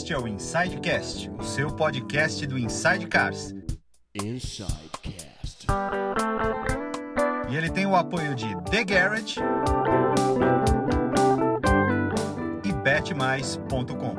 Este 0.00 0.14
é 0.14 0.18
o 0.18 0.26
Insidecast, 0.26 1.30
o 1.38 1.42
seu 1.42 1.70
podcast 1.76 2.46
do 2.46 2.58
Inside 2.58 3.06
Cars. 3.06 3.54
Insidecast. 4.14 5.66
E 7.50 7.54
ele 7.54 7.68
tem 7.68 7.84
o 7.84 7.94
apoio 7.94 8.34
de 8.34 8.46
The 8.70 8.82
Garage 8.82 9.38
e 12.64 12.72
betmais.com. 12.72 14.16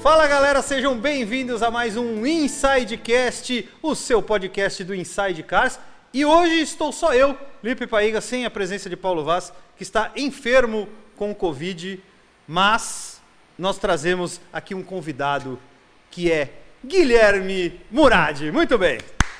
Fala 0.00 0.26
galera, 0.26 0.62
sejam 0.62 0.98
bem-vindos 0.98 1.62
a 1.62 1.70
mais 1.70 1.98
um 1.98 2.24
Insidecast, 2.24 3.68
o 3.82 3.94
seu 3.94 4.22
podcast 4.22 4.82
do 4.82 4.94
Inside 4.94 5.42
Cars. 5.42 5.78
E 6.12 6.24
hoje 6.24 6.60
estou 6.60 6.90
só 6.92 7.14
eu, 7.14 7.36
Lipe 7.62 7.86
Paiga, 7.86 8.20
sem 8.20 8.44
a 8.44 8.50
presença 8.50 8.90
de 8.90 8.96
Paulo 8.96 9.24
Vaz, 9.24 9.52
que 9.76 9.82
está 9.82 10.10
enfermo 10.16 10.88
com 11.16 11.34
Covid, 11.34 12.02
mas 12.48 13.20
nós 13.56 13.78
trazemos 13.78 14.40
aqui 14.52 14.74
um 14.74 14.82
convidado 14.82 15.58
que 16.10 16.30
é 16.32 16.52
Guilherme 16.84 17.80
Murad. 17.90 18.40
Muito 18.52 18.76
bem. 18.76 18.98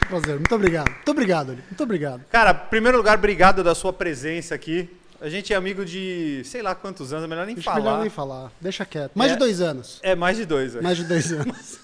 Prazer, 0.09 0.35
muito 0.37 0.55
obrigado. 0.55 0.91
Muito 0.91 1.11
obrigado, 1.11 1.53
Ali. 1.53 1.63
Muito 1.69 1.83
obrigado. 1.83 2.25
Cara, 2.31 2.51
em 2.53 2.69
primeiro 2.69 2.99
lugar, 2.99 3.17
obrigado 3.19 3.65
da 3.65 3.75
sua 3.75 3.93
presença 3.93 4.55
aqui. 4.55 4.89
A 5.21 5.29
gente 5.29 5.53
é 5.53 5.57
amigo 5.57 5.85
de 5.85 6.41
sei 6.45 6.63
lá 6.63 6.75
quantos 6.75 7.13
anos, 7.13 7.25
é 7.25 7.29
melhor 7.29 7.47
nem 7.47 7.55
Acho 7.55 7.65
falar. 7.65 7.81
melhor 7.81 8.01
nem 8.01 8.11
falar. 8.11 8.53
Deixa 8.61 8.87
quieto. 8.87 9.13
Mais 9.15 9.31
É. 9.33 9.35
de 9.35 9.39
dois 9.41 9.61
anos. 9.61 10.01
É 10.03 10.15
mais 10.15 10.37
de 10.37 10.47
dois, 10.47 10.75
é. 10.77 10.81
Mais 10.81 10.97
de 10.97 11.05
dois 11.05 11.31
anos. 11.35 11.81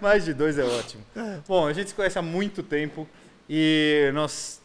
Mais 0.00 0.24
de 0.24 0.34
dois 0.34 0.58
é 0.58 0.64
ótimo. 0.64 1.04
Bom, 1.46 1.66
a 1.68 1.72
gente 1.72 1.88
se 1.90 1.94
conhece 1.94 2.18
há 2.18 2.22
muito 2.22 2.62
tempo 2.62 3.06
e 3.48 4.10
nós 4.14 4.60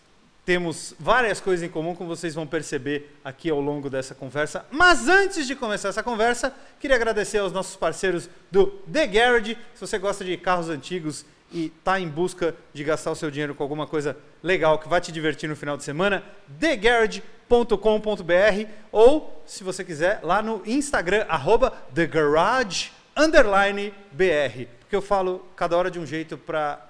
temos 0.46 0.94
várias 1.00 1.40
coisas 1.40 1.66
em 1.66 1.70
comum, 1.70 1.96
como 1.96 2.14
vocês 2.14 2.36
vão 2.36 2.46
perceber 2.46 3.16
aqui 3.24 3.50
ao 3.50 3.62
longo 3.62 3.90
dessa 3.90 4.14
conversa. 4.14 4.66
Mas 4.70 5.08
antes 5.08 5.48
de 5.48 5.56
começar 5.56 5.88
essa 5.90 6.04
conversa, 6.04 6.54
queria 6.80 6.98
agradecer 6.98 7.38
aos 7.38 7.54
nossos 7.54 7.78
parceiros 7.78 8.30
do 8.52 8.68
The 8.92 9.08
Garage. 9.08 9.58
Se 9.74 9.82
você 9.82 9.98
gosta 9.98 10.26
de 10.26 10.36
carros 10.36 10.70
antigos 10.70 11.26
e 11.52 11.68
está 11.68 12.00
em 12.00 12.10
busca 12.10 12.54
de 12.74 12.84
gastar 12.84 13.12
o 13.12 13.16
seu 13.16 13.32
dinheiro 13.32 13.56
com 13.56 13.64
alguma 13.64 13.88
coisa 13.88 14.18
legal 14.42 14.78
que 14.80 14.90
vai 14.90 15.00
te 15.00 15.14
divertir 15.14 15.48
no 15.48 15.56
final 15.56 15.78
de 15.78 15.84
semana, 15.84 16.24
thegarage.com.br 16.60 18.70
ou, 18.92 19.44
se 19.46 19.64
você 19.64 19.84
quiser, 19.84 20.20
lá 20.24 20.42
no 20.42 20.62
Instagram, 20.66 21.26
arroba 21.30 21.72
thegarage, 21.94 22.92
underline 23.16 23.94
BR. 24.12 24.66
Porque 24.80 24.96
eu 24.96 25.02
falo 25.02 25.48
cada 25.56 25.78
hora 25.78 25.90
de 25.90 26.00
um 26.00 26.06
jeito 26.06 26.38
para 26.38 26.86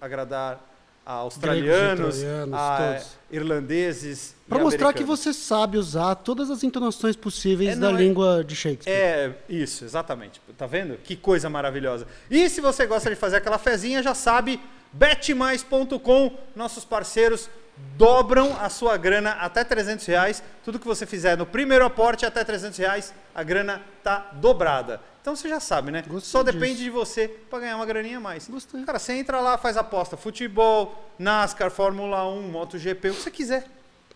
agradar 0.00 0.58
a 1.06 1.12
australianos, 1.12 2.18
troianos, 2.18 2.54
a 2.58 3.00
irlandeses 3.30 4.34
Pra 4.48 4.58
mostrar 4.60 4.92
que 4.92 5.02
você 5.02 5.32
sabe 5.32 5.76
usar 5.76 6.14
todas 6.16 6.50
as 6.50 6.62
entonações 6.62 7.16
possíveis 7.16 7.70
É, 7.70 7.76
da 7.76 7.90
é- 7.90 7.92
língua 7.92 8.44
de 8.44 8.54
Shakespeare. 8.54 8.92
É, 8.92 9.32
isso, 9.48 9.84
exatamente. 9.84 10.40
Tá 10.56 10.66
vendo? 10.66 10.96
Que 10.98 11.16
coisa 11.16 11.50
maravilhosa. 11.50 12.06
E 12.30 12.48
se 12.48 12.60
você 12.60 12.86
gosta 12.86 13.10
de 13.10 13.16
fazer 13.16 13.36
aquela 13.36 13.58
fezinha, 13.58 14.02
já 14.02 14.14
sabe, 14.14 14.60
betmais.com, 14.92 16.32
nossos 16.54 16.84
parceiros 16.84 17.50
dobram 17.96 18.56
a 18.60 18.68
sua 18.68 18.96
grana 18.96 19.32
até 19.32 19.64
300 19.64 20.06
reais. 20.06 20.42
Tudo 20.64 20.78
que 20.78 20.86
você 20.86 21.04
fizer 21.04 21.36
no 21.36 21.44
primeiro 21.44 21.84
aporte 21.84 22.24
até 22.24 22.44
300 22.44 22.78
reais, 22.78 23.12
a 23.34 23.42
grana 23.42 23.82
tá 24.02 24.30
dobrada. 24.34 25.00
Então 25.26 25.34
você 25.34 25.48
já 25.48 25.58
sabe, 25.58 25.90
né? 25.90 26.04
Gostei 26.06 26.30
Só 26.30 26.40
disso. 26.40 26.56
depende 26.56 26.84
de 26.84 26.88
você 26.88 27.26
para 27.26 27.58
ganhar 27.58 27.74
uma 27.74 27.84
graninha 27.84 28.18
a 28.18 28.20
mais. 28.20 28.46
Gostei. 28.46 28.84
Cara, 28.84 28.96
você 28.96 29.12
entra 29.14 29.40
lá, 29.40 29.58
faz 29.58 29.76
aposta, 29.76 30.16
futebol, 30.16 31.04
NASCAR, 31.18 31.68
Fórmula 31.68 32.24
1, 32.28 32.42
MotoGP, 32.42 33.10
o 33.10 33.12
que 33.12 33.22
você 33.22 33.30
quiser. 33.32 33.66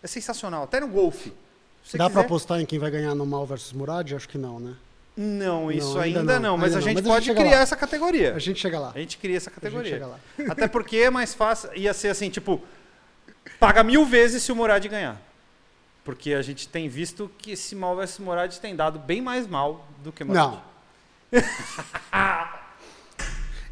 É 0.01 0.07
sensacional, 0.07 0.63
até 0.63 0.79
no 0.79 0.87
golfe. 0.87 1.33
Dá 1.95 2.07
quiser. 2.07 2.21
apostar 2.21 2.61
em 2.61 2.65
quem 2.65 2.79
vai 2.79 2.89
ganhar 2.89 3.13
no 3.13 3.25
Mal 3.25 3.45
versus 3.45 3.73
Murad? 3.73 4.13
Acho 4.13 4.29
que 4.29 4.37
não, 4.37 4.57
né? 4.57 4.73
Não, 5.17 5.69
isso 5.69 5.95
Não, 5.95 5.99
ainda, 5.99 6.19
ainda 6.21 6.39
não, 6.39 6.51
não, 6.51 6.57
mas 6.57 6.67
ainda 6.67 6.77
a 6.77 6.81
gente 6.81 7.03
mas 7.03 7.05
a 7.05 7.19
gente 7.19 7.27
pode 7.27 7.45
criar 7.45 7.57
lá. 7.57 7.61
essa 7.63 7.75
categoria. 7.75 8.33
A 8.33 8.39
gente 8.39 8.61
chega 8.61 8.79
lá. 8.79 8.93
A 8.95 8.99
gente 8.99 9.17
cria 9.17 9.35
essa 9.35 9.51
categoria. 9.51 9.91
chega 9.91 10.07
lá. 10.07 10.17
Até 10.47 10.65
porque 10.69 10.95
é 10.95 11.09
mais 11.09 11.33
fácil, 11.33 11.71
ia 11.75 11.93
ser 11.93 12.07
assim, 12.07 12.29
tipo, 12.29 12.61
paga 13.59 13.83
mil 13.83 14.05
vezes 14.05 14.43
se 14.43 14.51
o 14.53 14.55
Murad 14.55 14.87
ganhar. 14.87 15.21
Porque 16.05 16.33
a 16.33 16.41
gente 16.41 16.69
tem 16.69 16.87
visto 16.87 17.29
que 17.37 17.51
esse 17.51 17.75
mal 17.75 17.97
versus 17.97 18.19
Murad 18.19 18.55
tem 18.59 18.73
dado 18.77 18.97
bem 18.97 19.21
mais 19.21 19.45
mal 19.45 19.85
do 20.01 20.13
que 20.13 20.23
Murad. 20.23 20.53
Não. 20.53 20.70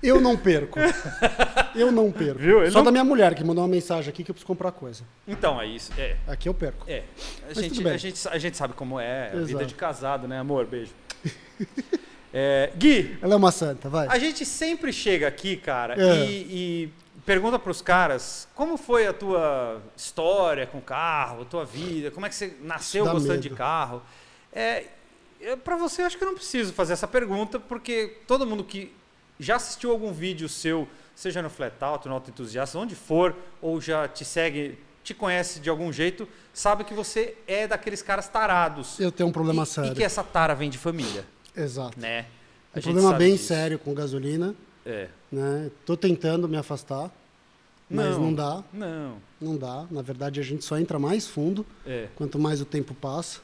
Eu 0.02 0.22
não 0.22 0.38
perco. 0.38 0.80
Eu 1.75 1.92
não 1.92 2.09
perco. 2.09 2.40
Viu? 2.40 2.62
Ele 2.62 2.72
Só 2.72 2.78
não- 2.80 2.86
da 2.86 2.92
minha 2.92 3.03
mulher 3.03 3.36
que 3.36 3.44
mandou 3.44 3.62
uma 3.64 3.68
mensagem 3.70 4.09
aqui 4.09 4.24
que 4.24 4.31
eu 4.31 4.34
preciso 4.34 4.47
comprar 4.47 4.72
coisa. 4.72 5.03
Então, 5.28 5.59
é 5.62 5.66
isso. 5.66 5.92
É. 5.98 6.16
Aqui 6.25 6.48
eu 6.48 6.53
perco. 6.53 6.86
É. 6.90 7.03
A, 7.50 7.53
gente, 7.53 7.86
a, 7.86 7.98
gente, 7.98 8.28
a 8.30 8.38
gente 8.38 8.56
sabe 8.56 8.74
como 8.75 8.98
é 8.98 9.28
a 9.28 9.36
vida 9.40 9.52
Exato. 9.52 9.66
de 9.66 9.75
casado, 9.75 10.25
né, 10.28 10.40
amor? 10.40 10.66
Beijo. 10.66 10.92
É, 12.31 12.72
Gui, 12.78 13.18
Ela 13.24 13.34
é 13.34 13.38
uma 13.38 13.52
santa, 13.52 13.90
vai. 13.90 14.06
A 14.08 14.19
gente 14.19 14.46
sempre 14.46 14.94
chega 14.94 15.28
aqui, 15.28 15.58
cara, 15.58 15.96
É. 16.00 16.25
e, 16.28 16.86
e 16.86 16.94
pergunta 17.25 17.58
pros 17.58 17.81
caras 17.81 18.48
como 18.53 18.78
foi 18.78 19.08
a 19.08 19.14
tua 19.14 19.81
história 19.98 20.68
com 20.68 20.80
carro, 20.80 21.42
a 21.42 21.46
tua 21.46 21.66
vida, 21.66 22.12
como 22.12 22.28
é 22.28 22.30
que 22.30 22.36
você 22.36 22.53
nasceu 22.62 23.03
dá 23.03 23.14
gostando 23.14 23.34
medo. 23.34 23.42
de 23.42 23.50
carro. 23.50 24.03
É, 24.53 24.84
para 25.63 25.77
você, 25.77 26.01
acho 26.01 26.17
que 26.17 26.23
eu 26.23 26.27
não 26.27 26.35
preciso 26.35 26.73
fazer 26.73 26.94
essa 26.94 27.07
pergunta, 27.07 27.59
porque 27.59 28.17
todo 28.27 28.45
mundo 28.45 28.63
que 28.63 28.91
já 29.39 29.55
assistiu 29.55 29.91
algum 29.91 30.11
vídeo 30.11 30.50
seu, 30.50 30.88
seja 31.16 31.41
no 31.41 31.50
Flat 31.50 31.73
Out, 31.81 32.07
no 32.07 32.13
Auto 32.16 32.29
Entusiasta, 32.29 32.77
onde 32.77 32.95
for, 32.95 33.35
ou 33.61 33.79
já 33.79 34.07
te 34.07 34.25
segue, 34.25 34.77
te 35.03 35.13
conhece 35.13 35.59
de 35.59 35.69
algum 35.69 35.91
jeito, 35.94 36.27
sabe 36.53 36.83
que 36.83 36.94
você 36.94 37.35
é 37.47 37.67
daqueles 37.67 38.01
caras 38.01 38.27
tarados. 38.27 39.00
Eu 39.00 39.11
tenho 39.11 39.29
um 39.29 39.31
problema 39.31 39.63
e, 39.63 39.66
sério. 39.66 39.91
E 39.91 39.95
que 39.95 40.03
essa 40.03 40.23
tara 40.23 40.53
vem 40.53 40.69
de 40.69 40.77
família, 40.77 41.25
Exato. 41.56 41.97
né? 42.00 42.25
A 42.75 42.79
Um 42.79 42.81
problema 42.81 43.13
bem 43.13 43.33
disso. 43.33 43.45
sério 43.47 43.79
com 43.79 43.94
gasolina. 43.94 44.53
É. 44.85 45.07
né? 45.31 45.69
Tô 45.85 45.95
tentando 45.95 46.47
me 46.47 46.57
afastar, 46.57 47.11
mas 47.89 48.17
não, 48.17 48.33
dá, 48.33 48.63
Não. 48.73 49.17
não 49.39 49.57
dá. 49.57 49.85
Na 49.91 50.01
verdade, 50.01 50.39
a 50.39 50.44
gente 50.44 50.63
só 50.66 50.77
entra 50.79 50.97
mais 51.00 51.27
fundo 51.27 51.66
É. 51.85 52.07
quanto 52.16 52.38
mais 52.39 52.59
o 52.61 52.66
tempo 52.66 52.94
passa. 52.94 53.39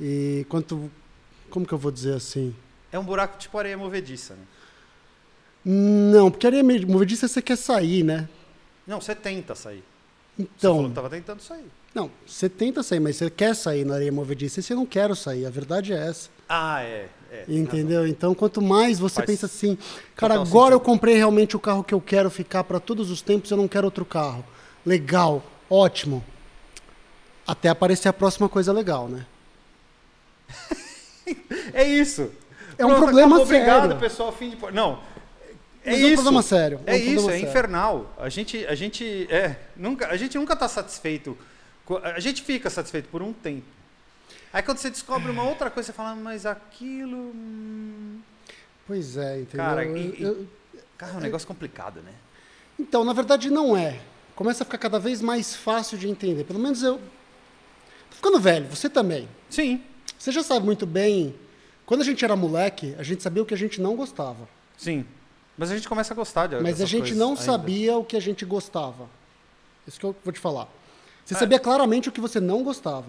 E 0.00 0.44
quanto 0.48 0.90
como 1.52 1.66
que 1.66 1.72
eu 1.74 1.78
vou 1.78 1.92
dizer 1.92 2.14
assim? 2.14 2.54
É 2.90 2.98
um 2.98 3.04
buraco 3.04 3.36
tipo 3.38 3.56
areia 3.58 3.76
movediça, 3.76 4.34
né? 4.34 4.42
Não, 5.64 6.30
porque 6.30 6.46
areia 6.46 6.62
movediça 6.64 7.28
você 7.28 7.40
quer 7.40 7.56
sair, 7.56 8.02
né? 8.02 8.28
Não, 8.86 9.00
você 9.00 9.14
tenta 9.14 9.54
sair. 9.54 9.84
Você 10.36 10.46
falou 10.58 10.76
Então, 10.80 10.88
que 10.88 10.94
tava 10.94 11.10
tentando 11.10 11.40
sair. 11.42 11.66
não, 11.94 12.10
você 12.26 12.48
tenta 12.48 12.82
sair, 12.82 12.98
mas 13.00 13.16
você 13.16 13.30
quer 13.30 13.54
sair 13.54 13.84
na 13.84 13.94
areia 13.94 14.10
movediça 14.10 14.58
e 14.60 14.62
você 14.62 14.74
não 14.74 14.86
quer 14.86 15.14
sair. 15.14 15.46
A 15.46 15.50
verdade 15.50 15.92
é 15.92 16.08
essa. 16.08 16.30
Ah, 16.48 16.82
é. 16.82 17.08
é 17.30 17.44
Entendeu? 17.46 18.06
Então, 18.06 18.34
quanto 18.34 18.60
mais 18.60 18.98
você 18.98 19.16
Faz 19.16 19.26
pensa 19.26 19.46
assim, 19.46 19.78
cara, 20.16 20.34
agora 20.34 20.74
eu 20.74 20.78
sentido. 20.78 20.80
comprei 20.92 21.14
realmente 21.16 21.54
o 21.56 21.60
carro 21.60 21.84
que 21.84 21.94
eu 21.94 22.00
quero 22.00 22.30
ficar 22.30 22.64
para 22.64 22.80
todos 22.80 23.10
os 23.10 23.22
tempos, 23.22 23.50
eu 23.50 23.56
não 23.56 23.68
quero 23.68 23.86
outro 23.86 24.04
carro. 24.04 24.44
Legal, 24.84 25.42
ótimo. 25.70 26.24
Até 27.46 27.68
aparecer 27.68 28.08
a 28.08 28.12
próxima 28.12 28.48
coisa 28.48 28.72
legal, 28.72 29.08
né? 29.08 29.26
É 31.72 31.84
isso. 31.84 32.30
É 32.78 32.84
um 32.86 32.94
problema 32.96 33.36
acabou, 33.36 33.42
Obrigado, 33.44 33.82
sério. 33.82 33.98
pessoal. 33.98 34.32
Fim 34.32 34.50
de... 34.50 34.72
Não. 34.72 35.00
É 35.84 35.90
Mas 35.90 36.00
é 36.00 36.04
um 36.04 36.06
isso. 36.06 36.14
problema 36.14 36.42
sério, 36.42 36.80
É, 36.86 36.92
é 36.92 36.94
um 36.94 36.96
isso, 36.98 37.12
problema 37.14 37.32
é 37.32 37.34
sério. 37.38 37.48
infernal. 37.50 38.14
A 38.18 38.28
gente, 38.28 38.66
a 38.66 38.74
gente, 38.74 39.26
é, 39.30 39.56
nunca, 39.76 40.06
a 40.08 40.16
gente 40.16 40.38
nunca 40.38 40.54
tá 40.56 40.68
satisfeito. 40.68 41.36
A 42.04 42.20
gente 42.20 42.42
fica 42.42 42.70
satisfeito 42.70 43.08
por 43.08 43.20
um 43.22 43.32
tempo. 43.32 43.66
Aí 44.52 44.62
quando 44.62 44.78
você 44.78 44.90
descobre 44.90 45.30
uma 45.30 45.42
outra 45.42 45.70
coisa, 45.70 45.88
você 45.88 45.92
fala, 45.92 46.14
mas 46.14 46.46
aquilo. 46.46 47.16
hum, 47.34 48.20
Pois 48.86 49.16
é, 49.16 49.40
entendeu? 49.40 49.66
Cara, 49.66 49.84
e- 49.84 50.14
e- 50.18 50.22
eu- 50.22 50.46
Cara, 50.96 51.14
é 51.14 51.16
um 51.16 51.20
negócio 51.20 51.48
complicado, 51.48 52.00
né? 52.02 52.12
Então, 52.78 53.02
na 53.04 53.12
verdade, 53.12 53.50
não 53.50 53.76
é. 53.76 53.98
Começa 54.36 54.62
a 54.62 54.64
ficar 54.64 54.78
cada 54.78 54.98
vez 54.98 55.20
mais 55.20 55.54
fácil 55.54 55.98
de 55.98 56.08
entender. 56.08 56.44
Pelo 56.44 56.58
menos 56.58 56.82
eu. 56.82 56.98
Tô 58.10 58.16
ficando 58.16 58.38
velho, 58.40 58.66
você 58.68 58.88
também. 58.88 59.28
Sim, 59.50 59.82
Você 60.22 60.30
já 60.30 60.40
sabe 60.44 60.64
muito 60.64 60.86
bem. 60.86 61.34
Quando 61.84 62.02
a 62.02 62.04
gente 62.04 62.24
era 62.24 62.36
moleque, 62.36 62.94
a 62.96 63.02
gente 63.02 63.24
sabia 63.24 63.42
o 63.42 63.46
que 63.46 63.54
a 63.54 63.56
gente 63.56 63.80
não 63.80 63.96
gostava. 63.96 64.48
sim. 64.78 65.04
Mas 65.58 65.70
a 65.70 65.74
gente 65.74 65.86
começa 65.88 66.14
a 66.14 66.16
gostar 66.16 66.46
de 66.46 66.56
Mas 66.60 66.80
a 66.80 66.86
gente 66.86 67.14
não 67.14 67.30
ainda. 67.30 67.42
sabia 67.42 67.96
o 67.98 68.04
que 68.04 68.16
a 68.16 68.20
gente 68.20 68.44
gostava. 68.44 69.06
Isso 69.86 70.00
que 70.00 70.06
eu 70.06 70.16
vou 70.24 70.32
te 70.32 70.38
falar. 70.38 70.62
É. 70.62 70.66
Você 71.26 71.34
sabia 71.34 71.58
claramente 71.58 72.08
o 72.08 72.12
que 72.12 72.20
você 72.20 72.40
não 72.40 72.62
gostava. 72.62 73.08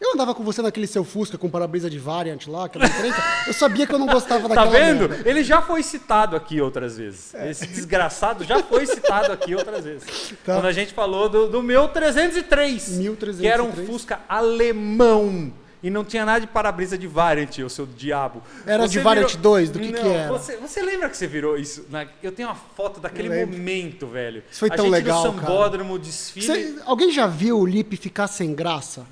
Eu 0.00 0.14
andava 0.14 0.32
com 0.34 0.42
você 0.42 0.62
naquele 0.62 0.86
seu 0.86 1.04
Fusca 1.04 1.36
com 1.36 1.50
para-brisa 1.50 1.90
de 1.90 1.98
Variant 1.98 2.46
lá, 2.46 2.64
aquela 2.66 2.86
encrenca. 2.86 3.22
eu 3.48 3.52
sabia 3.52 3.86
que 3.86 3.92
eu 3.94 3.98
não 3.98 4.06
gostava 4.06 4.42
Tá 4.48 4.64
daquela 4.64 4.70
vendo? 4.70 5.08
merda. 5.08 5.28
Ele 5.28 5.44
já 5.44 5.60
foi 5.60 5.82
citado 5.82 6.36
aqui 6.36 6.60
outras 6.60 6.96
vezes. 6.96 7.34
Esse 7.34 7.66
desgraçado 7.66 8.42
já 8.44 8.62
foi 8.62 8.86
citado 8.86 9.32
aqui 9.32 9.54
outras 9.56 9.84
vezes. 9.84 10.32
Tá. 10.44 10.54
Quando 10.54 10.66
a 10.66 10.72
gente 10.72 10.94
falou 10.94 11.28
do, 11.28 11.48
do 11.48 11.62
meu 11.62 11.88
303, 11.88 12.96
1303. 12.96 13.40
que 13.40 13.46
era 13.46 13.62
um 13.62 13.72
Fusca 13.86 14.20
alemão. 14.28 15.52
E 15.82 15.88
não 15.90 16.04
tinha 16.04 16.24
nada 16.26 16.40
de 16.40 16.46
para-brisa 16.46 16.96
de 16.98 17.06
Variant, 17.06 17.58
o 17.58 17.70
seu 17.70 17.86
diabo. 17.86 18.42
Era 18.66 18.86
de 18.86 18.98
Variant 18.98 19.36
2? 19.36 19.70
Do 19.70 19.78
que 19.80 19.90
não, 19.92 20.02
que 20.02 20.08
era? 20.08 20.28
Você, 20.32 20.56
você 20.56 20.82
lembra 20.82 21.08
que 21.08 21.16
você 21.16 21.26
virou 21.26 21.56
isso? 21.58 21.86
Na- 21.90 22.06
Eu 22.22 22.32
tenho 22.32 22.48
uma 22.48 22.54
foto 22.54 23.00
daquele 23.00 23.28
momento, 23.46 24.06
velho. 24.06 24.42
Isso 24.50 24.60
foi 24.60 24.70
tão 24.70 24.88
legal, 24.88 25.24
no 25.24 25.32
cara. 25.34 25.46
sambódromo, 25.46 25.98
desfile. 25.98 26.46
Você- 26.46 26.74
alguém 26.84 27.10
já 27.10 27.26
viu 27.26 27.58
o 27.58 27.66
Lipe 27.66 27.96
ficar 27.96 28.26
sem 28.28 28.54
graça? 28.54 29.06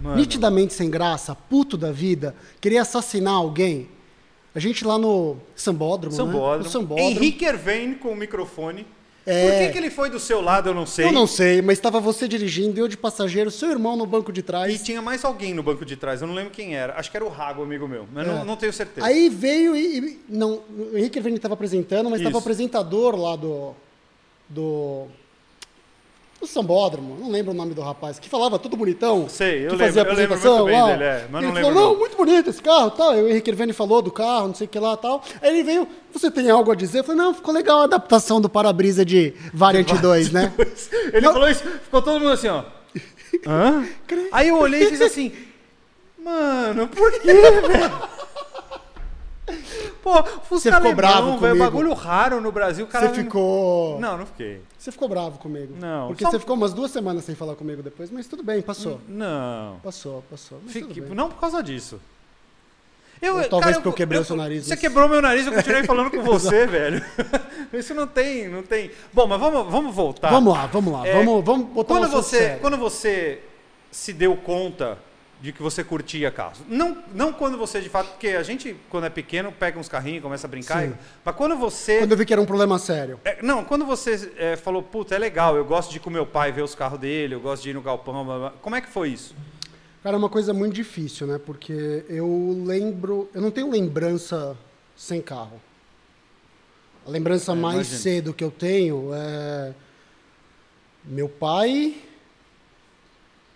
Mano. 0.00 0.16
Nitidamente 0.16 0.74
sem 0.74 0.90
graça, 0.90 1.34
puto 1.34 1.76
da 1.76 1.92
vida, 1.92 2.34
queria 2.60 2.82
assassinar 2.82 3.34
alguém? 3.34 3.88
A 4.54 4.58
gente 4.60 4.84
lá 4.84 4.96
no 4.98 5.36
Sambódromo, 5.56 6.16
né? 6.16 6.22
Sambódromo. 6.24 6.64
No 6.64 6.70
Sambódromo. 6.70 7.10
Henrique 7.10 7.44
Ervain 7.44 7.94
com 7.94 8.08
o 8.10 8.16
microfone. 8.16 8.86
É. 9.26 9.48
Por 9.50 9.58
que, 9.66 9.72
que 9.72 9.78
ele 9.78 9.90
foi 9.90 10.10
do 10.10 10.20
seu 10.20 10.40
lado, 10.42 10.68
eu 10.68 10.74
não 10.74 10.84
sei. 10.84 11.06
Eu 11.06 11.12
não 11.12 11.26
sei, 11.26 11.62
mas 11.62 11.78
estava 11.78 11.98
você 11.98 12.28
dirigindo, 12.28 12.78
eu 12.78 12.86
de 12.86 12.96
passageiro, 12.96 13.50
seu 13.50 13.70
irmão 13.70 13.96
no 13.96 14.04
banco 14.04 14.30
de 14.30 14.40
E 14.40 14.42
trás. 14.42 14.82
tinha 14.82 15.00
mais 15.00 15.24
alguém 15.24 15.54
no 15.54 15.62
banco 15.62 15.82
de 15.84 15.96
trás, 15.96 16.20
eu 16.20 16.28
não 16.28 16.34
lembro 16.34 16.50
quem 16.50 16.76
era. 16.76 16.94
Acho 16.98 17.10
que 17.10 17.16
era 17.16 17.24
o 17.24 17.30
Rago, 17.30 17.62
amigo 17.62 17.88
meu, 17.88 18.06
mas 18.12 18.26
É. 18.26 18.30
não, 18.30 18.44
não 18.44 18.56
tenho 18.56 18.72
certeza. 18.72 19.06
Aí 19.06 19.30
veio 19.30 19.74
e. 19.74 19.98
e- 19.98 20.20
não, 20.28 20.60
o 20.68 20.90
Henrique 20.98 21.18
estava 21.18 21.54
apresentando, 21.54 22.10
mas 22.10 22.20
estava 22.20 22.36
o 22.36 22.38
apresentador 22.40 23.16
lá 23.16 23.34
do. 23.34 23.72
do. 24.48 25.06
Do 26.44 26.50
Sambódromo, 26.50 27.16
não 27.18 27.30
lembro 27.30 27.52
o 27.52 27.54
nome 27.54 27.74
do 27.74 27.80
rapaz, 27.80 28.18
que 28.18 28.28
falava 28.28 28.58
tudo 28.58 28.76
bonitão. 28.76 29.28
Sei, 29.28 29.66
eu 29.66 29.70
que 29.70 29.76
lembro- 29.76 29.78
fazia 29.86 30.02
eu 30.02 30.04
lembro 30.06 30.12
apresentação 30.34 30.52
muito 30.58 30.66
bem 30.66 30.80
lá. 30.82 30.88
dele, 30.92 31.04
é, 31.04 31.26
mas 31.30 31.42
não 31.42 31.50
ele 31.50 31.60
falou, 31.60 31.74
não, 31.92 31.98
muito 31.98 32.16
bonito 32.16 32.50
esse 32.50 32.62
carro 32.62 32.90
tal. 32.90 33.10
Aí 33.10 33.22
o 33.22 33.28
Henrique 33.28 33.50
Erveni 33.50 33.72
falou 33.72 34.00
do 34.02 34.10
carro, 34.12 34.48
não 34.48 34.54
sei 34.54 34.66
o 34.66 34.70
que 34.70 34.78
lá 34.78 34.94
e 34.94 34.96
tal. 34.98 35.22
Aí 35.42 35.50
ele 35.50 35.62
veio, 35.62 35.88
você 36.12 36.30
tem 36.30 36.50
algo 36.50 36.70
a 36.70 36.74
dizer? 36.74 37.00
Eu 37.00 37.04
falei, 37.04 37.20
não, 37.20 37.34
ficou 37.34 37.52
legal 37.52 37.80
a 37.80 37.84
adaptação 37.84 38.40
do 38.40 38.48
para-brisa 38.48 39.04
de 39.04 39.34
Variant 39.52 39.88
2, 40.00 40.30
né? 40.32 40.52
Ele 41.12 41.26
Não. 41.26 41.32
falou 41.32 41.48
isso, 41.48 41.62
ficou 41.82 42.00
todo 42.02 42.20
mundo 42.20 42.32
assim, 42.32 42.48
ó. 42.48 42.62
Hã? 43.46 43.84
Aí 44.32 44.48
eu 44.48 44.58
olhei 44.58 44.84
e 44.84 44.86
fiz 44.86 45.00
assim, 45.00 45.32
mano, 46.22 46.88
por 46.88 47.10
quê, 47.20 47.32
velho? 47.32 47.92
Pô, 50.04 50.22
Fusca 50.22 50.44
Você 50.48 50.58
ficou 50.70 50.76
alemão, 50.76 50.94
bravo 50.94 51.26
velho, 51.38 51.40
comigo? 51.40 51.58
bagulho 51.64 51.92
raro 51.94 52.38
no 52.38 52.52
Brasil, 52.52 52.86
cara... 52.86 53.08
Você 53.08 53.22
ficou. 53.22 53.98
Não, 53.98 54.18
não 54.18 54.26
fiquei. 54.26 54.60
Você 54.78 54.92
ficou 54.92 55.08
bravo 55.08 55.38
comigo. 55.38 55.74
Não, 55.80 56.08
Porque 56.08 56.22
só- 56.24 56.30
você 56.30 56.38
ficou 56.38 56.54
umas 56.54 56.74
duas 56.74 56.90
semanas 56.90 57.24
sem 57.24 57.34
falar 57.34 57.54
comigo 57.54 57.82
depois, 57.82 58.10
mas 58.10 58.26
tudo 58.26 58.42
bem, 58.42 58.60
passou. 58.60 59.00
Não. 59.08 59.80
Passou, 59.82 60.22
passou. 60.30 60.60
Fique- 60.66 61.00
não 61.00 61.30
por 61.30 61.40
causa 61.40 61.62
disso. 61.62 61.98
Eu, 63.22 63.38
Ou 63.38 63.48
talvez 63.48 63.76
porque 63.76 63.88
eu 63.88 63.92
quebrei 63.94 64.20
o 64.20 64.24
seu 64.26 64.36
nariz, 64.36 64.64
Você 64.64 64.70
mas- 64.70 64.80
quebrou 64.80 65.08
meu 65.08 65.22
nariz, 65.22 65.46
eu 65.46 65.52
continuei 65.54 65.84
falando 65.88 66.10
com 66.10 66.22
você, 66.22 66.66
velho. 66.66 67.02
Isso 67.72 67.94
não 67.94 68.06
tem, 68.06 68.46
não 68.48 68.62
tem. 68.62 68.90
Bom, 69.10 69.26
mas 69.26 69.40
vamos, 69.40 69.72
vamos 69.72 69.94
voltar. 69.94 70.28
Vamos 70.30 70.52
lá, 70.52 70.66
vamos 70.66 70.92
lá. 70.92 71.06
É, 71.08 71.14
vamos, 71.14 71.42
vamos 71.42 71.68
botar 71.68 71.94
quando 71.94 72.10
você, 72.10 72.38
sério. 72.38 72.60
quando 72.60 72.76
você 72.76 73.40
se 73.90 74.12
deu 74.12 74.36
conta 74.36 74.98
de 75.44 75.52
que 75.52 75.60
você 75.62 75.84
curtia 75.84 76.30
carros, 76.30 76.60
não, 76.66 76.96
não 77.14 77.30
quando 77.30 77.58
você 77.58 77.78
de 77.78 77.90
fato, 77.90 78.08
porque 78.12 78.28
a 78.28 78.42
gente 78.42 78.74
quando 78.88 79.04
é 79.04 79.10
pequeno 79.10 79.52
pega 79.52 79.78
uns 79.78 79.90
carrinhos, 79.90 80.22
começa 80.22 80.46
a 80.46 80.50
brincar, 80.50 80.88
e- 80.88 80.94
mas 81.22 81.36
quando 81.36 81.54
você 81.54 81.98
Quando 81.98 82.12
eu 82.12 82.16
vi 82.16 82.24
que 82.24 82.32
era 82.32 82.40
um 82.40 82.46
problema 82.46 82.78
sério. 82.78 83.20
é, 83.22 83.42
não, 83.42 83.62
quando 83.62 83.84
você 83.84 84.32
é, 84.38 84.56
falou, 84.56 84.82
puta, 84.82 85.14
é 85.14 85.18
legal, 85.18 85.54
eu 85.54 85.64
gosto 85.66 85.90
de 85.90 85.98
ir 85.98 86.00
com 86.00 86.08
meu 86.08 86.24
pai 86.24 86.50
ver 86.50 86.62
os 86.62 86.74
carros 86.74 86.98
dele, 86.98 87.34
eu 87.34 87.40
gosto 87.40 87.62
de 87.62 87.68
ir 87.70 87.74
no 87.74 87.82
galpão, 87.82 88.24
blá, 88.24 88.38
blá. 88.38 88.50
como 88.62 88.74
é 88.74 88.80
que 88.80 88.88
foi 88.88 89.10
isso? 89.10 89.34
Cara, 90.02 90.16
é 90.16 90.18
uma 90.18 90.30
coisa 90.30 90.54
muito 90.54 90.72
difícil, 90.74 91.26
né? 91.26 91.38
Porque 91.44 92.04
eu 92.08 92.62
lembro. 92.64 93.28
Eu 93.34 93.40
não 93.42 93.50
tenho 93.50 93.70
lembrança 93.70 94.56
sem 94.96 95.20
carro. 95.20 95.60
A 97.06 97.10
lembrança 97.10 97.52
É, 97.52 97.54
mais 97.54 97.74
imagino. 97.76 97.98
cedo 97.98 98.34
que 98.34 98.44
eu 98.44 98.50
tenho 98.50 99.10
é. 99.14 99.72
Meu 101.04 101.28
pai. 101.28 101.96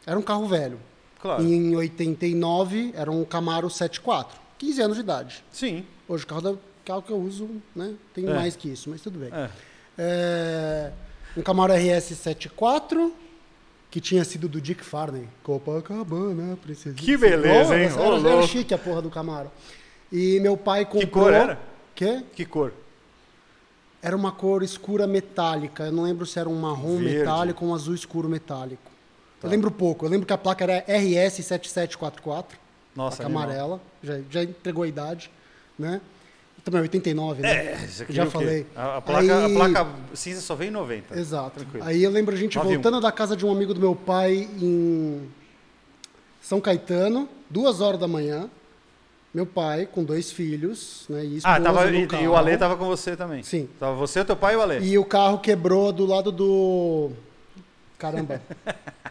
Era 0.07 0.19
um 0.19 0.23
carro 0.23 0.47
velho. 0.49 0.79
Claro. 1.21 1.43
E 1.43 1.53
em 1.55 1.75
89 1.77 2.93
era 2.95 3.11
um 3.11 3.25
Camaro 3.25 3.69
74. 3.69 4.39
15 4.59 4.81
anos 4.83 4.97
de 4.97 5.03
idade. 5.03 5.45
Sim. 5.53 5.85
Hoje 6.09 6.25
o 6.25 6.27
carro, 6.27 6.41
da, 6.41 6.55
carro 6.85 7.03
que 7.03 7.11
eu 7.13 7.19
uso, 7.19 7.49
né? 7.75 7.95
Tem 8.15 8.27
É. 8.29 8.35
mais 8.35 8.57
que 8.57 8.69
isso, 8.69 8.89
mas 8.91 9.01
tudo 9.01 9.19
bem. 9.19 9.31
É. 9.33 9.51
É, 9.99 10.93
um 11.37 11.43
Camaro 11.43 11.73
RS 11.73 12.15
74, 12.17 13.13
que 13.91 14.01
tinha 14.01 14.25
sido 14.25 14.49
do 14.49 14.61
Dick 14.61 14.85
Farney. 14.85 15.29
Copacabana, 15.43 16.57
precisa. 16.57 16.95
Que 16.95 17.17
beleza, 17.17 17.77
hein? 17.79 17.87
Era, 17.87 18.01
Ô, 18.01 18.05
era 18.05 18.17
louco. 18.35 18.47
chique 18.49 18.73
a 18.75 18.79
porra 18.79 19.03
do 19.03 19.11
Camaro. 19.11 19.51
E 20.11 20.39
meu 20.41 20.57
pai 20.57 20.85
comprou... 20.85 21.25
cor 21.25 21.33
era? 21.33 21.59
Quê? 21.95 22.23
Que 22.35 22.45
cor? 22.45 22.73
Era 24.01 24.17
uma 24.17 24.31
cor 24.31 24.63
escura 24.63 25.07
metálica. 25.07 25.85
Eu 25.87 25.93
não 25.93 26.05
lembro 26.05 26.25
se 26.25 26.39
era 26.39 26.49
um 26.49 26.55
marrom 26.59 26.99
Verde. 26.99 27.19
metálico 27.19 27.65
ou 27.65 27.73
um 27.73 27.75
azul 27.75 27.95
escuro 27.95 28.29
metálico. 28.29 28.88
Tá. 29.41 29.47
Eu 29.47 29.51
lembro 29.51 29.71
pouco. 29.71 30.05
Eu 30.05 30.11
lembro 30.11 30.27
que 30.27 30.33
a 30.33 30.39
placa 30.39 30.65
era 30.65 30.79
RS 30.81 31.45
7744. 31.45 32.59
Nossa, 32.95 33.19
placa 33.19 33.31
amarela. 33.31 33.81
Já, 34.03 34.19
já 34.31 34.43
entregou 34.43 34.83
a 34.85 34.89
idade, 34.89 35.31
né? 35.79 36.01
Também 36.65 36.83
89, 36.83 37.41
né? 37.41 37.49
É, 37.49 37.85
isso 37.85 38.03
aqui 38.03 38.13
Já 38.13 38.25
é 38.25 38.27
falei. 38.27 38.67
A, 38.77 38.97
a 38.97 39.01
placa, 39.01 39.21
Aí- 39.21 39.53
a 39.53 39.57
placa 39.57 39.87
cinza 40.13 40.41
só 40.41 40.55
veio 40.55 40.69
em 40.69 40.73
90. 40.73 41.19
Exato. 41.19 41.61
Tranquilo. 41.61 41.87
Aí 41.87 42.03
eu 42.03 42.11
lembro 42.11 42.35
a 42.35 42.39
gente 42.39 42.57
91. 42.57 42.75
voltando 42.75 43.01
da 43.01 43.13
casa 43.13 43.37
de 43.37 43.47
um 43.47 43.51
amigo 43.53 43.73
do 43.73 43.81
meu 43.81 43.95
pai 43.95 44.49
em 44.61 45.31
São 46.43 46.61
Caetano, 46.61 47.29
duas 47.49 47.81
horas 47.81 47.99
da 47.99 48.09
manhã. 48.09 48.51
Meu 49.33 49.47
pai 49.47 49.87
com 49.87 50.03
dois 50.03 50.33
filhos, 50.33 51.05
né? 51.09 51.25
E 51.25 51.39
ah, 51.45 51.61
tava, 51.61 51.91
e, 51.91 52.09
e 52.23 52.29
o 52.29 52.35
Ale 52.35 52.57
tava 52.57 52.77
com 52.77 52.87
você 52.87 53.15
também. 53.15 53.43
Sim. 53.43 53.69
Tava 53.79 53.95
você, 53.95 54.25
teu 54.25 54.35
pai 54.35 54.55
e 54.55 54.57
o 54.57 54.63
Ale. 54.63 54.79
E 54.81 54.99
o 54.99 55.05
carro 55.05 55.39
quebrou 55.39 55.93
do 55.93 56.07
lado 56.07 56.33
do. 56.33 57.13
Caramba. 57.99 58.43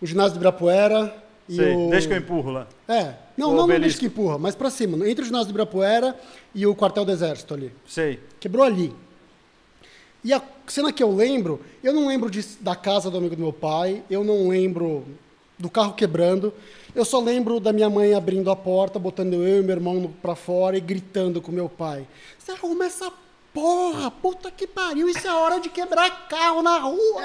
o 0.00 0.06
ginásio 0.06 0.32
do 0.32 0.36
Ibirapuera. 0.36 1.14
E 1.48 1.56
Sei, 1.56 1.74
o... 1.74 1.88
deixa 1.90 2.06
que 2.08 2.12
eu 2.14 2.18
empurro 2.18 2.50
lá. 2.50 2.66
É. 2.86 3.14
Não, 3.36 3.48
O 3.50 3.56
não, 3.56 3.66
não 3.66 3.80
deixa 3.80 3.98
que 3.98 4.06
empurra, 4.06 4.36
mas 4.38 4.54
pra 4.54 4.68
cima. 4.70 5.08
Entre 5.08 5.22
o 5.22 5.26
ginásio 5.26 5.46
do 5.46 5.50
Ibirapuera 5.50 6.14
e 6.54 6.66
o 6.66 6.74
quartel 6.74 7.04
do 7.04 7.12
exército 7.12 7.54
ali. 7.54 7.72
Sei. 7.86 8.20
Quebrou 8.38 8.64
ali. 8.64 8.92
E 10.24 10.32
a 10.32 10.42
cena 10.66 10.92
que 10.92 11.02
eu 11.02 11.14
lembro, 11.14 11.60
eu 11.82 11.92
não 11.92 12.08
lembro 12.08 12.30
de- 12.30 12.42
da 12.60 12.74
casa 12.76 13.10
do 13.10 13.16
amigo 13.16 13.36
do 13.36 13.40
meu 13.42 13.52
pai, 13.52 14.02
eu 14.10 14.24
não 14.24 14.48
lembro 14.48 15.04
do 15.58 15.70
carro 15.70 15.94
quebrando, 15.94 16.52
eu 16.94 17.04
só 17.04 17.20
lembro 17.20 17.58
da 17.60 17.72
minha 17.72 17.88
mãe 17.88 18.12
abrindo 18.14 18.50
a 18.50 18.56
porta, 18.56 18.98
botando 18.98 19.34
eu 19.34 19.60
e 19.60 19.62
meu 19.62 19.76
irmão 19.76 20.12
pra 20.20 20.34
fora 20.34 20.76
e 20.76 20.80
gritando 20.80 21.40
com 21.40 21.50
meu 21.52 21.68
pai: 21.68 22.06
Você 22.38 22.52
arruma 22.52 22.84
essa 22.84 23.10
porra, 23.60 24.10
puta 24.10 24.50
que 24.50 24.66
pariu, 24.66 25.08
isso 25.08 25.26
é 25.26 25.32
hora 25.32 25.58
de 25.60 25.68
quebrar 25.68 26.28
carro 26.28 26.62
na 26.62 26.78
rua. 26.78 27.22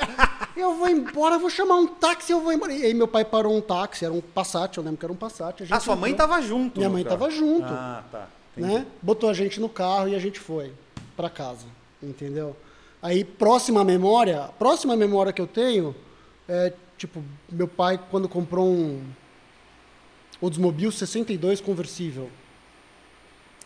Eu 0.57 0.75
vou 0.75 0.89
embora, 0.89 1.37
vou 1.37 1.49
chamar 1.49 1.75
um 1.75 1.85
táxi, 1.87 2.31
eu 2.31 2.39
vou 2.41 2.51
embora. 2.51 2.73
E 2.73 2.83
aí 2.85 2.93
meu 2.93 3.07
pai 3.07 3.23
parou 3.23 3.55
um 3.55 3.61
táxi, 3.61 4.03
era 4.05 4.13
um 4.13 4.21
Passat, 4.21 4.77
eu 4.77 4.83
lembro 4.83 4.97
que 4.97 5.05
era 5.05 5.13
um 5.13 5.15
Passat. 5.15 5.61
a 5.71 5.75
Ah, 5.75 5.79
sua 5.79 5.95
mãe 5.95 6.13
tava 6.15 6.41
junto. 6.41 6.77
Minha 6.79 6.89
mãe 6.89 7.03
carro. 7.03 7.17
tava 7.17 7.29
junto 7.31 7.65
Ah, 7.67 8.03
tá. 8.11 8.27
Entendi. 8.57 8.73
né? 8.73 8.85
Botou 9.01 9.29
a 9.29 9.33
gente 9.33 9.59
no 9.59 9.69
carro 9.69 10.07
e 10.07 10.15
a 10.15 10.19
gente 10.19 10.39
foi 10.39 10.73
pra 11.15 11.29
casa, 11.29 11.65
entendeu? 12.01 12.55
Aí, 13.01 13.23
próxima 13.23 13.83
memória, 13.83 14.49
próxima 14.57 14.95
memória 14.95 15.31
que 15.33 15.41
eu 15.41 15.47
tenho 15.47 15.95
é, 16.47 16.73
tipo, 16.97 17.23
meu 17.51 17.67
pai 17.67 17.99
quando 18.09 18.27
comprou 18.29 18.67
um 18.67 19.03
Oldsmobile 20.41 20.91
62 20.91 21.61
conversível, 21.61 22.29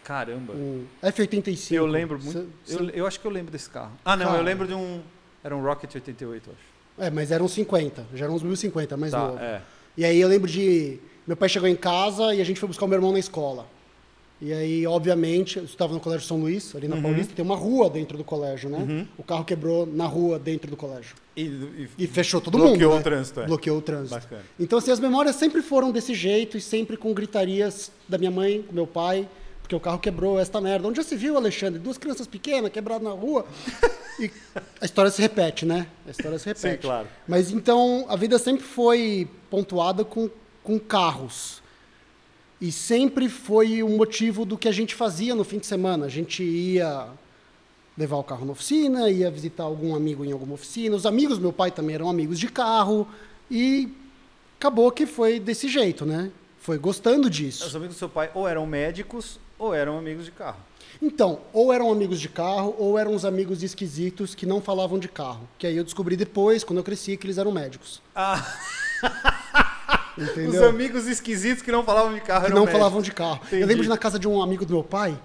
Caramba. 0.07 0.53
um 0.53 0.85
F85. 1.03 1.71
Eu 1.73 1.85
lembro 1.85 2.17
muito. 2.23 2.47
Cê- 2.63 2.73
Eu, 2.75 2.85
cê- 2.85 2.91
eu 2.93 3.05
acho 3.05 3.19
que 3.19 3.27
eu 3.27 3.31
lembro 3.31 3.51
desse 3.51 3.69
carro. 3.69 3.91
Ah, 4.05 4.15
não, 4.15 4.25
Cara. 4.27 4.37
eu 4.37 4.43
lembro 4.43 4.65
de 4.65 4.73
um. 4.73 5.01
Era 5.43 5.55
um 5.55 5.61
Rocket 5.61 5.93
88, 5.95 6.49
eu 6.49 6.53
acho. 6.53 7.07
É, 7.07 7.11
mas 7.11 7.29
eram 7.31 7.47
50, 7.47 8.05
já 8.15 8.25
eram 8.25 8.35
uns 8.35 8.41
1050, 8.43 8.95
mais 8.97 9.11
Tá, 9.11 9.19
novo. 9.19 9.37
é. 9.39 9.61
E 9.97 10.05
aí 10.05 10.19
eu 10.19 10.27
lembro 10.29 10.49
de. 10.49 10.97
Meu 11.27 11.35
pai 11.35 11.49
chegou 11.49 11.67
em 11.67 11.75
casa 11.75 12.33
e 12.33 12.39
a 12.39 12.43
gente 12.45 12.59
foi 12.59 12.67
buscar 12.67 12.85
o 12.85 12.87
meu 12.87 12.97
irmão 12.97 13.11
na 13.11 13.19
escola. 13.19 13.67
E 14.39 14.53
aí, 14.53 14.85
obviamente, 14.85 15.57
eu 15.57 15.65
estava 15.65 15.93
no 15.93 15.99
Colégio 15.99 16.27
São 16.27 16.37
Luís, 16.39 16.75
ali 16.75 16.87
na 16.87 16.95
Uhum. 16.95 17.01
Paulista, 17.01 17.33
tem 17.35 17.43
uma 17.43 17.55
rua 17.55 17.89
dentro 17.89 18.15
do 18.19 18.23
colégio, 18.23 18.69
né? 18.69 19.07
O 19.17 19.23
carro 19.23 19.43
quebrou 19.43 19.85
na 19.87 20.05
rua 20.05 20.37
dentro 20.37 20.69
do 20.69 20.77
colégio. 20.77 21.15
E, 21.35 21.41
e- 21.41 21.89
E 21.97 22.07
fechou 22.07 22.39
todo 22.39 22.55
Bloqueou 22.55 22.91
mundo. 22.91 22.99
o 23.01 23.03
trânsito, 23.03 23.39
é. 23.41 23.45
Bloqueou 23.47 23.79
o 23.79 23.81
trânsito. 23.81 24.13
Bacana. 24.21 24.43
Então, 24.59 24.77
assim, 24.77 24.91
as 24.91 24.99
memórias 24.99 25.35
sempre 25.35 25.63
foram 25.63 25.91
desse 25.91 26.13
jeito 26.13 26.55
e 26.55 26.61
sempre 26.61 26.95
com 26.97 27.11
gritarias 27.15 27.91
da 28.07 28.17
minha 28.19 28.29
mãe, 28.31 28.61
com 28.61 28.73
meu 28.75 28.85
pai, 28.85 29.27
porque 29.67 29.75
o 29.75 29.81
carro 29.81 29.99
quebrou 29.99 30.39
esta 30.39 30.61
merda. 30.61 30.87
Onde 30.87 30.95
já 30.95 31.03
se 31.03 31.13
viu, 31.17 31.35
Alexandre? 31.35 31.77
Duas 31.77 31.97
crianças 31.97 32.25
pequenas 32.25 32.71
quebradas 32.71 33.03
na 33.03 33.13
rua. 33.13 33.45
E 34.17 34.31
a 34.79 34.85
história 34.85 35.11
se 35.11 35.21
repete, 35.21 35.65
né? 35.65 35.87
A 36.07 36.11
história 36.11 36.39
se 36.39 36.45
repete. 36.45 36.81
Sim, 36.81 36.87
claro. 36.87 37.07
Mas 37.27 37.51
então, 37.51 38.05
a 38.07 38.15
vida 38.15 38.39
sempre 38.39 38.63
foi 38.63 39.27
pontuada 39.49 40.05
com, 40.05 40.29
com 40.63 40.79
carros. 40.79 41.61
E 42.61 42.71
sempre 42.71 43.27
foi 43.27 43.83
o 43.83 43.89
motivo 43.89 44.45
do 44.45 44.57
que 44.57 44.69
a 44.69 44.71
gente 44.71 44.95
fazia 44.95 45.35
no 45.35 45.43
fim 45.43 45.59
de 45.59 45.67
semana. 45.67 46.05
A 46.05 46.09
gente 46.09 46.41
ia 46.41 47.09
levar 47.97 48.15
o 48.15 48.23
carro 48.23 48.45
na 48.45 48.53
oficina, 48.53 49.09
ia 49.09 49.29
visitar 49.29 49.63
algum 49.63 49.93
amigo 49.93 50.23
em 50.23 50.31
alguma 50.31 50.53
oficina. 50.53 50.95
Os 50.95 51.05
amigos 51.05 51.37
do 51.37 51.41
meu 51.41 51.53
pai 51.53 51.71
também 51.71 51.93
eram 51.93 52.09
amigos 52.09 52.39
de 52.39 52.47
carro. 52.47 53.05
E 53.51 53.91
acabou 54.57 54.89
que 54.93 55.05
foi 55.05 55.41
desse 55.41 55.67
jeito, 55.67 56.05
né? 56.05 56.31
Foi 56.57 56.77
gostando 56.77 57.29
disso. 57.29 57.65
Os 57.67 57.75
amigos 57.75 57.97
do 57.97 57.99
seu 57.99 58.07
pai 58.07 58.31
ou 58.33 58.47
eram 58.47 58.65
médicos 58.65 59.37
ou 59.57 59.73
eram 59.73 59.97
amigos 59.97 60.25
de 60.25 60.31
carro. 60.31 60.57
Então, 61.01 61.39
ou 61.53 61.71
eram 61.71 61.91
amigos 61.91 62.19
de 62.19 62.27
carro, 62.29 62.75
ou 62.77 62.97
eram 62.97 63.13
uns 63.13 63.23
amigos 63.25 63.61
esquisitos 63.61 64.33
que 64.33 64.45
não 64.45 64.61
falavam 64.61 64.97
de 64.97 65.07
carro. 65.07 65.47
Que 65.57 65.67
aí 65.67 65.77
eu 65.77 65.83
descobri 65.83 66.15
depois, 66.15 66.63
quando 66.63 66.79
eu 66.79 66.83
cresci, 66.83 67.15
que 67.17 67.25
eles 67.27 67.37
eram 67.37 67.51
médicos. 67.51 68.01
Ah, 68.15 68.43
Entendeu? 70.17 70.61
Os 70.63 70.67
amigos 70.67 71.05
esquisitos 71.07 71.61
que 71.61 71.71
não 71.71 71.83
falavam 71.83 72.13
de 72.13 72.21
carro 72.21 72.45
que 72.45 72.49
não 72.51 72.61
médicos. 72.61 72.79
falavam 72.79 73.01
de 73.01 73.11
carro. 73.11 73.39
Entendi. 73.45 73.61
Eu 73.61 73.67
lembro 73.67 73.83
de 73.83 73.89
na 73.89 73.97
casa 73.97 74.17
de 74.17 74.27
um 74.27 74.41
amigo 74.41 74.65
do 74.65 74.73
meu 74.73 74.83
pai 74.83 75.19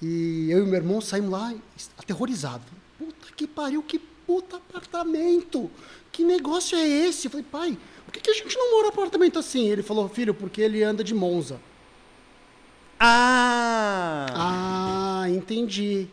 e 0.00 0.48
eu 0.50 0.64
e 0.64 0.66
meu 0.66 0.76
irmão 0.76 1.00
saímos 1.00 1.30
lá 1.30 1.52
aterrorizados. 1.98 2.66
Puta 2.96 3.26
que 3.36 3.46
pariu, 3.48 3.82
que 3.82 3.98
puta 3.98 4.56
apartamento! 4.56 5.68
Que 6.12 6.22
negócio 6.24 6.76
é 6.78 6.86
esse? 6.86 7.26
Eu 7.26 7.30
falei, 7.30 7.46
pai, 7.50 7.78
por 8.04 8.12
que, 8.12 8.20
que 8.20 8.30
a 8.30 8.34
gente 8.34 8.56
não 8.56 8.76
mora 8.76 8.88
apartamento 8.88 9.38
assim? 9.38 9.68
Ele 9.68 9.82
falou, 9.82 10.08
filho, 10.08 10.32
porque 10.34 10.60
ele 10.60 10.82
anda 10.82 11.02
de 11.02 11.14
Monza. 11.14 11.60
Ah! 13.00 14.26
Ah, 15.22 15.28
entendi. 15.30 16.06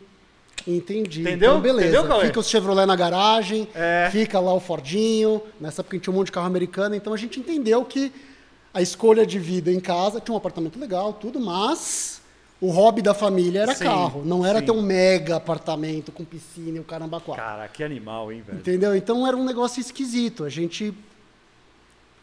Entendi. 0.66 1.20
Entendeu? 1.20 1.50
Então, 1.52 1.60
beleza. 1.60 1.88
Entendeu, 1.88 2.08
Cauê? 2.08 2.26
fica 2.26 2.40
o 2.40 2.42
Chevrolet 2.42 2.86
na 2.86 2.96
garagem, 2.96 3.68
É. 3.74 4.08
fica 4.10 4.40
lá 4.40 4.52
o 4.52 4.60
Fordinho. 4.60 5.40
Nessa 5.60 5.80
época 5.82 5.94
a 5.94 5.96
gente 5.96 6.04
tinha 6.04 6.12
um 6.12 6.16
monte 6.16 6.26
de 6.26 6.32
carro 6.32 6.46
americano, 6.46 6.94
então 6.94 7.12
a 7.12 7.16
gente 7.16 7.38
entendeu 7.40 7.84
que 7.84 8.12
a 8.74 8.82
escolha 8.82 9.24
de 9.26 9.38
vida 9.38 9.72
em 9.72 9.80
casa 9.80 10.20
tinha 10.20 10.34
um 10.34 10.36
apartamento 10.38 10.78
legal, 10.78 11.12
tudo, 11.14 11.40
mas 11.40 12.20
o 12.60 12.70
hobby 12.70 13.00
da 13.00 13.14
família 13.14 13.62
era 13.62 13.74
Sim, 13.74 13.84
carro. 13.84 14.22
Não 14.24 14.44
era 14.44 14.58
sim. 14.60 14.66
ter 14.66 14.72
um 14.72 14.82
mega 14.82 15.36
apartamento 15.36 16.10
com 16.12 16.24
piscina 16.24 16.76
e 16.76 16.80
o 16.80 16.84
caramba 16.84 17.20
quatro. 17.20 17.42
Cara, 17.42 17.66
que 17.68 17.82
animal, 17.82 18.30
hein, 18.32 18.42
velho? 18.46 18.58
Entendeu? 18.58 18.94
Então 18.96 19.26
era 19.26 19.36
um 19.36 19.44
negócio 19.44 19.80
esquisito. 19.80 20.44
A 20.44 20.48
gente. 20.50 20.92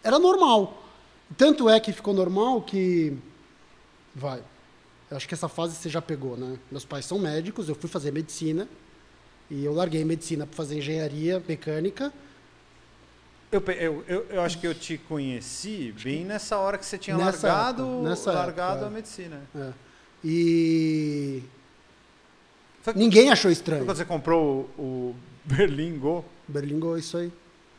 Era 0.03 0.19
normal. 0.19 0.83
Tanto 1.35 1.67
é 1.69 1.79
que 1.79 1.91
ficou 1.91 2.13
normal 2.13 2.61
que. 2.61 3.17
Vai. 4.13 4.39
Eu 5.09 5.17
acho 5.17 5.27
que 5.27 5.33
essa 5.33 5.47
fase 5.47 5.75
você 5.75 5.89
já 5.89 6.01
pegou, 6.01 6.35
né? 6.35 6.57
Meus 6.71 6.83
pais 6.85 7.05
são 7.05 7.19
médicos, 7.19 7.69
eu 7.69 7.75
fui 7.75 7.89
fazer 7.89 8.11
medicina. 8.11 8.67
E 9.49 9.63
eu 9.63 9.73
larguei 9.73 10.03
medicina 10.03 10.47
para 10.47 10.55
fazer 10.55 10.77
engenharia 10.79 11.41
mecânica. 11.47 12.11
Eu, 13.51 13.63
eu, 13.67 14.03
eu, 14.07 14.25
eu 14.31 14.41
acho 14.41 14.59
que 14.59 14.65
eu 14.65 14.73
te 14.73 14.97
conheci 14.97 15.93
bem 16.03 16.25
nessa 16.25 16.57
hora 16.57 16.77
que 16.77 16.85
você 16.85 16.97
tinha 16.97 17.15
Nessa 17.15 17.47
largado, 17.47 17.83
época, 17.83 18.09
nessa 18.09 18.31
largado 18.31 18.71
época, 18.77 18.87
a 18.87 18.89
medicina. 18.89 19.41
É. 19.55 19.71
E. 20.23 21.43
Foi, 22.81 22.93
Ninguém 22.95 23.31
achou 23.31 23.51
estranho. 23.51 23.85
quando 23.85 23.97
você 23.97 24.05
comprou 24.05 24.69
o, 24.77 24.81
o 24.81 25.15
Berlim 25.45 25.97
Go? 25.99 26.25
Berlingo, 26.47 26.97
isso 26.97 27.17
aí. 27.17 27.31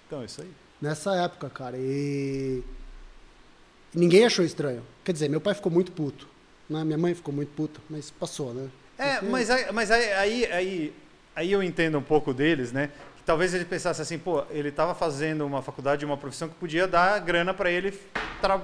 Então, 0.06 0.24
isso 0.24 0.40
aí. 0.40 0.50
Nessa 0.80 1.16
época, 1.16 1.50
cara. 1.50 1.76
E. 1.76 2.62
Ninguém 3.92 4.24
achou 4.24 4.44
estranho. 4.44 4.82
Quer 5.04 5.12
dizer, 5.12 5.28
meu 5.28 5.40
pai 5.40 5.54
ficou 5.54 5.72
muito 5.72 5.90
puto. 5.90 6.28
Né? 6.68 6.84
Minha 6.84 6.98
mãe 6.98 7.14
ficou 7.14 7.32
muito 7.32 7.50
puta, 7.54 7.80
mas 7.88 8.10
passou, 8.10 8.52
né? 8.52 8.68
É, 8.98 9.14
Porque- 9.14 9.26
mas, 9.26 9.50
aí, 9.50 9.72
mas 9.72 9.90
aí, 9.90 10.12
aí, 10.12 10.44
aí, 10.52 10.92
aí 11.34 11.52
eu 11.52 11.62
entendo 11.62 11.98
um 11.98 12.02
pouco 12.02 12.32
deles, 12.34 12.72
né? 12.72 12.90
Que 13.16 13.22
talvez 13.24 13.54
ele 13.54 13.64
pensasse 13.64 14.00
assim, 14.02 14.18
pô, 14.18 14.42
ele 14.50 14.70
estava 14.70 14.94
fazendo 14.94 15.44
uma 15.46 15.62
faculdade, 15.62 16.04
uma 16.04 16.16
profissão 16.16 16.48
que 16.48 16.54
podia 16.56 16.86
dar 16.88 17.18
grana 17.20 17.52
para 17.54 17.70
ele 17.70 17.92
tra- 18.40 18.60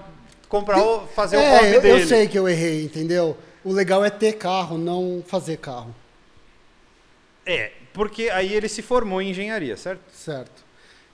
comprar, 0.49 0.79
o, 0.83 1.07
fazer 1.09 1.37
o 1.37 1.41
é, 1.41 1.57
hobby 1.59 1.75
eu, 1.75 1.81
dele. 1.83 2.03
eu 2.03 2.07
sei 2.07 2.27
que 2.27 2.39
eu 2.39 2.49
errei, 2.49 2.85
entendeu? 2.85 3.37
O 3.65 3.73
legal 3.73 4.05
é 4.05 4.11
ter 4.11 4.33
carro, 4.33 4.77
não 4.79 5.23
fazer 5.27 5.59
carro. 5.59 5.95
É, 7.45 7.73
porque 7.93 8.29
aí 8.31 8.53
ele 8.53 8.69
se 8.69 8.83
formou 8.83 9.21
em 9.21 9.31
engenharia, 9.31 9.77
certo? 9.77 10.01
Certo. 10.13 10.65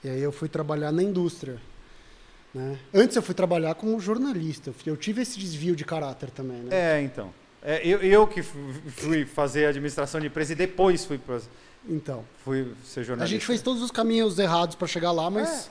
E 0.03 0.09
aí 0.09 0.21
eu 0.21 0.31
fui 0.31 0.47
trabalhar 0.47 0.91
na 0.91 1.03
indústria. 1.03 1.57
Né? 2.53 2.77
Antes 2.93 3.15
eu 3.15 3.21
fui 3.21 3.35
trabalhar 3.35 3.75
como 3.75 3.99
jornalista. 3.99 4.73
Eu 4.85 4.97
tive 4.97 5.21
esse 5.21 5.37
desvio 5.39 5.75
de 5.75 5.85
caráter 5.85 6.31
também, 6.31 6.57
né? 6.63 6.69
É, 6.97 7.01
então. 7.01 7.31
É, 7.61 7.85
eu, 7.85 7.99
eu 8.01 8.25
que 8.27 8.41
fu- 8.41 8.57
fui 8.87 9.25
fazer 9.25 9.65
administração 9.65 10.19
de 10.19 10.27
empresa 10.27 10.53
e 10.53 10.55
depois 10.55 11.05
fui, 11.05 11.17
pra, 11.17 11.39
Então. 11.87 12.23
fui 12.43 12.73
ser 12.83 13.01
A 13.01 13.03
jornalista. 13.03 13.35
gente 13.35 13.45
fez 13.45 13.61
todos 13.61 13.81
os 13.83 13.91
caminhos 13.91 14.39
errados 14.39 14.75
para 14.75 14.87
chegar 14.87 15.11
lá, 15.11 15.29
mas. 15.29 15.67
É. 15.67 15.69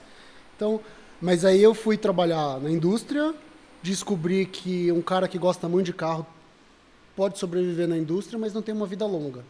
Então, 0.56 0.80
mas 1.20 1.44
aí 1.44 1.62
eu 1.62 1.75
fui 1.75 1.97
trabalhar 1.97 2.61
na 2.61 2.70
indústria, 2.70 3.35
descobri 3.82 4.47
que 4.47 4.92
um 4.92 5.00
cara 5.02 5.26
que 5.26 5.38
gosta 5.38 5.68
muito 5.68 5.87
de 5.87 5.92
carro 5.92 6.26
pode 7.16 7.38
sobreviver 7.38 7.88
na 7.88 7.97
indústria, 7.97 8.38
mas 8.38 8.52
não 8.52 8.62
tem 8.62 8.75
uma 8.75 8.87
vida 8.87 9.04
longa. 9.06 9.44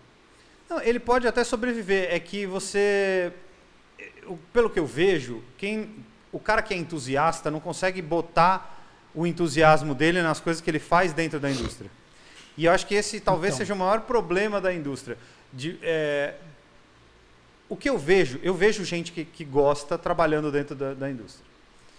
Não, 0.70 0.80
ele 0.80 0.98
pode 1.00 1.26
até 1.26 1.42
sobreviver. 1.44 2.08
É 2.10 2.18
que 2.20 2.46
você, 2.46 3.32
o- 4.26 4.38
pelo 4.52 4.70
que 4.70 4.78
eu 4.78 4.86
vejo, 4.86 5.42
quem, 5.58 5.90
o 6.32 6.38
cara 6.38 6.62
que 6.62 6.74
é 6.74 6.76
entusiasta 6.76 7.50
não 7.50 7.60
consegue 7.60 8.00
botar 8.02 8.76
o 9.14 9.26
entusiasmo 9.26 9.94
dele 9.94 10.20
nas 10.22 10.38
coisas 10.40 10.60
que 10.60 10.70
ele 10.70 10.78
faz 10.78 11.12
dentro 11.12 11.40
da 11.40 11.50
indústria. 11.50 11.90
E 12.56 12.64
eu 12.64 12.72
acho 12.72 12.86
que 12.86 12.94
esse 12.94 13.20
talvez 13.20 13.54
Então. 13.54 13.58
seja 13.66 13.74
o 13.74 13.76
maior 13.76 14.00
problema 14.02 14.60
da 14.60 14.72
indústria. 14.72 15.16
De, 15.52 15.78
é, 15.82 16.34
o 17.68 17.76
que 17.76 17.88
eu 17.88 17.96
vejo, 17.96 18.38
eu 18.42 18.52
vejo 18.54 18.84
gente 18.84 19.12
que, 19.12 19.24
que 19.24 19.44
gosta 19.44 19.96
trabalhando 19.96 20.50
dentro 20.52 20.74
da, 20.74 20.92
da 20.94 21.10
indústria. 21.10 21.46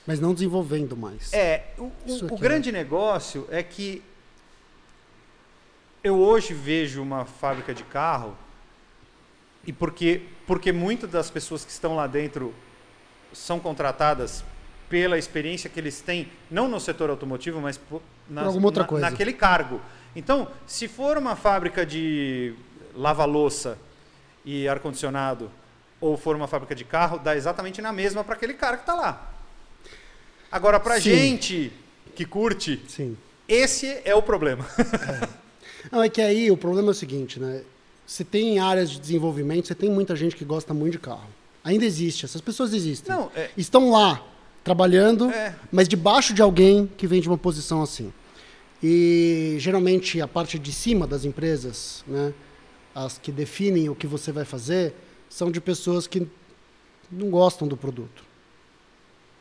Mas 0.05 0.19
não 0.19 0.33
desenvolvendo 0.33 0.95
mais. 0.97 1.31
É, 1.33 1.67
o, 1.77 1.91
o- 2.05 2.25
aqui, 2.27 2.35
grande 2.37 2.71
negócio 2.71 3.47
é 3.49 3.61
que 3.63 4.03
eu 6.03 6.17
hoje 6.19 6.53
vejo 6.53 7.01
uma 7.01 7.25
fábrica 7.25 7.73
de 7.73 7.83
carro 7.83 8.35
e 9.65 9.73
porque 9.73 10.21
porque 10.47 10.71
muitas 10.71 11.09
das 11.11 11.29
pessoas 11.29 11.63
que 11.65 11.71
estão 11.71 11.95
lá 11.95 12.07
dentro 12.07 12.53
são 13.33 13.59
contratadas 13.59 14.43
pela 14.89 15.17
experiência 15.17 15.69
que 15.69 15.79
eles 15.79 16.01
têm, 16.01 16.27
não 16.49 16.67
no 16.67 16.79
setor 16.79 17.09
automotivo, 17.09 17.61
mas 17.61 17.79
alguma 18.35 18.65
outra 18.67 18.83
na- 18.83 18.87
coisa. 18.89 19.09
naquele 19.09 19.33
cargo. 19.33 19.79
Então, 20.15 20.47
se 20.65 20.87
for 20.87 21.17
uma 21.17 21.35
fábrica 21.35 21.85
de 21.85 22.53
lava-louça 22.95 23.77
e 24.43 24.67
ar-condicionado, 24.67 25.51
ou 26.01 26.17
for 26.17 26.35
uma 26.35 26.47
fábrica 26.47 26.73
de 26.73 26.83
carro, 26.83 27.19
dá 27.19 27.35
exatamente 27.35 27.81
na 27.81 27.91
mesma 27.93 28.23
para 28.23 28.33
aquele 28.35 28.53
cara 28.55 28.77
que 28.77 28.83
está 28.83 28.95
lá. 28.95 29.31
Agora, 30.51 30.79
para 30.79 30.97
gente 30.97 31.71
que 32.15 32.25
curte, 32.25 32.81
Sim. 32.87 33.15
esse 33.47 34.01
é 34.03 34.15
o 34.15 34.21
problema. 34.21 34.65
Não, 35.91 36.01
é 36.01 36.09
que 36.09 36.21
aí 36.21 36.49
o 36.49 36.57
problema 36.57 36.89
é 36.89 36.91
o 36.91 36.93
seguinte, 36.95 37.39
né? 37.39 37.61
Você 38.05 38.23
tem 38.23 38.57
áreas 38.59 38.89
de 38.89 38.99
desenvolvimento, 38.99 39.67
você 39.67 39.75
tem 39.75 39.89
muita 39.89 40.15
gente 40.15 40.35
que 40.35 40.43
gosta 40.43 40.73
muito 40.73 40.93
de 40.93 40.99
carro. 40.99 41.27
Ainda 41.63 41.85
existe, 41.85 42.25
essas 42.25 42.41
pessoas 42.41 42.73
existem. 42.73 43.13
Não, 43.15 43.31
é- 43.35 43.49
Estão 43.57 43.91
lá, 43.91 44.23
trabalhando, 44.63 45.29
É. 45.29 45.55
mas 45.71 45.87
debaixo 45.87 46.33
de 46.33 46.41
alguém 46.41 46.89
que 46.97 47.05
vem 47.07 47.21
de 47.21 47.27
uma 47.27 47.37
posição 47.37 47.81
assim. 47.81 48.11
E 48.81 49.55
geralmente 49.59 50.21
a 50.21 50.27
parte 50.27 50.57
de 50.57 50.71
cima 50.71 51.05
das 51.05 51.25
empresas, 51.25 52.03
né, 52.07 52.33
as 52.95 53.17
que 53.17 53.31
definem 53.31 53.89
o 53.89 53.95
que 53.95 54.07
você 54.07 54.31
vai 54.31 54.45
fazer, 54.45 54.93
são 55.29 55.51
de 55.51 55.59
pessoas 55.59 56.07
que 56.07 56.25
não 57.11 57.29
gostam 57.29 57.67
do 57.67 57.75
produto. 57.75 58.23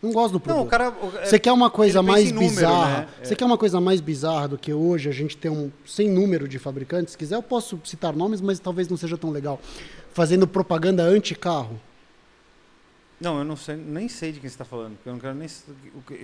Não 0.03 0.13
gostam 0.13 0.33
do 0.35 0.41
produto. 0.41 0.59
Não, 0.61 0.67
o 0.67 0.69
cara. 0.71 0.91
o- 0.91 1.19
é- 1.19 1.27
Você 1.27 1.39
quer 1.39 1.53
uma 1.53 1.71
coisa 1.71 2.03
mais 2.03 2.31
número, 2.31 2.51
bizarra? 2.55 3.01
né? 3.01 3.09
Você 3.23 3.35
quer 3.35 3.45
uma 3.45 3.59
coisa 3.59 3.81
mais 3.81 4.01
bizarra 4.01 4.47
do 4.49 4.59
que 4.59 4.73
hoje 4.73 5.09
a 5.09 5.13
gente 5.13 5.37
ter 5.37 5.51
um 5.51 5.71
sem 5.87 6.09
número 6.09 6.47
de 6.49 6.59
fabricantes? 6.59 7.13
Se 7.13 7.19
quiser, 7.19 7.35
eu 7.37 7.43
posso 7.43 7.81
citar 7.85 8.15
nomes, 8.15 8.41
mas 8.41 8.59
talvez 8.61 8.89
não 8.89 8.97
seja 8.97 9.17
tão 9.17 9.31
legal. 9.31 9.61
Fazendo 10.13 10.47
propaganda 10.47 11.03
anti-carro. 11.03 11.81
Não, 13.21 13.39
eu 13.39 13.45
não 13.45 13.57
sei, 13.57 13.75
nem 13.77 14.09
sei 14.09 14.31
de 14.33 14.39
quem 14.41 14.49
você 14.49 14.55
está 14.55 14.65
falando. 14.65 14.97
Eu 15.05 15.13
não 15.13 15.19
quero 15.19 15.35
nem. 15.35 15.49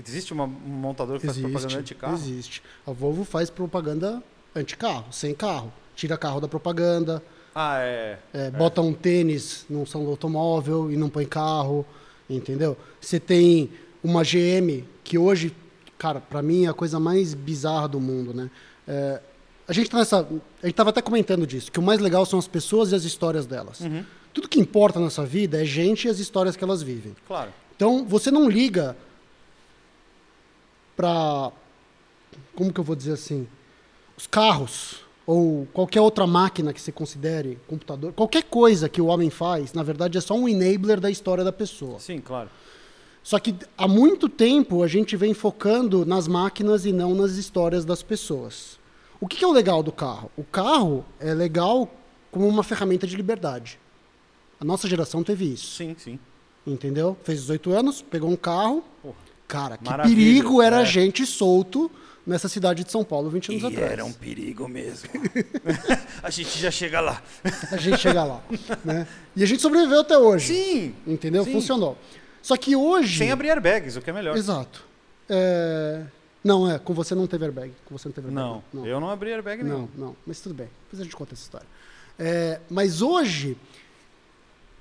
Existe 0.07 0.33
uma, 0.33 0.45
um 0.45 0.49
montador 0.49 1.19
que 1.19 1.27
faz 1.27 1.39
propaganda 1.39 1.79
anti-carro? 1.79 2.15
Existe. 2.15 2.63
A 2.87 2.93
Volvo 2.93 3.25
faz 3.25 3.51
propaganda 3.51 4.23
anti-carro, 4.55 5.07
sem 5.13 5.35
carro. 5.35 5.73
Tira 5.97 6.17
carro 6.17 6.41
da 6.41 6.49
propaganda, 6.49 7.23
Ah, 7.55 7.79
é. 7.79 8.19
é, 8.33 8.51
bota 8.51 8.81
um 8.81 8.93
tênis 8.93 9.65
num 9.71 9.87
salão 9.87 10.07
do 10.07 10.11
automóvel 10.13 10.91
e 10.91 10.97
não 10.97 11.09
põe 11.09 11.25
carro, 11.25 11.87
entendeu? 12.29 12.77
Você 13.01 13.21
tem 13.21 13.71
uma 14.03 14.23
GM 14.25 14.85
que 15.05 15.17
hoje, 15.19 15.55
cara, 15.97 16.21
pra 16.21 16.43
mim 16.43 16.65
é 16.67 16.69
a 16.69 16.75
coisa 16.75 16.99
mais 16.99 17.33
bizarra 17.35 17.87
do 17.89 18.01
mundo, 18.01 18.35
né? 18.35 18.51
É, 18.89 19.21
a 19.69 19.73
gente 19.73 19.89
tá 19.89 19.99
nessa, 19.99 20.27
a 20.63 20.67
gente 20.67 20.75
tava 20.75 20.91
até 20.91 21.01
comentando 21.01 21.47
disso, 21.47 21.71
que 21.73 21.79
o 21.79 21.83
mais 21.83 22.01
legal 22.01 22.27
são 22.27 22.39
as 22.39 22.47
pessoas 22.49 22.91
e 22.93 22.95
as 22.95 23.05
histórias 23.05 23.47
delas. 23.47 23.81
Uhum. 23.81 24.05
Tudo 24.35 24.49
que 24.49 24.61
importa 24.61 25.01
nessa 25.01 25.25
vida 25.25 25.63
é 25.63 25.65
gente 25.65 26.07
e 26.07 26.11
as 26.11 26.19
histórias 26.19 26.57
que 26.57 26.65
elas 26.65 26.83
vivem. 26.83 27.15
Claro. 27.27 27.51
Então, 27.75 28.05
você 28.05 28.31
não 28.31 28.49
liga 28.49 28.97
para 30.97 31.51
como 32.55 32.73
que 32.73 32.81
eu 32.81 32.85
vou 32.85 32.97
dizer 32.97 33.13
assim, 33.13 33.47
os 34.17 34.27
carros 34.27 35.03
ou 35.27 35.67
qualquer 35.73 36.01
outra 36.01 36.27
máquina 36.27 36.73
que 36.73 36.81
você 36.81 36.93
considere, 36.93 37.59
computador, 37.67 38.13
qualquer 38.13 38.43
coisa 38.43 38.89
que 38.89 39.01
o 39.01 39.07
homem 39.07 39.31
faz, 39.31 39.73
na 39.73 39.83
verdade 39.83 40.19
é 40.19 40.21
só 40.21 40.35
um 40.35 40.49
enabler 40.49 41.01
da 41.01 41.11
história 41.11 41.43
da 41.43 41.53
pessoa. 41.53 41.99
Sim, 41.99 42.19
claro. 42.19 42.51
Só 43.23 43.39
que 43.39 43.55
há 43.79 43.89
muito 43.89 44.29
tempo 44.29 44.83
a 44.83 44.87
gente 44.87 45.17
vem 45.17 45.33
focando 45.33 46.05
nas 46.05 46.29
máquinas 46.29 46.85
e 46.85 46.93
não 46.93 47.15
nas 47.15 47.33
histórias 47.33 47.85
das 47.85 48.03
pessoas. 48.03 48.79
O 49.19 49.27
que 49.27 49.39
que 49.39 49.45
é 49.45 49.49
o 49.49 49.53
legal 49.53 49.83
do 49.83 49.91
carro? 49.91 50.31
O 50.37 50.45
carro 50.45 51.05
é 51.19 51.33
legal 51.33 51.89
como 52.31 52.47
uma 52.47 52.63
ferramenta 52.63 53.07
de 53.07 53.17
liberdade. 53.17 53.79
A 54.61 54.65
nossa 54.65 54.89
geração 54.89 55.23
teve 55.23 55.53
isso. 55.53 55.77
Sim, 55.77 55.97
sim. 55.99 56.19
Entendeu? 56.67 57.17
Fez 57.25 57.41
18 57.41 57.73
anos, 57.73 58.03
pegou 58.03 58.31
um 58.31 58.37
carro. 58.37 58.85
Porra. 59.03 59.15
Cara, 59.47 59.77
que 59.77 59.85
Maravilha, 59.85 60.17
perigo 60.17 60.63
era 60.63 60.81
é. 60.81 60.85
gente 60.87 61.27
solto 61.27 61.91
nessa 62.27 62.49
cidade 62.49 62.83
de 62.83 62.91
São 62.91 63.05
Paulo 63.05 63.29
20 63.29 63.51
anos 63.53 63.65
atrás. 63.65 64.01
um 64.01 64.13
perigo 64.13 64.67
mesmo. 64.67 65.11
a 66.23 66.31
gente 66.31 66.59
já 66.59 66.71
chega 66.71 67.01
lá. 67.01 67.23
A 67.71 67.77
gente 67.77 67.99
chegar 67.99 68.25
lá. 68.25 68.43
né? 68.85 69.07
E 69.37 69.43
a 69.43 69.47
gente 69.47 69.61
sobreviveu 69.61 70.01
até 70.01 70.17
hoje. 70.17 70.55
Sim! 70.55 70.95
Entendeu? 71.07 71.45
Sim. 71.45 71.53
Funcionou. 71.53 71.99
Só 72.43 72.57
que 72.57 72.75
hoje. 72.75 73.19
Sem 73.19 73.31
abrir 73.31 73.51
airbags, 73.51 73.97
o 73.97 74.01
que 74.03 74.09
é 74.11 74.13
melhor. 74.13 74.37
Exato. 74.37 74.85
É, 75.29 76.03
Não, 76.43 76.71
é, 76.71 76.79
com 76.79 76.93
você 76.93 77.15
não 77.15 77.27
teve 77.27 77.45
airbag. 77.45 77.73
Com 77.87 77.97
você 77.97 78.09
não 78.09 78.13
teve 78.13 78.29
airbag. 78.29 78.63
Não, 78.73 78.87
eu 78.87 79.01
não 79.01 79.11
abri 79.11 79.33
airbag 79.33 79.63
Não, 79.63 79.77
nenhum. 79.77 79.89
não, 79.97 80.17
mas 80.27 80.41
tudo 80.41 80.55
bem. 80.55 80.69
Depois 80.85 81.01
a 81.01 81.05
gente 81.05 81.17
conta 81.17 81.35
essa 81.35 81.43
história. 81.43 81.67
É, 82.19 82.61
mas 82.71 83.01
hoje, 83.03 83.57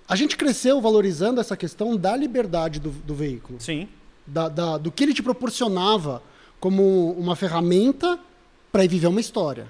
a 0.08 0.16
gente 0.16 0.36
cresceu 0.38 0.82
valorizando 0.82 1.40
essa 1.40 1.56
questão 1.56 1.96
da 1.96 2.16
liberdade 2.16 2.80
do, 2.80 2.90
do 2.90 3.16
veículo, 3.16 3.60
Sim, 3.60 3.88
da, 4.26 4.50
da- 4.50 4.78
do 4.78 4.92
que 4.92 5.04
ele 5.04 5.14
te 5.14 5.24
proporcionava 5.24 6.22
como 6.60 7.12
uma 7.14 7.36
ferramenta 7.36 8.20
para 8.72 8.84
ir 8.86 8.88
viver 8.88 9.08
uma 9.08 9.20
história, 9.22 9.68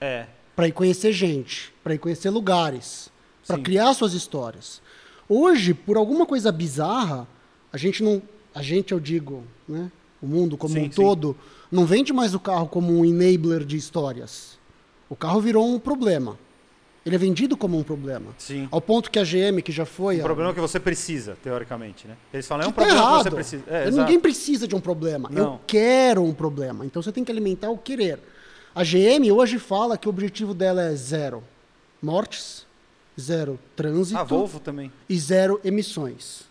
é. 0.00 0.26
para 0.54 0.68
ir 0.68 0.72
conhecer 0.72 1.12
gente, 1.12 1.72
para 1.82 1.94
ir 1.94 1.98
conhecer 1.98 2.30
lugares, 2.30 3.10
para 3.46 3.58
criar 3.58 3.92
suas 3.94 4.12
histórias. 4.12 4.80
Hoje, 5.28 5.74
por 5.74 5.96
alguma 5.96 6.26
coisa 6.26 6.50
bizarra, 6.52 7.26
a 7.72 7.76
gente 7.76 8.02
não, 8.02 8.20
a 8.54 8.62
gente 8.62 8.92
eu 8.92 9.00
digo, 9.00 9.44
né, 9.68 9.90
o 10.20 10.26
mundo 10.26 10.56
como 10.56 10.74
Sim, 10.74 10.80
um 10.80 10.84
sim. 10.84 10.90
todo, 10.90 11.36
não 11.70 11.86
vende 11.86 12.12
mais 12.12 12.34
o 12.34 12.40
carro 12.40 12.66
como 12.68 12.92
um 12.98 13.04
enabler 13.04 13.64
de 13.64 13.76
histórias. 13.76 14.58
O 15.08 15.16
carro 15.16 15.40
virou 15.40 15.66
um 15.66 15.78
problema. 15.78 16.38
Ele 17.04 17.14
é 17.14 17.18
vendido 17.18 17.56
como 17.56 17.78
um 17.78 17.82
problema. 17.82 18.26
Sim. 18.36 18.68
Ao 18.70 18.80
ponto 18.80 19.10
que 19.10 19.18
a 19.18 19.24
GM, 19.24 19.62
que 19.62 19.72
já 19.72 19.86
foi. 19.86 20.18
Um 20.18 20.20
a- 20.20 20.24
problema 20.24 20.52
que 20.52 20.60
você 20.60 20.78
precisa, 20.78 21.36
teoricamente, 21.42 22.06
né? 22.06 22.14
Eles 22.32 22.46
falam, 22.46 22.66
é 22.66 22.68
um 22.68 22.72
que 22.72 22.76
tá 22.76 22.82
problema 22.84 23.02
errado. 23.08 23.16
que 23.18 23.24
você 23.30 23.34
precisa. 23.34 23.62
É, 23.68 23.86
Eu-. 23.88 23.92
Ninguém 23.92 24.20
precisa 24.20 24.68
de 24.68 24.74
um 24.76 24.80
problema. 24.80 25.30
Eu 25.32 25.44
Não. 25.44 25.60
quero 25.66 26.22
um 26.22 26.34
problema. 26.34 26.84
Então 26.84 27.00
você 27.02 27.10
tem 27.10 27.24
que 27.24 27.32
alimentar 27.32 27.70
o 27.70 27.78
querer. 27.78 28.18
A 28.74 28.84
GM 28.84 29.30
hoje 29.32 29.58
fala 29.58 29.96
que 29.96 30.06
o 30.06 30.10
objetivo 30.10 30.52
dela 30.52 30.82
é 30.82 30.94
zero 30.94 31.42
mortes, 32.02 32.66
zero 33.18 33.58
trânsito 33.74 34.18
A 34.18 34.22
Volvo 34.22 34.60
também. 34.60 34.92
e 35.08 35.18
zero 35.18 35.58
emissões. 35.64 36.42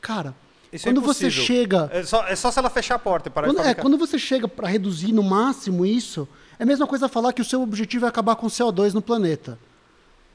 Cara, 0.00 0.34
Isso 0.72 0.88
é 0.88 0.92
quando 0.92 1.00
você 1.00 1.26
impossível. 1.26 1.44
chega. 1.44 1.90
É 1.92 2.02
só, 2.04 2.26
é 2.26 2.36
só 2.36 2.50
se 2.50 2.58
ela 2.58 2.70
fechar 2.70 2.94
a 2.94 2.98
porta 2.98 3.28
e 3.28 3.32
parar 3.32 3.48
Quando, 3.48 3.60
é, 3.60 3.74
quando 3.74 3.98
você 3.98 4.18
chega 4.18 4.48
para 4.48 4.68
reduzir 4.68 5.12
no 5.12 5.22
máximo 5.22 5.84
isso, 5.84 6.28
é 6.58 6.62
a 6.62 6.66
mesma 6.66 6.86
coisa 6.86 7.08
falar 7.08 7.32
que 7.32 7.42
o 7.42 7.44
seu 7.44 7.62
objetivo 7.62 8.06
é 8.06 8.08
acabar 8.08 8.36
com 8.36 8.46
o 8.46 8.50
CO2 8.50 8.92
no 8.92 9.02
planeta. 9.02 9.58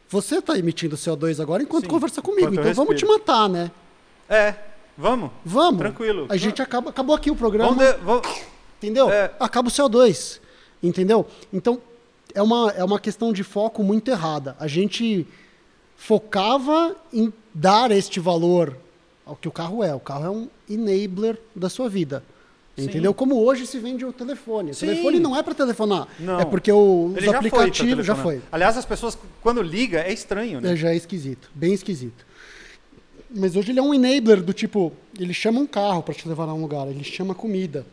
Você 0.10 0.38
está 0.40 0.58
emitindo 0.58 0.96
CO2 0.98 1.42
agora 1.42 1.64
enquanto 1.64 1.84
Sim, 1.86 1.90
conversa 1.90 2.22
comigo, 2.22 2.52
enquanto 2.52 2.68
então 2.68 2.86
vamos 2.86 3.00
te 3.00 3.06
matar, 3.06 3.48
né? 3.50 3.72
É, 4.30 4.56
vamos. 4.98 5.32
Vamos. 5.46 5.80
Tranquilo. 5.80 6.26
A 6.30 6.36
gente 6.38 6.62
acaba, 6.62 6.90
acabou 6.90 7.16
aqui 7.16 7.32
o 7.32 7.36
programa. 7.36 7.74
Vamos, 7.74 7.94
de- 7.94 8.00
vamos- 8.04 8.42
Entendeu? 8.78 9.10
É. 9.10 9.32
Acaba 9.40 9.70
o 9.70 9.72
CO2. 9.72 10.40
Entendeu? 10.84 11.26
Então, 11.54 11.80
é 12.34 12.42
uma, 12.42 12.72
é 12.72 12.84
uma 12.84 13.00
questão 13.00 13.32
de 13.32 13.44
foco 13.44 13.84
muito 13.84 14.10
errada. 14.10 14.56
A 14.60 14.68
gente 14.68 15.26
focava 15.96 16.96
em 17.14 17.32
dar 17.54 17.92
este 17.92 18.20
valor 18.20 18.76
ao 19.26 19.36
que 19.36 19.48
o 19.48 19.52
carro 19.52 19.84
é. 19.84 19.94
O 19.94 20.00
carro 20.00 20.26
é 20.26 20.30
um 20.30 20.50
enabler 20.70 21.40
da 21.56 21.70
sua 21.70 21.88
vida. 21.88 22.24
Sim. 22.76 22.86
Entendeu? 22.86 23.14
Como 23.14 23.36
hoje 23.44 23.68
se 23.68 23.78
vende 23.80 24.06
o 24.06 24.14
telefone. 24.14 24.72
O 24.72 24.74
Sim. 24.74 24.88
telefone 24.88 25.20
não 25.20 25.36
é 25.36 25.44
para 25.44 25.54
telefonar. 25.54 26.08
Não. 26.20 26.40
É 26.40 26.46
porque 26.46 26.72
o, 26.72 27.14
os 27.16 27.24
já 27.24 27.38
aplicativos 27.38 28.06
já 28.06 28.16
foi. 28.16 28.42
Aliás, 28.52 28.78
as 28.78 28.86
pessoas, 28.86 29.18
quando 29.42 29.62
liga, 29.62 30.00
é 30.00 30.12
estranho, 30.12 30.62
né? 30.62 30.74
É, 30.74 30.76
já 30.76 30.92
é 30.92 30.96
esquisito. 30.96 31.52
Bem 31.54 31.74
esquisito. 31.74 32.26
Mas 33.34 33.56
hoje 33.56 33.72
ele 33.72 33.80
é 33.80 33.84
um 33.84 33.94
enabler 33.94 34.42
do 34.42 34.54
tipo, 34.54 34.92
ele 35.18 35.34
chama 35.34 35.60
um 35.60 35.68
carro 35.68 36.04
para 36.04 36.14
te 36.14 36.28
levar 36.28 36.50
a 36.50 36.54
um 36.54 36.62
lugar, 36.62 36.88
ele 36.88 37.04
chama 37.04 37.34
comida. 37.34 37.86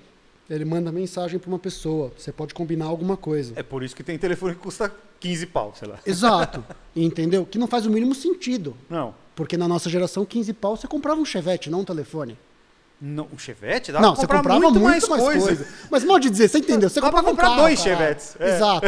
Ele 0.51 0.65
manda 0.65 0.91
mensagem 0.91 1.39
para 1.39 1.49
uma 1.49 1.59
pessoa, 1.59 2.11
você 2.17 2.33
pode 2.33 2.55
combinar 2.55 2.87
alguma 2.87 3.17
coisa. 3.17 3.53
É 3.55 3.63
por 3.63 3.83
isso 3.83 3.95
que 3.95 4.03
tem 4.03 4.17
telefone 4.17 4.55
que 4.55 4.61
custa 4.61 4.91
15 5.21 5.47
pau, 5.47 5.75
sei 5.79 5.89
lá. 5.89 5.99
Exato. 6.07 6.65
Entendeu? 6.97 7.45
Que 7.45 7.59
não 7.59 7.67
faz 7.67 7.85
o 7.85 7.91
mínimo 7.91 8.15
sentido. 8.15 8.75
Não. 8.89 9.15
Porque 9.37 9.57
na 9.57 9.69
nossa 9.69 9.91
geração, 9.91 10.25
15 10.25 10.53
pau, 10.55 10.77
você 10.77 10.89
comprava 10.89 11.21
um 11.21 11.25
chevette, 11.25 11.71
não 11.71 11.81
um 11.81 11.85
telefone. 11.85 12.37
Não 13.01 13.29
um 13.33 13.39
Chevette? 13.39 13.93
Dá 13.93 14.01
não, 14.01 14.13
pra 14.13 14.21
você 14.21 14.27
comprar 14.27 14.39
comprava 14.39 14.61
muito, 14.61 14.81
muito, 14.81 15.09
mais, 15.09 15.23
coisa. 15.45 15.67
Mas 15.91 16.05
mal 16.05 16.19
de 16.19 16.31
dizer, 16.31 16.49
você 16.49 16.59
entendeu? 16.59 16.89
Você 16.89 17.01
Dá 17.01 17.11
pra 17.11 17.21
comprava 17.23 17.29
um 17.29 17.31
comprar 17.31 17.49
carro, 17.49 17.61
dois 17.63 17.81
caralho. 17.83 17.99
Chevettes, 17.99 18.37
é. 18.41 18.57
Exato. 18.57 18.87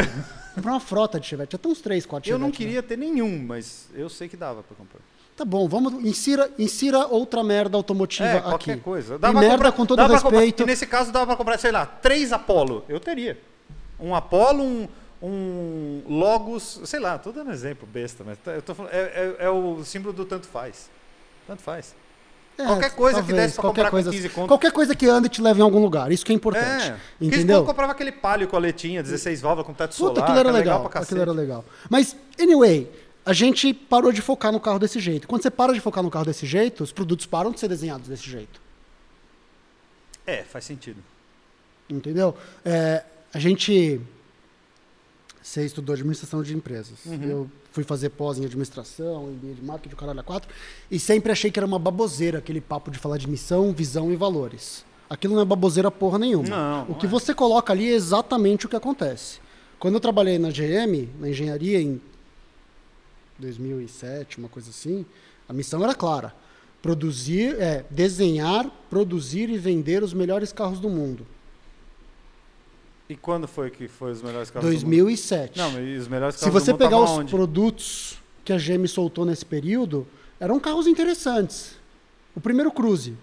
comprar 0.55 0.71
uma 0.71 0.79
frota 0.79 1.19
de 1.19 1.25
chevette, 1.27 1.55
até 1.55 1.67
uns 1.67 1.79
3, 1.81 2.05
4 2.05 2.29
Eu 2.29 2.37
não 2.37 2.47
chevetes, 2.47 2.59
né? 2.59 2.65
queria 2.65 2.83
ter 2.83 2.97
nenhum, 2.97 3.37
mas 3.45 3.87
eu 3.95 4.09
sei 4.09 4.27
que 4.27 4.35
dava 4.35 4.63
pra 4.63 4.75
comprar. 4.75 4.99
Tá 5.37 5.45
bom, 5.45 5.67
vamos. 5.67 5.93
Insira, 6.05 6.51
insira 6.59 7.07
outra 7.07 7.41
merda 7.43 7.77
automotiva 7.77 8.27
É, 8.27 8.37
aqui. 8.37 8.47
qualquer 8.49 8.79
coisa. 8.81 9.15
E 9.15 9.17
pra 9.17 9.31
merda 9.33 9.49
comprar- 9.51 9.71
com 9.71 9.85
todo 9.85 9.97
dá 9.97 10.07
pra 10.09 10.19
comprar- 10.19 10.39
respeito. 10.39 10.63
e 10.63 10.65
nesse 10.65 10.85
caso 10.85 11.11
dava 11.11 11.25
pra 11.27 11.35
comprar, 11.37 11.57
sei 11.57 11.71
lá, 11.71 11.85
três 11.85 12.33
Apollo. 12.33 12.83
Eu 12.89 12.99
teria. 12.99 13.39
Um 13.99 14.13
Apollo, 14.13 14.61
um, 14.61 14.87
um 15.23 16.01
Logos, 16.07 16.81
sei 16.83 16.99
lá, 16.99 17.17
tô 17.17 17.31
dando 17.31 17.51
exemplo 17.51 17.87
besta, 17.91 18.23
mas 18.25 18.37
tá- 18.39 18.51
eu 18.51 18.61
tô 18.61 18.75
falando, 18.75 18.91
é, 18.91 18.97
é- 19.39 19.45
é 19.45 19.49
o 19.49 19.83
símbolo 19.85 20.13
do 20.13 20.25
tanto 20.25 20.47
faz. 20.47 20.89
Tanto 21.47 21.61
faz. 21.61 21.95
É, 22.57 22.65
qualquer 22.65 22.91
coisa 22.91 23.23
que 23.23 23.33
desse 23.33 23.53
pra 23.55 23.61
qualquer 23.61 23.83
comprar 23.83 23.89
com 23.89 24.03
coisa, 24.03 24.11
15 24.11 24.29
conto. 24.29 24.47
Qualquer 24.47 24.71
coisa 24.71 24.95
que 24.95 25.07
anda 25.07 25.27
e 25.27 25.29
te 25.29 25.41
leve 25.41 25.59
em 25.59 25.63
algum 25.63 25.79
lugar. 25.79 26.11
Isso 26.11 26.25
que 26.25 26.31
é 26.31 26.35
importante. 26.35 26.91
É. 26.91 26.97
Entendeu? 27.19 27.57
eu 27.57 27.65
comprava 27.65 27.91
aquele 27.91 28.11
palio 28.11 28.47
com 28.47 28.55
a 28.55 28.59
letinha, 28.59 29.01
16 29.01 29.41
válvulas 29.41 29.65
com 29.65 29.73
teto 29.73 29.95
solar. 29.95 30.13
Puta, 30.13 30.23
aquilo 30.23 30.39
era 30.39 30.49
é 30.49 30.51
legal. 30.51 30.81
pra 30.81 30.89
cacete. 30.89 31.13
aquilo 31.13 31.21
era 31.21 31.31
legal. 31.31 31.65
Mas, 31.89 32.15
anyway, 32.39 32.89
a 33.25 33.33
gente 33.33 33.73
parou 33.73 34.11
de 34.11 34.21
focar 34.21 34.51
no 34.51 34.59
carro 34.59 34.79
desse 34.79 34.99
jeito. 34.99 35.27
Quando 35.27 35.41
você 35.41 35.49
para 35.49 35.73
de 35.73 35.79
focar 35.79 36.03
no 36.03 36.09
carro 36.09 36.25
desse 36.25 36.45
jeito, 36.45 36.83
os 36.83 36.91
produtos 36.91 37.25
param 37.25 37.51
de 37.51 37.59
ser 37.59 37.67
desenhados 37.67 38.07
desse 38.07 38.29
jeito. 38.29 38.61
É, 40.25 40.43
faz 40.43 40.65
sentido. 40.65 41.01
Entendeu? 41.89 42.35
É, 42.63 43.03
a 43.33 43.39
gente. 43.39 44.01
Você 45.51 45.65
estudou 45.65 45.91
administração 45.91 46.41
de 46.41 46.55
empresas. 46.55 47.05
Uhum. 47.05 47.23
Eu 47.23 47.51
fui 47.73 47.83
fazer 47.83 48.07
pós 48.11 48.37
em 48.37 48.45
administração, 48.45 49.33
em 49.43 49.53
de 49.53 49.61
marketing, 49.61 49.97
caralho 49.97 50.21
a 50.21 50.23
quatro, 50.23 50.49
e 50.89 50.97
sempre 50.97 51.29
achei 51.29 51.51
que 51.51 51.59
era 51.59 51.65
uma 51.65 51.77
baboseira 51.77 52.37
aquele 52.37 52.61
papo 52.61 52.89
de 52.89 52.97
falar 52.97 53.17
de 53.17 53.29
missão, 53.29 53.73
visão 53.73 54.13
e 54.13 54.15
valores. 54.15 54.85
Aquilo 55.09 55.35
não 55.35 55.41
é 55.41 55.45
baboseira 55.45 55.91
porra 55.91 56.17
nenhuma. 56.17 56.47
Não, 56.47 56.91
o 56.91 56.95
que 56.95 57.05
é. 57.05 57.09
você 57.09 57.33
coloca 57.33 57.73
ali 57.73 57.89
é 57.89 57.93
exatamente 57.93 58.65
o 58.65 58.69
que 58.69 58.77
acontece. 58.77 59.41
Quando 59.77 59.95
eu 59.95 59.99
trabalhei 59.99 60.39
na 60.39 60.51
GM, 60.51 61.09
na 61.19 61.27
engenharia, 61.27 61.81
em 61.81 61.99
2007, 63.37 64.37
uma 64.37 64.47
coisa 64.47 64.69
assim, 64.69 65.05
a 65.49 65.51
missão 65.51 65.83
era 65.83 65.93
clara. 65.93 66.33
Produzir, 66.81 67.59
é, 67.59 67.83
desenhar, 67.89 68.71
produzir 68.89 69.49
e 69.49 69.57
vender 69.57 70.01
os 70.01 70.13
melhores 70.13 70.53
carros 70.53 70.79
do 70.79 70.89
mundo. 70.89 71.27
E 73.11 73.15
quando 73.17 73.45
foi 73.45 73.69
que 73.69 73.89
foi 73.89 74.13
os 74.13 74.21
melhores 74.21 74.49
carros 74.49 74.69
do 74.69 74.73
mundo? 74.73 74.83
2007. 74.85 75.57
Não, 75.57 75.77
e 75.81 75.97
os 75.97 76.07
melhores 76.07 76.35
Se 76.35 76.45
carros 76.45 76.53
do 76.53 76.65
você 76.65 76.71
mundo 76.71 76.79
pegar 76.79 76.97
os 76.97 77.09
onde? 77.09 77.29
produtos 77.29 78.17
que 78.45 78.53
a 78.53 78.57
GM 78.57 78.87
soltou 78.87 79.25
nesse 79.25 79.45
período, 79.45 80.07
eram 80.39 80.57
carros 80.61 80.87
interessantes. 80.87 81.75
O 82.33 82.39
primeiro 82.39 82.71
Cruze 82.71 83.17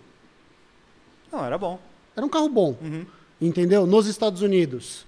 Não, 1.33 1.42
era 1.42 1.57
bom. 1.57 1.81
era 2.14 2.27
um 2.27 2.29
carro 2.29 2.51
bom, 2.51 2.77
Uhum. 2.83 3.07
entendeu? 3.40 3.87
Nos 3.87 4.07
Estados 4.07 4.42
Unidos, 4.42 5.07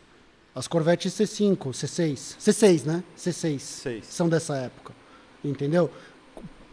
as 0.54 0.66
Corvette 0.66 1.10
C5, 1.10 1.58
C6, 1.74 2.36
C6, 2.40 2.84
né? 2.86 3.04
C6 3.18 3.58
Seis. 3.60 4.06
são 4.06 4.30
dessa 4.30 4.56
época, 4.56 4.94
entendeu? 5.44 5.90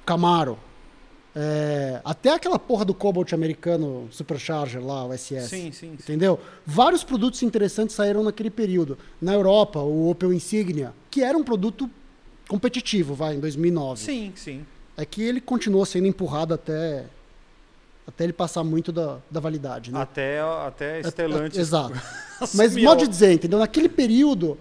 Camaro, 0.06 0.58
é, 1.40 2.02
até 2.04 2.34
aquela 2.34 2.58
porra 2.58 2.84
do 2.84 2.96
Cobalt 2.96 3.32
americano 3.32 4.08
Supercharger 4.10 4.84
lá, 4.84 5.06
o 5.06 5.16
SS. 5.16 5.50
Sim, 5.50 5.72
sim, 5.72 5.72
sim. 5.72 5.94
Entendeu? 5.94 6.40
Vários 6.66 7.04
produtos 7.04 7.44
interessantes 7.44 7.96
saíram 7.96 8.24
naquele 8.24 8.50
período. 8.50 8.98
Na 9.22 9.36
Europa, 9.36 9.80
o 9.80 10.10
Opel 10.10 10.34
Insignia, 10.34 10.96
que 11.12 11.22
era 11.22 11.38
um 11.38 11.44
produto 11.44 11.88
competitivo, 12.48 13.14
vai, 13.14 13.36
em 13.36 13.40
2009. 13.40 14.02
Sim, 14.02 14.34
sim. 14.36 14.66
É 14.98 15.06
que 15.06 15.22
ele 15.22 15.40
continuou 15.40 15.86
sendo 15.86 16.08
empurrado 16.08 16.56
até 16.56 17.06
até 18.08 18.24
ele 18.24 18.34
passar 18.34 18.64
muito 18.64 18.92
da, 18.92 19.20
da 19.30 19.40
validade, 19.40 19.92
né? 19.92 20.02
Até, 20.02 20.40
até 20.40 21.04
Stellantis. 21.04 21.60
Exato. 21.60 21.94
Mas 22.56 22.74
pode 22.74 23.08
dizer, 23.08 23.34
entendeu? 23.34 23.60
Naquele 23.60 23.90
período, 23.90 24.58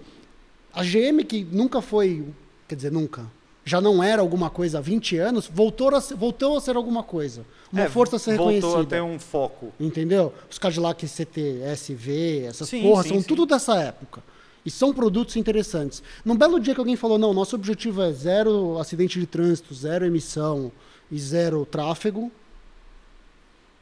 a 0.75 0.83
GM 0.83 1.25
que 1.25 1.43
nunca 1.45 1.81
foi, 1.81 2.27
quer 2.69 2.75
dizer, 2.75 2.93
nunca, 2.93 3.31
já 3.69 3.81
não 3.81 4.01
era 4.03 4.23
alguma 4.23 4.49
coisa 4.49 4.79
há 4.79 4.81
20 4.81 5.19
anos, 5.19 5.51
voltou 5.53 5.93
a 5.95 6.01
ser, 6.01 6.15
voltou 6.15 6.57
a 6.57 6.61
ser 6.61 6.77
alguma 6.77 7.03
coisa. 7.03 7.45
Uma 7.73 7.83
É, 7.83 7.89
força 7.89 8.15
a 8.15 8.19
ser 8.19 8.37
voltou 8.37 8.53
reconhecida. 8.55 8.83
a 8.83 8.99
ter 9.01 9.03
um 9.03 9.19
foco. 9.19 9.73
Entendeu? 9.79 10.33
Os 10.49 10.57
Cadillac 10.57 11.05
CT, 11.05 11.63
SV, 11.65 12.45
essas 12.49 12.69
Sim, 12.69 12.83
porras 12.83 13.07
sim, 13.07 13.13
são 13.15 13.21
sim. 13.21 13.27
tudo 13.27 13.45
dessa 13.45 13.75
época. 13.77 14.23
E 14.65 14.71
são 14.71 14.95
produtos 14.95 15.35
interessantes. 15.35 16.01
Num 16.25 16.37
belo 16.37 16.61
dia 16.61 16.75
que 16.75 16.81
alguém 16.81 16.95
falou, 16.95 17.19
não, 17.19 17.35
nosso 17.35 17.57
objetivo 17.57 18.03
é 18.03 18.13
zero 18.13 18.79
acidente 18.79 19.19
de 19.19 19.27
trânsito, 19.27 19.75
zero 19.75 20.07
emissão 20.07 20.71
e 21.11 21.19
zero 21.19 21.67
tráfego, 21.67 22.31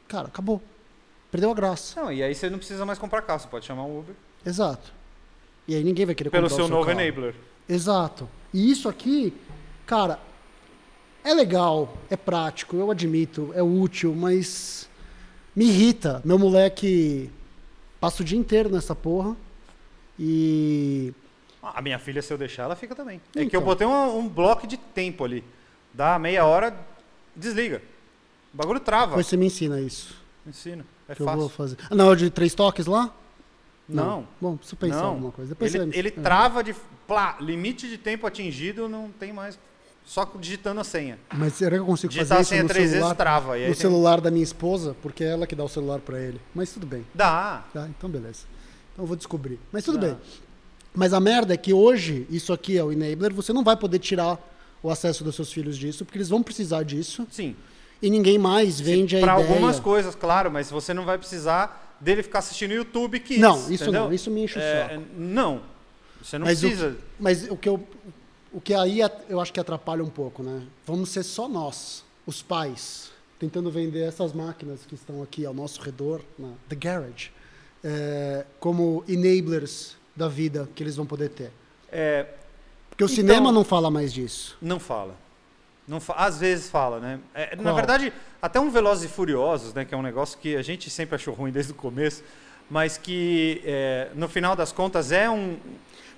cara, 0.07 0.27
acabou. 0.27 0.59
Perdeu 1.31 1.51
a 1.51 1.53
graça. 1.53 2.01
Não, 2.01 2.11
e 2.11 2.23
aí 2.23 2.33
você 2.33 2.49
não 2.49 2.57
precisa 2.57 2.85
mais 2.85 2.97
comprar 2.97 3.21
carro, 3.21 3.39
você 3.39 3.47
pode 3.47 3.65
chamar 3.65 3.83
um 3.83 3.99
Uber. 3.99 4.15
Exato. 4.45 4.91
E 5.67 5.75
aí 5.75 5.83
ninguém 5.83 6.05
vai 6.05 6.15
querer 6.15 6.29
Pelo 6.31 6.43
comprar 6.43 6.55
seu 6.55 6.65
o 6.65 6.67
seu 6.67 6.75
novo 6.75 6.87
carro. 6.89 7.01
enabler. 7.01 7.35
Exato. 7.67 8.27
E 8.53 8.69
isso 8.71 8.87
aqui, 8.87 9.33
cara, 9.85 10.19
é 11.23 11.33
legal, 11.33 11.97
é 12.09 12.15
prático, 12.17 12.75
eu 12.75 12.89
admito, 12.91 13.51
é 13.55 13.61
útil, 13.63 14.13
mas 14.15 14.89
me 15.55 15.65
irrita. 15.65 16.21
Meu 16.25 16.37
moleque 16.37 17.29
passa 17.99 18.21
o 18.21 18.25
dia 18.25 18.37
inteiro 18.37 18.69
nessa 18.69 18.93
porra 18.95 19.35
e 20.19 21.13
Ah, 21.63 21.79
A 21.79 21.81
minha 21.81 21.97
filha, 21.99 22.21
se 22.21 22.31
eu 22.31 22.37
deixar, 22.37 22.63
ela 22.63 22.75
fica 22.75 22.95
também. 22.95 23.19
É 23.35 23.39
Então. 23.39 23.49
que 23.49 23.55
eu 23.55 23.61
botei 23.61 23.87
um, 23.87 24.17
um 24.19 24.27
bloco 24.29 24.67
de 24.67 24.77
tempo 24.77 25.23
ali. 25.23 25.43
Dá 25.93 26.19
meia 26.19 26.45
hora, 26.45 26.75
desliga. 27.35 27.81
O 28.53 28.57
bagulho 28.57 28.79
trava. 28.79 29.07
depois 29.07 29.27
você 29.27 29.35
me 29.37 29.47
ensina 29.47 29.79
isso. 29.81 30.15
ensino. 30.45 30.85
É 31.09 31.15
que 31.15 31.21
eu 31.21 31.25
fácil. 31.25 31.39
vou 31.41 31.49
fazer. 31.49 31.77
Ah, 31.89 31.95
não, 31.95 32.11
é 32.11 32.15
de 32.15 32.29
três 32.29 32.53
toques 32.53 32.85
lá? 32.85 33.13
Não. 33.87 34.27
Bom, 34.41 34.57
preciso 34.57 34.75
pensar 34.77 35.01
Não. 35.01 35.09
alguma 35.09 35.31
coisa. 35.31 35.49
Depois 35.49 35.73
ele 35.75 35.85
você 35.91 35.97
ele 35.99 36.07
é. 36.09 36.11
trava 36.11 36.63
de. 36.63 36.75
Plá, 37.07 37.37
limite 37.39 37.87
de 37.87 37.97
tempo 37.99 38.25
atingido, 38.25 38.89
não 38.89 39.11
tem 39.11 39.31
mais. 39.31 39.59
Só 40.05 40.29
digitando 40.39 40.79
a 40.79 40.83
senha. 40.83 41.17
Mas 41.33 41.53
será 41.53 41.75
que 41.77 41.81
eu 41.81 41.85
consigo 41.85 42.13
Digitar 42.13 42.37
a 42.37 42.37
fazer 42.37 42.41
isso 42.43 42.49
senha 42.49 42.63
no 42.63 42.69
três 42.69 42.89
celular? 42.91 43.05
vezes 43.07 43.17
trava. 43.17 43.57
No 43.57 43.63
tem- 43.65 43.73
celular 43.73 44.21
da 44.21 44.29
minha 44.31 44.43
esposa, 44.43 44.95
porque 45.01 45.23
é 45.23 45.29
ela 45.29 45.47
que 45.47 45.55
dá 45.55 45.63
o 45.63 45.67
celular 45.69 45.99
pra 45.99 46.19
ele. 46.19 46.39
Mas 46.53 46.71
tudo 46.71 46.85
bem. 46.85 47.03
Dá. 47.13 47.63
Tá, 47.73 47.87
então 47.89 48.09
beleza. 48.09 48.43
Então 48.93 49.03
eu 49.03 49.07
vou 49.07 49.15
descobrir. 49.17 49.59
Mas 49.71 49.83
tudo 49.83 49.99
Tá. 49.99 50.07
bem. 50.07 50.17
Mas 50.93 51.11
a 51.11 51.19
merda 51.19 51.53
é 51.53 51.57
que 51.57 51.73
hoje, 51.73 52.25
isso 52.29 52.53
aqui 52.53 52.77
é 52.77 52.83
o 52.83 52.91
enabler, 52.91 53.33
você 53.33 53.51
não 53.51 53.63
vai 53.63 53.75
poder 53.75 53.99
tirar 53.99 54.39
o 54.83 54.89
acesso 54.91 55.23
dos 55.23 55.35
seus 55.35 55.51
filhos 55.51 55.75
disso, 55.77 56.05
porque 56.05 56.17
eles 56.19 56.29
vão 56.29 56.43
precisar 56.43 56.83
disso 56.83 57.27
Sim. 57.31 57.55
e 58.01 58.09
ninguém 58.09 58.37
mais 58.37 58.79
vende 58.79 59.17
a 59.17 59.19
Para 59.19 59.33
ideia. 59.39 59.47
algumas 59.55 59.79
coisas, 59.79 60.13
claro, 60.15 60.51
mas 60.51 60.69
você 60.69 60.93
não 60.93 61.03
vai 61.03 61.17
precisar 61.17 61.97
dele 61.99 62.21
ficar 62.21 62.39
assistindo 62.39 62.71
YouTube 62.73 63.19
Kids. 63.19 63.41
Não, 63.41 63.57
isso 63.71 63.83
entendeu? 63.85 64.03
não, 64.03 64.13
isso 64.13 64.29
me 64.29 64.43
enche 64.43 64.59
o 64.59 64.61
É, 64.61 64.87
saco. 64.89 65.01
Não. 65.17 65.63
Você 66.21 66.37
não 66.37 66.45
mas 66.45 66.59
precisa. 66.59 66.89
O, 66.89 67.23
mas 67.23 67.49
o 67.49 67.57
que 67.57 67.67
eu 67.67 67.85
o 68.55 68.61
que 68.61 68.73
aí 68.73 68.99
eu 69.29 69.39
acho 69.41 69.51
que 69.51 69.59
atrapalha 69.59 70.03
um 70.03 70.09
pouco, 70.09 70.41
né? 70.41 70.63
Vamos 70.85 71.09
ser 71.09 71.23
só 71.23 71.47
nós, 71.47 72.03
os 72.25 72.41
pais, 72.41 73.11
tentando 73.37 73.69
vender 73.69 74.07
essas 74.07 74.31
máquinas 74.33 74.79
que 74.87 74.95
estão 74.95 75.21
aqui 75.21 75.45
ao 75.45 75.53
nosso 75.53 75.81
redor, 75.81 76.21
na 76.39 76.49
The 76.69 76.75
Garage, 76.75 77.31
é, 77.83 78.45
como 78.59 79.03
enablers 79.07 79.95
da 80.15 80.27
vida 80.27 80.69
que 80.73 80.81
eles 80.81 80.95
vão 80.95 81.05
poder 81.05 81.29
ter. 81.29 81.51
É, 81.91 82.25
Porque 82.89 83.03
o 83.03 83.07
Então- 83.07 83.15
cinema 83.15 83.51
não 83.51 83.65
fala 83.65 83.91
mais 83.91 84.13
disso. 84.13 84.57
Não 84.61 84.79
fala. 84.79 85.15
Não 85.85 85.99
fa- 85.99 86.13
Às 86.15 86.39
vezes 86.39 86.69
fala, 86.69 86.99
né? 87.01 87.19
É, 87.33 87.53
na 87.57 87.73
verdade, 87.73 88.11
até 88.41 88.57
um 88.59 88.71
Velozes 88.71 89.03
e 89.03 89.13
Furiosos, 89.13 89.73
né? 89.73 89.83
Que 89.83 89.93
é 89.93 89.97
um 89.97 90.01
negócio 90.01 90.39
que 90.39 90.55
a 90.55 90.61
gente 90.61 90.89
sempre 90.89 91.15
achou 91.15 91.33
ruim 91.33 91.51
desde 91.51 91.73
o 91.73 91.75
começo, 91.75 92.23
mas 92.69 92.97
que 92.97 93.61
é, 93.65 94.09
no 94.15 94.29
final 94.29 94.55
das 94.55 94.71
contas 94.71 95.11
é 95.11 95.29
um. 95.29 95.57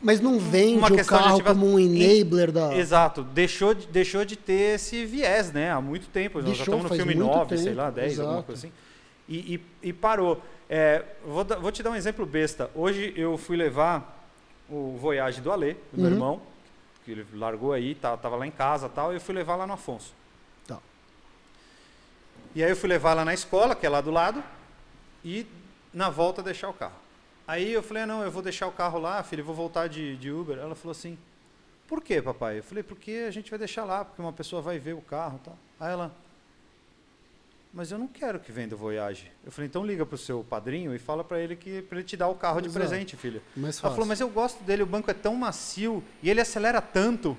Mas 0.02 0.20
não 0.20 0.38
vende 0.40 0.78
Uma 0.78 0.88
o 0.92 1.06
carro 1.06 1.34
ativa- 1.36 1.50
como 1.54 1.66
um 1.74 1.80
enabler 1.80 2.52
da. 2.52 2.76
Exato, 2.76 3.24
deixou 3.24 3.74
de, 3.74 3.88
deixou 3.88 4.24
de 4.24 4.36
ter 4.36 4.76
esse 4.76 5.06
viés, 5.06 5.52
né? 5.52 5.72
Há 5.72 5.82
muito 5.82 6.08
tempo. 6.10 6.38
Nós 6.40 6.50
já 6.50 6.56
Deixou, 6.58 6.76
estamos 6.76 6.92
no 6.92 6.96
filme 6.98 7.16
muito 7.16 7.28
9, 7.36 7.58
sei 7.58 7.66
tempo, 7.68 7.78
lá, 7.78 7.90
10, 7.90 8.20
alguma 8.20 8.34
exato. 8.36 8.46
coisa 8.46 8.68
assim. 8.68 8.74
E, 9.28 9.56
e- 9.56 9.62
e 9.90 9.94
parou. 9.94 10.42
É, 10.70 11.04
vou, 11.26 11.44
vou 11.44 11.72
te 11.72 11.82
dar 11.82 11.90
um 11.92 11.96
exemplo 11.96 12.26
besta. 12.26 12.70
Hoje 12.76 13.12
eu 13.16 13.38
fui 13.38 13.58
levar 13.58 14.16
o 14.70 14.98
Voyage 15.00 15.42
do 15.42 15.52
Alê, 15.52 15.74
do 15.92 15.98
meu 16.02 16.06
Uhum. 16.08 16.12
irmão, 16.14 16.42
que 17.04 17.12
ele 17.12 17.26
largou 17.34 17.74
aí, 17.74 17.96
tá, 17.96 18.16
tava 18.18 18.36
lá 18.36 18.46
em 18.46 18.52
casa 18.52 18.86
e 18.88 18.90
tal, 18.90 19.12
e 19.12 19.16
eu 19.16 19.22
fui 19.22 19.34
levar 19.34 19.56
lá 19.56 19.66
no 19.66 19.74
Afonso. 19.74 20.14
Tá. 20.68 20.78
E 22.54 22.64
aí 22.64 22.70
eu 22.70 22.76
fui 22.76 22.90
levar 22.90 23.14
lá 23.14 23.26
na 23.26 23.34
escola, 23.34 23.74
que 23.76 23.86
é 23.86 23.90
lá 23.90 24.02
do 24.02 24.12
lado, 24.12 24.44
e 25.26 25.46
na 25.94 26.10
volta 26.10 26.44
deixar 26.44 26.70
o 26.70 26.74
carro. 26.74 26.94
Aí 27.48 27.72
eu 27.72 27.82
falei, 27.82 28.04
ah, 28.04 28.08
não, 28.08 28.24
eu 28.24 28.30
vou 28.32 28.42
deixar 28.42 28.68
o 28.68 28.72
carro 28.72 29.00
lá, 29.00 29.24
filho, 29.24 29.42
eu 29.42 29.46
vou 29.46 29.56
voltar 29.56 29.88
de, 29.88 30.18
de 30.18 30.30
Uber. 30.30 30.58
Ela 30.58 30.76
falou 30.76 30.92
assim, 30.92 31.18
por 31.88 32.04
quê, 32.04 32.22
papai? 32.22 32.60
Eu 32.60 32.64
falei, 32.64 32.84
porque 32.84 33.26
a 33.28 33.32
gente 33.32 33.50
vai 33.50 33.58
deixar 33.58 33.86
lá, 33.86 34.04
porque 34.04 34.22
uma 34.22 34.34
pessoa 34.34 34.62
vai 34.62 34.78
ver 34.78 34.94
o 34.94 35.02
carro 35.02 35.40
e 35.42 35.46
tal. 35.46 35.58
Aí 35.80 35.92
ela, 35.94 36.14
mas 37.74 37.90
eu 37.92 37.98
não 37.98 38.08
quero 38.08 38.40
que 38.40 38.52
venda 38.52 38.76
o 38.76 38.78
Voyage. 38.78 39.32
Eu 39.46 39.52
falei, 39.52 39.68
então 39.70 39.86
liga 39.86 40.06
pro 40.06 40.18
seu 40.18 40.44
padrinho 40.44 40.94
e 40.94 41.00
fala 41.00 41.24
para 41.24 41.40
ele 41.40 41.56
que 41.56 41.82
para 41.84 42.00
ele 42.00 42.08
te 42.08 42.18
dar 42.18 42.28
o 42.28 42.36
carro 42.36 42.60
de 42.60 42.68
Exato. 42.68 42.86
presente, 42.86 43.16
filha. 43.16 43.42
Mais 43.56 43.82
Ela 43.82 43.92
falou, 43.92 44.06
mas 44.06 44.20
eu 44.20 44.30
gosto 44.30 44.62
dele, 44.64 44.84
o 44.84 44.88
banco 44.88 45.10
é 45.10 45.14
tão 45.14 45.34
macio 45.36 46.04
e 46.22 46.30
ele 46.30 46.42
acelera 46.42 46.82
tanto. 46.82 47.38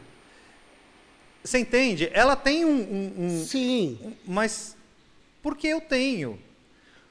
Você 1.44 1.58
entende? 1.58 2.08
Ela 2.12 2.34
tem 2.34 2.64
um, 2.64 2.70
um- 2.80 3.14
um- 3.26 3.44
Sim. 3.44 3.98
um- 4.02 4.12
mas 4.32 4.76
porque 5.42 5.66
eu 5.66 5.80
tenho. 5.80 6.38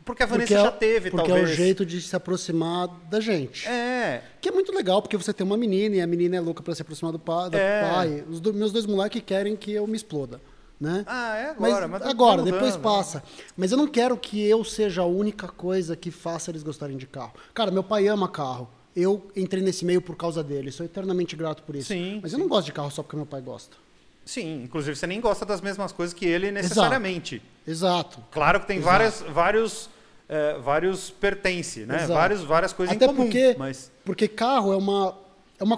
Porque 0.08 0.24
a 0.24 0.26
Vanessa 0.26 0.48
porque 0.48 0.54
é- 0.60 0.64
já 0.64 0.72
teve, 0.72 1.12
porque 1.12 1.28
talvez. 1.28 1.50
é 1.50 1.54
o 1.54 1.56
jeito 1.56 1.86
de 1.86 2.02
se 2.02 2.16
aproximar 2.16 2.88
da 3.10 3.20
gente. 3.20 3.68
É, 3.68 4.24
Que 4.42 4.50
é 4.50 4.52
muito 4.52 4.72
legal, 4.74 5.02
porque 5.02 5.18
você 5.18 5.32
tem 5.34 5.46
uma 5.46 5.58
menina 5.58 5.98
e 5.98 6.02
a 6.02 6.08
menina 6.08 6.38
é 6.38 6.40
louca 6.40 6.64
pra 6.64 6.74
se 6.74 6.82
aproximar 6.82 7.12
do 7.12 7.20
pai. 7.20 7.50
Do 7.50 7.58
É. 7.58 7.82
pai. 7.92 8.24
Os 8.30 8.40
do- 8.40 8.54
meus 8.54 8.72
dois 8.72 8.86
moleques 8.86 9.22
querem 9.26 9.56
que 9.56 9.72
eu 9.74 9.86
me 9.86 9.96
exploda. 9.98 10.42
Né? 10.80 11.04
Ah, 11.08 11.36
é 11.38 11.56
Mas 11.60 11.72
agora. 11.74 11.88
Mas, 11.88 12.02
tá 12.04 12.10
agora, 12.10 12.38
mudando, 12.38 12.54
depois 12.54 12.76
né? 12.76 12.82
passa. 12.82 13.24
Mas 13.58 13.72
eu 13.72 13.78
não 13.78 13.88
quero 13.88 14.16
que 14.16 14.42
eu 14.48 14.64
seja 14.64 15.02
a 15.02 15.06
única 15.06 15.48
coisa 15.48 15.96
que 15.96 16.10
faça 16.12 16.52
eles 16.52 16.62
gostarem 16.64 16.96
de 16.98 17.06
carro. 17.08 17.34
Cara, 17.54 17.70
meu 17.72 17.84
pai 17.84 18.08
ama 18.08 18.30
carro. 18.30 18.70
Eu 18.96 19.28
entrei 19.36 19.62
nesse 19.62 19.84
meio 19.84 20.02
por 20.02 20.16
causa 20.16 20.44
dele. 20.44 20.72
Sou 20.72 20.86
eternamente 20.86 21.36
grato 21.36 21.64
por 21.64 21.76
isso. 21.76 21.88
Sim, 21.90 22.20
Mas 22.22 22.32
eu 22.32 22.38
sim. 22.38 22.44
não 22.44 22.50
gosto 22.50 22.66
de 22.68 22.72
carro 22.74 22.90
só 22.92 23.02
porque 23.04 23.16
meu 23.16 23.26
pai 23.26 23.42
gosta. 23.42 23.76
Sim, 24.24 24.64
inclusive 24.64 24.96
você 24.96 25.08
nem 25.08 25.20
gosta 25.22 25.46
das 25.46 25.62
mesmas 25.62 25.92
coisas 25.92 26.14
que 26.14 26.26
ele 26.26 26.52
necessariamente. 26.52 27.42
Exato. 27.68 28.24
Claro 28.32 28.60
que 28.60 28.68
tem 28.68 28.78
Exato. 28.78 28.92
várias, 28.92 29.22
vários, 29.22 29.90
é, 30.30 30.58
vários 30.60 31.10
pertence, 31.10 31.86
né? 31.86 31.98
Exato. 31.98 32.14
Vários, 32.14 32.44
várias 32.44 32.74
coisas 32.74 32.96
Até 32.96 33.06
em 33.06 33.08
comum. 33.08 33.24
porque, 33.24 33.56
Mas 33.58 33.92
porque 34.04 34.28
carro 34.28 34.74
é 34.74 34.78
uma, 34.78 35.18
é 35.60 35.64
uma. 35.64 35.78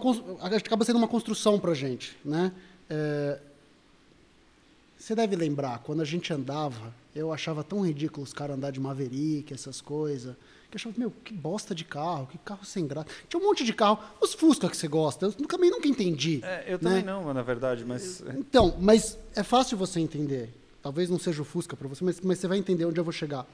acaba 0.57 0.83
sendo 0.83 0.97
uma 0.97 1.07
construção 1.07 1.59
pra 1.59 1.73
gente. 1.73 2.17
Né? 2.25 2.51
É, 2.89 3.39
você 4.97 5.15
deve 5.15 5.35
lembrar, 5.35 5.79
quando 5.79 6.01
a 6.01 6.05
gente 6.05 6.33
andava, 6.33 6.93
eu 7.15 7.31
achava 7.31 7.63
tão 7.63 7.85
ridículo 7.85 8.23
os 8.23 8.33
caras 8.33 8.57
andar 8.57 8.71
de 8.71 8.79
Maverick, 8.79 9.53
essas 9.53 9.81
coisas. 9.81 10.35
Que 10.69 10.75
eu 10.75 10.79
achava, 10.79 10.95
meu, 10.97 11.11
que 11.23 11.33
bosta 11.33 11.73
de 11.73 11.83
carro, 11.83 12.27
que 12.27 12.37
carro 12.39 12.63
sem 12.63 12.85
graça. 12.85 13.07
Tinha 13.27 13.41
um 13.41 13.45
monte 13.45 13.63
de 13.63 13.73
carro. 13.73 13.99
Os 14.21 14.33
Fusca 14.33 14.69
que 14.69 14.77
você 14.77 14.87
gosta, 14.87 15.25
eu 15.25 15.31
também 15.31 15.71
nunca 15.71 15.87
entendi. 15.87 16.41
é, 16.43 16.65
eu 16.67 16.73
né? 16.73 16.77
também 16.77 17.03
não, 17.03 17.33
na 17.33 17.41
verdade, 17.41 17.85
mas 17.85 18.23
Então, 18.37 18.75
mas 18.79 19.17
é 19.35 19.41
fácil 19.41 19.77
você 19.77 19.99
entender. 19.99 20.53
Talvez 20.81 21.09
não 21.09 21.19
seja 21.19 21.41
o 21.41 21.45
Fusca 21.45 21.75
para 21.75 21.87
você, 21.87 22.03
mas, 22.03 22.21
mas 22.21 22.39
você 22.39 22.47
vai 22.47 22.57
entender 22.57 22.85
onde 22.85 22.99
eu 22.99 23.03
vou 23.03 23.13
chegar. 23.13 23.45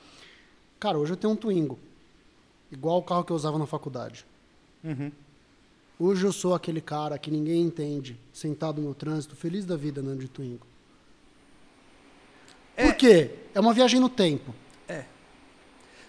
Cara, 0.79 0.97
hoje 0.97 1.13
eu 1.13 1.17
tenho 1.17 1.33
um 1.33 1.35
Twingo. 1.35 1.79
Igual 2.71 2.97
o 2.99 3.03
carro 3.03 3.23
que 3.23 3.31
eu 3.31 3.35
usava 3.35 3.57
na 3.57 3.65
faculdade. 3.65 4.25
Uhum. 4.83 5.11
Hoje 5.99 6.25
eu 6.25 6.33
sou 6.33 6.53
aquele 6.53 6.81
cara 6.81 7.17
que 7.17 7.31
ninguém 7.31 7.61
entende, 7.61 8.17
sentado 8.33 8.81
no 8.81 8.93
trânsito, 8.93 9.35
feliz 9.35 9.65
da 9.65 9.75
vida 9.77 10.01
andando 10.01 10.19
de 10.19 10.27
Twingo. 10.27 10.65
É. 12.75 12.85
Por 12.87 12.95
quê? 12.95 13.31
É 13.53 13.59
uma 13.59 13.73
viagem 13.73 13.99
no 13.99 14.09
tempo. 14.09 14.53
É. 14.87 15.05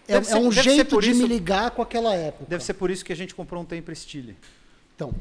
É, 0.08 0.16
é 0.16 0.22
ser- 0.22 0.34
um 0.36 0.48
deve 0.48 0.54
ser 0.54 0.62
jeito 0.62 1.00
de 1.00 1.10
isso- 1.10 1.22
me 1.22 1.28
ligar 1.28 1.70
com 1.70 1.82
aquela 1.82 2.14
época. 2.14 2.46
deve 2.48 2.64
ser 2.64 2.74
por 2.74 2.90
isso 2.90 3.04
que 3.04 3.12
a 3.12 3.16
gente 3.16 3.34
comprou 3.34 3.62
um 3.62 3.64
Tempra 3.64 3.94
Stile. 3.94 4.36
Então, 4.94 5.14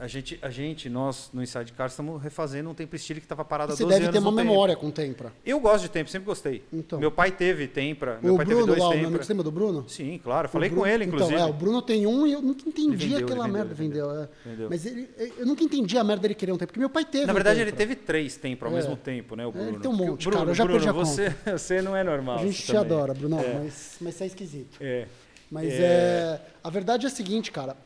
A 0.00 0.06
gente, 0.06 0.38
a 0.40 0.48
gente, 0.48 0.88
nós 0.88 1.28
no 1.30 1.42
Inside 1.42 1.72
Cars 1.72 1.92
estamos 1.92 2.22
refazendo 2.22 2.70
um 2.70 2.74
Tempra 2.74 2.96
Stile 2.96 3.20
que 3.20 3.26
estava 3.26 3.44
parado 3.44 3.74
há 3.74 3.76
você 3.76 3.82
12 3.82 3.94
deve 3.96 4.04
anos 4.06 4.14
ter 4.14 4.18
uma 4.18 4.30
no 4.30 4.36
Tempra. 4.38 4.50
memória 4.50 4.74
com 4.76 4.86
o 4.86 4.90
Tempra. 4.90 5.30
Eu 5.44 5.60
gosto 5.60 5.82
de 5.82 5.90
Tempra, 5.90 6.10
sempre 6.10 6.24
gostei. 6.24 6.64
Então. 6.72 6.98
Meu 6.98 7.10
pai 7.10 7.30
teve 7.30 7.68
Tempra, 7.68 8.18
meu 8.22 8.32
o 8.32 8.36
pai 8.38 8.46
Bruno 8.46 8.64
teve 8.64 8.78
dois 8.78 8.82
lá, 8.82 8.94
Tempra. 9.04 9.22
você 9.22 9.32
lembra 9.34 9.44
do 9.44 9.50
Bruno? 9.52 9.84
Sim, 9.86 10.18
claro, 10.24 10.48
O 10.48 10.50
falei 10.50 10.70
Bruno- 10.70 10.82
com 10.84 10.88
ele, 10.88 11.04
inclusive. 11.04 11.34
Então, 11.34 11.46
é, 11.46 11.50
o 11.50 11.52
Bruno 11.52 11.82
tem 11.82 12.06
um 12.06 12.26
e 12.26 12.32
eu 12.32 12.40
nunca 12.40 12.66
entendi 12.66 13.08
vendeu, 13.08 13.26
aquela 13.26 13.44
ele 13.44 13.52
vendeu, 13.52 13.52
merda. 13.52 13.72
ele 13.74 13.74
vendeu. 13.88 14.08
Vendeu, 14.08 14.22
é. 14.22 14.28
Vendeu. 14.46 14.68
Mas 14.70 14.86
ele, 14.86 15.08
eu 15.36 15.44
nunca 15.44 15.64
entendi 15.64 15.98
a 15.98 16.02
merda 16.04 16.22
dele 16.22 16.34
querer 16.34 16.52
um 16.52 16.56
tempo, 16.56 16.68
porque 16.68 16.80
meu 16.80 16.88
pai 16.88 17.04
teve. 17.04 17.26
Na 17.26 17.32
um 17.32 17.34
verdade, 17.34 17.60
ele 17.60 17.70
Tempra. 17.70 17.86
teve 17.86 17.96
três 18.00 18.36
Tempra 18.38 18.68
ao 18.68 18.72
É. 18.72 18.76
mesmo 18.78 18.96
tempo, 18.96 19.36
né, 19.36 19.44
o 19.46 19.50
ele 19.50 19.58
Bruno? 19.58 19.80
tem 19.80 19.90
um 19.90 19.96
Porque 19.96 20.08
o 20.08 20.12
monte, 20.12 20.22
Bruno, 20.24 20.38
cara, 20.38 20.50
eu 20.50 20.54
já 20.54 20.64
Bruno, 20.64 20.78
perdi 20.80 20.88
a 20.88 20.92
você, 20.92 21.34
você 21.58 21.82
não 21.82 21.94
é 21.94 22.02
normal. 22.02 22.38
A 22.38 22.46
gente 22.46 22.62
você 22.62 22.72
te 22.72 22.76
adora, 22.78 23.12
Bruno, 23.12 23.38
É. 23.38 23.52
mas, 23.64 23.96
mas 24.00 24.14
você 24.14 24.24
é 24.24 24.26
esquisito. 24.28 24.78
É. 24.80 25.06
Mas 25.50 25.68
É. 25.74 25.82
é. 25.82 26.40
a 26.64 26.70
verdade 26.70 27.04
é 27.04 27.08
a 27.08 27.12
seguinte, 27.12 27.52
cara. 27.52 27.76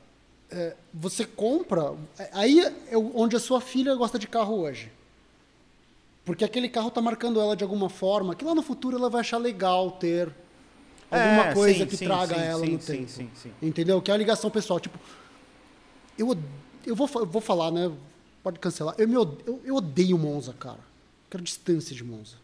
É, 0.54 0.76
você 0.92 1.24
compra. 1.24 1.94
é, 2.18 2.30
Aí 2.32 2.60
é 2.60 2.96
onde 2.96 3.36
a 3.36 3.40
sua 3.40 3.60
filha 3.60 3.94
gosta 3.94 4.18
de 4.18 4.26
carro 4.26 4.60
hoje. 4.60 4.90
Porque 6.24 6.44
aquele 6.44 6.68
carro 6.68 6.90
tá 6.90 7.02
marcando 7.02 7.40
ela 7.40 7.54
de 7.54 7.62
alguma 7.64 7.88
forma, 7.90 8.34
que 8.34 8.44
lá 8.44 8.54
no 8.54 8.62
futuro 8.62 8.96
ela 8.96 9.10
vai 9.10 9.20
achar 9.20 9.36
legal 9.36 9.90
ter 9.90 10.32
alguma 11.10 11.48
É, 11.48 11.54
coisa 11.54 11.80
sim, 11.80 11.86
que 11.86 11.96
sim, 11.96 12.04
traga 12.06 12.34
sim, 12.34 12.40
ela 12.40 12.60
no 12.66 12.78
tempo. 12.78 13.08
sim, 13.08 13.30
sim. 13.34 13.52
Entendeu? 13.60 14.00
Que 14.00 14.10
é 14.10 14.14
a 14.14 14.16
ligação 14.16 14.50
pessoal. 14.50 14.80
Tipo, 14.80 14.98
eu, 16.16 16.34
eu, 16.86 16.96
vou, 16.96 17.10
eu 17.14 17.26
vou 17.26 17.42
falar, 17.42 17.70
né? 17.70 17.92
Pode 18.42 18.58
cancelar. 18.58 18.94
Eu, 18.96 19.06
me 19.08 19.14
eu, 19.14 19.60
eu 19.64 19.74
odeio 19.76 20.16
Monza, 20.18 20.54
cara. 20.54 20.80
Quero 21.30 21.42
distância 21.42 21.94
de 21.94 22.04
Monza. 22.04 22.36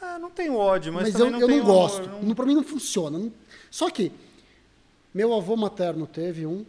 Ah, 0.00 0.18
não 0.18 0.30
tenho 0.30 0.56
ódio, 0.56 0.92
mas, 0.92 1.12
Mas, 1.12 1.20
eu, 1.20 1.30
não 1.30 1.40
eu 1.40 1.46
não 1.48 1.62
gosto. 1.64 2.08
Não, 2.22 2.34
pra 2.34 2.46
mim 2.46 2.54
não 2.54 2.64
funciona. 2.64 3.30
Só 3.70 3.90
que 3.90 4.10
meu 5.12 5.34
avô 5.34 5.56
materno 5.56 6.06
teve 6.06 6.46
um, 6.46 6.64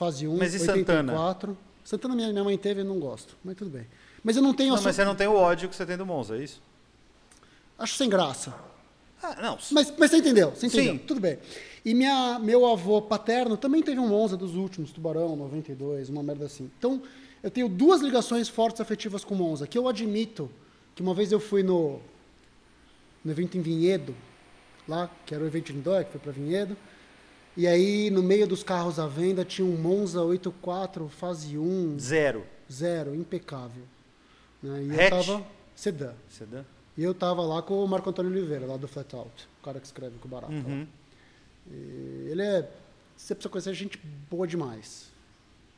fase 0.00 0.26
1, 0.26 0.34
Mas 0.38 0.54
e 0.54 0.60
84. 0.70 1.56
Santana 1.84 2.14
minha, 2.16 2.32
minha 2.32 2.42
mãe 2.42 2.56
teve 2.56 2.80
e 2.80 2.84
não 2.84 2.98
gosto. 2.98 3.36
Mas 3.44 3.54
tudo 3.54 3.70
bem. 3.70 3.86
Mas 4.24 4.34
eu 4.34 4.42
não 4.42 4.54
tenho... 4.54 4.70
Não, 4.70 4.76
asso- 4.76 4.84
mas 4.84 4.96
você 4.96 5.04
não 5.04 5.14
tem 5.14 5.26
o 5.26 5.34
ódio 5.34 5.68
que 5.68 5.76
você 5.76 5.84
tem 5.84 5.94
do 5.96 6.06
Monza, 6.06 6.36
é 6.36 6.42
isso? 6.42 6.62
Acho 7.78 7.94
sem 7.96 8.08
graça. 8.08 8.54
Ah, 9.22 9.36
não. 9.42 9.58
Mas, 9.70 9.92
mas 9.98 10.10
você 10.10 10.16
entendeu, 10.16 10.52
você 10.52 10.66
entendeu. 10.68 10.94
Sim. 10.94 10.98
Tudo 11.00 11.20
bem. 11.20 11.38
E 11.84 11.92
minha, 11.94 12.38
meu 12.38 12.66
avô 12.66 13.02
paterno 13.02 13.58
também 13.58 13.82
teve 13.82 14.00
um 14.00 14.08
Monza 14.08 14.38
dos 14.38 14.54
últimos, 14.54 14.90
Tubarão, 14.90 15.36
92, 15.36 16.08
uma 16.08 16.22
merda 16.22 16.46
assim. 16.46 16.70
Então, 16.78 17.02
eu 17.42 17.50
tenho 17.50 17.68
duas 17.68 18.00
ligações 18.00 18.48
fortes 18.48 18.80
afetivas 18.80 19.22
com 19.22 19.34
Monza, 19.34 19.66
que 19.66 19.76
eu 19.76 19.86
admito 19.86 20.50
que 20.94 21.02
uma 21.02 21.12
vez 21.12 21.30
eu 21.30 21.40
fui 21.40 21.62
no, 21.62 22.00
no 23.22 23.30
evento 23.30 23.58
em 23.58 23.60
Vinhedo, 23.60 24.14
lá, 24.88 25.10
que 25.26 25.34
era 25.34 25.44
o 25.44 25.46
evento 25.46 25.66
de 25.66 25.72
Lindóia, 25.74 26.04
que 26.04 26.12
foi 26.12 26.20
para 26.20 26.32
Vinhedo, 26.32 26.74
e 27.56 27.66
aí 27.66 28.10
no 28.10 28.22
meio 28.22 28.46
dos 28.46 28.62
carros 28.62 28.98
à 28.98 29.06
venda 29.06 29.44
tinha 29.44 29.66
um 29.66 29.76
Monza 29.76 30.22
84 30.22 31.08
fase 31.08 31.58
1, 31.58 31.98
Zero. 31.98 32.44
zero, 32.70 33.14
impecável. 33.14 33.82
Né? 34.62 34.84
E 34.84 34.90
Hatch? 34.92 35.00
eu 35.00 35.10
tava 35.10 35.46
sedã. 35.74 36.12
Sedã? 36.28 36.64
E 36.96 37.02
eu 37.02 37.14
tava 37.14 37.42
lá 37.42 37.62
com 37.62 37.82
o 37.82 37.88
Marco 37.88 38.10
Antônio 38.10 38.30
Oliveira, 38.30 38.66
lá 38.66 38.76
do 38.76 38.86
Flat 38.86 39.14
Out, 39.14 39.48
o 39.60 39.64
cara 39.64 39.80
que 39.80 39.86
escreve 39.86 40.18
com 40.18 40.28
o 40.28 40.30
Barata. 40.30 40.52
Uhum. 40.52 40.86
Ele 41.70 42.42
é. 42.42 42.68
Você 43.16 43.34
precisa 43.34 43.50
conhecer 43.50 43.74
gente 43.74 43.98
boa 44.30 44.46
demais. 44.46 45.08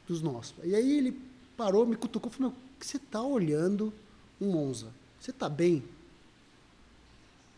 Dos 0.07 0.21
nossos. 0.23 0.55
E 0.65 0.75
aí 0.75 0.99
ele 0.99 1.21
parou, 1.57 1.87
me 1.87 1.97
cutucou 1.97 2.31
e 2.31 2.35
falou: 2.35 2.51
Meu, 2.51 2.59
que 2.79 2.87
você 2.87 2.99
tá 2.99 3.23
olhando 3.23 3.93
um 4.41 4.51
Monza? 4.51 4.89
Você 5.21 5.33
tá 5.33 5.49
bem? 5.49 5.85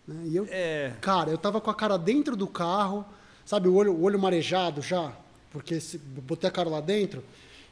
Né? 0.07 0.25
E 0.27 0.37
eu, 0.37 0.47
É. 0.51 0.95
Cara, 1.01 1.31
eu 1.31 1.39
tava 1.39 1.61
com 1.61 1.71
a 1.71 1.75
cara 1.75 1.97
dentro 1.97 2.37
do 2.37 2.47
carro, 2.47 3.05
sabe, 3.45 3.69
o 3.69 3.75
olho, 3.75 3.93
o 3.93 4.03
olho 4.03 4.19
marejado 4.19 4.81
já, 4.83 5.13
porque 5.51 5.81
se, 5.81 5.99
botei 5.99 6.49
a 6.49 6.53
cara 6.53 6.69
lá 6.69 6.81
dentro. 6.81 7.23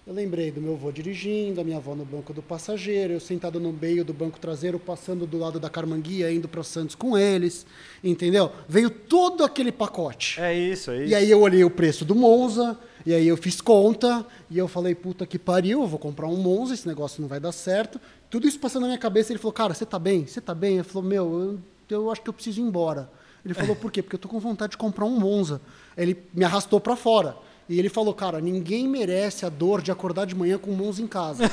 Eu 0.04 0.12
lembrei 0.12 0.50
do 0.50 0.60
meu 0.60 0.72
avô 0.72 0.90
dirigindo, 0.90 1.60
a 1.60 1.64
minha 1.64 1.76
avó 1.76 1.94
no 1.94 2.04
banco 2.04 2.32
do 2.32 2.42
passageiro, 2.42 3.12
eu 3.12 3.20
sentado 3.20 3.60
no 3.60 3.72
meio 3.72 4.04
do 4.04 4.12
banco 4.12 4.40
traseiro, 4.40 4.76
passando 4.76 5.28
do 5.28 5.38
lado 5.38 5.60
da 5.60 5.70
Carmanguia, 5.70 6.32
indo 6.32 6.48
para 6.48 6.64
Santos 6.64 6.96
com 6.96 7.16
eles, 7.16 7.64
entendeu? 8.02 8.50
Veio 8.68 8.90
todo 8.90 9.44
aquele 9.44 9.70
pacote. 9.70 10.40
É 10.40 10.52
isso, 10.52 10.90
é 10.90 11.02
isso. 11.02 11.12
E 11.12 11.14
aí 11.14 11.30
eu 11.30 11.40
olhei 11.40 11.62
o 11.62 11.70
preço 11.70 12.04
do 12.04 12.16
Monza, 12.16 12.76
e 13.06 13.14
aí 13.14 13.28
eu 13.28 13.36
fiz 13.36 13.60
conta, 13.60 14.26
e 14.50 14.58
eu 14.58 14.66
falei, 14.66 14.92
puta 14.92 15.24
que 15.24 15.38
pariu, 15.38 15.82
eu 15.82 15.86
vou 15.86 16.00
comprar 16.00 16.26
um 16.26 16.36
Monza, 16.36 16.74
esse 16.74 16.88
negócio 16.88 17.22
não 17.22 17.28
vai 17.28 17.38
dar 17.38 17.52
certo. 17.52 18.00
Tudo 18.28 18.48
isso 18.48 18.58
passando 18.58 18.82
na 18.82 18.88
minha 18.88 18.98
cabeça, 18.98 19.32
ele 19.32 19.38
falou, 19.38 19.52
cara, 19.52 19.72
você 19.72 19.86
tá 19.86 20.00
bem? 20.00 20.26
Você 20.26 20.40
tá 20.40 20.52
bem? 20.52 20.74
Ele 20.74 20.82
falou, 20.82 21.08
meu, 21.08 21.60
eu, 21.88 21.96
eu 21.96 22.10
acho 22.10 22.22
que 22.22 22.28
eu 22.28 22.34
preciso 22.34 22.60
ir 22.60 22.64
embora. 22.64 23.08
Ele 23.44 23.54
falou, 23.54 23.74
por 23.74 23.90
quê? 23.90 24.02
Porque 24.02 24.14
eu 24.16 24.20
tô 24.20 24.28
com 24.28 24.38
vontade 24.38 24.72
de 24.72 24.76
comprar 24.76 25.04
um 25.04 25.18
Monza. 25.18 25.60
Ele 25.96 26.16
me 26.32 26.44
arrastou 26.44 26.80
para 26.80 26.94
fora. 26.96 27.36
E 27.68 27.78
ele 27.78 27.88
falou, 27.88 28.12
cara, 28.14 28.40
ninguém 28.40 28.86
merece 28.88 29.44
a 29.44 29.48
dor 29.48 29.80
de 29.82 29.90
acordar 29.90 30.26
de 30.26 30.34
manhã 30.34 30.58
com 30.58 30.70
um 30.70 30.76
Monza 30.76 31.02
em 31.02 31.06
casa. 31.06 31.50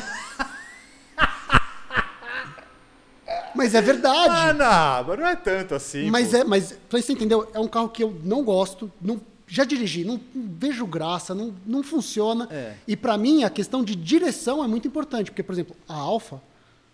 Mas 3.55 3.73
é 3.75 3.81
verdade. 3.81 4.29
Ah, 4.29 4.53
não, 4.53 5.07
mas 5.07 5.19
não 5.19 5.27
é 5.27 5.35
tanto 5.35 5.75
assim. 5.75 6.09
Mas 6.09 6.29
pô. 6.29 6.37
é, 6.37 6.43
mas 6.43 6.77
você 6.89 7.11
entender, 7.13 7.35
é 7.53 7.59
um 7.59 7.67
carro 7.67 7.89
que 7.89 8.03
eu 8.03 8.15
não 8.23 8.43
gosto, 8.43 8.91
não, 9.01 9.19
já 9.47 9.63
dirigi, 9.65 10.05
não, 10.05 10.19
não 10.33 10.49
vejo 10.57 10.85
graça, 10.85 11.33
não, 11.35 11.53
não 11.65 11.81
funciona. 11.83 12.47
É. 12.51 12.75
E 12.87 12.95
pra 12.95 13.17
mim 13.17 13.43
a 13.43 13.49
questão 13.49 13.83
de 13.83 13.95
direção 13.95 14.63
é 14.63 14.67
muito 14.67 14.87
importante, 14.87 15.31
porque 15.31 15.43
por 15.43 15.51
exemplo, 15.53 15.75
a 15.87 15.95
Alfa, 15.95 16.39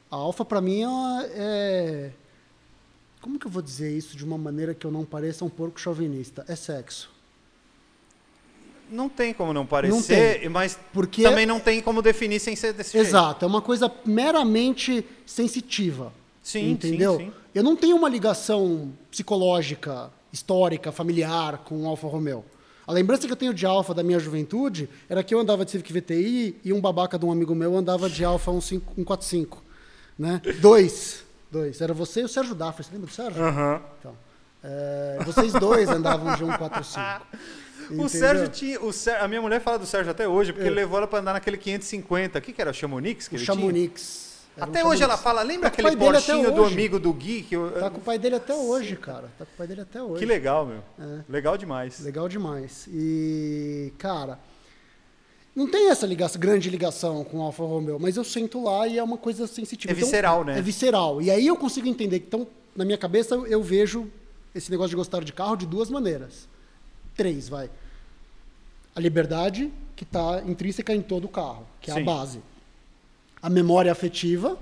a 0.09 0.15
Alfa 0.15 0.43
para 0.45 0.61
mim 0.61 0.81
é, 0.81 0.87
uma- 0.87 1.23
é 1.25 2.11
como 3.25 3.39
que 3.39 3.47
eu 3.47 3.49
vou 3.51 3.63
dizer 3.63 3.91
isso 3.91 4.15
de 4.15 4.23
uma 4.23 4.37
maneira 4.37 4.75
que 4.75 4.85
eu 4.85 4.91
não 4.91 5.03
pareça 5.03 5.43
um 5.43 5.49
porco 5.49 5.79
chauvinista? 5.81 6.45
É 6.47 6.55
sexo. 6.55 7.09
Não 8.87 9.09
tem 9.09 9.33
como 9.33 9.51
não 9.51 9.65
parecer, 9.65 10.47
mas 10.47 10.77
Porque- 10.93 11.23
também 11.23 11.43
não 11.43 11.59
tem 11.59 11.81
como 11.81 12.03
definir 12.03 12.39
sem 12.39 12.55
ser 12.55 12.71
desse 12.71 12.91
jeito. 12.91 13.07
Exato, 13.07 13.43
é 13.43 13.47
uma 13.47 13.63
coisa 13.63 13.91
meramente 14.05 15.03
sensitiva. 15.25 16.13
Sim, 16.43 16.69
entendeu? 16.69 17.17
sim, 17.17 17.25
sim. 17.25 17.33
Eu 17.55 17.63
não 17.63 17.75
tenho 17.75 17.95
uma 17.95 18.07
ligação 18.07 18.93
psicológica, 19.09 20.11
histórica, 20.31 20.91
familiar 20.91 21.63
com 21.65 21.81
o 21.81 21.87
Alfa 21.87 22.05
Romeo. 22.07 22.45
A 22.85 22.91
lembrança 22.93 23.25
que 23.25 23.33
eu 23.33 23.37
tenho 23.37 23.55
de 23.55 23.65
Alfa 23.65 23.91
da 23.95 24.03
minha 24.03 24.19
juventude 24.19 24.87
era 25.09 25.23
que 25.23 25.33
eu 25.33 25.39
andava 25.39 25.65
de 25.65 25.71
Civic 25.71 25.91
VTI 25.91 26.57
e 26.63 26.71
um 26.71 26.79
babaca 26.79 27.17
de 27.17 27.25
um 27.25 27.31
amigo 27.31 27.55
meu 27.55 27.75
andava 27.75 28.07
de 28.07 28.23
Alfa 28.23 28.51
145, 28.61 29.63
né? 30.15 30.39
Dois, 30.61 31.24
dois. 31.51 31.79
Era 31.81 31.93
você 31.93 32.21
e 32.21 32.23
o 32.23 32.27
Sérgio 32.29 32.55
Dafra. 32.55 32.83
Você 32.83 32.91
lembra 32.91 33.07
do 33.07 33.13
Sérgio? 33.13 33.43
Aham. 33.43 33.81
Então, 33.99 34.15
é, 34.63 35.17
vocês 35.25 35.53
dois 35.53 35.89
andavam 35.89 36.33
de 36.33 36.39
145. 36.39 37.01
O 37.87 37.93
entendeu? 37.93 38.09
Sérgio 38.09 38.47
tinha. 38.47 38.81
O 38.81 38.91
Sér- 38.91 39.21
a 39.21 39.27
minha 39.27 39.39
mulher 39.39 39.61
fala 39.61 39.77
do 39.77 39.85
Sérgio 39.85 40.09
até 40.09 40.27
hoje, 40.27 40.51
porque 40.51 40.65
ele 40.67 40.75
levou 40.75 40.97
ela 40.97 41.05
pra 41.07 41.19
andar 41.19 41.33
naquele 41.33 41.55
550. 41.55 42.39
O 42.39 42.41
que, 42.41 42.51
que 42.51 42.59
era? 42.59 42.71
O 42.71 42.73
Chamonix? 42.73 43.27
Que 43.27 43.35
É. 43.35 43.37
O? 43.37 43.41
Chamonix. 43.41 44.39
Era 44.57 44.65
um 44.65 44.69
Até 44.69 44.79
hoje 44.79 45.01
Chamonix. 45.01 45.01
ela 45.03 45.17
fala, 45.17 45.41
lembra 45.43 45.69
Tá 45.69 45.75
com 45.75 45.83
o 45.83 45.87
aquele 45.87 46.03
até 46.03 46.11
Porschinho 46.13 46.51
do 46.51 46.65
amigo 46.65 46.97
do 46.97 47.13
Gui? 47.13 47.43
Que, 47.43 47.55
eu- 47.55 47.71
Tá 47.73 47.91
com 47.91 47.97
o 47.99 48.01
pai 48.01 48.17
dele 48.17 48.37
até 48.37 48.55
hoje, 48.55 48.95
cara. 48.95 49.25
Tá 49.37 49.45
com 49.45 49.51
o 49.53 49.55
pai 49.57 49.67
dele 49.67 49.81
até 49.81 50.01
hoje. 50.01 50.17
que 50.19 50.25
legal, 50.25 50.65
meu. 50.65 50.79
É. 50.99 51.19
Legal 51.29 51.57
demais. 51.59 51.99
Legal 51.99 52.27
demais. 52.27 52.87
E, 52.91 53.93
cara, 53.99 54.39
não 55.55 55.67
tem 55.69 55.89
essa 55.89 56.05
ligação, 56.05 56.39
grande 56.39 56.69
ligação 56.69 57.23
com 57.23 57.37
o 57.37 57.41
Alfa 57.41 57.63
Romeo, 57.63 57.97
mas 57.99 58.17
eu 58.17 58.23
sento 58.23 58.61
lá 58.63 58.87
e 58.87 58.97
é 58.97 59.03
uma 59.03 59.17
coisa 59.17 59.47
sensitiva. 59.47 59.91
É 59.91 59.95
visceral, 59.95 60.43
né? 60.43 60.57
É 60.59 60.61
visceral. 60.61 61.21
E 61.21 61.31
aí 61.31 61.47
eu 61.47 61.55
consigo 61.55 61.87
entender. 61.87 62.17
Então, 62.17 62.45
na 62.75 62.83
minha 62.83 62.97
cabeça, 62.97 63.35
eu- 63.35 63.47
eu 63.47 63.63
vejo 63.63 64.11
esse 64.53 64.69
negócio 64.69 64.89
de 64.89 64.95
gostar 64.97 65.23
de 65.23 65.31
carro 65.31 65.55
de 65.55 65.65
duas 65.65 65.89
maneiras. 65.89 66.47
Três, 67.15 67.47
vai. 67.47 67.69
A 68.93 68.99
liberdade, 68.99 69.71
que 69.95 70.03
está 70.03 70.41
intrínseca 70.45 70.93
em 70.93 71.01
todo 71.01 71.25
o 71.25 71.29
carro, 71.29 71.65
que 71.81 71.89
é 71.89 71.93
Sim. 71.93 72.01
a 72.01 72.03
base. 72.03 72.39
A 73.41 73.49
memória 73.49 73.91
afetiva, 73.91 74.57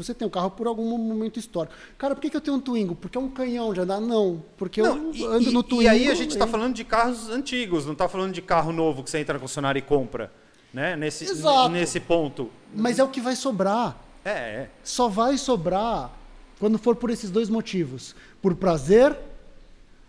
que 0.00 0.04
você 0.04 0.12
tem 0.14 0.26
o 0.26 0.30
carro 0.30 0.50
por 0.50 0.66
algum 0.66 0.84
momento 0.98 1.38
histórico. 1.38 1.74
Cara, 1.96 2.14
por 2.14 2.20
que, 2.20 2.30
que 2.30 2.36
eu 2.36 2.40
tenho 2.40 2.56
um 2.56 2.60
Twingo? 2.60 2.94
Porque 2.94 3.16
é 3.16 3.20
um 3.20 3.28
canhão 3.28 3.72
de 3.72 3.80
andar? 3.80 4.00
Não, 4.00 4.42
porque 4.56 4.82
Não, 4.82 4.96
eu 4.96 5.14
e, 5.14 5.24
ando 5.24 5.50
e- 5.50 5.52
no 5.52 5.60
e 5.60 5.64
Twingo. 5.64 5.90
aí 5.90 6.08
a 6.10 6.14
gente 6.14 6.30
está 6.30 6.46
e- 6.46 6.48
falando 6.48 6.74
de 6.74 6.84
carros 6.84 7.28
antigos, 7.28 7.84
não 7.86 7.92
está 7.92 8.08
falando 8.08 8.32
de 8.32 8.42
carro 8.42 8.72
novo 8.72 9.02
que 9.04 9.10
você 9.10 9.18
entra 9.18 9.34
na 9.34 9.40
concessionária 9.40 9.78
e 9.78 9.82
compra. 9.82 10.32
Né? 10.72 10.96
Nesse, 10.96 11.24
Exato. 11.24 11.68
nesse 11.68 12.00
ponto. 12.00 12.50
Mas 12.74 12.98
é 12.98 13.04
o 13.04 13.08
que 13.08 13.20
vai 13.20 13.36
sobrar. 13.36 13.96
É, 14.24 14.30
é. 14.30 14.70
Só 14.82 15.06
vai 15.08 15.38
sobrar 15.38 16.10
quando 16.58 16.78
for 16.78 16.96
por 16.96 17.10
esses 17.10 17.30
dois 17.30 17.48
motivos: 17.48 18.16
por 18.42 18.56
prazer 18.56 19.16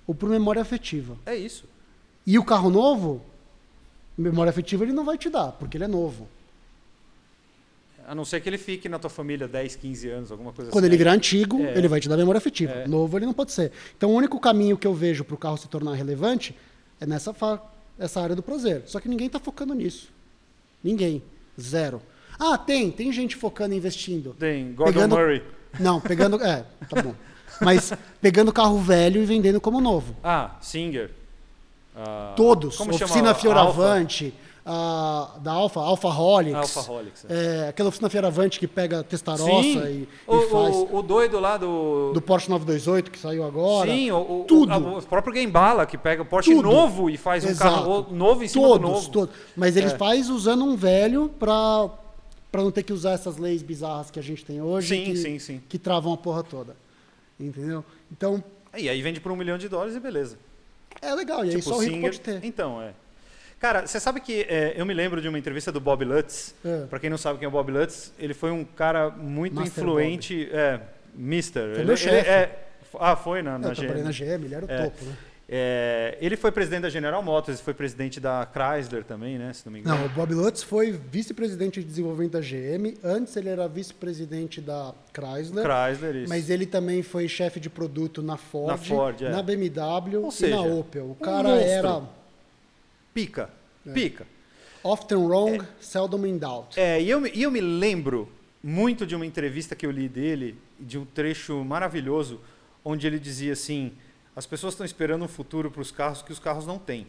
ou 0.07 0.15
por 0.15 0.27
memória 0.27 0.61
afetiva. 0.61 1.15
É 1.25 1.35
isso. 1.35 1.65
E 2.25 2.39
o 2.39 2.43
carro 2.43 2.71
novo, 2.71 3.21
memória 4.17 4.49
afetiva 4.49 4.83
ele 4.83 4.93
não 4.93 5.05
vai 5.05 5.17
te 5.19 5.29
dar, 5.29 5.51
porque 5.51 5.77
ele 5.77 5.83
é 5.83 5.87
novo. 5.87 6.27
A 8.07 8.13
não 8.13 8.23
ser 8.23 8.39
que 8.41 8.47
ele 8.47 8.57
fique 8.57 8.87
na 8.87 8.99
tua 8.99 9.09
família 9.09 9.47
10, 9.47 9.75
15 9.77 10.09
anos, 10.09 10.31
alguma 10.31 10.53
coisa 10.53 10.69
Quando 10.71 10.83
assim. 10.83 10.91
ele 10.91 10.97
virar 10.97 11.13
antigo, 11.13 11.61
É. 11.63 11.77
ele 11.77 11.87
vai 11.87 11.99
te 11.99 12.07
dar 12.07 12.15
memória 12.17 12.37
afetiva. 12.37 12.71
É. 12.71 12.87
Novo 12.87 13.17
ele 13.17 13.25
não 13.25 13.33
pode 13.33 13.51
ser. 13.51 13.71
Então 13.97 14.11
o 14.11 14.13
único 14.13 14.39
caminho 14.39 14.77
que 14.77 14.85
eu 14.85 14.93
vejo 14.93 15.23
para 15.23 15.33
o 15.33 15.37
carro 15.37 15.57
se 15.57 15.67
tornar 15.67 15.93
relevante 15.93 16.55
é 17.01 17.05
nessa 17.05 17.33
essa 17.97 18.21
área 18.21 18.35
do 18.35 18.43
prazer. 18.43 18.83
Só 18.85 18.99
que 18.99 19.07
ninguém 19.09 19.27
está 19.27 19.39
focando 19.39 19.73
nisso. 19.73 20.09
Ninguém. 20.83 21.23
Zero. 21.59 22.01
Ah, 22.37 22.57
tem. 22.57 22.91
Tem 22.91 23.11
gente 23.11 23.35
focando 23.35 23.73
e 23.73 23.77
investindo. 23.77 24.35
Tem 24.37 24.73
Gordon 24.73 24.93
Pegando- 24.93 25.15
Murray. 25.15 25.43
Não, 25.79 25.99
pegando. 26.01 26.41
É, 26.43 26.65
tá 26.89 27.01
bom. 27.01 27.15
Mas 27.61 27.93
pegando 28.21 28.51
carro 28.51 28.77
velho 28.79 29.21
e 29.21 29.25
vendendo 29.25 29.59
como 29.61 29.79
novo. 29.81 30.15
Ah, 30.23 30.57
Singer. 30.61 31.09
Ah, 31.95 32.33
Todos. 32.35 32.75
Como 32.75 32.91
chama? 32.93 33.05
oficina 33.05 33.29
Alfa? 33.29 33.81
A, 34.67 35.37
da 35.41 35.51
Alfa, 35.51 35.79
Alfa 35.79 36.07
Holics. 36.07 36.55
Alfaholics, 36.75 37.25
é. 37.29 37.65
É, 37.65 37.67
aquela 37.69 37.89
oficina 37.89 38.09
Fioravante 38.09 38.59
que 38.59 38.67
pega 38.67 39.03
testarossa 39.03 39.45
Sim. 39.61 39.77
e, 39.77 40.09
o, 40.25 40.37
e 40.41 40.47
faz. 40.49 40.75
o, 40.75 40.95
o 40.97 41.01
doido 41.03 41.39
lá 41.39 41.55
do. 41.55 42.11
do 42.13 42.19
Porsche 42.21 42.49
928 42.49 43.11
que 43.11 43.19
saiu 43.19 43.43
agora. 43.43 43.91
Sim, 43.91 44.09
o, 44.09 44.41
o, 44.41 44.43
tudo. 44.45 44.73
a- 44.73 44.77
o 44.77 45.01
próprio 45.03 45.33
Gambala, 45.35 45.85
que 45.85 45.97
pega 45.99 46.23
o 46.23 46.25
Porsche 46.25 46.55
Tudo. 46.55 46.67
novo 46.67 47.11
e 47.11 47.15
faz 47.17 47.45
um 47.45 47.49
Exato. 47.49 47.75
carro 47.75 48.07
novo 48.09 48.43
em 48.43 48.47
cima 48.47 48.67
todos, 48.67 48.81
do 48.81 48.91
novo. 48.93 49.09
todos. 49.11 49.35
Mas 49.55 49.77
ele 49.77 49.87
É. 49.87 49.97
faz 49.97 50.29
usando 50.31 50.65
um 50.65 50.75
velho 50.75 51.29
para 51.29 51.89
para 52.51 52.63
não 52.63 52.71
ter 52.71 52.83
que 52.83 52.93
usar 52.93 53.11
essas 53.11 53.37
leis 53.37 53.61
bizarras 53.61 54.09
que 54.09 54.17
a 54.17 54.23
gente 54.23 54.43
tem 54.45 54.61
hoje 54.61 54.87
Sim, 54.95 55.03
que, 55.03 55.17
sim, 55.17 55.39
sim. 55.39 55.61
que 55.69 55.77
travam 55.77 56.13
a 56.13 56.17
porra 56.17 56.41
toda. 56.41 56.75
Entendeu? 57.39 57.83
Então, 58.11 58.41
E 58.75 58.87
aí 58.89 59.01
vende 59.01 59.19
por 59.19 59.29
um 59.31 59.35
milhão 59.35 59.57
de 59.57 59.67
dólares 59.69 59.93
e 59.95 59.99
beleza. 59.99 60.37
é 61.01 61.13
legal. 61.13 61.43
E 61.45 61.49
aí 61.49 61.55
Tipo, 61.57 61.69
só 61.69 61.75
o 61.77 61.79
rico 61.83 61.99
pode 62.01 62.19
ter. 62.21 62.39
Então, 62.43 62.81
é. 62.81 62.93
Cara, 63.65 63.87
você 63.87 63.99
sabe 63.99 64.19
que 64.21 64.41
é, 64.47 64.73
eu 64.77 64.85
me 64.85 64.93
lembro 64.93 65.19
de 65.19 65.27
uma 65.27 65.39
entrevista 65.39 65.71
do 65.71 65.79
Bob 65.79 66.05
Lutz. 66.05 66.53
É. 66.63 66.85
Pra 66.85 66.99
quem 66.99 67.09
não 67.09 67.17
sabe 67.17 67.39
quem 67.39 67.45
é 67.47 67.49
o 67.49 67.51
Bob 67.51 67.71
Lutz, 67.71 68.13
ele 68.19 68.35
foi 68.35 68.51
um 68.51 68.63
cara 68.63 69.09
muito 69.09 69.55
Master 69.55 69.83
influente. 69.83 70.47
É, 70.51 70.79
Mister. 71.15 71.63
Foi 71.71 71.73
ele, 71.79 71.85
meu 71.85 71.97
chefe. 71.97 72.29
é- 72.29 72.59
ah, 72.99 73.15
foi 73.15 73.41
na, 73.41 73.57
na 73.57 73.69
Eu 73.69 73.73
GM. 73.73 74.03
na 74.03 74.11
GM, 74.11 74.45
ele 74.45 74.53
era 74.53 74.65
o 74.67 74.71
É. 74.71 74.83
topo, 74.83 75.03
né? 75.03 75.13
É, 75.49 76.15
ele 76.21 76.37
foi 76.37 76.51
presidente 76.51 76.83
da 76.83 76.89
General 76.89 77.23
Motors, 77.23 77.59
foi 77.59 77.73
presidente 77.73 78.19
da 78.19 78.47
Chrysler 78.53 79.03
também, 79.03 79.39
né? 79.39 79.51
Se 79.51 79.65
não 79.65 79.73
me 79.73 79.79
engano. 79.79 79.97
Não, 79.97 80.05
o 80.05 80.09
Bob 80.09 80.31
Lutz 80.35 80.61
foi 80.61 80.91
vice-presidente 80.91 81.79
de 81.79 81.87
desenvolvimento 81.87 82.33
da 82.33 82.41
GM. 82.41 82.95
Antes 83.03 83.35
ele 83.35 83.49
era 83.49 83.67
vice-presidente 83.67 84.61
da 84.61 84.93
Chrysler. 85.11 85.63
Chrysler, 85.65 86.15
isso. 86.17 86.29
Mas 86.29 86.51
ele 86.51 86.67
também 86.67 87.01
foi 87.01 87.27
chefe 87.27 87.59
de 87.59 87.69
produto 87.71 88.21
na 88.21 88.37
Ford, 88.37 88.67
Na 88.67 88.77
Ford, 88.77 89.21
é. 89.23 89.29
na 89.29 89.41
BMW 89.41 90.21
Ou 90.21 90.29
e 90.29 90.31
seja, 90.31 90.55
na 90.55 90.61
Opel. 90.61 91.05
O 91.05 91.11
um 91.11 91.15
cara 91.15 91.49
monstro. 91.49 91.67
era 91.71 92.01
Pica. 93.15 93.49
É. 93.87 93.93
Pica. 93.93 94.27
often 94.83 95.17
wrong, 95.25 95.65
seldom 95.79 96.25
in 96.25 96.37
doubt. 96.37 96.77
É, 96.79 97.01
e 97.01 97.09
eu, 97.09 97.25
e 97.25 97.41
eu 97.41 97.49
me 97.49 97.61
lembro 97.61 98.29
muito 98.61 99.07
de 99.07 99.15
uma 99.15 99.25
entrevista 99.25 99.75
que 99.75 99.85
eu 99.85 99.91
li 99.91 100.09
dele, 100.09 100.59
de 100.77 100.97
um 100.97 101.05
trecho 101.05 101.63
maravilhoso, 101.63 102.41
onde 102.83 103.07
ele 103.07 103.17
dizia 103.17 103.53
assim: 103.53 103.93
as 104.35 104.45
pessoas 104.45 104.73
estão 104.73 104.85
esperando 104.85 105.23
um 105.23 105.29
futuro 105.29 105.71
para 105.71 105.81
os 105.81 105.91
carros 105.91 106.21
que 106.21 106.33
os 106.33 106.39
carros 106.39 106.67
não 106.67 106.77
têm. 106.77 107.07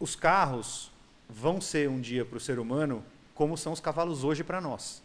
Os 0.00 0.16
carros 0.16 0.90
vão 1.28 1.60
ser 1.60 1.88
um 1.88 2.00
dia 2.00 2.24
para 2.24 2.38
o 2.38 2.40
ser 2.40 2.58
humano 2.58 3.04
como 3.34 3.58
são 3.58 3.72
os 3.72 3.80
cavalos 3.80 4.24
hoje 4.24 4.42
para 4.42 4.60
nós. 4.60 5.02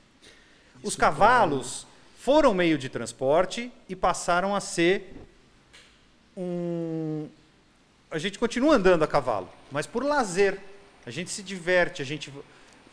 Os 0.82 0.96
cavalos 0.96 1.86
foram 2.20 2.54
meio 2.54 2.78
de 2.78 2.88
transporte 2.88 3.72
e 3.90 3.96
passaram 3.96 4.56
a 4.56 4.62
ser 4.62 5.14
um. 6.38 7.28
A 8.16 8.18
gente 8.18 8.40
continua 8.40 8.76
andando 8.76 9.04
a 9.04 9.08
cavalo, 9.08 9.50
mas 9.70 9.86
por 9.86 10.02
lazer. 10.02 10.58
A 11.06 11.12
gente 11.12 11.30
se 11.30 11.44
diverte, 11.44 12.02
a 12.02 12.06
gente 12.06 12.34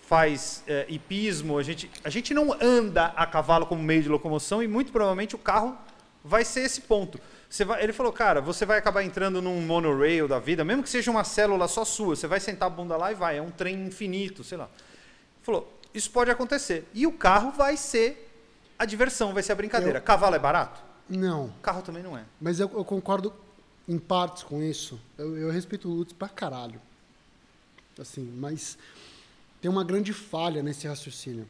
faz 0.09 0.65
é, 0.67 0.85
hipismo, 0.89 1.59
a 1.59 1.63
gente, 1.63 1.89
a 2.03 2.11
gente 2.11 2.35
não 2.35 2.53
anda 2.61 3.07
a 3.15 3.25
cavalo 3.25 3.65
como 3.65 3.81
meio 3.81 4.03
de 4.03 4.09
locomoção 4.09 4.61
e 4.61 4.67
muito 4.67 4.91
provavelmente 4.91 5.37
o 5.37 5.39
carro 5.39 5.79
vai 6.25 6.45
ser 6.45 6.63
esse 6.63 6.81
ponto. 6.81 7.21
Vai, 7.65 7.85
ele 7.85 7.93
falou, 7.93 8.13
cara, 8.13 8.41
você 8.41 8.67
vai 8.67 8.79
acabar 8.79 9.05
entrando 9.05 9.41
num 9.41 9.61
monorail 9.61 10.27
da 10.27 10.41
vida, 10.41 10.65
mesmo 10.65 10.83
que 10.83 10.91
seja 10.91 11.09
uma 11.09 11.23
célula 11.23 11.69
só 11.69 11.85
sua, 11.85 12.17
você 12.17 12.27
vai 12.27 12.41
sentar 12.41 12.67
a 12.67 12.71
bunda 12.71 12.97
lá 12.97 13.13
e 13.13 13.15
vai, 13.15 13.39
é 13.39 13.43
um 13.43 13.51
trem 13.51 13.87
infinito, 13.87 14.43
sei 14.43 14.59
lá. 14.59 14.65
Ele 14.65 15.45
falou, 15.45 15.73
isso 15.95 16.11
pode 16.11 16.33
acontecer. 16.33 16.85
E 16.93 17.07
o 17.07 17.13
carro 17.13 17.53
vai 17.53 17.77
ser 17.77 18.29
a 18.77 18.85
diversão, 18.85 19.33
vai 19.33 19.45
ser 19.45 19.53
a 19.53 19.55
brincadeira. 19.55 19.99
Eu- 20.01 20.03
Cavalo 20.03 20.35
é 20.35 20.39
barato? 20.41 20.83
Não. 21.09 21.55
Carro 21.63 21.81
também 21.81 22.03
não 22.03 22.19
é. 22.19 22.25
Mas 22.41 22.59
eu, 22.59 22.69
eu 22.75 22.85
concordo 22.85 23.33
em 23.89 23.99
partes 23.99 24.43
com 24.43 24.63
isso. 24.63 25.01
Eu, 25.19 25.37
eu 25.37 25.51
respeito 25.51 25.89
o 25.89 25.93
Lutz 25.93 26.13
pra 26.13 26.29
caralho. 26.29 26.81
Assim, 27.99 28.25
mas 28.39 28.79
tem 29.61 29.71
uma 29.71 29.85
grande 29.85 30.13
falha 30.13 30.63
nesse 30.63 30.87
raciocínio. 30.87 31.49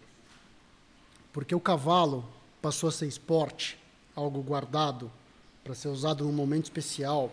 Porque 1.32 1.54
o 1.54 1.60
cavalo 1.60 2.28
passou 2.60 2.88
a 2.88 2.92
ser 2.92 3.06
esporte, 3.06 3.78
algo 4.14 4.42
guardado 4.42 5.10
para 5.64 5.74
ser 5.74 5.88
usado 5.88 6.24
num 6.24 6.32
momento 6.32 6.64
especial, 6.64 7.32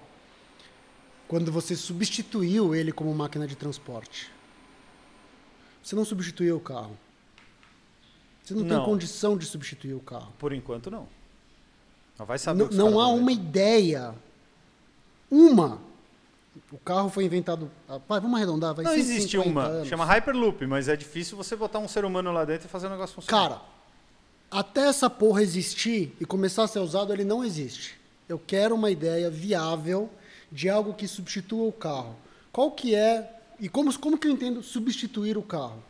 quando 1.27 1.51
você 1.51 1.75
substituiu 1.75 2.73
ele 2.73 2.91
como 2.91 3.13
máquina 3.13 3.47
de 3.47 3.55
transporte. 3.55 4.31
Você 5.83 5.95
não 5.95 6.05
substituiu 6.05 6.57
o 6.57 6.59
carro. 6.59 6.97
Você 8.43 8.53
não, 8.53 8.63
Não. 8.63 8.77
tem 8.77 8.85
condição 8.85 9.38
de 9.38 9.45
substituir 9.45 9.93
o 9.93 9.99
carro. 9.99 10.31
Por 10.39 10.53
enquanto, 10.53 10.89
não. 10.89 11.07
Não 12.17 12.25
vai 12.25 12.38
saber 12.38 12.63
os 12.63 12.75
não 12.75 12.99
há 12.99 13.07
uma 13.07 13.31
ideia. 13.31 14.13
Uma. 15.29 15.79
O 16.71 16.77
carro 16.77 17.09
foi 17.09 17.25
inventado. 17.25 17.69
Vai, 18.07 18.19
vamos 18.19 18.35
arredondar. 18.37 18.73
Vai 18.73 18.85
Não 18.85 18.91
150 18.91 19.17
existe 19.17 19.37
uma. 19.37 19.63
anos. 19.63 19.87
Chama 19.87 20.05
Hyperloop, 20.05 20.65
mas 20.67 20.87
é 20.87 20.95
difícil 20.95 21.37
você 21.37 21.55
botar 21.55 21.79
um 21.79 21.87
ser 21.87 22.05
humano 22.05 22.31
lá 22.31 22.45
dentro 22.45 22.67
e 22.67 22.69
fazer 22.69 22.87
o 22.87 22.89
negócio 22.89 23.15
funcionar. 23.15 23.49
Cara, 23.49 23.61
até 24.51 24.87
essa 24.87 25.09
porra 25.09 25.41
existir 25.41 26.15
e 26.19 26.25
começar 26.25 26.63
a 26.63 26.67
ser 26.67 26.79
usado, 26.79 27.13
ele 27.13 27.23
não 27.23 27.43
existe. 27.43 27.99
Eu 28.27 28.39
quero 28.39 28.75
uma 28.75 28.91
ideia 28.91 29.29
viável 29.29 30.09
de 30.51 30.69
algo 30.69 30.93
que 30.93 31.07
substitua 31.07 31.67
o 31.67 31.71
carro. 31.71 32.15
Qual 32.51 32.71
que 32.71 32.95
é. 32.95 33.35
E 33.59 33.67
como, 33.69 33.97
como 33.99 34.17
que 34.17 34.27
eu 34.27 34.31
entendo 34.31 34.63
substituir 34.63 35.37
o 35.37 35.43
carro? 35.43 35.81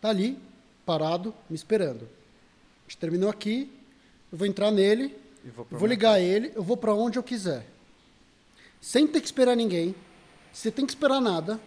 Tá 0.00 0.10
ali, 0.10 0.38
parado, 0.84 1.34
me 1.48 1.56
esperando. 1.56 2.04
A 2.04 2.88
gente 2.88 2.98
terminou 2.98 3.28
aqui, 3.28 3.70
eu 4.30 4.38
vou 4.38 4.46
entrar 4.46 4.70
nele, 4.70 5.16
vou 5.56 5.66
vou 5.70 5.88
ligar 5.88 6.20
ele, 6.20 6.52
eu 6.54 6.62
vou 6.62 6.76
para 6.76 6.94
onde 6.94 7.18
eu 7.18 7.22
quiser. 7.22 7.66
Sem 8.86 9.04
ter 9.04 9.20
que 9.20 9.26
esperar 9.26 9.56
ninguém. 9.56 9.96
Você 10.52 10.70
tem 10.70 10.86
que 10.86 10.92
esperar 10.92 11.20
nada. 11.20 11.58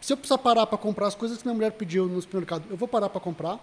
Se 0.00 0.12
eu 0.12 0.16
precisar 0.16 0.38
parar 0.38 0.64
para 0.64 0.78
comprar 0.78 1.08
as 1.08 1.14
coisas 1.16 1.38
que 1.38 1.44
minha 1.44 1.56
mulher 1.56 1.72
pediu 1.72 2.06
no 2.06 2.22
supermercado, 2.22 2.62
eu 2.70 2.76
vou 2.76 2.86
parar 2.86 3.08
para 3.08 3.20
comprar. 3.20 3.58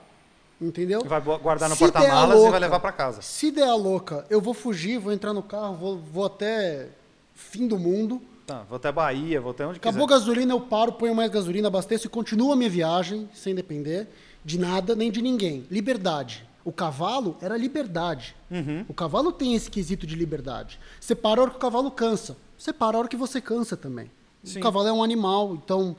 Entendeu? 0.59 1.01
Vai 1.05 1.21
guardar 1.21 1.69
no 1.69 1.77
porta-malas 1.77 2.43
e 2.43 2.49
vai 2.49 2.59
levar 2.59 2.81
pra 2.81 2.91
casa. 2.91 3.21
Se 3.21 3.51
der 3.51 3.69
a 3.69 3.73
louca, 3.73 4.25
eu 4.29 4.41
vou 4.41 4.53
fugir, 4.53 4.99
vou 4.99 5.13
entrar 5.13 5.33
no 5.33 5.41
carro, 5.41 5.75
vou, 5.75 5.97
vou 5.97 6.25
até 6.25 6.89
fim 7.33 7.69
do 7.69 7.79
mundo. 7.79 8.21
Tá, 8.45 8.65
vou 8.67 8.75
até 8.75 8.91
Bahia, 8.91 9.39
vou 9.39 9.51
até 9.51 9.65
onde 9.65 9.77
Acabou 9.77 10.03
a 10.03 10.07
quiser. 10.07 10.19
gasolina, 10.19 10.53
eu 10.53 10.59
paro, 10.59 10.91
ponho 10.91 11.15
mais 11.15 11.31
gasolina, 11.31 11.69
abasteço 11.69 12.07
e 12.07 12.09
continuo 12.09 12.51
a 12.51 12.55
minha 12.57 12.69
viagem 12.69 13.29
sem 13.33 13.55
depender 13.55 14.09
de 14.43 14.59
nada 14.59 14.93
nem 14.93 15.09
de 15.09 15.21
ninguém. 15.21 15.65
Liberdade. 15.71 16.45
O 16.65 16.73
cavalo 16.73 17.37
era 17.41 17.55
liberdade. 17.55 18.35
Uhum. 18.51 18.83
O 18.89 18.93
cavalo 18.93 19.31
tem 19.31 19.55
esse 19.55 19.71
quesito 19.71 20.05
de 20.05 20.15
liberdade. 20.15 20.77
Você 20.99 21.15
para 21.15 21.39
a 21.39 21.43
hora 21.43 21.51
que 21.51 21.57
o 21.57 21.61
cavalo 21.61 21.89
cansa. 21.91 22.35
Você 22.59 22.73
para 22.73 22.97
a 22.97 22.99
hora 22.99 23.07
que 23.07 23.15
você 23.15 23.39
cansa 23.39 23.77
também. 23.77 24.11
Sim. 24.43 24.59
O 24.59 24.61
cavalo 24.61 24.87
é 24.87 24.91
um 24.91 25.01
animal, 25.03 25.55
então, 25.55 25.95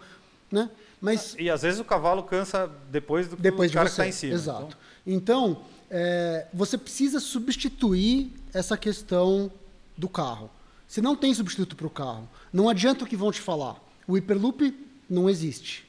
né? 0.53 0.71
Mas 1.01 1.35
E 1.39 1.49
às 1.49 1.63
vezes 1.63 1.81
o 1.81 1.85
cavalo 1.85 2.23
cansa 2.23 2.71
depois 2.91 3.27
do 3.29 3.37
depois 3.37 3.71
de 3.71 3.77
cara 3.79 3.89
você. 3.89 3.95
que 3.95 3.97
tá 4.03 4.07
em 4.09 4.13
cima. 4.13 4.35
Exato. 4.35 4.77
Então, 5.07 5.63
é, 5.91 6.47
você 6.53 6.77
precisa 6.77 7.19
substituir 7.19 8.31
essa 8.53 8.77
questão 8.77 9.51
do 9.97 10.09
carro. 10.09 10.51
Você 10.87 11.01
não 11.01 11.17
tem 11.17 11.33
substituto 11.33 11.75
para 11.75 11.87
o 11.87 11.91
carro. 11.91 12.29
Não 12.53 12.69
adianta 12.69 13.05
o 13.05 13.07
que 13.07 13.17
vão 13.17 13.33
te 13.33 13.41
falar. 13.41 13.77
O 14.07 14.15
Hyperloop 14.15 14.77
não 15.09 15.31
existe. 15.31 15.89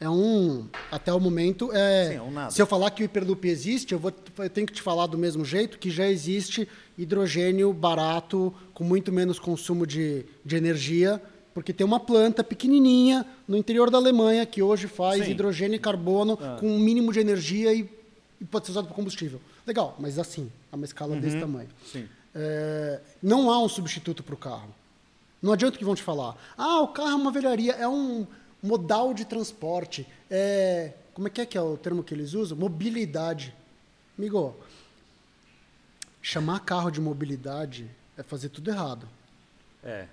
É 0.00 0.08
um. 0.08 0.66
Até 0.90 1.12
o 1.12 1.20
momento. 1.20 1.70
É, 1.72 2.10
Sim, 2.10 2.14
é 2.14 2.22
um. 2.22 2.50
Se 2.50 2.62
eu 2.62 2.66
falar 2.66 2.90
que 2.90 3.02
o 3.02 3.04
Hyperloop 3.04 3.46
existe, 3.46 3.92
eu, 3.92 3.98
vou, 3.98 4.12
eu 4.38 4.48
tenho 4.50 4.66
que 4.66 4.72
te 4.72 4.80
falar 4.80 5.06
do 5.06 5.18
mesmo 5.18 5.44
jeito 5.44 5.78
que 5.78 5.90
já 5.90 6.08
existe 6.08 6.68
hidrogênio 6.98 7.72
barato, 7.72 8.52
com 8.74 8.82
muito 8.84 9.12
menos 9.12 9.38
consumo 9.38 9.86
de, 9.86 10.24
de 10.44 10.56
energia, 10.56 11.22
porque 11.54 11.72
tem 11.72 11.86
uma 11.86 12.00
planta 12.00 12.42
pequenininha 12.44 13.24
no 13.46 13.56
interior 13.56 13.88
da 13.90 13.98
Alemanha 13.98 14.44
que 14.44 14.60
hoje 14.62 14.86
faz 14.88 15.24
Sim. 15.24 15.30
hidrogênio 15.30 15.76
e 15.76 15.78
carbono 15.78 16.38
Ah. 16.40 16.56
com 16.60 16.68
um 16.68 16.78
mínimo 16.78 17.12
de 17.12 17.20
energia 17.20 17.72
e, 17.72 17.88
e 18.40 18.44
pode 18.44 18.66
ser 18.66 18.72
usado 18.72 18.86
para 18.86 18.94
combustível. 18.94 19.40
Legal, 19.66 19.96
mas 19.98 20.18
assim, 20.18 20.50
a 20.72 20.76
uma 20.76 20.84
escala 20.84 21.14
Uhum. 21.14 21.20
desse 21.20 21.38
tamanho. 21.38 21.68
Sim. 21.90 22.08
É, 22.34 23.00
não 23.22 23.50
há 23.50 23.58
um 23.62 23.68
substituto 23.68 24.22
para 24.22 24.34
o 24.34 24.38
carro. 24.38 24.68
Não 25.40 25.52
adianta 25.52 25.78
que 25.78 25.84
vão 25.84 25.94
te 25.94 26.02
falar. 26.02 26.36
Ah, 26.56 26.80
o 26.80 26.88
carro 26.88 27.10
é 27.10 27.14
uma 27.14 27.30
velharia, 27.30 27.72
é 27.72 27.86
um 27.88 28.26
modal 28.62 29.14
de 29.14 29.24
transporte. 29.24 30.06
É, 30.30 30.92
como 31.14 31.26
é 31.28 31.30
que 31.30 31.40
é 31.40 31.46
que 31.46 31.56
é 31.56 31.62
o 31.62 31.76
termo 31.76 32.02
que 32.02 32.12
eles 32.14 32.34
usam? 32.34 32.56
Mobilidade. 32.58 33.54
Amigo, 34.18 34.56
chamar 36.22 36.60
carro 36.60 36.90
de 36.90 37.00
mobilidade 37.00 37.88
é 38.16 38.22
fazer 38.22 38.48
tudo 38.48 38.70
errado. 38.70 39.08
É. 39.82 40.06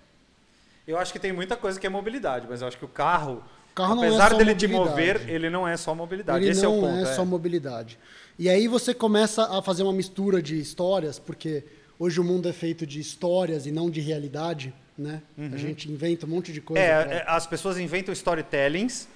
Eu 0.88 0.98
acho 1.00 1.12
que 1.12 1.20
tem 1.20 1.34
muita 1.34 1.58
coisa 1.58 1.80
que 1.80 1.88
é 1.88 1.90
mobilidade, 1.90 2.46
mas 2.50 2.62
eu 2.62 2.68
acho 2.68 2.78
que 2.78 2.86
o 2.86 2.88
carro, 2.88 3.44
carro 3.74 3.96
não 3.96 4.04
é 4.04 4.08
apesar 4.08 4.32
só 4.32 4.38
dele 4.38 4.54
te 4.56 4.68
mover, 4.68 5.28
ele 5.28 5.50
não 5.50 5.68
é 5.68 5.76
só 5.78 5.96
mobilidade. 5.96 6.44
Ele 6.44 6.52
Esse 6.52 6.62
não 6.64 6.74
é 6.74 6.78
o 6.78 6.82
ponto. 6.82 7.08
é 7.08 7.14
só 7.16 7.26
mobilidade. 7.26 7.98
E 8.38 8.48
aí 8.50 8.68
você 8.68 8.94
começa 8.94 9.58
a 9.58 9.62
fazer 9.62 9.82
uma 9.84 9.94
mistura 9.94 10.42
de 10.42 10.60
histórias, 10.60 11.18
porque 11.18 11.64
hoje 11.98 12.20
o 12.20 12.24
mundo 12.24 12.48
é 12.48 12.54
feito 12.54 12.86
de 12.86 13.00
histórias 13.00 13.66
e 13.66 13.72
não 13.72 13.90
de 13.90 14.00
realidade, 14.02 14.74
né? 14.98 15.22
A 15.38 15.58
gente 15.58 15.92
inventa 15.92 16.26
um 16.26 16.30
monte 16.30 16.54
de 16.54 16.62
coisa. 16.62 16.82
É, 16.84 17.04
pra- 17.04 17.14
é, 17.16 17.26
as 17.28 17.48
pessoas 17.48 17.78
inventam 17.80 18.14
storytellings 18.14 19.08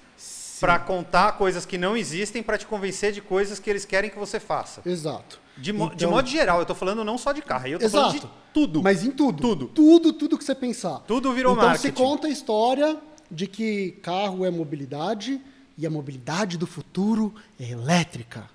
para 0.58 0.78
contar 0.78 1.32
coisas 1.38 1.64
que 1.64 1.78
não 1.78 1.96
existem 1.96 2.42
para 2.42 2.58
te 2.58 2.66
convencer 2.66 3.12
de 3.12 3.20
coisas 3.22 3.58
que 3.58 3.70
eles 3.70 3.84
querem 3.86 4.10
que 4.10 4.18
você 4.18 4.38
faça. 4.40 4.82
Exato. 4.84 5.39
De, 5.56 5.72
mo- 5.72 5.88
de 5.90 5.96
Então- 5.96 6.10
modo 6.10 6.28
geral, 6.28 6.60
eu 6.60 6.66
tô 6.66 6.74
falando 6.74 7.04
não 7.04 7.18
só 7.18 7.32
de 7.32 7.42
carro, 7.42 7.66
eu 7.66 7.78
tô 7.78 7.88
falando 7.90 8.14
Exato. 8.14 8.26
de 8.28 8.32
tudo. 8.54 8.82
Mas 8.82 9.04
em 9.04 9.10
tudo. 9.10 9.40
Tudo. 9.42 9.66
Tudo, 9.68 10.12
tudo 10.12 10.38
que 10.38 10.44
você 10.44 10.54
pensar. 10.54 11.00
Tudo 11.00 11.32
virou 11.32 11.52
então 11.52 11.66
marketing. 11.66 11.86
você 11.88 11.92
conta 11.92 12.26
a 12.28 12.30
história 12.30 12.96
de 13.30 13.46
que 13.46 13.92
carro 14.02 14.44
é 14.44 14.50
mobilidade 14.50 15.40
e 15.76 15.86
a 15.86 15.90
mobilidade 15.90 16.56
do 16.56 16.66
futuro 16.66 17.34
é 17.58 17.70
elétrica. 17.70 18.48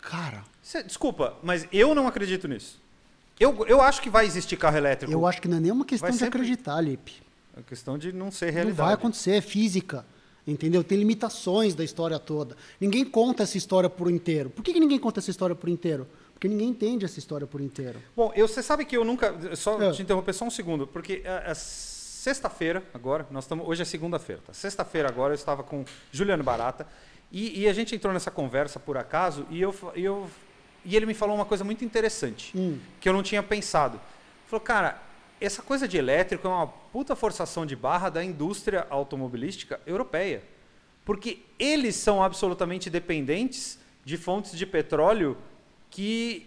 Cara, 0.00 0.44
Cê- 0.62 0.82
desculpa, 0.82 1.34
mas 1.42 1.66
eu 1.72 1.94
não 1.94 2.06
acredito 2.06 2.46
nisso. 2.46 2.78
Eu, 3.40 3.64
eu 3.66 3.80
acho 3.80 4.00
que 4.02 4.10
vai 4.10 4.26
existir 4.26 4.56
carro 4.56 4.76
elétrico. 4.76 5.12
eu 5.12 5.26
acho 5.26 5.40
que 5.40 5.48
não 5.48 5.56
é 5.56 5.60
nenhuma 5.60 5.84
questão 5.84 6.06
Vai 6.08 6.12
de 6.12 6.18
sempre- 6.18 6.40
acreditar, 6.40 6.80
Lipe. 6.80 7.14
É 7.56 7.62
questão 7.62 7.98
de 7.98 8.12
não 8.12 8.30
ser 8.30 8.46
Não 8.46 8.52
realidade. 8.52 8.76
vai 8.86 8.94
acontecer, 8.94 9.32
é 9.32 9.40
física. 9.40 10.04
Entendeu? 10.50 10.82
Tem 10.82 10.96
limitações 10.98 11.74
da 11.74 11.84
história 11.84 12.18
toda. 12.18 12.56
Ninguém 12.80 13.04
conta 13.04 13.42
essa 13.42 13.58
história 13.58 13.90
por 13.90 14.10
inteiro. 14.10 14.48
Por 14.48 14.62
que, 14.64 14.72
que 14.72 14.80
ninguém 14.80 14.98
conta 14.98 15.20
essa 15.20 15.30
história 15.30 15.54
por 15.54 15.68
inteiro? 15.68 16.06
Porque 16.32 16.48
ninguém 16.48 16.68
entende 16.68 17.04
essa 17.04 17.18
história 17.18 17.46
por 17.46 17.60
inteiro. 17.60 17.98
Bom, 18.16 18.32
eu, 18.34 18.48
você 18.48 18.62
sabe 18.62 18.84
que 18.84 18.96
eu 18.96 19.04
nunca. 19.04 19.54
Só 19.54 19.80
É. 19.82 19.90
te 19.92 20.00
interromper 20.02 20.32
só 20.32 20.44
um 20.46 20.50
segundo, 20.50 20.86
porque 20.86 21.20
é, 21.24 21.50
é 21.50 21.54
sexta-feira, 21.54 22.82
agora, 22.94 23.26
nós 23.30 23.44
estamos. 23.44 23.66
Hoje 23.68 23.82
é 23.82 23.84
segunda-feira, 23.84 24.40
tá? 24.46 24.52
Sexta-feira 24.52 25.08
agora 25.08 25.32
eu 25.32 25.36
estava 25.36 25.62
com 25.62 25.84
Juliano 26.10 26.42
Barata 26.42 26.86
e, 27.30 27.60
e 27.60 27.68
a 27.68 27.72
gente 27.72 27.94
entrou 27.94 28.12
nessa 28.14 28.30
conversa 28.30 28.80
por 28.80 28.96
acaso 28.96 29.46
e, 29.50 29.60
eu, 29.60 29.74
eu, 29.94 30.28
e 30.84 30.96
ele 30.96 31.06
me 31.06 31.14
falou 31.14 31.34
uma 31.34 31.44
coisa 31.44 31.62
muito 31.64 31.84
interessante 31.84 32.56
Hum. 32.56 32.78
que 33.00 33.08
eu 33.08 33.12
não 33.12 33.22
tinha 33.22 33.42
pensado. 33.42 33.96
Ele 33.96 34.02
falou, 34.46 34.60
cara, 34.64 35.02
essa 35.40 35.62
coisa 35.62 35.86
de 35.86 35.96
elétrico 35.96 36.46
é 36.46 36.50
uma 36.50 36.66
puta 36.66 37.14
forçação 37.14 37.64
de 37.64 37.76
barra 37.76 38.08
da 38.08 38.24
indústria 38.24 38.86
automobilística 38.90 39.80
europeia. 39.86 40.42
Porque 41.04 41.40
eles 41.58 41.96
são 41.96 42.22
absolutamente 42.22 42.90
dependentes 42.90 43.78
de 44.04 44.16
fontes 44.16 44.56
de 44.56 44.66
petróleo 44.66 45.36
que 45.90 46.46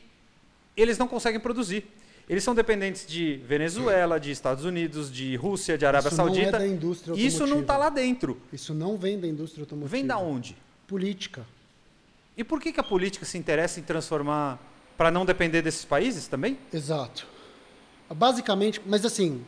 eles 0.75 0.97
não 0.97 1.07
conseguem 1.07 1.39
produzir. 1.39 1.85
Eles 2.29 2.43
são 2.43 2.55
dependentes 2.55 3.05
de 3.05 3.41
Venezuela, 3.45 4.19
de 4.19 4.31
Estados 4.31 4.63
Unidos, 4.63 5.11
de 5.11 5.35
Rússia, 5.35 5.77
de 5.77 5.85
Arábia 5.85 6.07
Isso 6.07 6.17
não 6.17 6.25
é 6.25 6.27
Saudita. 6.27 6.59
da 6.59 6.67
indústria 6.67 7.13
Isso 7.15 7.47
não 7.47 7.61
está 7.61 7.77
lá 7.77 7.89
dentro. 7.89 8.39
Isso 8.53 8.73
não 8.73 8.97
vem 8.97 9.19
da 9.19 9.27
indústria 9.27 9.63
automotiva. 9.63 9.89
Vem 9.89 10.05
da 10.05 10.17
onde? 10.17 10.55
Política. 10.87 11.45
E 12.37 12.43
por 12.43 12.61
que, 12.61 12.71
que 12.71 12.79
a 12.79 12.83
política 12.83 13.25
se 13.25 13.37
interessa 13.37 13.79
em 13.79 13.83
transformar 13.83 14.59
para 14.97 15.11
não 15.11 15.25
depender 15.25 15.61
desses 15.61 15.83
países 15.83 16.27
também? 16.27 16.57
Exato. 16.71 17.27
Basicamente, 18.13 18.81
mas 18.85 19.05
assim. 19.05 19.43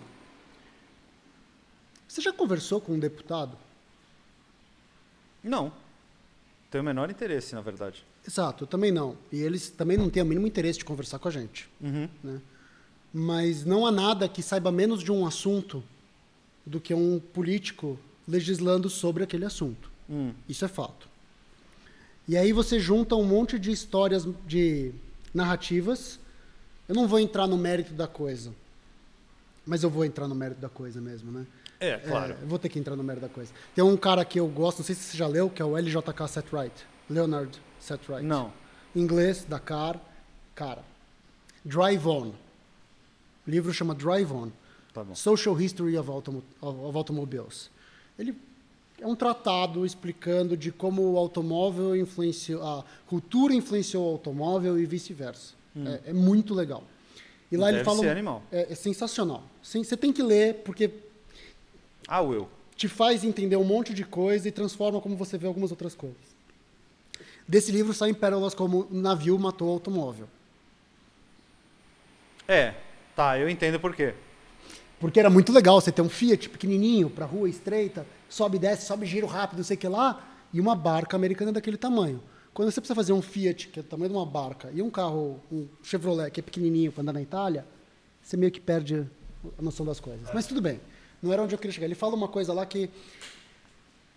Você 2.07 2.21
já 2.21 2.31
conversou 2.31 2.79
com 2.79 2.93
um 2.93 2.99
deputado? 2.99 3.57
Não. 5.43 5.71
Tenho 6.69 6.81
o 6.81 6.85
menor 6.85 7.09
interesse, 7.09 7.53
na 7.55 7.61
verdade. 7.61 8.05
Exato, 8.27 8.63
eu 8.63 8.67
também 8.67 8.91
não. 8.91 9.17
E 9.31 9.41
eles 9.41 9.69
também 9.69 9.97
não 9.97 10.09
têm 10.09 10.23
o 10.23 10.25
mínimo 10.25 10.47
interesse 10.47 10.79
de 10.79 10.85
conversar 10.85 11.19
com 11.19 11.27
a 11.27 11.31
gente. 11.31 11.69
Uhum. 11.81 12.07
né? 12.23 12.41
Mas 13.13 13.65
não 13.65 13.85
há 13.85 13.91
nada 13.91 14.27
que 14.27 14.41
saiba 14.41 14.71
menos 14.71 15.03
de 15.03 15.11
um 15.11 15.25
assunto 15.25 15.83
do 16.65 16.79
que 16.79 16.93
um 16.93 17.19
político 17.19 17.99
legislando 18.27 18.89
sobre 18.89 19.23
aquele 19.23 19.45
assunto. 19.45 19.91
Hum. 20.09 20.33
Isso 20.47 20.65
é 20.65 20.67
fato. 20.67 21.07
E 22.27 22.37
aí 22.37 22.53
você 22.53 22.79
junta 22.79 23.15
um 23.15 23.23
monte 23.23 23.59
de 23.59 23.71
histórias 23.71 24.27
de 24.47 24.93
narrativas. 25.33 26.19
Eu 26.87 26.95
não 26.95 27.07
vou 27.07 27.19
entrar 27.19 27.47
no 27.47 27.57
mérito 27.57 27.93
da 27.93 28.07
coisa. 28.07 28.53
Mas 29.65 29.83
eu 29.83 29.89
vou 29.89 30.03
entrar 30.03 30.27
no 30.27 30.35
mérito 30.35 30.59
da 30.59 30.69
coisa 30.69 30.99
mesmo, 30.99 31.31
né? 31.31 31.45
É, 31.79 31.97
claro. 31.97 32.33
É, 32.33 32.43
eu 32.43 32.47
vou 32.47 32.59
ter 32.59 32.69
que 32.69 32.79
entrar 32.79 32.95
no 32.95 33.03
mérito 33.03 33.25
da 33.25 33.33
coisa. 33.33 33.51
Tem 33.73 33.83
um 33.83 33.95
cara 33.95 34.23
que 34.25 34.39
eu 34.39 34.47
gosto, 34.47 34.79
não 34.79 34.85
sei 34.85 34.95
se 34.95 35.03
você 35.03 35.17
já 35.17 35.27
leu, 35.27 35.49
que 35.49 35.61
é 35.61 35.65
o 35.65 35.77
LJK 35.77 36.27
Setright. 36.27 36.85
Leonard 37.09 37.61
Setright. 37.79 38.25
Não. 38.25 38.53
Em 38.95 39.01
inglês, 39.01 39.45
Dakar. 39.47 39.99
Cara. 40.55 40.83
Drive 41.63 42.05
On. 42.05 42.27
O 42.27 43.49
livro 43.49 43.73
chama 43.73 43.95
Drive 43.95 44.31
On. 44.31 44.49
Tá 44.93 45.03
bom. 45.03 45.15
Social 45.15 45.59
History 45.59 45.97
of, 45.97 46.09
Automo 46.09 46.43
of 46.61 46.97
Automobiles. 46.97 47.69
Ele 48.17 48.35
é 49.01 49.07
um 49.07 49.15
tratado 49.15 49.85
explicando 49.85 50.55
de 50.55 50.71
como 50.71 51.01
o 51.01 51.17
automóvel 51.17 51.95
influenciou, 51.95 52.63
a 52.63 52.85
cultura 53.07 53.53
influenciou 53.53 54.05
o 54.05 54.11
automóvel 54.11 54.79
e 54.79 54.85
vice-versa. 54.85 55.53
É, 55.75 56.09
é 56.11 56.13
muito 56.13 56.53
legal. 56.53 56.83
E 57.51 57.57
lá 57.57 57.67
ele 57.69 57.77
Deve 57.79 57.85
fala. 57.85 57.99
ser 57.99 58.07
um- 58.07 58.11
animal. 58.11 58.43
É, 58.51 58.71
é 58.71 58.75
sensacional. 58.75 59.43
Sim, 59.61 59.83
Você 59.83 59.95
tem 59.97 60.11
que 60.13 60.21
ler, 60.23 60.55
porque 60.65 60.89
Ah, 62.07 62.21
Will. 62.21 62.47
te 62.75 62.87
faz 62.87 63.23
entender 63.23 63.55
um 63.55 63.63
monte 63.63 63.93
de 63.93 64.03
coisa 64.03 64.47
e 64.47 64.51
transforma 64.51 64.99
como 65.01 65.15
você 65.15 65.37
vê 65.37 65.47
algumas 65.47 65.71
outras 65.71 65.93
coisas. 65.95 66.17
Desse 67.47 67.71
livro 67.71 67.93
saem 67.93 68.13
pérolas 68.13 68.53
como 68.53 68.87
o 68.89 68.93
navio 68.95 69.37
matou 69.37 69.67
o 69.69 69.71
automóvel. 69.71 70.27
É, 72.47 72.73
tá, 73.15 73.37
eu 73.39 73.49
entendo 73.49 73.79
por 73.79 73.95
quê. 73.95 74.13
Porque 74.99 75.19
era 75.19 75.29
muito 75.29 75.51
legal 75.51 75.79
você 75.79 75.91
ter 75.91 76.01
um 76.01 76.09
Fiat 76.09 76.49
pequenininho 76.49 77.09
para 77.09 77.25
rua 77.25 77.49
estreita, 77.49 78.05
sobe 78.29 78.57
e 78.57 78.59
desce, 78.59 78.85
sobe 78.85 79.05
giro 79.05 79.27
rápido, 79.27 79.57
não 79.57 79.63
sei 79.65 79.75
o 79.75 79.79
que 79.79 79.87
lá, 79.87 80.25
e 80.53 80.59
uma 80.59 80.75
barca 80.75 81.15
americana 81.15 81.51
daquele 81.51 81.77
tamanho. 81.77 82.21
Quando 82.53 82.71
você 82.71 82.79
precisa 82.79 82.95
fazer 82.95 83.13
um 83.13 83.21
Fiat, 83.21 83.69
que 83.69 83.79
é 83.79 83.83
do 83.83 83.89
tamanho 83.89 84.09
de 84.11 84.15
uma 84.15 84.25
barca, 84.25 84.69
e 84.73 84.81
um 84.81 84.89
carro, 84.89 85.39
um 85.51 85.67
Chevrolet, 85.81 86.29
que 86.29 86.39
é 86.39 86.43
pequenininho 86.43 86.91
para 86.91 87.01
andar 87.01 87.13
na 87.13 87.21
Itália, 87.21 87.65
você 88.21 88.37
meio 88.37 88.51
que 88.51 88.59
perde 88.59 89.07
a 89.57 89.61
noção 89.61 89.85
das 89.85 89.99
coisas. 89.99 90.29
Mas 90.33 90.45
tudo 90.45 90.61
bem, 90.61 90.79
não 91.21 91.33
era 91.33 91.41
onde 91.41 91.55
eu 91.55 91.59
queria 91.59 91.73
chegar. 91.73 91.85
Ele 91.85 91.95
fala 91.95 92.15
uma 92.15 92.27
coisa 92.27 92.53
lá 92.53 92.65
que 92.65 92.89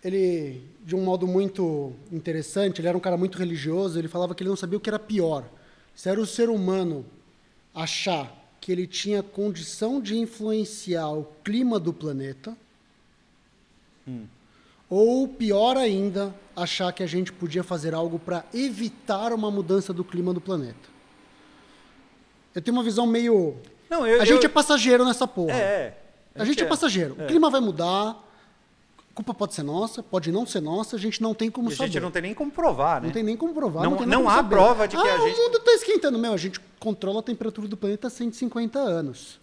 ele, 0.04 0.62
de 0.84 0.94
um 0.94 1.02
modo 1.02 1.26
muito 1.26 1.92
interessante, 2.12 2.80
ele 2.80 2.88
era 2.88 2.96
um 2.96 3.00
cara 3.00 3.16
muito 3.16 3.38
religioso, 3.38 3.98
ele 3.98 4.08
falava 4.08 4.34
que 4.34 4.42
ele 4.42 4.50
não 4.50 4.56
sabia 4.56 4.76
o 4.76 4.80
que 4.80 4.90
era 4.90 4.98
pior. 4.98 5.48
Se 5.94 6.08
era 6.10 6.20
o 6.20 6.26
ser 6.26 6.50
humano 6.50 7.06
achar 7.74 8.32
que 8.60 8.70
ele 8.70 8.86
tinha 8.86 9.22
condição 9.22 10.00
de 10.00 10.16
influenciar 10.16 11.10
o 11.10 11.24
clima 11.42 11.80
do 11.80 11.92
planeta, 11.92 12.56
ou 14.88 15.26
pior 15.28 15.76
ainda, 15.76 16.34
achar 16.54 16.92
que 16.92 17.02
a 17.02 17.06
gente 17.06 17.32
podia 17.32 17.62
fazer 17.64 17.94
algo 17.94 18.18
para 18.18 18.44
evitar 18.54 19.32
uma 19.32 19.50
mudança 19.50 19.92
do 19.92 20.04
clima 20.04 20.32
do 20.32 20.40
planeta. 20.40 20.88
Eu 22.54 22.62
tenho 22.62 22.76
uma 22.76 22.82
visão 22.82 23.06
meio. 23.06 23.56
Não, 23.90 24.06
eu. 24.06 24.20
a 24.22 24.24
gente 24.24 24.42
eu- 24.44 24.50
é 24.50 24.52
passageiro 24.52 25.04
nessa 25.04 25.26
porra. 25.26 25.52
É, 25.52 25.94
é. 26.34 26.40
A 26.42 26.44
gente 26.44 26.62
é 26.62 26.66
passageiro. 26.66 27.14
O 27.18 27.26
clima 27.26 27.50
vai 27.50 27.60
mudar, 27.60 28.10
a 28.98 29.14
culpa 29.14 29.34
pode 29.34 29.54
ser 29.54 29.62
nossa, 29.62 30.02
pode 30.02 30.30
não 30.32 30.46
ser 30.46 30.60
nossa, 30.60 30.96
a 30.96 30.98
gente 30.98 31.22
não 31.22 31.34
tem 31.34 31.50
como 31.50 31.70
E 31.70 31.72
a 31.72 31.76
saber. 31.76 31.90
gente 31.92 32.02
não 32.02 32.10
tem 32.10 32.22
nem 32.22 32.34
como 32.34 32.50
provar, 32.50 33.00
né? 33.00 33.06
Não 33.08 33.12
tem 33.14 33.22
nem 33.22 33.36
como 33.36 33.52
provar. 33.54 33.82
Não- 33.82 33.90
Não, 33.92 33.98
tem 33.98 34.06
não 34.06 34.18
como 34.18 34.30
há 34.30 34.36
saber. 34.36 34.48
prova 34.54 34.88
de 34.88 34.96
que 34.96 35.02
ah, 35.08 35.14
a 35.14 35.18
gente- 35.18 35.38
O 35.38 35.42
mundo 35.44 35.58
está 35.58 35.72
esquentando. 35.72 36.18
Meu, 36.18 36.32
a 36.32 36.36
gente 36.36 36.60
controla 36.80 37.20
a 37.20 37.22
temperatura 37.22 37.66
do 37.68 37.76
planeta 37.76 38.06
há 38.06 38.10
150 38.10 38.78
anos. 38.78 39.38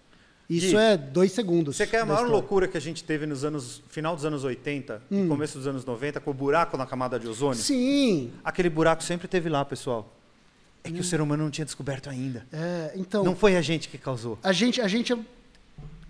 Isso 0.50 0.68
Gui, 0.72 0.76
é 0.76 0.98
dois 0.98 1.32
segundos. 1.32 1.78
Você 1.78 1.88
quer 1.88 2.02
a 2.02 2.06
maior 2.06 2.28
loucura 2.28 2.68
que 2.68 2.78
a 2.78 2.82
gente 2.82 3.04
teve 3.04 3.26
nos 3.26 3.44
anos. 3.46 3.82
final 3.90 4.16
dos 4.16 4.26
anos 4.26 4.44
80 4.44 5.02
e 5.10 5.26
começo 5.28 5.58
dos 5.58 5.66
anos 5.68 5.86
90, 5.86 6.20
com 6.20 6.32
o 6.32 6.34
buraco 6.34 6.76
na 6.78 6.86
camada 6.86 7.18
de 7.18 7.28
ozônio? 7.28 7.58
Hum. 7.60 7.64
Sim. 7.64 8.32
Aquele 8.44 8.70
buraco 8.70 9.02
sempre 9.04 9.28
teve 9.28 9.48
lá, 9.50 9.64
pessoal. 9.64 10.14
É 10.84 10.92
que 10.92 11.00
o 11.00 11.04
ser 11.04 11.22
humano 11.22 11.44
não 11.44 11.50
tinha 11.50 11.64
descoberto 11.64 12.10
ainda. 12.10 12.46
É, 12.52 12.92
então, 12.98 13.24
Não 13.24 13.36
foi 13.38 13.56
a 13.56 13.62
gente 13.62 13.88
que 13.88 13.98
causou. 13.98 14.38
a 14.44 14.52
gente, 14.52 14.82
a 14.82 14.88
gente 14.88 15.14
é. 15.14 15.18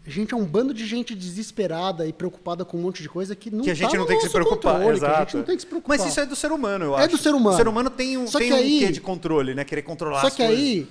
A 0.05 0.09
gente 0.09 0.33
é 0.33 0.37
um 0.37 0.43
bando 0.43 0.73
de 0.73 0.85
gente 0.85 1.15
desesperada 1.15 2.05
e 2.05 2.11
preocupada 2.11 2.65
com 2.65 2.77
um 2.77 2.81
monte 2.81 3.01
de 3.01 3.07
coisa 3.07 3.35
que 3.37 3.49
não 3.49 3.63
que 3.63 3.71
a 3.71 3.73
gente 3.73 3.91
tá 3.91 3.97
não 3.97 4.05
tem 4.05 4.17
que 4.17 4.23
se 4.25 4.29
preocupar. 4.31 4.73
controle, 4.73 4.97
exato. 4.97 5.13
Que 5.13 5.15
a 5.21 5.23
gente 5.25 5.35
não 5.37 5.43
tem 5.43 5.55
que 5.55 5.61
se 5.61 5.67
preocupar. 5.67 5.97
Mas 5.97 6.07
isso 6.09 6.19
é 6.19 6.25
do 6.25 6.35
ser 6.35 6.51
humano, 6.51 6.85
eu 6.85 6.97
É 6.99 7.03
acho. 7.05 7.15
do 7.15 7.17
ser 7.21 7.33
humano. 7.33 7.55
O 7.55 7.57
ser 7.57 7.67
humano 7.69 7.89
tem 7.89 8.17
um, 8.17 8.27
Só 8.27 8.37
tem 8.39 8.49
que 8.49 8.53
um 8.53 8.57
aí- 8.57 8.79
quê 8.79 8.91
de 8.91 8.99
controle, 8.99 9.53
né? 9.53 9.63
Querer 9.63 9.83
controlar 9.83 10.19
Só 10.21 10.29
que 10.29 10.37
coisas. 10.45 10.57
aí 10.57 10.87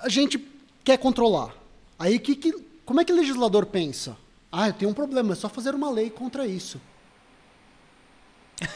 a 0.00 0.08
gente 0.10 0.38
quer 0.84 0.98
controlar. 0.98 1.54
Aí 1.98 2.18
que, 2.18 2.34
que 2.36 2.52
como 2.92 3.00
é 3.00 3.06
que 3.06 3.12
o 3.12 3.16
legislador 3.16 3.64
pensa? 3.64 4.18
Ah, 4.52 4.68
eu 4.68 4.74
tenho 4.74 4.90
um 4.90 4.94
problema, 4.94 5.32
é 5.32 5.34
só 5.34 5.48
fazer 5.48 5.74
uma 5.74 5.90
lei 5.90 6.10
contra 6.10 6.46
isso. 6.46 6.78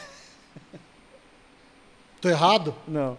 Tô 2.19 2.27
errado? 2.27 2.73
Não. 2.87 3.15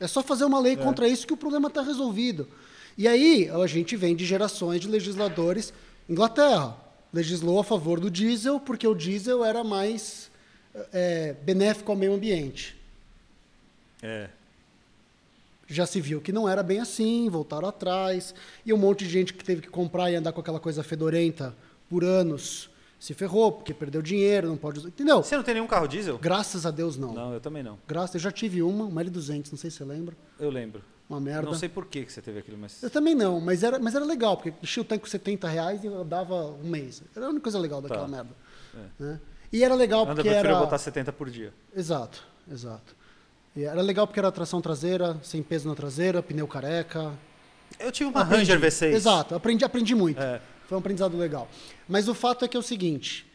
É 0.00 0.08
só 0.08 0.22
fazer 0.22 0.46
uma 0.46 0.58
lei 0.60 0.78
contra 0.78 1.06
isso 1.06 1.26
que 1.26 1.34
o 1.34 1.36
problema 1.36 1.68
está 1.68 1.82
resolvido. 1.82 2.48
E 2.96 3.06
aí 3.06 3.50
a 3.50 3.66
gente 3.66 3.96
vem 3.96 4.16
de 4.16 4.24
gerações 4.24 4.80
de 4.80 4.88
legisladores. 4.88 5.74
Inglaterra 6.08 6.74
legislou 7.12 7.60
a 7.60 7.64
favor 7.64 8.00
do 8.00 8.10
diesel 8.10 8.58
porque 8.58 8.88
o 8.88 8.94
diesel 8.94 9.44
era 9.44 9.62
mais 9.62 10.30
é, 10.90 11.34
benéfico 11.42 11.92
ao 11.92 11.98
meio 11.98 12.14
ambiente. 12.14 12.74
É. 14.02 14.30
Já 15.70 15.84
se 15.86 16.00
viu 16.00 16.20
que 16.20 16.32
não 16.32 16.48
era 16.48 16.62
bem 16.62 16.80
assim, 16.80 17.28
voltaram 17.28 17.68
atrás. 17.68 18.34
E 18.64 18.72
um 18.72 18.76
monte 18.78 19.04
de 19.04 19.10
gente 19.10 19.34
que 19.34 19.44
teve 19.44 19.60
que 19.62 19.68
comprar 19.68 20.10
e 20.10 20.16
andar 20.16 20.32
com 20.32 20.40
aquela 20.40 20.58
coisa 20.58 20.82
fedorenta 20.82 21.54
por 21.88 22.02
anos 22.02 22.70
se 22.98 23.14
ferrou, 23.14 23.52
porque 23.52 23.72
perdeu 23.72 24.02
dinheiro, 24.02 24.48
não 24.48 24.56
pode 24.56 24.78
usar. 24.80 24.88
Entendeu? 24.88 25.22
Você 25.22 25.36
não 25.36 25.44
tem 25.44 25.54
nenhum 25.54 25.66
carro 25.68 25.86
diesel? 25.86 26.18
Graças 26.18 26.66
a 26.66 26.70
Deus 26.72 26.96
não. 26.96 27.12
Não, 27.14 27.32
eu 27.34 27.40
também 27.40 27.62
não. 27.62 27.78
Graças, 27.86 28.14
eu 28.16 28.20
já 28.20 28.32
tive 28.32 28.60
uma, 28.62 28.86
uma 28.86 29.04
L200, 29.04 29.50
não 29.52 29.58
sei 29.58 29.70
se 29.70 29.76
você 29.76 29.84
lembra. 29.84 30.16
Eu 30.40 30.50
lembro. 30.50 30.82
Uma 31.08 31.20
merda. 31.20 31.42
Não 31.46 31.54
sei 31.54 31.68
por 31.68 31.86
que 31.86 32.04
que 32.04 32.12
você 32.12 32.20
teve 32.20 32.40
aquilo, 32.40 32.58
mas. 32.58 32.82
Eu 32.82 32.90
também 32.90 33.14
não, 33.14 33.40
mas 33.40 33.62
era, 33.62 33.78
mas 33.78 33.94
era 33.94 34.04
legal, 34.04 34.36
porque 34.36 34.52
enchia 34.62 34.82
o 34.82 34.84
tanque 34.84 35.04
com 35.04 35.10
70 35.10 35.48
reais 35.48 35.84
e 35.84 35.86
eu 35.86 36.04
dava 36.04 36.34
um 36.62 36.68
mês. 36.68 37.02
Era 37.14 37.26
a 37.26 37.28
única 37.28 37.44
coisa 37.44 37.58
legal 37.58 37.80
daquela 37.80 38.02
Tá. 38.02 38.08
merda. 38.08 38.30
Né? 38.98 39.20
E 39.52 39.62
era 39.64 39.74
legal 39.74 40.02
Anda, 40.02 40.10
eu 40.10 40.14
porque 40.16 40.28
prefiro 40.28 40.48
era. 40.48 40.58
botar 40.58 40.76
70 40.78 41.12
por 41.12 41.30
dia. 41.30 41.52
Exato, 41.74 42.22
exato. 42.50 42.94
E 43.58 43.64
era 43.64 43.82
legal 43.82 44.06
porque 44.06 44.20
era 44.20 44.30
tração 44.30 44.60
traseira, 44.60 45.18
sem 45.20 45.42
peso 45.42 45.68
na 45.68 45.74
traseira, 45.74 46.22
pneu 46.22 46.46
careca. 46.46 47.12
Eu 47.76 47.90
tive 47.90 48.08
uma 48.08 48.20
Aprendi. 48.20 48.52
Ranger 48.52 48.60
V6. 48.70 48.92
Exato, 48.94 49.34
aprendi, 49.34 49.64
aprendi 49.64 49.96
muito. 49.96 50.22
É. 50.22 50.40
Foi 50.68 50.76
um 50.76 50.78
aprendizado 50.78 51.16
legal. 51.16 51.48
Mas 51.88 52.06
o 52.06 52.14
fato 52.14 52.44
é 52.44 52.48
que 52.48 52.56
é 52.56 52.60
o 52.60 52.62
seguinte: 52.62 53.26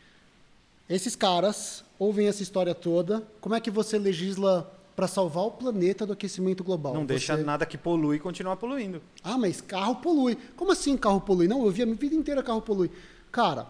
esses 0.90 1.14
caras 1.14 1.84
ouvem 2.00 2.28
essa 2.30 2.42
história 2.42 2.74
toda. 2.74 3.22
Como 3.42 3.54
é 3.54 3.60
que 3.60 3.70
você 3.70 4.00
legisla 4.00 4.72
para 4.96 5.10
salvar 5.10 5.44
o 5.44 5.52
planeta 5.52 6.06
do 6.06 6.14
aquecimento 6.14 6.64
global? 6.64 6.94
Não 6.94 7.06
deixa 7.06 7.36
Você- 7.36 7.44
nada 7.44 7.66
que 7.66 7.78
polui 7.78 8.18
continuar 8.18 8.56
poluindo. 8.56 9.02
Ah, 9.22 9.38
mas 9.38 9.60
carro 9.60 9.98
polui. 9.98 10.38
Como 10.56 10.72
assim 10.72 10.96
carro 10.96 11.20
polui? 11.20 11.50
Não, 11.50 11.66
eu 11.66 11.70
vi 11.72 11.82
a 11.82 11.86
minha 11.86 11.98
vida 11.98 12.16
inteira 12.16 12.42
carro 12.42 12.62
polui. 12.62 12.90
Cara, 13.30 13.68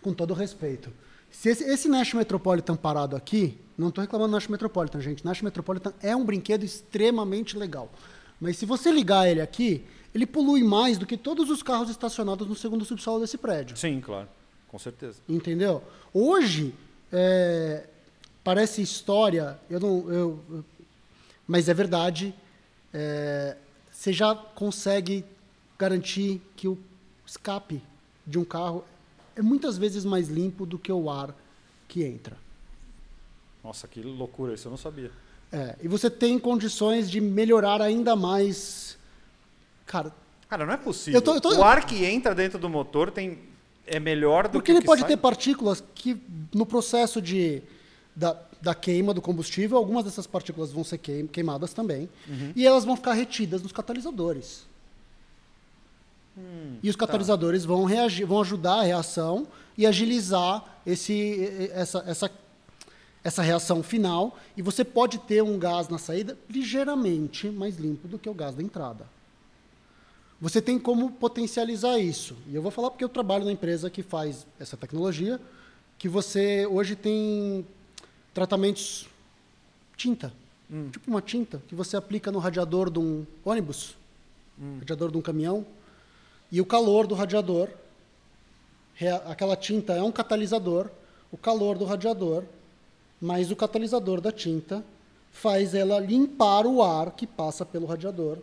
com 0.00 0.12
todo 0.14 0.32
respeito, 0.32 0.92
se 1.36 1.50
esse, 1.50 1.64
esse 1.64 1.86
Nash 1.86 2.14
Metropolitan 2.14 2.74
parado 2.76 3.14
aqui, 3.14 3.58
não 3.76 3.88
estou 3.90 4.00
reclamando 4.00 4.30
do 4.30 4.34
Nash 4.34 4.48
Metropolitan, 4.48 5.02
gente. 5.02 5.22
Nash 5.22 5.42
Metropolitan 5.42 5.92
é 6.00 6.16
um 6.16 6.24
brinquedo 6.24 6.64
extremamente 6.64 7.58
legal. 7.58 7.92
Mas 8.40 8.56
se 8.56 8.64
você 8.64 8.90
ligar 8.90 9.28
ele 9.28 9.42
aqui, 9.42 9.84
ele 10.14 10.24
polui 10.24 10.62
mais 10.62 10.96
do 10.96 11.04
que 11.04 11.14
todos 11.14 11.50
os 11.50 11.62
carros 11.62 11.90
estacionados 11.90 12.48
no 12.48 12.54
segundo 12.54 12.86
subsolo 12.86 13.20
desse 13.20 13.36
prédio. 13.36 13.76
Sim, 13.76 14.00
claro. 14.00 14.26
Com 14.66 14.78
certeza. 14.78 15.18
Entendeu? 15.28 15.82
Hoje, 16.12 16.74
é, 17.12 17.84
parece 18.42 18.80
história, 18.80 19.60
eu 19.68 19.78
não, 19.78 20.10
eu, 20.10 20.64
mas 21.46 21.68
é 21.68 21.74
verdade, 21.74 22.34
é, 22.94 23.58
você 23.92 24.10
já 24.10 24.34
consegue 24.34 25.22
garantir 25.78 26.40
que 26.56 26.66
o 26.66 26.78
escape 27.26 27.82
de 28.26 28.38
um 28.38 28.44
carro 28.44 28.86
é 29.36 29.42
muitas 29.42 29.76
vezes 29.78 30.04
mais 30.04 30.28
limpo 30.28 30.64
do 30.66 30.78
que 30.78 30.90
o 30.90 31.10
ar 31.10 31.34
que 31.86 32.02
entra. 32.02 32.36
Nossa, 33.62 33.86
que 33.86 34.00
loucura, 34.00 34.54
isso 34.54 34.66
eu 34.66 34.70
não 34.70 34.78
sabia. 34.78 35.10
É, 35.52 35.76
e 35.82 35.88
você 35.88 36.08
tem 36.10 36.38
condições 36.38 37.10
de 37.10 37.20
melhorar 37.20 37.80
ainda 37.82 38.16
mais. 38.16 38.96
Cara, 39.84 40.12
Cara, 40.48 40.64
não 40.64 40.72
é 40.72 40.76
possível. 40.76 41.18
Eu 41.18 41.22
tô- 41.22 41.34
eu 41.34 41.40
tô- 41.40 41.56
O 41.56 41.62
ar 41.64 41.84
que 41.84 42.04
entra 42.04 42.32
dentro 42.34 42.58
do 42.58 42.68
motor 42.68 43.10
tem 43.10 43.38
é 43.84 43.98
melhor 44.00 44.44
do 44.48 44.52
Porque 44.52 44.66
que 44.66 44.72
o 44.72 44.74
ele 44.74 44.80
que 44.80 44.86
pode 44.86 45.00
sai. 45.02 45.10
ter 45.10 45.16
partículas 45.16 45.82
que, 45.94 46.16
no 46.54 46.64
processo 46.66 47.20
de, 47.20 47.62
da, 48.14 48.36
da 48.62 48.74
queima 48.74 49.12
do 49.12 49.20
combustível, 49.20 49.76
algumas 49.76 50.04
dessas 50.04 50.26
partículas 50.26 50.70
vão 50.72 50.82
ser 50.84 50.98
queim- 50.98 51.26
queimadas 51.26 51.72
também, 51.72 52.08
Uhum. 52.28 52.52
e 52.54 52.64
elas 52.66 52.84
vão 52.84 52.96
ficar 52.96 53.12
retidas 53.14 53.60
nos 53.62 53.72
catalisadores. 53.72 54.64
Hum, 56.36 56.78
e 56.82 56.90
os 56.90 56.96
tá. 56.96 57.06
catalisadores 57.06 57.64
vão, 57.64 57.84
reagir, 57.84 58.26
vão 58.26 58.40
ajudar 58.40 58.80
a 58.80 58.82
reação 58.82 59.46
e 59.76 59.86
agilizar 59.86 60.64
esse, 60.84 61.70
essa, 61.72 62.04
essa, 62.06 62.30
essa 63.24 63.42
reação 63.42 63.82
final. 63.82 64.38
E 64.56 64.62
você 64.62 64.84
pode 64.84 65.18
ter 65.18 65.42
um 65.42 65.58
gás 65.58 65.88
na 65.88 65.98
saída 65.98 66.36
ligeiramente 66.48 67.48
mais 67.48 67.76
limpo 67.76 68.06
do 68.06 68.18
que 68.18 68.28
o 68.28 68.34
gás 68.34 68.54
da 68.54 68.62
entrada. 68.62 69.06
Você 70.40 70.60
tem 70.60 70.78
como 70.78 71.10
potencializar 71.10 71.98
isso. 71.98 72.36
E 72.46 72.54
eu 72.54 72.60
vou 72.60 72.70
falar 72.70 72.90
porque 72.90 73.04
eu 73.04 73.08
trabalho 73.08 73.44
na 73.44 73.52
empresa 73.52 73.88
que 73.88 74.02
faz 74.02 74.46
essa 74.60 74.76
tecnologia, 74.76 75.40
que 75.98 76.08
você 76.08 76.66
hoje 76.66 76.94
tem 76.94 77.66
tratamentos 78.34 79.08
tinta. 79.96 80.32
Tipo 80.90 81.10
uma 81.10 81.22
tinta 81.22 81.62
que 81.68 81.74
você 81.74 81.96
aplica 81.96 82.30
no 82.30 82.38
radiador 82.38 82.90
de 82.90 82.98
um 82.98 83.24
ônibus, 83.44 83.96
radiador 84.80 85.10
de 85.10 85.16
um 85.16 85.22
caminhão, 85.22 85.64
e 86.50 86.60
o 86.60 86.66
calor 86.66 87.06
do 87.06 87.14
radiador, 87.14 87.68
aquela 89.26 89.56
tinta 89.56 89.92
é 89.94 90.02
um 90.02 90.12
catalisador, 90.12 90.88
o 91.30 91.36
calor 91.36 91.76
do 91.76 91.84
radiador, 91.84 92.44
mais 93.20 93.50
o 93.50 93.56
catalisador 93.56 94.20
da 94.20 94.32
tinta 94.32 94.84
faz 95.30 95.74
ela 95.74 95.98
limpar 95.98 96.66
o 96.66 96.82
ar 96.82 97.10
que 97.12 97.26
passa 97.26 97.64
pelo 97.64 97.86
radiador. 97.86 98.38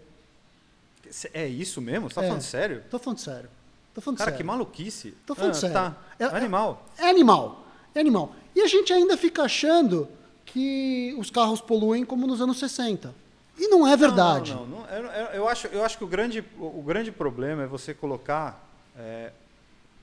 É 1.34 1.48
isso 1.48 1.82
mesmo? 1.82 2.10
Você 2.10 2.16
tá 2.16 2.24
É. 2.24 2.28
falando 2.28 2.42
sério? 2.42 2.84
Tô 2.90 2.98
falando 3.00 3.20
sério. 3.20 3.50
Tô 3.94 4.02
falando 4.02 4.18
Cara, 4.18 4.32
sério. 4.32 4.38
que 4.38 4.44
maluquice. 4.44 5.14
Tô 5.26 5.36
falando 5.36 5.52
Ah, 5.52 5.56
sério. 5.56 5.74
Tá. 5.74 5.98
É- 6.20 6.24
é- 6.24 6.28
Animal. 6.38 6.86
É 6.98 7.10
animal. 7.10 7.66
É 7.94 8.00
animal. 8.00 8.36
E 8.56 8.62
a 8.62 8.68
gente 8.68 8.92
ainda 8.92 9.16
fica 9.16 9.44
achando 9.44 10.08
que 10.46 11.16
os 11.18 11.30
carros 11.30 11.62
poluem 11.62 12.04
como 12.04 12.26
nos 12.26 12.42
anos 12.42 12.58
60. 12.58 13.14
E 13.58 13.68
não 13.68 13.88
é 13.88 13.96
verdade. 13.96 14.54
Não, 14.54 14.66
não, 14.66 14.80
não. 14.82 14.90
Eu, 14.90 15.06
eu- 15.34 15.48
acho, 15.48 15.68
eu 15.68 15.84
acho 15.86 15.98
que 15.98 16.04
o 16.04 16.08
grande, 16.08 16.44
o, 16.58 16.82
grande 16.82 17.12
problema 17.12 17.64
é 17.64 17.68
você 17.68 17.94
colocar 17.94 18.68
é, 18.98 19.32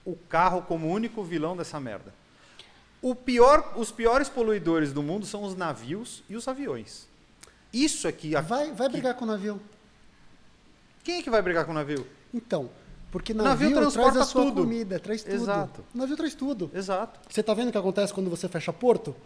o 0.05 0.14
carro 0.28 0.62
como 0.62 0.86
o 0.86 0.90
único 0.90 1.22
vilão 1.24 1.57
dessa 1.57 1.80
merda. 1.80 2.14
O 3.03 3.14
pior, 3.14 3.72
os 3.76 3.90
piores 3.90 4.28
poluidores 4.28 4.92
do 4.92 5.03
mundo 5.03 5.26
são 5.26 5.42
os 5.42 5.57
navios 5.57 6.22
e 6.28 6.36
os 6.36 6.46
aviões. 6.46 7.09
Isso 7.72 8.07
aqui. 8.07 8.36
a- 8.36 8.40
Vai, 8.40 8.70
vai 8.72 8.86
que- 8.88 8.92
brigar 8.92 9.14
com 9.14 9.24
o 9.24 9.28
navio. 9.28 9.61
Quem 11.03 11.18
é 11.18 11.22
que 11.22 11.30
vai 11.30 11.40
brigar 11.42 11.64
com 11.64 11.70
o 11.72 11.74
navio? 11.74 12.07
Então, 12.32 12.70
porque 13.11 13.32
navio, 13.34 13.48
navio 13.51 13.70
traz 13.70 13.92
transporta 13.94 14.20
a 14.22 14.24
sua 14.26 14.44
tudo. 14.44 14.62
comida, 14.62 14.98
traz 15.01 15.22
tudo. 15.22 15.34
Exato. 15.34 15.84
O 15.94 15.98
navio 15.98 16.16
traz 16.16 16.34
tudo. 16.34 16.70
Exato. 16.74 17.18
Você 17.28 17.42
tá 17.42 17.55
vendo 17.55 17.68
o 17.68 17.72
que 17.72 17.78
acontece 17.78 18.12
quando 18.12 18.30
você 18.30 18.48
fecha 18.48 18.72
porto? 18.72 19.16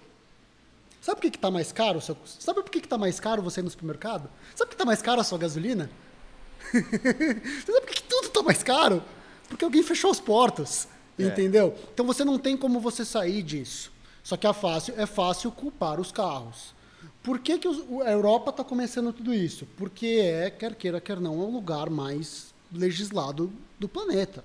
Sabe 1.04 1.16
por 1.16 1.22
que, 1.24 1.30
que 1.32 1.38
tá 1.38 1.50
mais 1.50 1.70
caro? 1.70 2.00
seu- 2.00 2.16
Sabe 2.24 2.62
por 2.62 2.70
que, 2.70 2.80
que 2.80 2.88
tá 2.88 2.96
mais 2.96 3.20
caro 3.20 3.42
você 3.42 3.60
ir 3.60 3.62
no 3.62 3.68
supermercado? 3.68 4.26
Sabe 4.56 4.70
por 4.70 4.70
que 4.70 4.76
tá 4.76 4.86
mais 4.86 5.02
caro 5.02 5.20
a 5.20 5.24
sua 5.24 5.36
gasolina? 5.36 5.90
Sabe 6.72 7.80
por 7.82 7.90
que, 7.90 8.02
tudo 8.04 8.30
tá 8.30 8.42
mais 8.42 8.62
caro? 8.62 9.02
Porque 9.46 9.62
alguém 9.66 9.82
fechou 9.82 10.10
os 10.10 10.18
portos. 10.18 10.88
É. 11.18 11.24
Entendeu? 11.24 11.78
Então 11.92 12.06
você 12.06 12.24
não 12.24 12.38
tem 12.38 12.56
como 12.56 12.80
você 12.80 13.04
sair 13.04 13.42
disso. 13.42 13.92
Só 14.22 14.34
que 14.38 14.46
é 14.46 14.52
fácil, 14.54 14.94
é 14.96 15.04
fácil 15.04 15.52
culpar 15.52 16.00
os 16.00 16.10
carros. 16.10 16.74
Por 17.22 17.38
que, 17.38 17.58
que 17.58 17.68
a 17.68 18.10
Europa 18.10 18.48
está 18.48 18.64
começando 18.64 19.12
tudo 19.12 19.34
isso? 19.34 19.66
Porque 19.76 20.06
é, 20.06 20.48
quer 20.48 20.74
queira, 20.74 21.02
quer 21.02 21.20
não, 21.20 21.34
é 21.34 21.44
o 21.44 21.50
lugar 21.50 21.90
mais 21.90 22.54
legislado 22.72 23.52
do 23.78 23.90
planeta. 23.90 24.42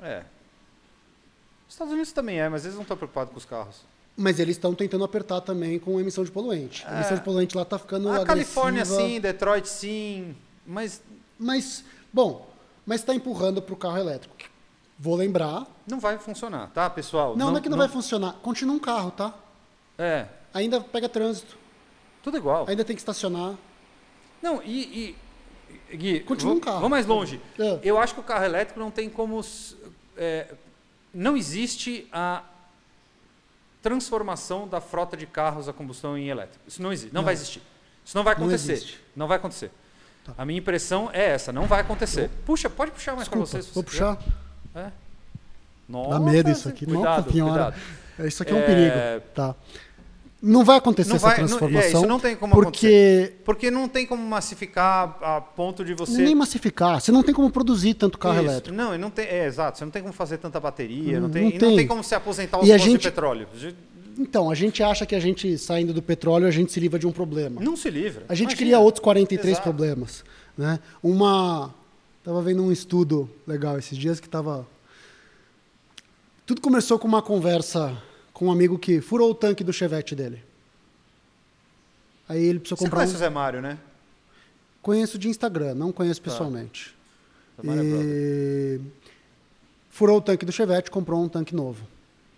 É. 0.00 0.24
Os 1.68 1.74
Estados 1.74 1.92
Unidos 1.92 2.10
também 2.10 2.40
é, 2.40 2.48
mas 2.48 2.64
eles 2.64 2.74
não 2.74 2.82
estão 2.82 2.96
preocupados 2.96 3.30
com 3.32 3.38
os 3.38 3.44
carros. 3.44 3.86
Mas 4.20 4.40
eles 4.40 4.56
estão 4.56 4.74
tentando 4.74 5.04
apertar 5.04 5.40
também 5.42 5.78
com 5.78 6.00
emissão 6.00 6.24
de 6.24 6.30
poluente. 6.32 6.84
A 6.88 6.96
emissão 6.96 7.16
de 7.16 7.22
poluente 7.22 7.56
lá 7.56 7.62
está 7.62 7.78
ficando 7.78 8.08
É. 8.08 8.10
A 8.10 8.14
agressiva. 8.22 8.34
Califórnia 8.34 8.84
sim, 8.84 9.20
Detroit 9.20 9.68
sim, 9.68 10.34
mas 10.66 11.00
Mas, 11.38 11.84
bom, 12.12 12.50
mas 12.84 13.00
está 13.00 13.14
empurrando 13.14 13.62
para 13.62 13.72
o 13.72 13.76
carro 13.76 13.96
elétrico. 13.96 14.34
Vou 14.98 15.14
lembrar. 15.14 15.64
não 15.86 16.00
vai 16.00 16.18
funcionar, 16.18 16.68
tá, 16.70 16.90
pessoal? 16.90 17.36
Não, 17.36 17.52
não, 17.52 17.58
é 17.58 17.60
que 17.60 17.68
não, 17.68 17.78
vai 17.78 17.86
funcionar. 17.86 18.32
Continua 18.42 18.74
um 18.74 18.80
carro, 18.80 19.12
tá? 19.12 19.32
É, 19.96 20.26
Ainda 20.52 20.80
pega 20.80 21.08
trânsito. 21.08 21.56
tudo 22.20 22.36
igual. 22.36 22.66
Ainda 22.68 22.84
tem 22.84 22.96
que 22.96 23.00
estacionar. 23.00 23.54
Não, 24.42 24.60
e. 24.64 25.14
e 25.90 25.96
Gui, 25.96 26.20
Continua 26.20 26.54
vou- 26.54 26.56
um 26.58 26.60
carro. 26.60 26.76
Vamos 26.78 26.90
mais 26.90 27.06
longe. 27.06 27.40
É. 27.58 27.78
Eu 27.84 27.98
acho 27.98 28.14
que 28.14 28.20
o 28.20 28.24
carro 28.24 28.44
elétrico 28.44 28.80
não 28.80 28.90
tem 28.90 29.08
como. 29.08 29.40
é, 30.16 30.52
não 31.14 31.36
existe 31.36 32.08
a 32.12 32.42
transformação 33.82 34.66
da 34.66 34.80
frota 34.80 35.16
de 35.16 35.26
carros 35.26 35.68
a 35.68 35.72
combustão 35.72 36.16
em 36.18 36.28
elétrico. 36.28 36.62
Isso 36.66 36.82
não 36.82 36.92
existe. 36.92 37.12
Não, 37.14 37.20
Não. 37.20 37.24
vai 37.24 37.34
existir. 37.34 37.62
Isso 38.04 38.16
não 38.16 38.24
vai 38.24 38.34
Não 38.34 38.42
acontecer. 38.42 38.72
existe. 38.72 39.00
Não 39.14 39.26
vai 39.28 39.36
acontecer. 39.36 39.70
Tá. 40.24 40.32
A 40.38 40.44
minha 40.44 40.58
impressão 40.58 41.10
é 41.12 41.30
essa, 41.30 41.52
não 41.52 41.66
vai 41.66 41.80
acontecer. 41.80 42.30
Puxa, 42.44 42.68
pode 42.68 42.90
puxar 42.90 43.14
mais 43.16 43.28
para 43.28 43.38
vocês. 43.38 43.64
se 43.66 43.72
vou 43.74 43.82
você 43.82 43.90
puxar. 43.90 44.18
É. 44.74 44.90
Nossa, 45.88 46.10
Dá 46.10 46.20
medo 46.20 46.50
isso 46.50 46.68
aqui. 46.68 46.84
Cuidado, 46.84 47.26
Nossa 47.26 47.30
cuidado. 47.30 47.76
É, 48.18 48.26
Isso 48.26 48.42
aqui 48.42 48.52
é 48.52 48.54
um 48.54 48.58
É, 48.58 48.66
perigo. 48.66 49.26
Tá. 49.34 49.54
Não 50.40 50.64
vai 50.64 50.76
acontecer 50.78 51.08
Não 51.10 51.16
essa 51.16 51.26
vai- 51.26 51.36
não- 51.38 51.44
é, 51.44 51.48
transformação. 51.48 51.88
isso 52.00 52.06
não 52.08 52.20
tem 52.20 52.36
como 52.36 52.52
porque 52.54 53.32
Porque 53.44 53.70
não 53.72 53.88
tem 53.88 54.06
como 54.06 54.22
massificar 54.24 55.18
a 55.20 55.40
ponto 55.40 55.84
de 55.84 55.94
você. 55.94 56.22
nem 56.22 56.32
massificar. 56.34 57.00
Você 57.00 57.10
não 57.10 57.24
tem 57.24 57.34
como 57.34 57.50
produzir 57.50 57.94
tanto 57.94 58.16
carro 58.18 58.36
Isso. 58.36 58.44
elétrico. 58.44 58.76
Não, 58.76 58.96
não 58.96 59.10
tem, 59.10 59.26
é 59.26 59.46
exato. 59.46 59.78
Você 59.78 59.84
não 59.84 59.90
tem 59.90 60.00
como 60.00 60.14
fazer 60.14 60.38
tanta 60.38 60.60
bateria, 60.60 61.14
não 61.14 61.22
Não 61.22 61.30
tem, 61.30 61.48
e 61.48 61.52
não 61.54 61.58
tem. 61.58 61.76
tem 61.78 61.86
como 61.88 62.04
se 62.04 62.14
aposentar 62.14 62.60
os 62.60 62.68
E 62.68 62.78
gente- 62.78 62.98
de 63.00 63.08
petróleo. 63.10 63.48
Então, 64.16 64.48
a 64.50 64.54
gente 64.54 64.80
acha 64.82 65.04
que 65.04 65.14
a 65.16 65.20
gente, 65.20 65.58
saindo 65.58 65.92
do 65.92 66.02
petróleo, 66.02 66.46
a 66.46 66.50
gente 66.52 66.70
se 66.72 66.78
livra 66.78 66.98
de 67.00 67.06
um 67.06 67.12
problema. 67.12 67.60
Não 67.60 67.76
se 67.76 67.90
livra. 67.90 68.24
A 68.28 68.34
gente 68.34 68.50
Imagina. 68.52 68.58
cria 68.58 68.78
outros 68.78 69.02
43 69.02 69.54
Exato. 69.54 69.62
problemas. 69.64 70.24
Né? 70.56 70.78
Uma. 71.02 71.74
Tava 72.24 72.42
vendo 72.42 72.62
um 72.62 72.70
estudo 72.70 73.28
legal 73.46 73.76
esses 73.78 73.96
dias 73.98 74.20
que 74.20 74.28
tava. 74.28 74.66
Tudo 76.46 76.60
começou 76.60 76.98
com 76.98 77.06
uma 77.08 77.22
conversa 77.22 77.96
com 78.38 78.46
um 78.46 78.52
amigo 78.52 78.78
que 78.78 79.00
furou 79.00 79.32
o 79.32 79.34
tanque 79.34 79.64
do 79.64 79.72
chevette 79.72 80.14
dele. 80.14 80.40
Aí 82.28 82.40
ele 82.40 82.60
precisou 82.60 82.78
Você 82.78 82.84
comprar 82.84 82.98
conhece 82.98 83.14
um. 83.14 83.16
o 83.16 83.18
Zé 83.18 83.28
Mário, 83.28 83.60
né? 83.60 83.76
Conheço 84.80 85.18
de 85.18 85.28
Instagram, 85.28 85.74
não 85.74 85.90
conheço 85.90 86.22
pessoalmente. 86.22 86.94
Zé 87.60 87.66
Mário 87.66 87.82
é. 87.82 87.84
E... 87.84 88.80
Furou 89.90 90.18
o 90.18 90.20
tanque 90.20 90.46
do 90.46 90.52
chevette, 90.52 90.88
comprou 90.88 91.20
um 91.20 91.28
tanque 91.28 91.52
novo. 91.52 91.84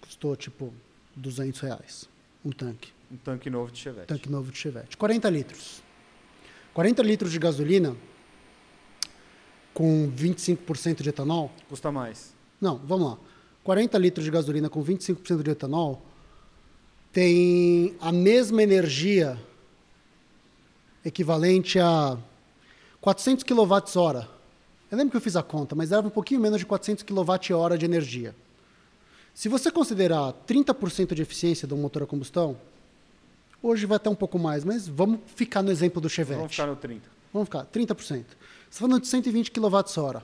Custou 0.00 0.34
tipo 0.36 0.72
200 1.14 1.60
reais. 1.60 2.08
Um 2.42 2.50
tanque. 2.50 2.94
Um 3.12 3.18
tanque 3.18 3.50
novo 3.50 3.70
de 3.70 3.78
Chevette. 3.78 4.06
Tanque 4.06 4.30
novo 4.30 4.50
de 4.50 4.56
Chevette. 4.56 4.96
40 4.96 5.28
litros. 5.28 5.82
40 6.72 7.02
litros 7.02 7.30
de 7.30 7.38
gasolina 7.38 7.94
com 9.74 10.10
25% 10.10 11.02
de 11.02 11.10
etanol. 11.10 11.52
Custa 11.68 11.92
mais. 11.92 12.32
Não, 12.58 12.78
vamos 12.78 13.10
lá. 13.10 13.18
40 13.70 13.96
litros 13.98 14.24
de 14.24 14.32
gasolina 14.32 14.68
com 14.68 14.84
25% 14.84 15.44
de 15.44 15.50
etanol 15.52 16.02
tem 17.12 17.94
a 18.00 18.10
mesma 18.10 18.60
energia 18.64 19.38
equivalente 21.04 21.78
a 21.78 22.18
400 23.00 23.44
kWh. 23.44 24.26
Eu 24.90 24.98
lembro 24.98 25.12
que 25.12 25.16
eu 25.16 25.20
fiz 25.20 25.36
a 25.36 25.42
conta, 25.44 25.76
mas 25.76 25.92
era 25.92 26.04
um 26.04 26.10
pouquinho 26.10 26.40
menos 26.40 26.58
de 26.58 26.66
400 26.66 27.04
kWh 27.04 27.78
de 27.78 27.84
energia. 27.84 28.34
Se 29.32 29.48
você 29.48 29.70
considerar 29.70 30.32
30% 30.48 31.14
de 31.14 31.22
eficiência 31.22 31.68
do 31.68 31.76
motor 31.76 32.02
a 32.02 32.06
combustão, 32.06 32.56
hoje 33.62 33.86
vai 33.86 33.98
até 33.98 34.10
um 34.10 34.16
pouco 34.16 34.36
mais, 34.36 34.64
mas 34.64 34.88
vamos 34.88 35.20
ficar 35.36 35.62
no 35.62 35.70
exemplo 35.70 36.00
do 36.00 36.08
Chevette. 36.08 36.38
Vamos 36.38 36.56
ficar 36.56 36.66
no 36.66 36.74
30. 36.74 37.08
Vamos 37.32 37.46
ficar, 37.46 37.66
30%. 37.66 37.94
Você 37.96 38.16
está 38.18 38.26
falando 38.80 39.00
de 39.00 39.06
120 39.06 39.52
kWh. 39.52 40.22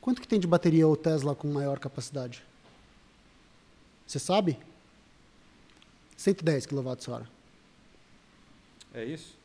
Quanto 0.00 0.22
que 0.22 0.26
tem 0.26 0.40
de 0.40 0.46
bateria 0.46 0.88
o 0.88 0.96
Tesla 0.96 1.34
com 1.34 1.46
maior 1.48 1.78
capacidade? 1.78 2.42
Você 4.06 4.18
sabe? 4.18 4.58
110 6.16 6.66
kWh. 6.66 7.26
É 8.94 9.04
isso? 9.04 9.42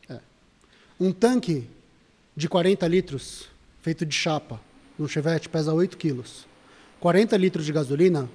Um 0.99 1.11
tanque 1.11 1.69
de 2.35 2.49
40 2.49 2.87
litros, 2.87 3.47
feito 3.83 4.03
de 4.03 4.15
chapa, 4.15 4.59
no 4.97 5.07
Chevette, 5.07 5.47
pesa 5.47 5.71
8 5.71 5.95
quilos. 5.95 6.47
40 6.99 7.37
litros 7.37 7.65
de 7.65 7.71
gasolina, 7.71 8.27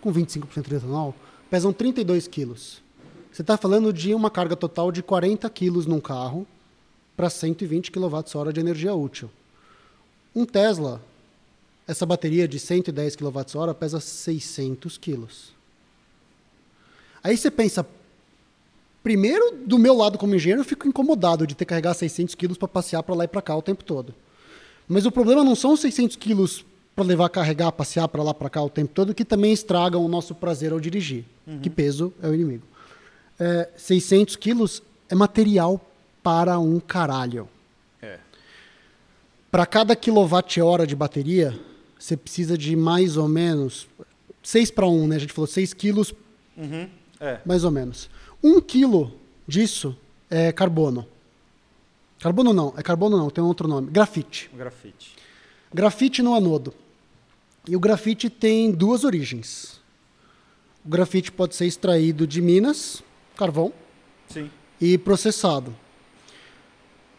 com 0.00 0.10
25% 0.10 0.66
de 0.66 0.74
etanol, 0.76 1.14
pesam 1.50 1.74
32 1.74 2.26
quilos. 2.26 2.82
Você 3.30 3.42
está 3.42 3.58
falando 3.58 3.92
de 3.92 4.14
uma 4.14 4.30
carga 4.30 4.56
total 4.56 4.90
de 4.90 5.02
40 5.02 5.48
quilos 5.50 5.84
num 5.84 6.00
carro 6.00 6.46
para 7.14 7.28
120 7.28 7.90
kWh 7.90 8.52
de 8.52 8.60
energia 8.60 8.94
útil. 8.94 9.30
Um 10.34 10.46
Tesla, 10.46 11.02
essa 11.90 12.06
bateria 12.06 12.46
de 12.46 12.58
110 12.60 13.16
kWh 13.16 13.74
pesa 13.78 13.98
600 13.98 14.96
quilos. 14.96 15.52
Aí 17.22 17.36
você 17.36 17.50
pensa, 17.50 17.84
primeiro, 19.02 19.56
do 19.66 19.76
meu 19.76 19.96
lado 19.96 20.16
como 20.16 20.34
engenheiro, 20.34 20.60
eu 20.60 20.64
fico 20.64 20.86
incomodado 20.86 21.48
de 21.48 21.56
ter 21.56 21.64
que 21.64 21.70
carregar 21.70 21.94
600 21.94 22.36
quilos 22.36 22.56
para 22.56 22.68
passear 22.68 23.02
para 23.02 23.14
lá 23.16 23.24
e 23.24 23.28
para 23.28 23.42
cá 23.42 23.56
o 23.56 23.62
tempo 23.62 23.82
todo. 23.82 24.14
Mas 24.86 25.04
o 25.04 25.10
problema 25.10 25.42
não 25.42 25.56
são 25.56 25.72
os 25.72 25.80
600 25.80 26.14
quilos 26.14 26.64
para 26.94 27.04
levar, 27.04 27.28
carregar, 27.28 27.72
passear 27.72 28.06
para 28.06 28.22
lá 28.22 28.32
para 28.32 28.48
cá 28.48 28.62
o 28.62 28.70
tempo 28.70 28.92
todo, 28.94 29.12
que 29.12 29.24
também 29.24 29.52
estragam 29.52 30.04
o 30.04 30.08
nosso 30.08 30.32
prazer 30.32 30.72
ao 30.72 30.78
dirigir. 30.78 31.24
Que 31.60 31.68
peso 31.68 32.12
é 32.22 32.28
o 32.28 32.34
inimigo. 32.34 32.62
É, 33.38 33.68
600 33.76 34.36
quilos 34.36 34.80
é 35.08 35.14
material 35.16 35.84
para 36.22 36.56
um 36.60 36.78
caralho. 36.78 37.48
É. 38.00 38.20
Para 39.50 39.66
cada 39.66 39.96
quilowatt-hora 39.96 40.86
de 40.86 40.94
bateria, 40.94 41.58
você 42.02 42.16
precisa 42.16 42.56
de 42.56 42.74
mais 42.74 43.16
ou 43.16 43.28
menos 43.28 43.86
6 44.42 44.70
para 44.70 44.86
1, 44.88 45.06
né? 45.06 45.16
A 45.16 45.18
gente 45.18 45.32
falou 45.32 45.46
6 45.46 45.74
quilos 45.74 46.14
Uhum. 46.56 46.88
É. 47.20 47.40
mais 47.44 47.62
ou 47.64 47.70
menos. 47.70 48.08
Um 48.42 48.60
quilo 48.60 49.12
disso 49.46 49.96
é 50.30 50.50
carbono. 50.50 51.06
Carbono 52.18 52.52
não, 52.52 52.74
é 52.76 52.82
carbono 52.82 53.16
não, 53.16 53.30
tem 53.30 53.42
um 53.44 53.46
outro 53.46 53.68
nome. 53.68 53.90
Grafite. 53.90 54.50
Grafite. 54.54 55.14
Grafite 55.72 56.22
no 56.22 56.34
anodo. 56.34 56.74
E 57.68 57.76
o 57.76 57.80
grafite 57.80 58.28
tem 58.30 58.70
duas 58.72 59.04
origens. 59.04 59.80
O 60.84 60.88
grafite 60.88 61.30
pode 61.30 61.54
ser 61.54 61.66
extraído 61.66 62.26
de 62.26 62.40
minas, 62.40 63.02
carvão 63.36 63.72
Sim. 64.28 64.50
e 64.80 64.96
processado. 64.96 65.74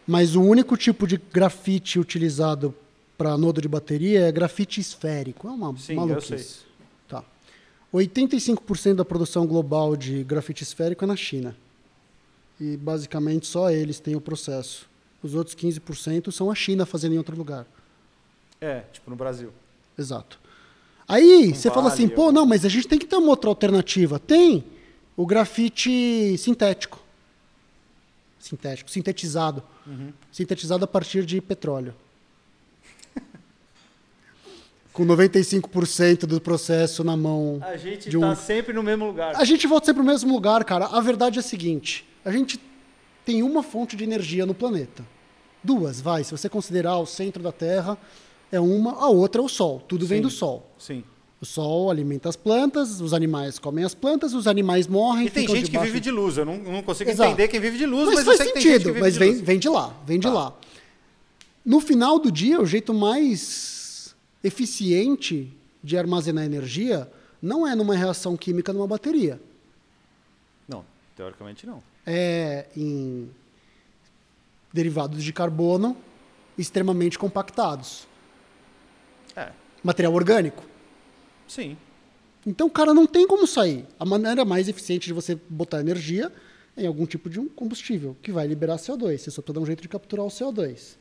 Mas 0.06 0.34
o 0.34 0.42
único 0.42 0.76
tipo 0.76 1.06
de 1.06 1.16
grafite 1.16 1.98
utilizado 2.00 2.74
para 3.16 3.36
nodo 3.36 3.60
de 3.60 3.68
bateria 3.68 4.20
é 4.28 4.32
grafite 4.32 4.80
esférico. 4.80 5.48
É 5.48 5.50
uma 5.50 5.76
Sim, 5.76 5.92
eu 5.94 6.00
maluquice. 6.06 6.38
sei. 6.38 6.48
Tá. 7.08 7.24
85% 7.92 8.94
da 8.94 9.04
produção 9.04 9.46
global 9.46 9.96
de 9.96 10.24
grafite 10.24 10.62
esférico 10.62 11.04
é 11.04 11.06
na 11.06 11.16
China. 11.16 11.56
E 12.60 12.76
basicamente 12.76 13.46
só 13.46 13.70
eles 13.70 13.98
têm 14.00 14.16
o 14.16 14.20
processo. 14.20 14.88
Os 15.22 15.34
outros 15.34 15.54
15% 15.56 16.30
são 16.32 16.50
a 16.50 16.54
China 16.54 16.84
fazendo 16.84 17.14
em 17.14 17.18
outro 17.18 17.36
lugar. 17.36 17.66
É, 18.60 18.80
tipo 18.92 19.10
no 19.10 19.16
Brasil. 19.16 19.52
Exato. 19.98 20.40
Aí 21.06 21.48
Um 21.50 21.54
você 21.54 21.70
fala 21.70 21.88
assim, 21.88 22.04
vale, 22.04 22.14
pô, 22.16 22.32
não, 22.32 22.46
mas 22.46 22.64
a 22.64 22.68
gente 22.68 22.88
tem 22.88 22.98
que 22.98 23.06
ter 23.06 23.16
uma 23.16 23.28
outra 23.28 23.50
alternativa. 23.50 24.18
Tem 24.18 24.64
o 25.16 25.26
grafite 25.26 26.36
sintético. 26.38 27.00
Sintético, 28.38 28.90
sintetizado. 28.90 29.62
Uhum. 29.86 30.12
Sintetizado 30.30 30.84
a 30.84 30.88
partir 30.88 31.24
de 31.24 31.40
petróleo. 31.40 31.94
Com 34.92 35.06
95% 35.06 36.26
do 36.26 36.40
processo 36.40 37.02
na 37.02 37.16
mão. 37.16 37.58
A 37.62 37.76
gente 37.76 38.10
de 38.10 38.18
tá 38.18 38.26
um- 38.26 38.36
sempre 38.36 38.72
no 38.74 38.82
mesmo 38.82 39.06
lugar. 39.06 39.34
A 39.36 39.44
gente 39.44 39.66
volta 39.66 39.86
sempre 39.86 40.02
pro 40.02 40.12
mesmo 40.12 40.32
lugar, 40.32 40.62
cara. 40.64 40.86
A 40.86 41.00
verdade 41.00 41.38
é 41.38 41.40
a 41.40 41.42
seguinte: 41.42 42.06
a 42.24 42.30
gente 42.30 42.60
tem 43.24 43.42
uma 43.42 43.62
fonte 43.62 43.96
de 43.96 44.04
energia 44.04 44.44
no 44.44 44.52
planeta. 44.54 45.04
Duas, 45.64 46.00
vai. 46.00 46.24
Se 46.24 46.30
você 46.32 46.48
considerar 46.48 46.98
o 46.98 47.06
centro 47.06 47.42
da 47.42 47.52
Terra, 47.52 47.96
é 48.50 48.60
uma, 48.60 48.92
a 49.00 49.08
outra 49.08 49.40
é 49.40 49.44
o 49.44 49.48
Sol. 49.48 49.80
Tudo 49.88 50.04
vem 50.06 50.18
Sim. 50.18 50.22
do 50.22 50.30
Sol. 50.30 50.70
Sim. 50.78 51.04
O 51.40 51.46
Sol 51.46 51.90
alimenta 51.90 52.28
as 52.28 52.36
plantas, 52.36 53.00
os 53.00 53.14
animais 53.14 53.58
comem 53.58 53.84
as 53.84 53.94
plantas, 53.94 54.34
os 54.34 54.46
animais 54.46 54.86
morrem. 54.86 55.26
E 55.26 55.30
tem 55.30 55.46
gente 55.48 55.62
que 55.62 55.70
debaixo- 55.70 55.86
vive 55.86 56.00
de 56.00 56.10
luz. 56.10 56.36
Eu 56.36 56.44
não, 56.44 56.58
não 56.58 56.82
consigo 56.82 57.08
Exato. 57.10 57.30
entender 57.30 57.48
quem 57.48 57.58
vive 57.60 57.78
de 57.78 57.86
luz, 57.86 58.06
Mas, 58.06 58.14
mas, 58.16 58.24
faz 58.24 58.36
sei 58.38 58.46
que 58.48 58.52
tem 58.54 58.62
gente 58.62 58.72
que 58.72 58.78
sentido, 58.78 58.88
vive 58.92 59.00
mas 59.00 59.12
de 59.14 59.18
vem, 59.18 59.34
vem 59.42 59.58
de 59.58 59.68
lá, 59.68 59.96
vem 60.06 60.18
de 60.20 60.26
Tá. 60.28 60.32
lá. 60.34 60.54
No 61.64 61.80
final 61.80 62.18
do 62.18 62.30
dia, 62.30 62.60
o 62.60 62.66
jeito 62.66 62.92
mais 62.92 63.81
eficiente 64.42 65.52
de 65.82 65.96
armazenar 65.96 66.44
energia 66.44 67.10
não 67.40 67.66
é 67.66 67.74
numa 67.74 67.94
reação 67.94 68.36
química 68.36 68.72
numa 68.72 68.86
bateria. 68.86 69.40
Não, 70.68 70.84
teoricamente 71.16 71.66
não. 71.66 71.82
é 72.06 72.66
em 72.76 73.30
derivados 74.72 75.22
de 75.22 75.32
carbono 75.32 75.96
extremamente 76.56 77.18
compactados. 77.18 78.06
É, 79.36 79.50
Material 79.82 80.12
orgânico. 80.14 80.62
sim. 81.48 81.76
Então, 82.44 82.68
cara, 82.68 82.92
não 82.92 83.06
tem 83.06 83.24
como 83.24 83.46
sair. 83.46 83.86
A 84.00 84.04
maneira 84.04 84.44
mais 84.44 84.68
eficiente 84.68 85.06
de 85.06 85.12
você 85.12 85.38
botar 85.48 85.78
energia 85.78 86.32
é 86.76 86.82
em 86.82 86.86
algum 86.88 87.06
tipo 87.06 87.30
de 87.30 87.38
um 87.38 87.48
combustível 87.48 88.16
que 88.20 88.32
vai 88.32 88.48
liberar 88.48 88.78
CO2. 88.78 89.18
Você 89.18 89.30
só 89.30 89.40
precisa 89.40 89.54
dar 89.54 89.60
um 89.60 89.66
jeito 89.66 89.80
de 89.80 89.88
capturar 89.88 90.26
o 90.26 90.28
CO2. 90.28 90.96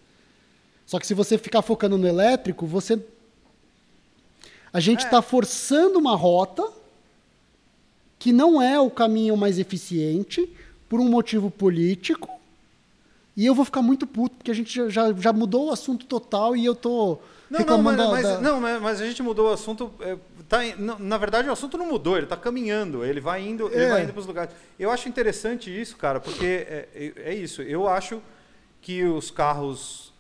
Só 0.86 1.00
que 1.00 1.08
se 1.08 1.16
você 1.16 1.40
ficar 1.40 1.64
focando 1.64 1.98
no 1.98 2.08
elétrico, 2.08 2.68
você. 2.68 3.04
A 4.74 4.80
gente 4.80 5.02
É. 5.04 5.06
está 5.06 5.22
forçando 5.22 6.00
uma 6.00 6.16
rota 6.16 6.68
que 8.18 8.32
não 8.32 8.62
é 8.62 8.80
o 8.80 8.90
caminho 8.90 9.36
mais 9.36 9.60
eficiente 9.60 10.48
por 10.88 11.00
um 11.00 11.10
motivo 11.10 11.50
político. 11.50 12.30
E 13.36 13.46
eu 13.46 13.56
vou 13.56 13.66
ficar 13.66 13.82
muito 13.82 14.06
puto, 14.06 14.36
porque 14.36 14.52
a 14.52 14.54
gente 14.54 14.90
já, 14.90 15.12
já, 15.14 15.34
mudou 15.34 15.68
o 15.68 15.72
assunto 15.72 16.06
total 16.06 16.56
e 16.56 16.66
eu 16.66 16.76
tô 16.76 17.18
Não, 17.50 17.60
não, 17.66 17.82
mas, 17.82 17.98
da- 17.98 18.08
mas- 18.10 18.24
da- 18.24 18.42
não, 18.42 18.60
mas- 18.62 19.02
a 19.02 19.06
gente 19.06 19.24
mudou 19.24 19.50
o 19.50 19.54
assunto. 19.54 19.92
é, 20.02 20.18
tá 20.48 20.60
na 21.00 21.18
verdade, 21.18 21.48
o 21.50 21.52
assunto 21.52 21.78
não 21.78 21.88
mudou, 21.88 22.16
ele 22.18 22.26
está 22.26 22.36
caminhando, 22.38 23.04
ele 23.06 23.20
vai 23.22 23.42
indo, 23.46 23.68
ele 23.74 23.84
É. 23.86 23.90
vai 23.90 24.04
indo 24.04 24.12
para 24.14 24.20
os 24.20 24.26
lugares. 24.28 24.54
Eu 24.78 24.92
acho 24.92 25.08
interessante 25.10 25.70
isso, 25.70 25.96
cara, 25.98 26.20
porque 26.20 26.46
é, 26.46 26.90
é- 26.94 27.14
é 27.32 27.34
isso. 27.36 27.62
Eu 27.62 27.88
acho 27.88 28.22
que 28.82 29.04
os 29.04 29.32
carros. 29.32 30.11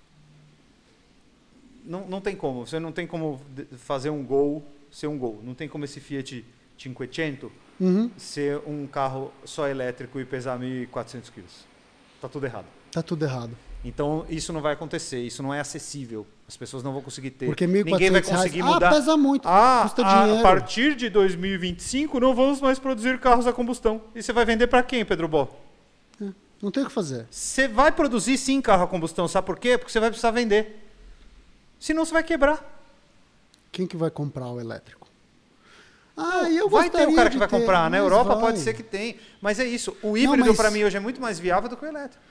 Não, 1.91 2.07
não 2.07 2.21
tem 2.21 2.35
como. 2.35 2.65
Você 2.65 2.79
não 2.79 2.91
tem 2.91 3.05
como 3.05 3.39
fazer 3.77 4.09
um 4.09 4.23
gol 4.23 4.63
ser 4.89 5.07
um 5.07 5.17
gol. 5.17 5.41
Não 5.43 5.53
tem 5.53 5.67
como 5.67 5.83
esse 5.85 5.99
Fiat 5.99 6.43
500 6.77 7.51
Uhum. 7.79 8.11
ser 8.15 8.59
um 8.67 8.85
carro 8.87 9.31
só 9.43 9.67
elétrico 9.67 10.19
e 10.19 10.25
pesar 10.25 10.57
1.400 10.59 11.29
quilos. 11.33 11.65
Tá 12.21 12.29
tudo 12.29 12.45
errado. 12.45 12.65
Tá 12.91 13.01
tudo 13.01 13.25
errado. 13.25 13.51
Então, 13.83 14.25
isso 14.29 14.53
não 14.53 14.61
vai 14.61 14.73
acontecer, 14.73 15.19
isso 15.21 15.41
não 15.41 15.51
é 15.53 15.59
acessível. 15.59 16.25
As 16.47 16.55
pessoas 16.55 16.83
não 16.83 16.93
vão 16.93 17.01
conseguir 17.01 17.31
ter. 17.31 17.47
Porque 17.47 17.65
Ninguém 17.65 17.83
1.400 17.83 18.11
vai 18.11 18.21
reais- 18.21 18.27
conseguir 18.27 18.61
Ah, 18.61 18.65
mudar. 18.65 18.89
pesa 18.91 19.17
muito, 19.17 19.47
Ah, 19.47 19.79
custa 19.83 20.05
a, 20.05 20.21
dinheiro. 20.23 20.39
a 20.39 20.43
partir 20.43 20.95
de 20.95 21.09
2025 21.09 22.19
não 22.19 22.35
vamos 22.35 22.61
mais 22.61 22.77
produzir 22.77 23.19
carros 23.19 23.47
a 23.47 23.53
combustão. 23.53 24.01
E 24.13 24.21
você 24.21 24.31
vai 24.31 24.45
vender 24.45 24.67
para 24.67 24.83
quem, 24.83 25.03
Pedro 25.03 25.27
Bó? 25.27 25.47
Não 26.61 26.69
tem 26.69 26.83
o 26.83 26.85
que 26.85 26.91
fazer. 26.91 27.25
Você 27.31 27.67
vai 27.67 27.91
produzir 27.91 28.37
sim 28.37 28.61
carro 28.61 28.83
a 28.83 28.87
combustão, 28.87 29.27
sabe 29.27 29.47
por 29.47 29.57
quê? 29.57 29.79
Porque 29.79 29.91
você 29.91 29.99
vai 29.99 30.09
precisar 30.09 30.29
vender. 30.29 30.80
Senão 31.81 32.05
você 32.05 32.13
vai 32.13 32.23
quebrar. 32.23 32.63
Quem 33.71 33.87
que 33.87 33.97
vai 33.97 34.11
comprar 34.11 34.47
o 34.47 34.59
elétrico? 34.61 35.07
Ah, 36.15 36.47
eu 36.51 36.69
vai 36.69 36.89
ter 36.91 37.07
o 37.07 37.15
cara 37.15 37.29
que 37.31 37.37
vai 37.37 37.47
ter, 37.47 37.59
comprar. 37.59 37.89
Na 37.89 37.97
Europa 37.97 38.35
vai. 38.35 38.39
pode 38.43 38.59
ser 38.59 38.75
que 38.75 38.83
tem. 38.83 39.15
Mas 39.41 39.59
é 39.59 39.65
isso. 39.65 39.97
O 40.03 40.15
híbrido 40.15 40.45
mas- 40.49 40.57
para 40.57 40.69
mim 40.69 40.83
hoje 40.83 40.95
é 40.95 40.99
muito 40.99 41.19
mais 41.19 41.39
viável 41.39 41.67
do 41.67 41.75
que 41.75 41.83
o 41.83 41.87
elétrico. 41.87 42.23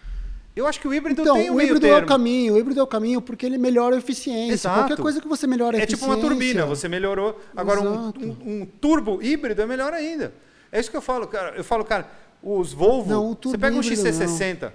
Eu 0.54 0.66
acho 0.66 0.78
que 0.80 0.86
o 0.86 0.94
híbrido 0.94 1.22
Então, 1.22 1.34
tem 1.34 1.50
um 1.50 1.54
o 1.54 1.60
híbrido 1.60 1.86
é 1.86 1.98
o 1.98 2.06
caminho. 2.06 2.54
O 2.54 2.58
híbrido 2.58 2.78
é 2.78 2.82
o 2.82 2.86
caminho 2.86 3.20
porque 3.20 3.44
ele 3.44 3.58
melhora 3.58 3.96
a 3.96 3.98
eficiência. 3.98 4.52
Exato. 4.54 4.78
Qualquer 4.80 4.96
coisa 5.02 5.20
que 5.20 5.26
você 5.26 5.46
melhora 5.48 5.76
a 5.76 5.80
É 5.80 5.86
tipo 5.86 5.94
eficiência... 6.04 6.16
uma 6.22 6.28
turbina, 6.28 6.66
você 6.66 6.88
melhorou. 6.88 7.40
Agora, 7.56 7.80
um, 7.80 8.08
um- 8.08 8.36
um 8.62 8.66
turbo 8.66 9.20
híbrido 9.22 9.62
é 9.62 9.66
melhor 9.66 9.92
ainda. 9.92 10.32
É 10.70 10.78
isso 10.78 10.90
que 10.90 10.96
eu 10.96 11.02
falo, 11.02 11.26
cara. 11.26 11.56
Eu 11.56 11.64
falo, 11.64 11.84
cara, 11.84 12.08
os 12.42 12.72
Volvo, 12.72 13.08
Não, 13.10 13.36
você 13.42 13.58
pega 13.58 13.74
um 13.76 13.80
híbrido 13.80 14.02
XC60, 14.02 14.72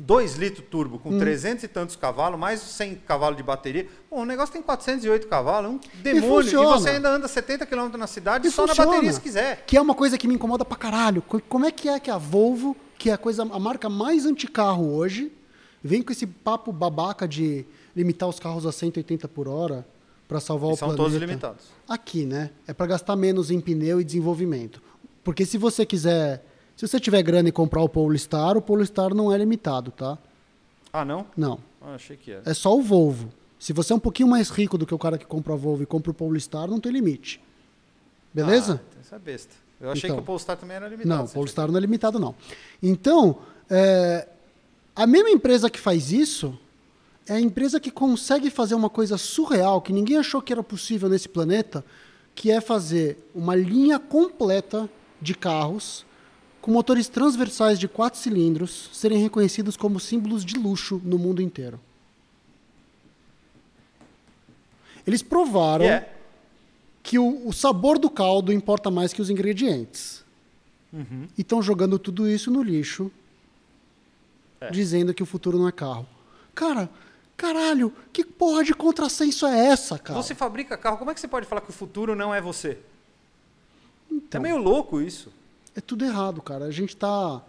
2 0.00 0.36
litros 0.36 0.64
turbo, 0.70 0.96
Hum. 0.96 0.98
com 0.98 1.18
300 1.18 1.64
e 1.64 1.68
tantos 1.68 1.94
cavalos, 1.96 2.38
mais 2.38 2.60
100 2.60 2.96
cavalos 3.06 3.36
de 3.36 3.42
bateria. 3.42 3.86
Bom, 4.10 4.22
o 4.22 4.24
negócio 4.24 4.52
tem 4.52 4.62
408 4.62 5.26
cavalos, 5.28 5.70
é 5.70 5.74
um 5.74 5.80
demônio. 6.02 6.40
E, 6.40 6.44
funciona. 6.44 6.68
você 6.78 6.90
ainda 6.90 7.10
anda 7.10 7.28
70 7.28 7.66
km 7.66 7.96
na 7.98 8.06
cidade 8.06 8.48
E 8.48 8.50
só 8.50 8.66
funciona. 8.66 8.86
na 8.90 8.94
bateria 8.96 9.12
se 9.12 9.20
quiser. 9.20 9.64
Que 9.66 9.76
é 9.76 9.80
uma 9.80 9.94
coisa 9.94 10.16
que 10.16 10.26
me 10.26 10.34
incomoda 10.34 10.64
pra 10.64 10.76
caralho. 10.76 11.22
Co- 11.22 11.40
Como 11.48 11.66
é 11.66 11.70
que 11.70 11.88
é 11.88 12.00
que 12.00 12.10
a 12.10 12.18
Volvo, 12.18 12.76
que 12.98 13.10
é 13.10 13.12
a, 13.12 13.18
coisa, 13.18 13.42
a 13.42 13.58
marca 13.58 13.88
mais 13.88 14.24
anticarro 14.26 14.94
hoje, 14.94 15.30
vem 15.82 16.02
com 16.02 16.12
esse 16.12 16.26
papo 16.26 16.72
babaca 16.72 17.26
de 17.28 17.64
limitar 17.94 18.28
os 18.28 18.38
carros 18.38 18.66
a 18.66 18.72
180 18.72 19.26
por 19.28 19.48
hora 19.48 19.86
pra 20.28 20.38
salvar 20.40 20.70
E 20.70 20.72
o 20.74 20.76
são 20.76 20.88
planeta? 20.88 21.04
todos 21.10 21.20
limitados. 21.20 21.64
Aqui, 21.88 22.24
né? 22.24 22.50
É 22.66 22.72
para 22.72 22.86
gastar 22.86 23.16
menos 23.16 23.50
em 23.50 23.60
pneu 23.60 24.00
e 24.00 24.04
desenvolvimento. 24.04 24.80
Porque 25.24 25.44
se 25.44 25.58
você 25.58 25.84
quiser, 25.84 26.44
se 26.80 26.88
você 26.88 26.98
tiver 26.98 27.22
grana 27.22 27.46
e 27.50 27.52
comprar 27.52 27.82
o 27.82 27.88
Polestar, 27.90 28.56
o 28.56 28.62
Polestar 28.62 29.12
não 29.14 29.30
é 29.30 29.36
limitado, 29.36 29.90
tá? 29.90 30.16
Ah, 30.90 31.04
não? 31.04 31.26
Não. 31.36 31.58
Ah, 31.78 31.94
achei 31.94 32.16
que 32.16 32.30
era. 32.32 32.42
É 32.46 32.54
só 32.54 32.74
o 32.74 32.80
Volvo. 32.80 33.30
Se 33.58 33.74
você 33.74 33.92
é 33.92 33.96
um 33.96 34.00
pouquinho 34.00 34.30
mais 34.30 34.48
rico 34.48 34.78
do 34.78 34.86
que 34.86 34.94
o 34.94 34.98
cara 34.98 35.18
que 35.18 35.26
compra 35.26 35.52
a 35.52 35.56
Volvo 35.56 35.82
e 35.82 35.86
compra 35.86 36.10
o 36.10 36.14
Polestar, 36.14 36.68
não 36.68 36.80
tem 36.80 36.90
limite. 36.90 37.38
Beleza? 38.32 38.80
Ah, 38.82 38.98
essa 38.98 39.16
é 39.16 39.18
besta. 39.18 39.54
Eu 39.78 39.90
achei 39.90 40.08
Então. 40.08 40.16
que 40.16 40.22
o 40.22 40.24
Polestar 40.24 40.56
também 40.56 40.74
era 40.74 40.88
limitado. 40.88 41.08
não, 41.18 41.24
o 41.26 41.28
Polestar 41.28 41.68
não 41.70 41.76
é 41.76 41.80
limitado, 41.82 42.18
não. 42.18 42.34
Então, 42.82 43.40
é, 43.68 44.26
a 44.96 45.06
mesma 45.06 45.28
empresa 45.28 45.68
que 45.68 45.78
faz 45.78 46.10
isso 46.10 46.58
é 47.28 47.34
a 47.34 47.40
empresa 47.40 47.78
que 47.78 47.90
consegue 47.90 48.48
fazer 48.48 48.74
uma 48.74 48.88
coisa 48.88 49.18
surreal 49.18 49.82
que 49.82 49.92
ninguém 49.92 50.16
achou 50.16 50.40
que 50.40 50.50
era 50.50 50.62
possível 50.62 51.10
nesse 51.10 51.28
planeta, 51.28 51.84
que 52.34 52.50
é 52.50 52.58
fazer 52.58 53.18
uma 53.34 53.54
linha 53.54 53.98
completa 53.98 54.88
de 55.20 55.34
carros 55.34 56.08
com 56.60 56.70
motores 56.70 57.08
transversais 57.08 57.78
de 57.78 57.88
quatro 57.88 58.18
cilindros 58.20 58.90
serem 58.92 59.18
reconhecidos 59.18 59.76
como 59.76 59.98
símbolos 59.98 60.44
de 60.44 60.56
luxo 60.58 61.00
no 61.04 61.18
mundo 61.18 61.40
inteiro. 61.40 61.80
Eles 65.06 65.22
provaram 65.22 65.86
é. 65.86 66.08
que 67.02 67.18
o, 67.18 67.48
o 67.48 67.52
sabor 67.52 67.98
do 67.98 68.10
caldo 68.10 68.52
importa 68.52 68.90
mais 68.90 69.12
que 69.12 69.22
os 69.22 69.30
ingredientes. 69.30 70.22
Uhum. 70.92 71.26
E 71.36 71.40
estão 71.40 71.62
jogando 71.62 71.98
tudo 71.98 72.28
isso 72.28 72.50
no 72.50 72.62
lixo, 72.62 73.10
É. 74.60 74.70
dizendo 74.70 75.14
que 75.14 75.22
o 75.22 75.26
futuro 75.26 75.58
não 75.58 75.66
é 75.68 75.72
carro. 75.72 76.06
Cara, 76.54 76.90
caralho, 77.36 77.92
que 78.12 78.22
porra 78.24 78.62
de 78.62 78.74
contrassenso 78.74 79.46
é 79.46 79.66
essa, 79.68 79.98
cara? 79.98 80.20
Você 80.20 80.34
fabrica 80.34 80.76
carro, 80.76 80.98
como 80.98 81.10
é 81.10 81.14
que 81.14 81.20
você 81.20 81.28
pode 81.28 81.46
falar 81.46 81.62
que 81.62 81.70
o 81.70 81.72
futuro 81.72 82.14
não 82.14 82.34
é 82.34 82.40
você? 82.42 82.78
Então, 84.10 84.38
É 84.40 84.42
meio 84.42 84.58
louco 84.58 85.00
isso. 85.00 85.32
É 85.76 85.80
tudo 85.80 86.04
errado, 86.04 86.40
cara. 86.42 86.64
A 86.66 86.70
gente 86.70 86.96
tá. 86.96 87.42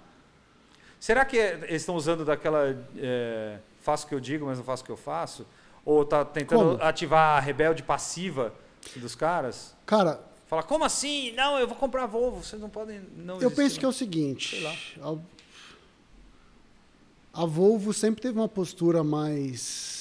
Será 1.00 1.26
que 1.26 1.38
é- 1.38 1.56
eles 1.64 1.82
estão 1.82 1.96
usando 1.96 2.24
daquela 2.24 2.78
é, 2.98 3.58
faço 3.82 4.06
o 4.06 4.10
que 4.10 4.16
eu 4.16 4.20
digo, 4.20 4.46
mas 4.46 4.58
não 4.58 4.66
faço 4.66 4.84
o 4.84 4.86
que 4.86 4.92
eu 4.92 4.98
faço? 4.98 5.46
Ou 5.84 6.06
tá 6.06 6.24
tentando 6.24 6.78
Como? 6.78 6.84
ativar 6.84 7.38
a 7.38 7.40
rebelde 7.40 7.82
passiva 7.84 8.54
dos 8.96 9.16
caras? 9.16 9.76
Cara, 9.86 10.22
Fala, 10.46 10.64
como 10.64 10.84
assim? 10.84 11.32
Não, 11.32 11.58
eu 11.58 11.66
vou 11.66 11.78
comprar 11.78 12.06
Volvo, 12.08 12.44
vocês 12.44 12.62
não 12.62 12.70
podem 12.70 13.00
não 13.16 13.36
eu 13.36 13.44
existir, 13.44 13.56
penso 13.56 13.80
que 13.80 13.86
é 13.86 13.88
não." 13.88 13.90
o 13.90 13.94
seguinte. 13.94 14.50
Sei 14.50 14.62
lá. 14.62 15.18
A, 17.34 17.42
a 17.44 17.46
Volvo 17.46 17.94
sempre 17.94 18.22
teve 18.22 18.38
uma 18.38 18.50
postura 18.50 19.02
mais 19.02 20.01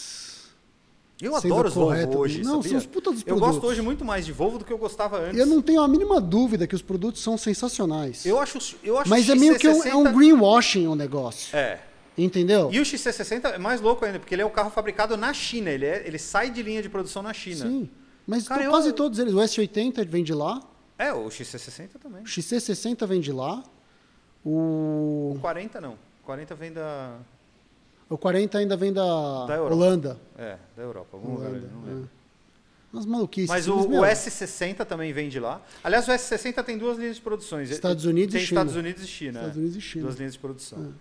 Eu 1.23 1.37
adoro 1.37 1.69
os 1.69 1.75
Volvo 1.75 1.91
correto. 1.91 2.19
hoje, 2.19 2.43
Não, 2.43 2.57
sabia? 2.63 2.69
são 2.71 2.79
os 2.79 2.87
putas 2.87 3.13
dos 3.15 3.23
Eu 3.23 3.27
produtos. 3.37 3.55
gosto 3.57 3.67
hoje 3.67 3.83
muito 3.83 4.05
mais 4.05 4.25
de 4.27 4.33
Volvo 4.33 4.59
do 4.59 4.65
que 4.65 4.73
eu 4.73 4.79
gostava 4.79 5.19
antes. 5.19 5.39
Eu 5.39 5.47
não 5.47 5.61
tenho 5.61 5.81
a 5.83 5.89
mínima 5.89 6.21
dúvida 6.21 6.67
que 6.67 6.75
os 6.75 6.83
produtos 6.83 7.23
são 7.23 7.37
sensacionais. 7.37 8.25
Eu 8.25 8.39
acho, 8.41 8.59
eu 8.83 8.99
acho 8.99 9.09
Mas 9.11 9.29
é 9.29 9.35
meio 9.35 9.59
que 9.59 9.69
um, 9.69 9.79
XC60 9.81 9.87
é 9.87 9.95
um 9.97 10.13
greenwashing 10.13 10.87
o 10.87 10.95
negócio. 10.95 11.57
É. 11.57 11.81
Entendeu? 12.19 12.69
E 12.73 12.79
o 12.79 12.83
XC60 12.83 13.55
é 13.55 13.59
mais 13.59 13.81
louco 13.81 14.05
ainda, 14.05 14.19
porque 14.19 14.35
ele 14.35 14.43
é 14.43 14.45
o 14.45 14.51
carro 14.51 14.71
fabricado 14.71 15.17
na 15.17 15.33
China. 15.33 15.71
Ele, 15.71 15.87
é, 15.87 16.03
ele 16.07 16.19
sai 16.19 16.51
de 16.51 16.63
linha 16.63 16.83
de 16.83 16.89
produção 16.89 17.23
na 17.23 17.33
China. 17.33 17.67
Sim. 17.67 17.89
Mas 18.27 18.47
Cara, 18.47 18.65
eu- 18.65 18.71
quase 18.71 18.93
todos 18.93 19.19
eles. 19.19 19.33
O 19.35 19.39
S80 19.39 20.05
vem 20.07 20.23
de 20.25 20.35
lá. 20.35 20.61
É, 20.99 21.13
o 21.13 21.29
XC60 21.31 21.99
também. 21.99 22.23
O 22.23 22.27
XC60 22.27 23.07
vem 23.07 23.21
de 23.21 23.33
lá. 23.33 23.63
O, 24.45 25.35
O 25.37 25.39
40 25.41 25.81
não. 25.81 25.93
O 25.93 26.25
40 26.25 26.55
vem 26.55 26.73
da, 26.73 27.17
o 28.11 28.19
40 28.19 28.59
ainda 28.59 28.77
vem 28.77 28.93
da, 28.93 29.47
Da. 29.47 29.63
Holanda. 29.63 30.19
é, 30.37 30.57
da 30.77 30.83
Europa. 30.83 31.09
Algum 31.17 31.35
lugar 31.35 31.49
Holanda, 31.49 31.67
ali, 31.67 31.75
não 31.75 31.83
lembro. 31.85 32.05
é. 32.17 32.21
Umas 32.93 33.07
maluquices. 33.07 33.49
Mas 33.49 33.69
o, 33.69 33.75
o 33.77 33.89
meu, 33.89 34.03
S60 34.03 34.85
também 34.85 35.13
vem 35.13 35.29
de 35.29 35.39
lá. 35.39 35.63
Aliás, 35.83 36.09
o 36.09 36.11
S60 36.11 36.65
tem 36.65 36.77
duas 36.77 36.99
linhas 36.99 37.15
de 37.17 37.23
produções. 37.23 37.71
Estados 37.71 38.05
Unidos 38.05 38.35
tem 38.35 38.43
e 38.43 38.47
China. 38.47 38.61
Estados 38.63 38.77
Unidos 38.77 39.03
e 39.05 39.07
China. 39.07 39.39
Estados 39.39 39.57
é. 39.57 39.61
Unidos 39.61 39.77
e 39.77 39.81
China. 39.81 40.05
Duas 40.07 40.17
linhas 40.17 40.33
de 40.33 40.39
produção. 40.41 40.79
né? 40.81 40.93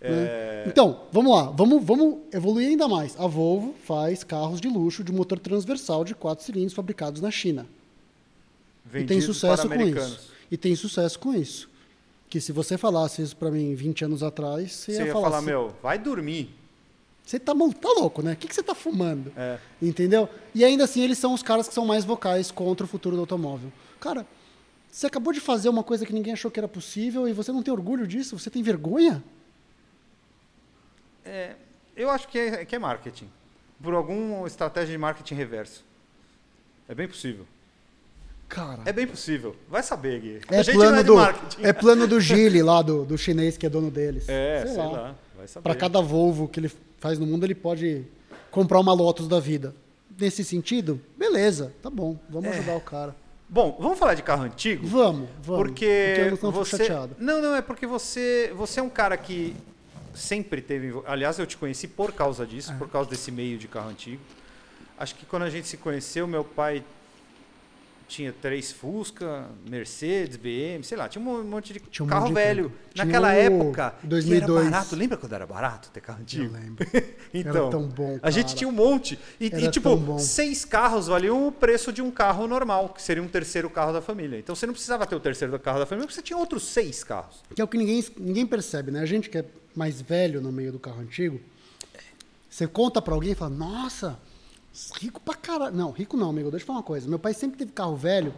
É, 0.00 0.64
Então, 0.66 1.02
vamos 1.12 1.32
lá. 1.36 1.50
Vamos, 1.50 1.84
vamos 1.84 2.20
evoluir 2.32 2.68
ainda 2.68 2.88
mais. 2.88 3.18
A 3.20 3.26
Volvo 3.26 3.74
faz 3.84 4.24
carros 4.24 4.62
de 4.62 4.68
luxo 4.68 5.04
de 5.04 5.12
motor 5.12 5.38
transversal 5.38 6.04
de 6.04 6.14
quatro 6.14 6.42
cilindros 6.42 6.72
fabricados 6.72 7.20
na 7.20 7.30
China. 7.30 7.66
E 8.94 9.04
tem 9.04 9.20
sucesso 9.20 9.68
com 9.68 9.82
isso. 9.82 10.30
E 10.50 10.56
tem 10.56 10.74
sucesso 10.74 11.18
com 11.18 11.34
isso. 11.34 11.68
Que 12.28 12.40
se 12.40 12.50
você 12.52 12.76
falasse 12.76 13.22
isso 13.22 13.36
pra 13.36 13.50
mim 13.50 13.74
20 13.74 14.04
anos 14.04 14.22
atrás, 14.22 14.72
você, 14.72 14.92
Você 14.92 15.00
ia 15.00 15.06
ia 15.06 15.12
falar, 15.12 15.24
falar, 15.26 15.36
assim, 15.38 15.46
meu, 15.46 15.74
vai 15.82 15.98
dormir. 15.98 16.50
você 17.24 17.38
tá, 17.38 17.52
tá 17.54 17.88
louco, 17.96 18.22
né? 18.22 18.32
O 18.32 18.36
que, 18.36 18.48
que 18.48 18.54
você 18.54 18.62
tá 18.62 18.74
fumando? 18.74 19.32
É. 19.36 19.58
Entendeu? 19.80 20.28
E 20.54 20.64
ainda 20.64 20.84
assim, 20.84 21.02
eles 21.02 21.18
são 21.18 21.32
os 21.32 21.42
caras 21.42 21.68
que 21.68 21.74
são 21.74 21.86
mais 21.86 22.04
vocais 22.04 22.50
contra 22.50 22.84
o 22.84 22.88
futuro 22.88 23.14
do 23.16 23.20
automóvel. 23.20 23.72
Cara, 24.00 24.26
você 24.90 25.06
acabou 25.06 25.32
de 25.32 25.40
fazer 25.40 25.68
uma 25.68 25.84
coisa 25.84 26.04
que 26.04 26.12
ninguém 26.12 26.32
achou 26.32 26.50
que 26.50 26.58
era 26.58 26.66
possível 26.68 27.28
e 27.28 27.32
você 27.32 27.52
não 27.52 27.62
tem 27.62 27.72
orgulho 27.72 28.06
disso? 28.06 28.38
Você 28.38 28.50
tem 28.50 28.62
vergonha? 28.62 29.22
É, 31.24 31.54
eu 31.96 32.10
acho 32.10 32.28
que 32.28 32.38
é, 32.38 32.64
que 32.64 32.74
é 32.74 32.78
marketing. 32.78 33.28
Por 33.82 33.94
alguma 33.94 34.46
estratégia 34.46 34.92
de 34.92 34.98
marketing 34.98 35.34
reverso. 35.34 35.84
É 36.88 36.94
bem 36.94 37.06
possível. 37.06 37.46
Cara. 38.48 38.82
É 38.84 38.92
bem 38.92 39.06
possível. 39.06 39.56
Vai 39.68 39.82
saber, 39.82 40.20
Gui. 40.20 40.40
É 40.50 40.58
a 40.58 40.62
gente 40.62 40.74
plano, 40.74 40.92
não 40.92 40.98
é 40.98 41.02
do, 41.04 41.16
marketing. 41.16 41.62
é 41.64 41.72
plano 41.72 42.06
do 42.06 42.20
Gili 42.20 42.62
lá, 42.62 42.80
do, 42.82 43.04
do 43.04 43.18
chinês 43.18 43.56
que 43.56 43.66
é 43.66 43.68
dono 43.68 43.90
deles. 43.90 44.28
É, 44.28 44.64
sei, 44.66 44.76
lá. 44.76 45.14
Vai 45.36 45.48
saber. 45.48 45.62
Para 45.64 45.74
cada 45.74 46.00
Volvo 46.00 46.46
que 46.48 46.60
ele 46.60 46.70
faz 46.98 47.18
no 47.18 47.26
mundo, 47.26 47.44
ele 47.44 47.54
pode 47.54 48.04
comprar 48.50 48.78
uma 48.78 48.92
Lotus 48.92 49.26
da 49.28 49.40
vida. 49.40 49.74
Nesse 50.18 50.44
sentido, 50.44 51.00
beleza, 51.16 51.74
tá 51.82 51.90
bom, 51.90 52.16
vamos 52.30 52.48
É. 52.48 52.54
ajudar 52.54 52.76
o 52.76 52.80
cara. 52.80 53.14
Bom, 53.48 53.76
vamos 53.78 53.98
falar 53.98 54.14
de 54.14 54.22
carro 54.22 54.44
antigo? 54.44 54.86
Vamos, 54.86 55.28
vamos. 55.42 55.62
Porque, 55.66 55.84
eu 56.18 56.30
não 56.30 56.36
tô 56.36 56.50
você... 56.50 56.78
chateado. 56.78 57.14
Não, 57.18 57.42
não, 57.42 57.54
é 57.54 57.60
porque 57.62 57.86
você, 57.86 58.52
você 58.56 58.80
é 58.80 58.82
um 58.82 58.88
cara 58.88 59.16
que 59.16 59.54
sempre 60.14 60.60
teve... 60.62 60.92
Aliás, 61.06 61.38
eu 61.38 61.46
te 61.46 61.56
conheci 61.56 61.86
por 61.86 62.12
causa 62.12 62.46
disso, 62.46 62.72
É. 62.72 62.76
por 62.76 62.88
causa 62.88 63.10
desse 63.10 63.30
meio 63.30 63.58
de 63.58 63.68
carro 63.68 63.90
antigo. 63.90 64.20
Acho 64.98 65.14
que 65.14 65.26
quando 65.26 65.42
a 65.42 65.50
gente 65.50 65.68
se 65.68 65.76
conheceu, 65.76 66.26
meu 66.26 66.42
pai 66.42 66.82
tinha 68.08 68.32
três 68.32 68.72
Fusca, 68.72 69.46
Mercedes, 69.68 70.36
BM, 70.36 70.82
sei 70.82 70.96
lá, 70.96 71.08
tinha 71.08 71.22
um 71.22 71.42
monte 71.44 71.72
de 71.72 71.80
Tinha 71.80 72.04
um 72.04 72.08
carro 72.08 72.26
monte 72.26 72.34
velho. 72.34 72.72
Tinha 72.94 73.04
Naquela 73.04 73.28
o 73.28 73.32
época, 73.32 73.94
que 74.00 74.06
2002. 74.06 74.60
era 74.60 74.70
barato. 74.70 74.96
Lembra 74.96 75.16
quando 75.18 75.32
era 75.32 75.46
barato 75.46 75.90
ter 75.90 76.00
carro 76.00 76.20
antigo? 76.20 76.44
Eu 76.44 76.52
lembro. 76.52 76.86
Então, 77.34 77.62
Era 77.64 77.70
tão 77.70 77.82
bom, 77.86 78.18
a 78.22 78.30
gente 78.30 78.46
cara. 78.46 78.56
tinha 78.56 78.68
um 78.68 78.72
monte. 78.72 79.18
E, 79.38 79.46
e, 79.46 79.70
tipo, 79.70 80.18
seis 80.18 80.64
carros 80.64 81.06
valiam 81.08 81.46
o 81.48 81.52
preço 81.52 81.92
de 81.92 82.00
um 82.00 82.10
carro 82.10 82.46
normal, 82.46 82.88
que 82.90 83.02
seria 83.02 83.22
um 83.22 83.28
terceiro 83.28 83.68
carro 83.68 83.92
da 83.92 84.00
família. 84.00 84.38
Então 84.38 84.54
você 84.54 84.64
não 84.64 84.72
precisava 84.72 85.06
ter 85.06 85.16
o 85.16 85.20
terceiro 85.20 85.58
carro 85.58 85.78
da 85.80 85.84
família, 85.84 86.06
porque 86.06 86.14
você 86.14 86.22
tinha 86.22 86.38
outros 86.38 86.62
seis 86.68 87.04
carros. 87.04 87.42
Que 87.54 87.60
é 87.60 87.64
o 87.64 87.68
que 87.68 87.76
ninguém, 87.76 88.02
ninguém 88.16 88.46
percebe, 88.46 88.90
né? 88.90 89.00
A 89.00 89.06
gente 89.06 89.28
que 89.28 89.36
é 89.36 89.44
mais 89.74 90.00
velho 90.00 90.40
no 90.40 90.50
meio 90.50 90.72
do 90.72 90.78
carro 90.78 91.00
antigo, 91.00 91.38
você 92.48 92.66
conta 92.66 93.02
pra 93.02 93.12
alguém 93.12 93.32
e 93.32 93.34
fala, 93.34 93.54
nossa, 93.54 94.18
rico 95.00 95.20
pra 95.20 95.34
caralho. 95.34 95.74
Não, 95.74 95.90
rico 95.90 96.16
não, 96.16 96.30
amigo. 96.30 96.50
Deixa 96.50 96.62
eu 96.64 96.66
falar 96.66 96.78
uma 96.80 96.84
coisa. 96.84 97.08
Meu 97.08 97.18
pai 97.18 97.32
sempre 97.34 97.56
teve 97.58 97.72
carro 97.72 97.96
velho 97.96 98.34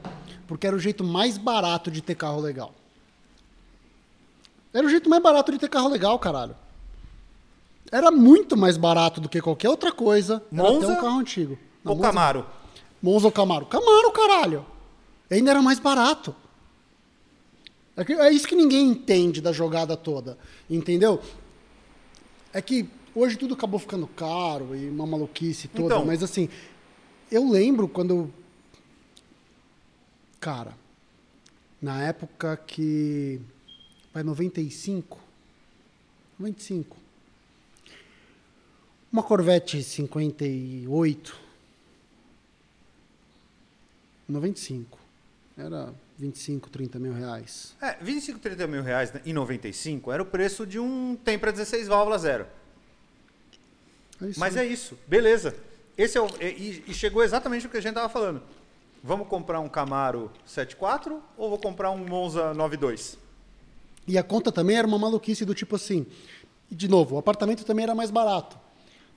porque 0.46 0.66
era 0.66 0.74
o 0.76 0.78
jeito 0.78 1.02
mais 1.04 1.36
barato 1.38 1.90
de 1.90 2.00
ter 2.00 2.14
carro 2.14 2.40
legal. 2.40 2.72
Era 4.72 4.86
o 4.86 4.90
jeito 4.90 5.08
mais 5.08 5.22
barato 5.22 5.50
de 5.52 5.58
ter 5.58 5.68
carro 5.68 5.88
legal, 5.88 6.18
caralho. 6.18 6.54
Era 7.90 8.10
muito 8.10 8.56
mais 8.56 8.76
barato 8.76 9.20
do 9.20 9.28
que 9.28 9.40
qualquer 9.40 9.68
outra 9.70 9.90
coisa. 9.90 10.42
Era 10.52 10.62
Monza 10.62 10.86
até 10.92 10.98
um 10.98 11.02
carro 11.04 11.18
antigo. 11.18 11.58
Não, 11.82 11.92
Ou 11.92 11.98
Monza- 11.98 12.08
Camaro. 12.08 12.46
Monza 13.02 13.26
ou 13.26 13.32
Camaro? 13.32 13.66
Camaro, 13.66 14.10
caralho. 14.12 14.66
Ainda 15.30 15.50
era 15.50 15.62
mais 15.62 15.78
barato. 15.78 16.34
É, 17.96 18.12
é 18.12 18.30
isso 18.32 18.46
que 18.46 18.54
ninguém 18.54 18.88
entende 18.88 19.40
da 19.40 19.52
jogada 19.52 19.96
toda. 19.96 20.36
Entendeu? 20.68 21.20
É 22.52 22.60
que 22.60 22.88
hoje 23.14 23.36
tudo 23.36 23.54
acabou 23.54 23.78
ficando 23.80 24.06
caro 24.06 24.74
e 24.76 24.88
uma 24.88 25.06
maluquice 25.06 25.68
toda. 25.68 25.94
Então. 25.94 26.06
Mas 26.06 26.22
assim, 26.22 26.48
eu 27.30 27.48
lembro 27.50 27.88
quando. 27.88 28.10
eu- 28.14 28.30
Cara, 30.40 30.74
na 31.82 32.02
época 32.02 32.56
que. 32.56 33.40
Vai 34.12 34.22
95. 34.22 35.18
95. 36.38 36.96
Uma 39.12 39.22
Corvette 39.22 39.82
58. 39.82 41.36
95. 44.28 44.98
Era 45.56 45.92
25, 46.18 46.68
30 46.70 46.98
mil 46.98 47.12
reais. 47.12 47.74
É, 47.80 47.96
25, 48.00 48.38
30 48.38 48.66
mil 48.66 48.82
reais 48.82 49.12
em 49.24 49.32
95 49.32 50.12
era 50.12 50.22
o 50.22 50.26
preço 50.26 50.66
de 50.66 50.78
um 50.78 51.16
Tempra 51.16 51.50
16 51.50 51.88
válvula 51.88 52.18
zero. 52.18 52.46
É 54.22 54.32
Mas 54.36 54.56
é 54.56 54.64
isso, 54.64 54.98
beleza. 55.06 55.54
Esse 55.96 56.16
é 56.16 56.20
o, 56.20 56.28
e, 56.40 56.84
e 56.86 56.94
chegou 56.94 57.22
exatamente 57.22 57.66
o 57.66 57.70
que 57.70 57.76
a 57.76 57.80
gente 57.80 57.94
tava 57.94 58.08
falando. 58.08 58.42
Vamos 59.02 59.28
comprar 59.28 59.60
um 59.60 59.68
Camaro 59.68 60.30
74 60.44 61.22
ou 61.36 61.50
vou 61.50 61.58
comprar 61.58 61.90
um 61.90 61.98
Monza 61.98 62.52
92? 62.54 63.18
E 64.06 64.16
a 64.18 64.22
conta 64.22 64.50
também 64.50 64.76
era 64.76 64.86
uma 64.86 64.98
maluquice 64.98 65.44
do 65.44 65.54
tipo 65.54 65.76
assim. 65.76 66.06
E 66.70 66.74
de 66.74 66.88
novo, 66.88 67.16
o 67.16 67.18
apartamento 67.18 67.64
também 67.64 67.84
era 67.84 67.94
mais 67.94 68.10
barato. 68.10 68.58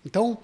Então, 0.05 0.37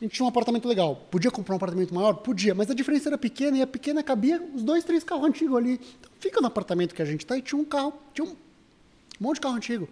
a 0.00 0.04
gente 0.04 0.14
tinha 0.14 0.24
um 0.24 0.28
apartamento 0.28 0.68
legal. 0.68 0.96
Podia 1.10 1.30
comprar 1.30 1.54
um 1.54 1.56
apartamento 1.56 1.94
maior? 1.94 2.14
Podia, 2.14 2.54
mas 2.54 2.70
a 2.70 2.74
diferença 2.74 3.08
era 3.08 3.18
pequena 3.18 3.58
e 3.58 3.62
a 3.62 3.66
pequena 3.66 4.02
cabia 4.02 4.42
os 4.54 4.62
dois, 4.62 4.84
três 4.84 5.02
carros 5.02 5.24
antigos 5.24 5.56
ali. 5.56 5.80
Então, 5.98 6.10
fica 6.20 6.40
no 6.40 6.46
apartamento 6.46 6.94
que 6.94 7.02
a 7.02 7.04
gente 7.04 7.26
tá 7.26 7.36
e 7.36 7.42
tinha 7.42 7.60
um 7.60 7.64
carro, 7.64 7.92
tinha 8.14 8.26
um 8.26 8.36
monte 9.20 9.36
de 9.36 9.40
carro 9.40 9.56
antigo. 9.56 9.88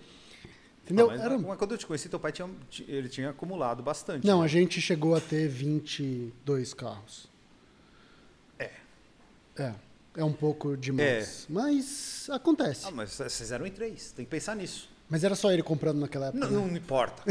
Entendeu? 0.87 1.11
Ah, 1.11 1.15
mas, 1.15 1.21
Era- 1.21 1.39
mas 1.39 1.59
quando 1.59 1.73
eu 1.73 1.79
te 1.79 1.85
conheci, 1.85 2.09
teu 2.09 2.21
pai 2.21 2.31
tinha, 2.31 2.49
ele 2.87 3.09
tinha 3.09 3.31
acumulado 3.31 3.83
bastante. 3.83 4.25
Não, 4.25 4.39
né? 4.39 4.45
a 4.45 4.49
gente 4.49 4.81
chegou 4.81 5.17
a 5.17 5.21
ter 5.21 5.49
22 5.49 6.73
carros. 6.73 7.29
É. 8.57 8.71
É, 9.59 9.75
é 10.17 10.25
um 10.25 10.33
pouco 10.33 10.77
demais. 10.77 11.45
Mas 11.51 12.29
acontece. 12.31 12.87
Ah, 12.87 12.93
mas 12.93 13.11
vocês 13.11 13.51
eram 13.51 13.67
em 13.67 13.71
três, 13.73 14.13
tem 14.13 14.25
que 14.25 14.31
pensar 14.31 14.55
nisso. 14.55 14.89
Mas 15.09 15.25
era 15.25 15.35
só 15.35 15.53
ele 15.53 15.63
comprando 15.63 15.99
naquela 15.99 16.27
época. 16.29 16.47
Não, 16.49 16.63
né? 16.63 16.71
não 16.71 16.77
importa. 16.77 17.23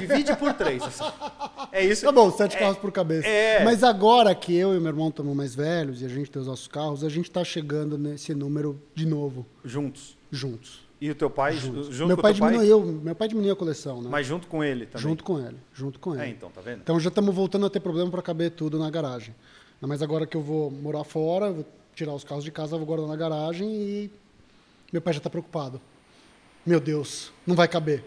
Divide 0.00 0.36
por 0.36 0.52
três. 0.54 0.82
assim. 0.82 1.04
É 1.70 1.84
isso. 1.84 2.04
Tá 2.04 2.12
bom, 2.12 2.30
sete 2.30 2.56
é, 2.56 2.58
carros 2.58 2.78
por 2.78 2.90
cabeça. 2.90 3.26
é. 3.26 3.64
Mas 3.64 3.84
agora 3.84 4.34
que 4.34 4.54
eu 4.54 4.74
e 4.74 4.80
meu 4.80 4.88
irmão 4.88 5.08
estamos 5.08 5.34
mais 5.34 5.54
velhos 5.54 6.02
e 6.02 6.04
a 6.04 6.08
gente 6.08 6.30
tem 6.30 6.40
os 6.40 6.46
nossos 6.48 6.66
carros, 6.68 7.04
a 7.04 7.08
gente 7.08 7.26
está 7.28 7.42
chegando 7.44 7.96
nesse 7.96 8.34
número 8.34 8.80
de 8.94 9.06
novo, 9.06 9.46
Juntos. 9.64 10.16
juntos. 10.30 10.85
E 11.00 11.10
o 11.10 11.14
teu 11.14 11.28
pai, 11.28 11.54
junto 11.56 12.06
meu 12.06 12.16
com 12.16 12.22
pai 12.22 12.32
o 12.32 12.34
teu 12.34 12.40
pai, 12.40 12.52
diminuiu, 12.52 12.80
meu 13.02 13.14
pai 13.14 13.28
diminuiu 13.28 13.52
a 13.52 13.56
coleção, 13.56 14.00
né? 14.00 14.08
mas 14.10 14.26
junto 14.26 14.46
com 14.46 14.64
ele 14.64 14.86
também. 14.86 15.02
junto 15.02 15.22
com 15.22 15.38
ele, 15.38 15.58
junto 15.74 16.00
com 16.00 16.14
ele. 16.14 16.22
É, 16.22 16.28
então, 16.28 16.50
tá 16.50 16.62
vendo? 16.62 16.80
Então 16.80 16.98
já 16.98 17.08
estamos 17.08 17.34
voltando 17.34 17.66
a 17.66 17.70
ter 17.70 17.80
problema 17.80 18.10
para 18.10 18.22
caber 18.22 18.50
tudo 18.52 18.78
na 18.78 18.88
garagem. 18.90 19.34
Mas 19.78 20.00
agora 20.00 20.26
que 20.26 20.36
eu 20.36 20.40
vou 20.40 20.70
morar 20.70 21.04
fora, 21.04 21.52
vou 21.52 21.66
tirar 21.94 22.14
os 22.14 22.24
carros 22.24 22.44
de 22.44 22.50
casa, 22.50 22.78
vou 22.78 22.86
guardar 22.86 23.06
na 23.06 23.16
garagem 23.16 23.68
e 23.68 24.10
meu 24.90 25.02
pai 25.02 25.12
já 25.12 25.18
está 25.18 25.28
preocupado. 25.28 25.80
Meu 26.64 26.80
Deus, 26.80 27.30
não 27.46 27.54
vai 27.54 27.68
caber. 27.68 28.02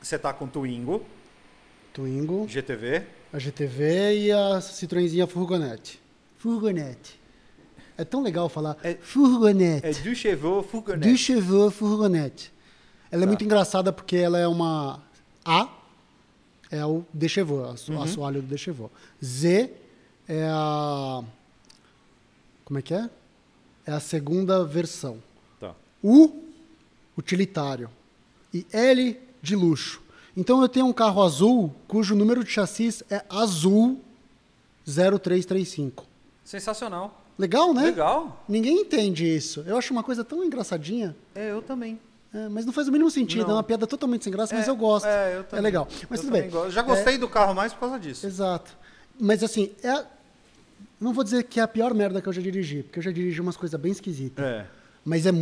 Você 0.00 0.18
tá 0.18 0.32
com 0.32 0.46
Twingo, 0.48 1.04
Twingo, 1.92 2.48
GTV, 2.48 3.04
a 3.32 3.38
GTV 3.38 4.18
e 4.18 4.32
a 4.32 4.60
Citroenzinha 4.60 5.26
Furgonete. 5.26 6.00
Furgonete. 6.38 7.21
É 7.96 8.04
tão 8.04 8.22
legal 8.22 8.48
falar 8.48 8.76
É- 8.82 8.94
furgonete. 8.94 9.86
é 9.86 9.92
du 9.92 10.14
Chevaux 10.14 10.64
Du 10.64 10.70
Fourgonette. 10.70 11.16
Chevaux 11.18 11.74
Furgonete. 11.74 12.52
Ela 13.10 13.22
é 13.22 13.26
Tá. 13.26 13.28
muito 13.28 13.44
engraçada 13.44 13.92
porque 13.92 14.16
ela 14.16 14.38
é 14.38 14.48
uma 14.48 15.00
A, 15.44 15.68
é 16.70 16.84
o 16.86 17.04
de 17.12 17.28
Chevaux, 17.28 17.88
a 17.88 17.92
Uhum. 17.92 18.02
assoalho 18.02 18.40
do 18.40 18.48
de 18.48 18.56
Chevaux. 18.58 18.90
Z 19.22 19.70
é 20.28 20.48
a. 20.50 21.22
Como 22.64 22.78
é 22.78 22.82
que 22.82 22.94
é? 22.94 23.10
É 23.86 23.92
a 23.92 24.00
segunda 24.00 24.64
versão. 24.64 25.18
Tá. 25.60 25.74
U, 26.02 26.32
utilitário. 27.18 27.90
E 28.54 28.66
L, 28.72 29.18
de 29.42 29.54
luxo. 29.56 30.00
Então 30.36 30.62
eu 30.62 30.68
tenho 30.68 30.86
um 30.86 30.92
carro 30.92 31.22
azul 31.22 31.74
cujo 31.86 32.14
número 32.14 32.42
de 32.42 32.50
chassis 32.50 33.02
é 33.10 33.22
azul 33.28 34.00
0335. 34.86 36.06
Sensacional. 36.44 37.21
Legal, 37.42 37.74
né? 37.74 37.82
Legal. 37.86 38.44
Ninguém 38.48 38.80
entende 38.82 39.26
isso. 39.26 39.64
Eu 39.66 39.76
acho 39.76 39.92
uma 39.92 40.02
coisa 40.04 40.22
tão 40.22 40.44
engraçadinha. 40.44 41.16
É, 41.34 41.50
eu 41.50 41.60
também. 41.60 41.98
É, 42.32 42.48
mas 42.48 42.64
não 42.64 42.72
faz 42.72 42.86
o 42.88 42.92
mínimo 42.92 43.10
sentido, 43.10 43.42
Não. 43.42 43.50
é 43.50 43.54
uma 43.56 43.62
piada 43.64 43.84
totalmente 43.86 44.22
sem 44.24 44.32
graça, 44.32 44.54
mas 44.54 44.66
É, 44.66 44.70
eu 44.70 44.76
gosto. 44.76 45.06
É, 45.06 45.36
eu 45.38 45.44
também. 45.44 45.62
legal. 45.64 45.88
Mas 46.08 46.20
Eu 46.20 46.26
tudo 46.26 46.32
bem. 46.40 46.48
gosto. 46.48 46.70
Já 46.70 46.80
gostei 46.82 47.18
do 47.18 47.28
carro 47.28 47.52
mais 47.54 47.72
por 47.74 47.80
causa 47.80 47.98
disso. 47.98 48.24
Exato. 48.26 48.76
Mas 49.18 49.42
assim, 49.42 49.72
é. 49.82 49.88
a- 49.90 50.06
Não 51.00 51.12
vou 51.12 51.24
dizer 51.24 51.42
que 51.42 51.58
é 51.58 51.62
a 51.64 51.68
pior 51.68 51.92
merda 51.92 52.22
que 52.22 52.28
eu 52.28 52.32
já 52.32 52.40
dirigi, 52.40 52.84
porque 52.84 53.00
eu 53.00 53.02
já 53.02 53.10
dirigi 53.10 53.40
umas 53.40 53.56
coisas 53.56 53.78
bem 53.80 53.90
esquisitas. 53.90 54.44
É. 54.44 54.66
Mas 55.04 55.26
é 55.26 55.32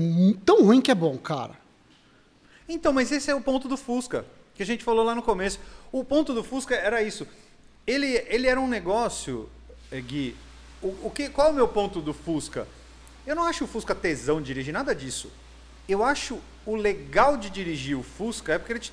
tão 0.42 0.64
ruim 0.64 0.80
que 0.80 0.90
é 0.90 0.94
bom, 0.94 1.18
cara. 1.18 1.53
Então, 2.66 2.92
mas 2.94 3.12
esse 3.12 3.30
é 3.30 3.34
o 3.34 3.42
ponto 3.42 3.68
do 3.68 3.76
Fusca, 3.76 4.24
que 4.55 4.62
a 4.62 4.66
gente 4.66 4.82
falou 4.82 5.05
lá 5.05 5.14
no 5.14 5.22
começo. 5.22 5.59
O 5.92 6.03
ponto 6.03 6.32
do 6.32 6.42
Fusca 6.42 6.74
era 6.74 7.03
isso. 7.03 7.26
Ele, 7.86 8.07
ele 8.28 8.46
era 8.46 8.59
um 8.61 8.66
negócio, 8.68 9.51
eh, 9.92 10.01
Gui. 10.01 10.34
O, 10.83 11.07
o 11.07 11.11
que, 11.14 11.28
qual 11.28 11.49
é 11.49 11.51
o 11.51 11.55
meu 11.55 11.68
ponto 11.68 12.01
do 12.01 12.12
Fusca? 12.14 12.66
Eu 13.26 13.37
não 13.37 13.45
acho 13.45 13.64
o 13.64 13.66
Fusca 13.66 13.95
tesão 13.95 14.41
de 14.41 14.47
dirigir, 14.47 14.72
nada 14.72 14.95
disso. 14.95 15.31
Eu 15.89 16.05
acho 16.05 16.39
o 16.64 16.74
legal 16.76 17.37
de 17.37 17.51
dirigir 17.51 17.97
o 17.97 18.03
Fusca 18.03 18.55
é 18.55 18.59
porque 18.59 18.72
ele 18.72 18.81
te, 18.81 18.93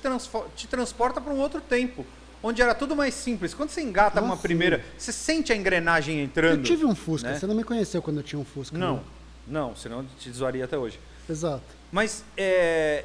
te 0.56 0.66
transporta 0.66 1.20
para 1.20 1.32
um 1.32 1.38
outro 1.38 1.60
tempo, 1.60 2.04
onde 2.42 2.60
era 2.60 2.74
tudo 2.74 2.94
mais 2.94 3.14
simples. 3.14 3.54
Quando 3.54 3.70
você 3.70 3.80
engata 3.80 4.20
Ah, 4.20 4.22
uma 4.22 4.36
sim. 4.36 4.42
primeira, 4.42 4.84
você 4.96 5.12
sente 5.12 5.52
a 5.52 5.56
engrenagem 5.56 6.20
entrando. 6.20 6.58
Eu 6.58 6.62
tive 6.64 6.84
um 6.84 6.94
Fusca, 6.94 7.30
né? 7.30 7.38
você 7.38 7.46
não 7.46 7.54
me 7.54 7.64
conheceu 7.64 8.02
quando 8.02 8.18
eu 8.18 8.22
tinha 8.22 8.38
um 8.38 8.44
Fusca. 8.44 8.76
Não, 8.76 8.96
né? 8.96 9.02
não, 9.46 9.76
senão 9.76 10.00
eu 10.00 10.06
te 10.18 10.30
zoaria 10.30 10.64
até 10.64 10.76
hoje. 10.76 10.98
Exato. 11.28 11.62
Mas 11.90 12.24
é, 12.36 13.04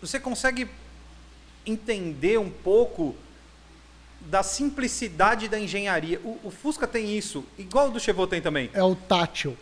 você 0.00 0.18
consegue 0.20 0.68
entender 1.64 2.38
um 2.38 2.50
pouco 2.50 3.14
da 4.30 4.42
simplicidade 4.42 5.48
da 5.48 5.58
engenharia. 5.58 6.20
O, 6.24 6.38
o 6.44 6.50
Fusca 6.50 6.86
tem 6.86 7.16
isso, 7.16 7.44
igual 7.58 7.88
o 7.88 7.90
do 7.92 8.00
Chevrolet 8.00 8.30
tem 8.30 8.40
também. 8.42 8.70
É 8.72 8.82
o 8.82 8.94
tátil. 8.94 9.56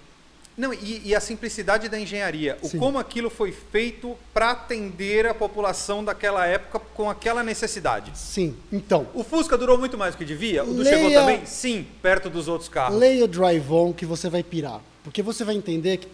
Não, 0.57 0.75
e, 0.75 1.01
e 1.07 1.15
a 1.15 1.21
simplicidade 1.21 1.89
da 1.89 1.99
engenharia. 1.99 2.59
O 2.61 2.69
Sim. 2.69 2.79
como 2.79 2.99
aquilo 2.99 3.31
foi 3.31 3.51
feito 3.51 4.15
para 4.35 4.51
atender 4.51 5.27
a 5.27 5.33
população 5.33 6.05
daquela 6.05 6.47
época 6.47 6.79
com 6.95 7.09
aquela 7.09 7.43
necessidade. 7.43 8.11
Sim. 8.15 8.55
Então, 8.71 9.07
O 9.15 9.25
Fusca 9.25 9.57
durou 9.57 9.79
muito 9.79 9.97
mais 9.97 10.15
do 10.15 10.19
que 10.19 10.25
devia? 10.25 10.63
O 10.63 10.67
do 10.75 10.83
Leia- 10.83 10.97
Chevrolet 10.97 11.15
também? 11.15 11.47
Sim, 11.47 11.87
perto 12.03 12.29
dos 12.29 12.47
outros 12.47 12.69
carros. 12.69 12.99
leia 12.99 13.25
o 13.25 13.29
Drive 13.29 13.71
On 13.71 13.93
que 13.93 14.05
você 14.05 14.29
vai 14.29 14.43
pirar. 14.43 14.81
Porque 15.03 15.23
você 15.23 15.45
vai 15.45 15.55
entender 15.55 15.97
que 15.97 16.09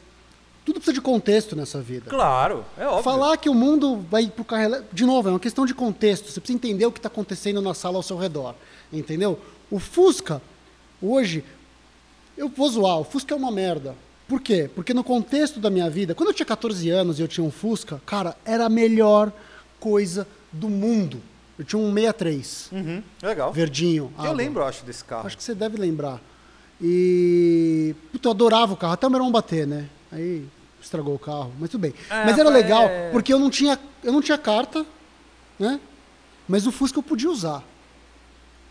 tudo 0.67 0.75
precisa 0.81 0.93
de 0.93 1.01
contexto 1.01 1.55
nessa 1.57 1.81
vida. 1.81 2.11
Claro, 2.11 2.65
é 2.77 2.85
óbvio. 2.87 3.05
Falar 3.05 3.37
que 3.39 3.49
o 3.49 3.55
mundo 3.55 4.05
vai 4.11 4.27
pro 4.27 4.45
carro 4.45 4.65
elétrico, 4.65 4.95
de 4.95 5.07
novo, 5.07 5.29
é 5.29 5.33
uma 5.33 5.41
questão 5.41 5.65
de 5.65 5.73
contexto. 5.73 6.29
Você 6.31 6.41
precisa 6.41 6.57
entender 6.59 6.85
o 6.85 6.91
que 6.93 6.99
está 6.99 7.07
acontecendo 7.09 7.63
na 7.63 7.73
sala 7.73 7.97
ao 7.97 8.03
seu 8.03 8.19
redor. 8.19 8.55
Entendeu? 8.93 9.39
O 9.71 9.79
Fusca, 9.79 10.43
hoje, 11.01 11.45
eu 12.37 12.49
vou 12.49 12.69
zoar, 12.69 12.99
o 12.99 13.05
Fusca 13.05 13.33
é 13.33 13.37
uma 13.37 13.51
merda. 13.51 13.95
Por 14.29 14.41
quê? 14.41 14.69
Porque 14.75 14.93
no 14.93 15.05
contexto 15.05 15.61
da 15.61 15.71
minha 15.71 15.89
vida, 15.89 16.15
quando 16.15 16.31
eu 16.31 16.35
tinha 16.35 16.45
14 16.47 16.91
anos 16.91 17.19
e 17.19 17.23
eu 17.23 17.29
tinha 17.29 17.45
um 17.47 17.51
Fusca, 17.51 18.03
cara, 18.05 18.37
era 18.45 18.67
a 18.67 18.69
melhor 18.69 19.33
coisa 19.79 20.27
do 20.53 20.69
mundo. 20.69 21.23
Eu 21.57 21.65
tinha 21.65 21.81
um 21.81 21.95
63, 21.95 22.69
Uhum, 22.73 23.03
legal. 23.23 23.53
verdinho. 23.53 24.13
Eu 24.19 24.25
água. 24.25 24.33
lembro, 24.35 24.65
acho, 24.65 24.85
desse 24.85 25.05
carro. 25.05 25.27
Acho 25.29 25.37
que 25.37 25.45
você 25.45 25.55
deve 25.55 25.79
lembrar. 25.79 26.21
E. 26.83 27.95
Puta, 28.13 28.29
eu 28.29 28.33
adorava 28.33 28.73
o 28.75 28.77
carro, 28.77 28.93
até 28.95 29.07
o 29.07 29.11
meu 29.11 29.19
irmão 29.19 29.31
bater, 29.33 29.67
né? 29.67 29.89
Aí 30.11 30.47
estragou 30.81 31.15
o 31.15 31.19
carro, 31.19 31.53
mas 31.59 31.71
tudo 31.71 31.81
bem. 31.81 31.95
É, 32.09 32.25
mas 32.25 32.39
era 32.39 32.49
legal, 32.49 32.89
porque 33.13 33.33
eu 33.33 33.39
não 33.39 33.51
tinha, 33.51 33.79
eu 34.03 34.13
não 34.13 34.23
tinha 34.23 34.39
carta, 34.39 34.87
né? 35.59 35.81
Mas 36.49 36.67
o 36.67 36.73
Fusca 36.73 36.99
eu 36.99 37.03
podia 37.03 37.31
usar. 37.31 37.63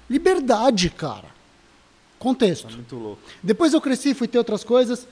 Liberdade, 0.09 0.89
cara. 0.89 1.35
Contexto. 2.17 2.67
Tá 2.67 2.73
muito 2.73 2.95
louco. 2.95 3.21
Depois 3.43 3.73
eu 3.73 3.81
cresci, 3.81 4.13
fui 4.13 4.27
ter 4.27 4.37
outras 4.37 4.63
coisas. 4.63 5.07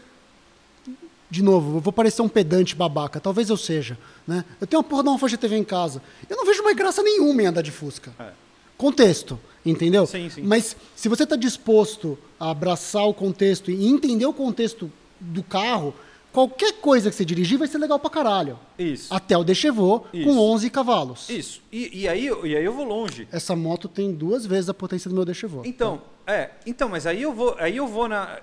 De 1.29 1.41
novo, 1.41 1.77
eu 1.77 1.81
vou 1.81 1.91
parecer 1.91 2.21
um 2.21 2.29
pedante 2.29 2.75
babaca, 2.75 3.19
talvez 3.19 3.49
eu 3.49 3.57
seja. 3.57 3.97
Né? 4.25 4.45
Eu 4.61 4.67
tenho 4.67 4.81
uma 4.81 4.87
porra 4.87 5.03
da 5.03 5.11
Alfa 5.11 5.27
GTV 5.27 5.57
em 5.57 5.63
casa. 5.63 6.01
Eu 6.29 6.37
não 6.37 6.45
vejo 6.45 6.63
mais 6.63 6.75
graça 6.75 7.01
nenhuma 7.01 7.41
em 7.41 7.47
andar 7.47 7.63
de 7.63 7.71
Fusca. 7.71 8.13
É. 8.19 8.31
Contexto, 8.77 9.39
entendeu? 9.65 10.05
Sim, 10.05 10.29
sim. 10.29 10.43
Mas 10.43 10.75
se 10.95 11.09
você 11.09 11.23
está 11.23 11.35
disposto 11.35 12.17
a 12.39 12.51
abraçar 12.51 13.07
o 13.07 13.13
contexto 13.13 13.71
e 13.71 13.85
entender 13.85 14.25
o 14.25 14.33
contexto 14.33 14.91
do 15.19 15.41
carro, 15.41 15.93
qualquer 16.33 16.73
coisa 16.81 17.09
que 17.09 17.15
você 17.15 17.23
dirigir 17.23 17.57
vai 17.57 17.67
ser 17.67 17.77
legal 17.77 17.99
pra 17.99 18.09
caralho. 18.09 18.59
Isso. 18.77 19.13
Até 19.13 19.37
o 19.37 19.43
Dechevaux 19.43 20.05
Isso. 20.11 20.25
com 20.27 20.37
11 20.37 20.69
cavalos. 20.69 21.29
Isso. 21.29 21.61
E, 21.71 22.01
e 22.01 22.07
aí, 22.09 22.25
eu- 22.25 22.45
e 22.45 22.57
aí 22.57 22.65
eu 22.65 22.73
vou 22.73 22.85
longe. 22.85 23.27
Essa 23.31 23.55
moto 23.55 23.87
tem 23.87 24.11
duas 24.11 24.45
vezes 24.45 24.67
a 24.69 24.73
potência 24.73 25.09
do 25.09 25.15
meu 25.15 25.23
Dechevaux. 25.23 25.65
Então, 25.65 26.01
é, 26.27 26.49
então, 26.65 26.89
mas 26.89 27.05
aí 27.05 27.21
eu 27.21 27.31
vou, 27.33 27.55
aí 27.59 27.77
eu 27.77 27.87
vou 27.87 28.09
na 28.09 28.39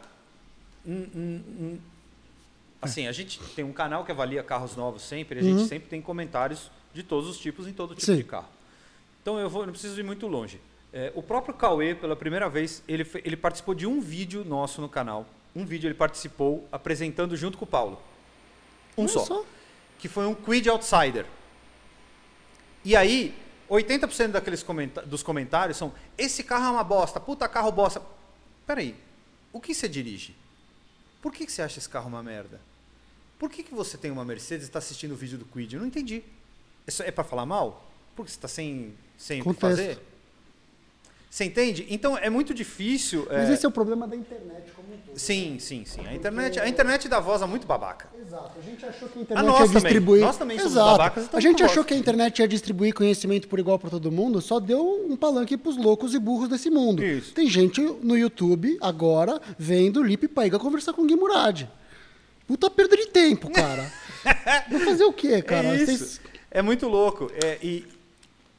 hum, 0.87 1.07
hum, 1.15 1.43
hum. 1.61 1.79
assim, 2.81 3.07
a 3.07 3.13
gente 3.13 3.39
tem 3.55 3.65
um 3.65 3.73
canal 3.73 4.05
que 4.05 4.13
avalia 4.13 4.43
carros 4.43 4.77
novos 4.77 5.03
sempre, 5.03 5.41
e 5.41 5.41
a 5.41 5.43
gente 5.43 5.69
sempre 5.69 5.89
tem 5.89 6.01
comentários 6.01 6.71
de 6.95 7.03
todos 7.03 7.29
os 7.29 7.39
tipos 7.39 7.67
em 7.67 7.73
todo 7.73 7.95
tipo 7.95 8.07
Sim. 8.07 8.17
de 8.17 8.25
carro. 8.25 8.49
Então 9.23 9.39
eu 9.39 9.51
vou, 9.51 9.65
não 9.67 9.73
preciso 9.73 9.99
ir 10.01 10.03
muito 10.03 10.27
longe. 10.27 10.61
É, 10.93 11.13
o 11.15 11.23
próprio 11.23 11.55
Cauê, 11.55 11.95
pela 11.95 12.17
primeira 12.17 12.49
vez, 12.49 12.83
ele, 12.89 13.07
ele 13.25 13.37
participou 13.37 13.75
de 13.75 13.87
um 13.87 14.01
vídeo 14.01 14.45
nosso 14.45 14.81
no 14.81 14.89
canal. 14.89 15.27
Um 15.55 15.65
vídeo 15.65 15.89
ele 15.89 15.95
participou 15.95 16.67
apresentando 16.71 17.37
junto 17.37 17.59
com 17.59 17.65
o 17.65 17.69
Paulo. 17.69 18.01
Um 18.97 19.03
Olha 19.03 19.09
só. 19.09 19.45
Que 19.99 20.09
foi 20.09 20.27
um 20.27 20.35
Quid 20.35 20.69
Outsider. 20.69 21.27
E 22.85 22.97
aí, 22.97 23.35
80% 23.69 24.29
daqueles 24.29 24.63
comenta 24.63 25.03
dos 25.03 25.23
comentários 25.23 25.77
são: 25.77 25.93
esse 26.17 26.43
carro 26.43 26.67
é 26.67 26.71
uma 26.71 26.85
bosta, 26.85 27.21
puta 27.21 27.49
carro 27.49 27.71
bosta. 27.71 28.03
Peraí, 28.67 28.95
o 29.53 29.61
que 29.61 29.75
você 29.75 29.89
dirige? 29.89 30.35
Por 31.21 31.33
que, 31.33 31.45
que 31.45 31.53
você 31.53 31.63
acha 31.63 31.79
esse 31.79 31.89
carro 31.89 32.09
uma 32.09 32.23
merda? 32.23 32.61
Por 33.39 33.51
que, 33.51 33.63
que 33.63 33.75
você 33.75 33.97
tem 33.97 34.11
uma 34.11 34.25
Mercedes 34.25 34.67
e 34.67 34.69
está 34.69 34.79
assistindo 34.79 35.13
o 35.13 35.17
vídeo 35.17 35.39
do 35.39 35.45
Quid? 35.45 35.75
Eu 35.75 35.81
não 35.81 35.87
entendi. 35.87 36.23
Isso 36.87 37.03
é 37.03 37.11
para 37.11 37.25
falar 37.25 37.47
mal? 37.47 37.91
Porque 38.15 38.31
você 38.31 38.37
está 38.37 38.49
sem, 38.49 38.95
sem 39.17 39.41
o 39.41 39.45
que 39.45 39.61
fazer? 39.61 39.99
Você 41.31 41.45
entende? 41.45 41.87
Então 41.89 42.19
é 42.19 42.29
muito 42.29 42.53
difícil. 42.53 43.25
Mas 43.31 43.49
é, 43.49 43.55
esse 43.55 43.65
é 43.65 43.69
o 43.69 43.71
problema 43.71 44.05
da 44.09 44.17
internet 44.17 44.73
como 44.75 44.93
um 44.93 44.97
todo. 44.99 45.17
Sim, 45.17 45.59
sim, 45.61 45.85
sim. 45.85 46.05
A 46.05 46.13
internet, 46.13 46.59
a 46.59 46.69
internet 46.69 47.09
dá 47.09 47.21
voz 47.21 47.41
a 47.41 47.47
muito 47.47 47.69
babaca. 47.69 48.09
Exato. 48.21 48.59
A 48.59 48.63
gente 48.63 48.85
achou 48.85 49.09
que 49.09 49.17
a 49.17 49.21
A 49.21 49.23
internet 49.23 49.47
nós 49.47 49.61
ia 49.61 49.67
também. 49.67 49.83
distribuir. 49.83 50.21
Nós 50.23 50.37
também 50.37 50.59
somos 50.59 50.73
Exato. 50.73 50.91
babacas, 50.91 51.25
então 51.27 51.39
a 51.39 51.41
gente 51.41 51.63
achou 51.63 51.85
que 51.85 51.95
a 51.95 51.97
internet 51.97 52.41
ia 52.41 52.49
distribuir 52.49 52.93
conhecimento 52.93 53.47
por 53.47 53.61
igual 53.61 53.79
para 53.79 53.91
todo 53.91 54.11
mundo, 54.11 54.41
só 54.41 54.59
deu 54.59 55.07
um 55.09 55.17
palanque 55.17 55.57
pros 55.57 55.77
loucos 55.77 56.15
e 56.15 56.19
burros 56.19 56.49
desse 56.49 56.69
mundo. 56.69 57.05
Isso. 57.05 57.33
Tem 57.33 57.49
gente 57.49 57.81
no 57.81 58.19
YouTube 58.19 58.77
agora 58.81 59.41
vendo 59.57 60.03
Lipe 60.03 60.27
Paiga 60.27 60.59
conversar 60.59 60.93
com 60.95 61.03
o 61.03 61.07
Gui 61.07 61.15
Murad. 61.15 61.63
Puta 62.49 62.69
perda 62.69 62.97
de 62.97 63.07
tempo, 63.07 63.49
cara. 63.53 63.89
Vai 64.69 64.81
fazer 64.81 65.05
o 65.05 65.13
quê, 65.13 65.41
cara? 65.43 65.69
é 65.69 65.77
isso. 65.77 65.87
Vocês- 65.87 66.21
É 66.51 66.61
muito 66.61 66.89
louco. 66.89 67.31
É, 67.45 67.57
e- 67.63 67.87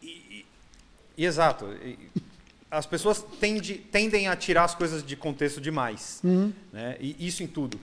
e- 0.01 0.45
e 1.17 1.25
exato. 1.25 1.67
As 2.71 2.85
pessoas 2.85 3.23
tende- 3.39 3.75
tendem 3.91 4.29
a 4.29 4.35
tirar 4.35 4.63
as 4.63 4.73
coisas 4.73 5.03
de 5.03 5.15
contexto 5.17 5.59
demais. 5.59 6.21
Uhum. 6.23 6.53
Né? 6.71 6.95
E 7.01 7.15
isso 7.27 7.43
em 7.43 7.47
tudo. 7.47 7.77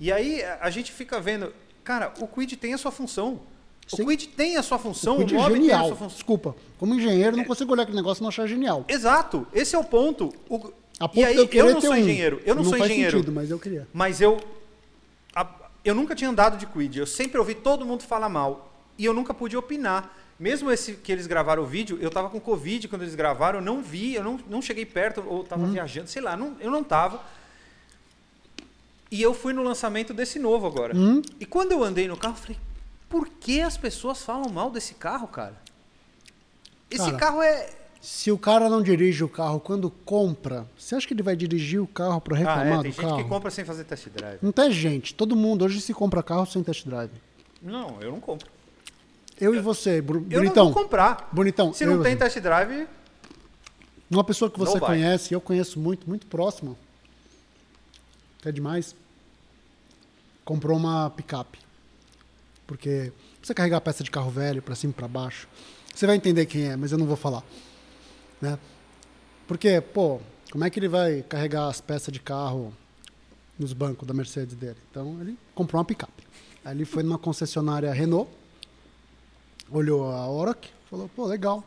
E 0.00 0.10
aí 0.10 0.42
a 0.60 0.68
gente 0.68 0.90
fica 0.90 1.20
vendo, 1.20 1.52
cara, 1.84 2.12
o 2.20 2.26
Quid 2.26 2.56
tem 2.56 2.74
a 2.74 2.78
sua 2.78 2.90
função. 2.90 3.40
Sim. 3.86 4.02
O 4.02 4.06
Quid 4.06 4.26
tem 4.28 4.56
a 4.56 4.62
sua 4.62 4.78
função, 4.78 5.14
O 5.18 5.20
o, 5.22 5.26
Quid 5.26 5.34
é 5.34 5.38
Mob 5.38 5.52
tem 5.52 5.58
a 5.58 5.62
genial. 5.62 5.86
sua 5.86 5.96
função. 5.96 6.14
Desculpa. 6.16 6.56
Como 6.78 6.92
engenheiro, 6.94 7.36
não 7.36 7.44
consigo 7.44 7.72
olhar 7.72 7.84
aquele 7.84 7.96
negócio 7.96 8.20
e 8.20 8.24
não 8.24 8.28
achar 8.30 8.46
genial. 8.48 8.84
Exato, 8.88 9.46
esse 9.52 9.76
é 9.76 9.78
o 9.78 9.84
ponto. 9.84 10.32
O- 10.48 10.58
ponto 10.58 10.74
e 11.14 11.24
aí, 11.24 11.36
eu 11.36 11.48
eu, 11.52 11.74
não 11.74 11.80
sou 11.80 11.92
um. 11.92 11.96
engenheiro, 11.96 12.40
eu 12.44 12.54
não, 12.54 12.64
sou 12.64 12.72
faz 12.72 12.84
engenheiro, 12.90 13.18
sentido, 13.18 13.32
mas 13.32 13.50
eu 13.50 13.58
queria. 13.60 13.86
mas 13.92 14.20
eu 14.20 14.40
a- 15.34 15.48
eu 15.84 15.94
nunca 15.94 16.14
tinha 16.14 16.30
andado 16.30 16.56
de 16.56 16.66
Quid, 16.66 16.98
eu 16.98 17.06
sempre 17.06 17.38
ouvi 17.38 17.54
todo 17.54 17.84
mundo 17.84 18.02
falar 18.02 18.28
mal 18.28 18.72
e 18.98 19.04
eu 19.04 19.12
nunca 19.14 19.32
pude 19.34 19.56
opinar. 19.56 20.18
Mesmo 20.42 20.72
esse 20.72 20.94
que 20.94 21.12
eles 21.12 21.28
gravaram 21.28 21.62
o 21.62 21.66
vídeo, 21.66 21.98
eu 22.00 22.10
tava 22.10 22.28
com 22.28 22.40
Covid 22.40 22.88
quando 22.88 23.02
eles 23.02 23.14
gravaram, 23.14 23.60
eu 23.60 23.64
não 23.64 23.80
vi, 23.80 24.14
eu 24.16 24.24
não, 24.24 24.40
não 24.48 24.60
cheguei 24.60 24.84
perto, 24.84 25.22
ou 25.24 25.44
tava 25.44 25.64
viajando, 25.68 26.08
sei 26.08 26.20
lá, 26.20 26.36
não- 26.36 26.56
eu 26.58 26.68
não 26.68 26.82
tava. 26.82 27.22
E 29.08 29.22
eu 29.22 29.32
fui 29.32 29.52
no 29.52 29.62
lançamento 29.62 30.12
desse 30.12 30.40
novo 30.40 30.66
agora. 30.66 30.94
E 31.38 31.46
quando 31.46 31.70
eu 31.70 31.84
andei 31.84 32.08
no 32.08 32.16
carro, 32.16 32.34
eu 32.34 32.38
falei, 32.40 32.58
por 33.08 33.28
que 33.28 33.60
as 33.60 33.76
pessoas 33.76 34.20
falam 34.24 34.50
mal 34.50 34.68
desse 34.68 34.94
carro, 34.94 35.28
cara? 35.28 35.54
Esse 36.90 37.04
Cara, 37.04 37.16
carro 37.18 37.40
é. 37.42 37.70
Se 38.00 38.32
o 38.32 38.36
cara 38.36 38.68
não 38.68 38.82
dirige 38.82 39.22
o 39.22 39.28
carro 39.28 39.60
quando 39.60 39.88
compra, 39.90 40.66
você 40.76 40.96
acha 40.96 41.06
que 41.06 41.14
ele 41.14 41.22
vai 41.22 41.36
dirigir 41.36 41.80
o 41.80 41.86
carro 41.86 42.20
para 42.20 42.34
Ah, 42.34 42.38
reclamar 42.38 42.66
é, 42.66 42.76
do 42.78 42.82
tem 42.82 42.90
gente 42.92 43.00
carro? 43.00 43.16
que 43.22 43.28
compra 43.28 43.48
sem 43.48 43.64
fazer 43.64 43.84
test 43.84 44.08
drive. 44.08 44.38
Não 44.42 44.50
tem 44.50 44.72
gente. 44.72 45.14
Todo 45.14 45.36
mundo 45.36 45.64
hoje 45.64 45.80
se 45.80 45.94
compra 45.94 46.20
carro 46.20 46.44
sem 46.46 46.64
test 46.64 46.84
drive. 46.84 47.12
Não, 47.62 48.00
eu 48.00 48.10
não 48.10 48.18
compro. 48.18 48.48
Eu 49.42 49.54
e 49.54 49.58
você, 49.60 50.00
Bru- 50.00 50.24
Eu 50.30 50.40
bonitão. 50.40 50.66
não 50.66 50.72
vou 50.72 50.82
comprar. 50.84 51.28
Bonitão. 51.32 51.72
Se 51.72 51.82
eu 51.84 51.96
não 51.96 52.02
tem 52.02 52.12
você. 52.14 52.18
test 52.24 52.38
drive, 52.40 52.86
Uma 54.10 54.22
pessoa 54.22 54.50
que 54.50 54.58
você 54.58 54.78
conhece, 54.78 55.34
eu 55.34 55.40
conheço 55.40 55.80
muito, 55.80 56.08
muito 56.08 56.26
próxima, 56.26 56.76
até 58.40 58.52
demais, 58.52 58.94
comprou 60.44 60.76
uma 60.76 61.10
picape. 61.10 61.58
Porque 62.66 63.12
você 63.42 63.52
carregar 63.54 63.80
peça 63.80 64.04
de 64.04 64.10
carro 64.10 64.30
velho 64.30 64.62
para 64.62 64.74
cima 64.74 64.92
e 64.92 64.94
para 64.94 65.08
baixo, 65.08 65.48
você 65.94 66.06
vai 66.06 66.14
entender 66.16 66.46
quem 66.46 66.68
é, 66.70 66.76
mas 66.76 66.92
eu 66.92 66.98
não 66.98 67.06
vou 67.06 67.16
falar. 67.16 67.42
Né? 68.40 68.58
Porque, 69.48 69.80
pô, 69.80 70.20
Como 70.52 70.64
é 70.64 70.68
que 70.70 70.78
ele 70.78 70.88
vai 70.88 71.22
carregar 71.22 71.66
as 71.68 71.80
peças 71.80 72.12
de 72.12 72.20
carro 72.20 72.72
nos 73.58 73.72
bancos 73.72 74.06
da 74.06 74.12
Mercedes 74.12 74.54
dele? 74.54 74.76
Então 74.90 75.18
ele 75.20 75.36
comprou 75.54 75.78
uma 75.78 75.84
picape. 75.86 76.22
Aí 76.62 76.76
ele 76.76 76.84
foi 76.84 77.02
numa 77.02 77.16
concessionária 77.18 77.90
Renault, 77.92 78.30
olhou 79.72 80.10
a 80.10 80.28
Orac, 80.28 80.68
falou, 80.90 81.08
pô, 81.14 81.26
legal. 81.26 81.64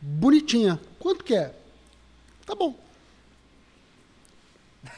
Bonitinha. 0.00 0.80
Quanto 0.98 1.24
que 1.24 1.34
é? 1.34 1.54
Tá 2.46 2.54
bom. 2.54 2.74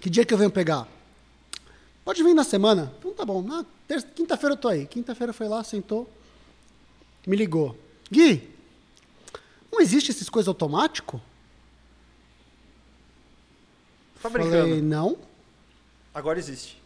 Que 0.00 0.08
dia 0.08 0.24
que 0.24 0.32
eu 0.32 0.38
venho 0.38 0.50
pegar? 0.50 0.86
Pode 2.04 2.22
vir 2.22 2.32
na 2.34 2.44
semana. 2.44 2.92
Então 2.98 3.12
tá 3.12 3.24
bom. 3.24 3.42
Na 3.42 3.66
terça- 3.86 4.06
quinta-feira 4.06 4.54
eu 4.54 4.56
tô 4.58 4.68
aí. 4.68 4.86
Quinta-feira 4.86 5.32
foi 5.32 5.48
lá, 5.48 5.62
sentou, 5.64 6.08
me 7.26 7.36
ligou. 7.36 7.76
Gui, 8.10 8.48
não 9.72 9.80
existe 9.80 10.10
essas 10.10 10.28
coisas 10.28 10.48
automático? 10.48 11.20
Tá 14.22 14.30
brincando. 14.30 14.56
Falei, 14.56 14.80
não. 14.82 15.18
Agora 16.14 16.38
existe. 16.38 16.80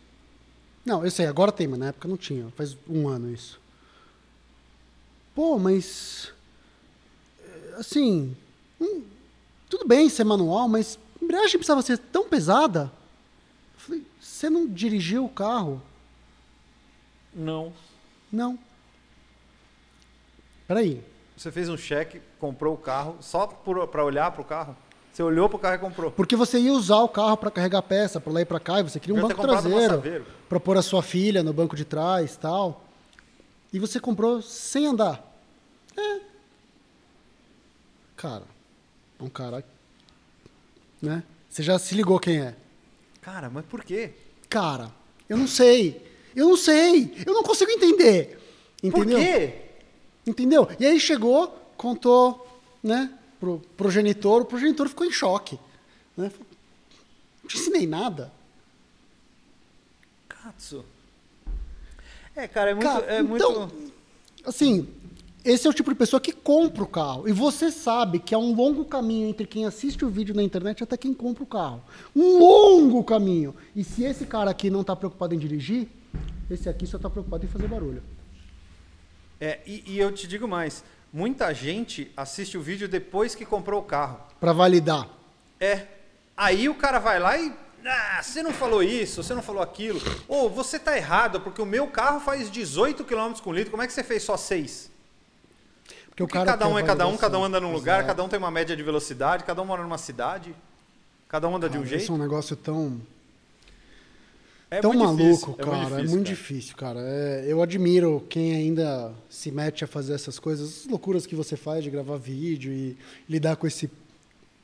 Não, 0.85 1.05
eu 1.05 1.11
sei, 1.11 1.27
agora 1.27 1.53
tem, 1.53 1.69
mas 1.69 1.79
na 1.79 1.87
época 1.89 2.09
não 2.09 2.17
tinha. 2.17 2.51
Faz 2.57 2.77
um 2.89 3.07
ano 3.09 3.33
isso. 3.33 3.61
Pô, 5.35 5.59
mas. 5.59 6.33
eh, 7.41 7.75
Assim. 7.79 8.37
hum, 8.81 9.03
tudo 9.69 9.87
bem 9.87 10.09
ser 10.09 10.25
manual, 10.25 10.69
mas 10.69 10.99
a 11.21 11.25
embreagem 11.25 11.53
precisava 11.53 11.83
ser 11.83 11.99
tão 11.99 12.29
pesada. 12.29 12.93
Eu 13.75 13.81
falei, 13.81 14.03
você 14.21 14.51
não 14.51 14.67
dirigiu 14.67 15.25
o 15.25 15.29
carro? 15.29 15.81
Não. 17.35 17.73
Não. 18.31 18.59
Peraí. 20.69 21.03
Você 21.37 21.51
fez 21.51 21.69
um 21.69 21.77
cheque, 21.77 22.21
comprou 22.39 22.75
o 22.75 22.79
carro 22.79 23.17
só 23.21 23.47
para 23.47 24.05
olhar 24.05 24.31
para 24.31 24.43
o 24.43 24.45
carro? 24.45 24.77
Você 25.13 25.23
olhou 25.23 25.49
para 25.49 25.57
o 25.57 25.59
carro 25.59 25.75
e 25.75 25.79
comprou. 25.79 26.11
Porque 26.11 26.37
você 26.37 26.59
ia 26.59 26.73
usar 26.73 26.99
o 26.99 27.09
carro 27.09 27.37
para 27.37 27.51
carregar 27.51 27.83
peça, 27.83 28.21
para 28.21 28.33
lá 28.33 28.41
e 28.41 28.45
para 28.45 28.61
cá, 28.61 28.81
e 28.81 28.83
você 28.83 28.99
queria 29.01 29.15
um 29.15 29.27
ter 29.27 29.35
banco 29.35 29.43
traseiro 29.43 30.27
para 30.49 30.61
pôr 30.61 30.77
a 30.79 30.83
sua 30.83 31.03
filha 31.03 31.43
no 31.43 31.53
banco 31.53 31.77
de 31.77 31.85
trás, 31.85 32.37
tal. 32.37 32.82
E 33.73 33.79
você 33.79 33.99
comprou 33.99 34.43
sem 34.43 34.87
andar. 34.87 35.25
É. 35.97 36.21
Cara, 38.17 38.45
é 39.19 39.23
um 39.23 39.29
cara, 39.29 39.65
né? 41.01 41.25
Você 41.49 41.63
já 41.63 41.79
se 41.79 41.95
ligou 41.95 42.19
quem 42.19 42.41
é? 42.41 42.57
Cara, 43.21 43.51
mas 43.51 43.65
por 43.67 43.85
quê? 43.85 44.13
Cara, 44.49 44.91
eu 45.29 45.37
não 45.37 45.47
sei. 45.47 46.07
Eu 46.35 46.49
não 46.49 46.57
sei. 46.57 47.15
Eu 47.27 47.35
não 47.35 47.43
consigo 47.43 47.71
entender. 47.71 48.39
Entendeu? 48.83 49.19
Por 49.19 49.27
quê? 49.27 49.63
Entendeu? 50.27 50.69
E 50.79 50.87
aí 50.87 51.01
chegou, 51.01 51.49
contou, 51.77 52.47
né, 52.83 53.13
pro 53.41 53.59
progenitor, 53.77 54.43
o 54.43 54.45
progenitor 54.45 54.89
ficou 54.89 55.07
em 55.07 55.13
choque. 55.13 55.59
Né? 56.17 56.31
Não 57.43 57.49
te 57.49 57.57
ensinei 57.57 57.87
nada. 57.87 58.33
Katsu. 60.29 60.85
É, 62.35 62.49
cara, 62.49 62.71
é 62.71 62.75
muito. 62.75 62.87
Cara, 62.87 63.07
é 63.07 63.21
então, 63.21 63.69
muito... 63.69 63.93
assim, 64.45 64.89
esse 65.45 65.67
é 65.67 65.71
o 65.71 65.73
tipo 65.73 65.91
de 65.91 65.97
pessoa 65.97 66.21
que 66.21 66.33
compra 66.33 66.83
o 66.83 66.87
carro. 66.87 67.29
E 67.29 67.33
você 67.33 67.71
sabe 67.71 68.19
que 68.19 68.35
há 68.35 68.39
um 68.39 68.55
longo 68.55 68.85
caminho 68.85 69.29
entre 69.29 69.47
quem 69.47 69.67
assiste 69.67 70.05
o 70.05 70.09
vídeo 70.09 70.35
na 70.35 70.43
internet 70.43 70.83
até 70.83 70.97
quem 70.97 71.13
compra 71.13 71.43
o 71.43 71.47
carro. 71.47 71.83
Um 72.15 72.39
longo 72.39 73.03
caminho. 73.03 73.55
E 73.75 73.83
se 73.83 74.05
esse 74.05 74.25
cara 74.25 74.51
aqui 74.51 74.71
não 74.71 74.83
está 74.83 74.95
preocupado 74.95 75.35
em 75.35 75.39
dirigir, 75.39 75.89
esse 76.49 76.69
aqui 76.69 76.87
só 76.87 76.97
está 76.97 77.11
preocupado 77.11 77.45
em 77.45 77.49
fazer 77.49 77.67
barulho. 77.67 78.03
É, 79.41 79.59
e, 79.67 79.83
e 79.87 79.99
eu 79.99 80.13
te 80.13 80.29
digo 80.29 80.47
mais: 80.47 80.85
muita 81.13 81.53
gente 81.53 82.13
assiste 82.17 82.57
o 82.57 82.63
vídeo 82.63 82.89
depois 82.89 83.35
que 83.35 83.45
comprou 83.45 83.81
o 83.81 83.85
carro. 83.85 84.21
Para 84.39 84.53
validar. 84.53 85.09
É. 85.59 85.87
Aí 86.37 86.69
o 86.69 86.75
cara 86.75 86.99
vai 86.99 87.19
lá 87.19 87.37
e. 87.37 87.53
Ah, 87.85 88.23
você 88.23 88.43
não 88.43 88.53
falou 88.53 88.83
isso, 88.83 89.23
você 89.23 89.35
não 89.35 89.43
falou 89.43 89.63
aquilo. 89.63 90.01
Ou 90.29 90.49
você 90.49 90.79
tá 90.79 90.97
errado, 90.97 91.41
porque 91.41 91.61
o 91.61 91.67
meu 91.67 91.87
carro 91.89 92.21
faz 92.21 92.51
18 92.51 93.05
km 93.05 93.33
com 93.43 93.53
litro, 93.53 93.71
como 93.71 93.83
é 93.83 93.87
que 93.87 93.93
você 93.93 94.05
fez 94.05 94.23
só 94.23 94.37
6? 94.37 94.91
Porque, 96.13 96.25
Porque 96.25 96.33
cara 96.35 96.45
cada 96.45 96.69
um 96.69 96.79
é 96.79 96.83
cada 96.83 97.07
um, 97.07 97.17
cada 97.17 97.39
um 97.39 97.45
anda 97.45 97.59
num 97.61 97.73
lugar, 97.73 98.01
Exato. 98.01 98.09
cada 98.09 98.23
um 98.23 98.29
tem 98.29 98.39
uma 98.39 98.51
média 98.51 98.77
de 98.77 98.83
velocidade, 98.83 99.45
cada 99.45 99.63
um 99.63 99.65
mora 99.65 99.83
numa 99.83 99.99
cidade, 99.99 100.55
cada 101.27 101.49
um 101.49 101.57
anda 101.57 101.69
de 101.69 101.77
um 101.79 101.81
Cara, 101.81 101.89
jeito. 101.91 102.03
Isso 102.03 102.13
é 102.13 102.15
um 102.15 102.19
negócio 102.19 102.55
tão, 102.55 103.01
É 104.71 104.81
tão 104.81 104.93
muito 104.93 105.05
maluco, 105.05 105.23
difícil, 105.25 105.55
cara. 105.55 105.77
É 105.77 105.89
muito 106.05 106.11
cara. 106.11 106.23
difícil, 106.23 106.77
cara. 106.77 107.01
É, 107.01 107.45
eu 107.49 107.63
admiro 107.63 108.25
quem 108.29 108.55
ainda 108.55 109.13
se 109.31 109.51
mete 109.51 109.85
a 109.85 109.87
fazer 109.87 110.13
essas 110.13 110.39
coisas, 110.39 110.71
essas 110.71 110.87
loucuras 110.87 111.27
que 111.27 111.35
você 111.35 111.57
faz 111.57 111.83
de 111.83 111.91
gravar 111.91 112.19
vídeo 112.19 112.71
e 112.71 112.97
lidar 113.29 113.57
com 113.57 113.67
esse 113.67 113.91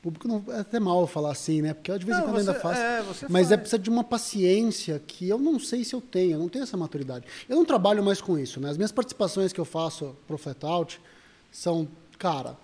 público. 0.02 0.26
Não, 0.28 0.44
é 0.48 0.60
até 0.60 0.78
mal 0.80 1.06
falar 1.06 1.32
assim, 1.32 1.62
né? 1.62 1.74
Porque 1.74 1.90
eu 1.90 1.98
de 1.98 2.06
vez 2.06 2.18
em 2.18 2.22
quando 2.22 2.38
ainda 2.38 2.54
faço. 2.54 2.80
é, 2.80 3.04
mas 3.28 3.46
é 3.46 3.56
faz. 3.56 3.60
precisa 3.60 3.78
de 3.78 3.90
uma 3.90 4.04
paciência 4.04 5.02
que 5.06 5.28
eu 5.28 5.38
não 5.38 5.58
sei 5.58 5.84
se 5.84 5.94
eu 5.94 6.00
tenho. 6.00 6.32
Eu 6.32 6.38
não 6.38 6.48
tenho 6.48 6.62
essa 6.62 6.76
maturidade. 6.76 7.26
Eu 7.48 7.56
não 7.56 7.64
trabalho 7.64 8.02
mais 8.02 8.20
com 8.20 8.38
isso, 8.38 8.60
né? 8.60 8.70
As 8.70 8.76
minhas 8.76 8.92
participações 8.92 9.52
que 9.52 9.60
eu 9.60 9.64
faço 9.64 10.16
pro 10.26 10.38
Flatout 10.38 11.00
são, 11.50 11.88
cara, 12.18 12.56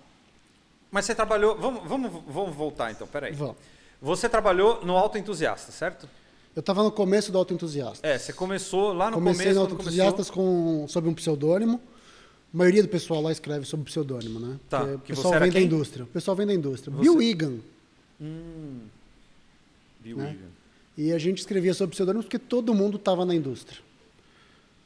Mas 0.91 1.05
você 1.05 1.15
trabalhou. 1.15 1.57
Vamos, 1.57 1.87
vamos, 1.87 2.11
vamos 2.27 2.55
voltar 2.55 2.91
então, 2.91 3.07
peraí. 3.07 3.33
vão. 3.33 3.55
Você 4.01 4.29
trabalhou 4.29 4.85
no 4.85 4.95
Auto 4.95 5.17
Entusiasta, 5.17 5.71
certo? 5.71 6.07
Eu 6.55 6.61
estava 6.61 6.83
no 6.83 6.91
começo 6.91 7.31
do 7.31 7.37
autoentusiasta. 7.37 8.07
É, 8.07 8.17
você 8.17 8.31
começou 8.31 8.93
lá 8.93 9.09
no 9.11 9.17
Comecei 9.17 9.45
começo. 9.47 9.59
no 9.59 9.65
quando 9.65 9.71
Autoentusiastas 9.73 10.29
com, 10.29 10.85
sob 10.87 11.09
um 11.09 11.13
pseudônimo. 11.13 11.81
A 12.55 12.57
maioria 12.57 12.81
do 12.81 12.87
pessoal 12.87 13.21
lá 13.21 13.33
escreve 13.33 13.65
sob 13.65 13.83
pseudônimo, 13.83 14.39
né? 14.39 14.57
Tá, 14.69 14.79
Porque 14.79 14.93
o 14.95 14.99
que 14.99 15.07
você 15.15 15.21
pessoal 15.23 15.39
vem 15.41 15.49
da 15.51 15.53
quem? 15.59 15.65
indústria. 15.65 16.03
O 16.05 16.07
pessoal 16.07 16.37
vem 16.37 16.47
da 16.47 16.53
indústria. 16.53 16.95
Você- 16.95 17.01
Bill 17.01 17.21
Egan. 17.21 17.57
Hum. 18.21 18.79
Bill 19.99 20.17
Né? 20.17 20.31
Egan. 20.31 20.47
E 20.97 21.11
a 21.11 21.17
gente 21.17 21.39
escrevia 21.39 21.73
sob 21.73 21.91
pseudônimo 21.91 22.23
porque 22.23 22.39
todo 22.39 22.73
mundo 22.73 22.95
estava 22.95 23.25
na 23.25 23.35
indústria. 23.35 23.79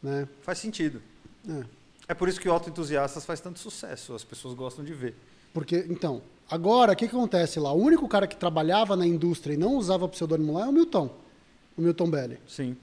Né? 0.02 0.28
Faz 0.42 0.58
sentido. 0.58 1.00
É. 1.48 1.64
É 2.08 2.14
por 2.16 2.28
isso 2.28 2.42
que 2.42 2.50
o 2.50 2.52
Auto 2.52 2.68
Entusiastas 2.72 3.24
faz 3.24 3.40
tanto 3.40 3.60
sucesso, 3.60 4.16
as 4.16 4.24
pessoas 4.24 4.56
gostam 4.56 4.84
de 4.84 4.92
ver. 4.96 5.14
Porque, 5.54 5.86
então, 5.90 6.24
agora, 6.50 6.94
o 6.94 6.96
que, 6.96 7.08
que 7.08 7.16
acontece 7.16 7.60
lá? 7.60 7.72
O 7.72 7.78
único 7.80 8.08
cara 8.08 8.26
que 8.26 8.36
trabalhava 8.36 8.96
na 8.96 9.06
indústria 9.06 9.54
e 9.54 9.58
não 9.58 9.76
usava 9.76 10.08
pseudônimo 10.10 10.54
lá 10.54 10.66
é 10.66 10.70
o 10.70 10.72
Milton. 10.72 11.16
O 11.78 11.82
Milton 11.84 12.10
Belli. 12.10 12.40
Sim. 12.48 12.76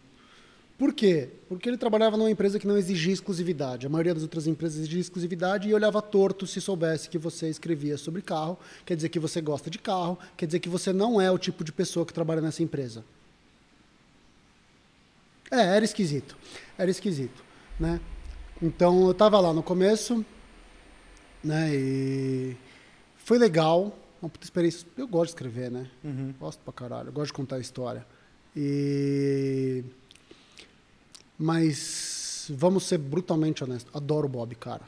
Por 0.79 0.93
quê? 0.93 1.31
Porque 1.49 1.69
ele 1.69 1.79
trabalhava 1.79 2.19
numa 2.19 2.31
empresa 2.31 2.59
que 2.59 2.67
não 2.67 2.77
exigia 2.77 3.13
exclusividade. 3.13 3.87
A 3.87 3.89
maioria 3.89 4.13
das 4.13 4.23
outras 4.23 4.47
empresas 4.47 4.81
exigia 4.81 5.01
exclusividade 5.01 5.69
e 5.69 5.75
olhava 5.75 6.03
torto 6.03 6.47
se 6.47 6.61
soubesse 6.61 7.09
que 7.09 7.17
você 7.17 7.49
escrevia 7.49 7.97
sobre 7.97 8.21
carro, 8.21 8.59
quer 8.85 8.95
dizer 8.95 9.09
que 9.09 9.19
você 9.19 9.41
gosta 9.41 9.71
de 9.71 9.79
carro, 9.79 10.19
quer 10.37 10.45
dizer 10.45 10.61
que 10.61 10.69
você 10.69 10.93
não 10.93 11.19
é 11.19 11.31
o 11.31 11.39
tipo 11.39 11.65
de 11.65 11.73
pessoa 11.73 12.05
que 12.05 12.13
trabalha 12.13 12.43
nessa 12.43 12.63
empresa. 12.63 13.03
É, 15.51 15.77
era 15.77 15.85
esquisito. 15.85 16.37
Era 16.77 16.91
esquisito, 16.91 17.43
né? 17.81 17.99
Então, 18.61 19.07
eu 19.07 19.13
estava 19.13 19.41
lá 19.41 19.55
no 19.55 19.63
começo, 19.63 20.25
né? 21.43 21.75
E 21.75 22.57
foi 23.17 23.39
legal, 23.39 23.97
uma 24.21 24.29
puta 24.29 24.45
experiência. 24.45 24.87
Eu 24.97 25.09
gosto 25.09 25.27
de 25.27 25.31
escrever, 25.31 25.71
né? 25.71 25.91
Gosto 26.39 26.61
pra 26.61 26.73
caralho, 26.73 27.09
eu 27.09 27.13
gosto 27.13 27.29
de 27.29 27.33
contar 27.33 27.61
história. 27.61 28.05
E 28.55 29.85
mas 31.39 32.51
vamos 32.55 32.85
ser 32.85 32.99
brutalmente 32.99 33.63
honestos. 33.63 33.95
Adoro 33.95 34.27
o 34.27 34.29
Bob, 34.29 34.55
cara. 34.55 34.83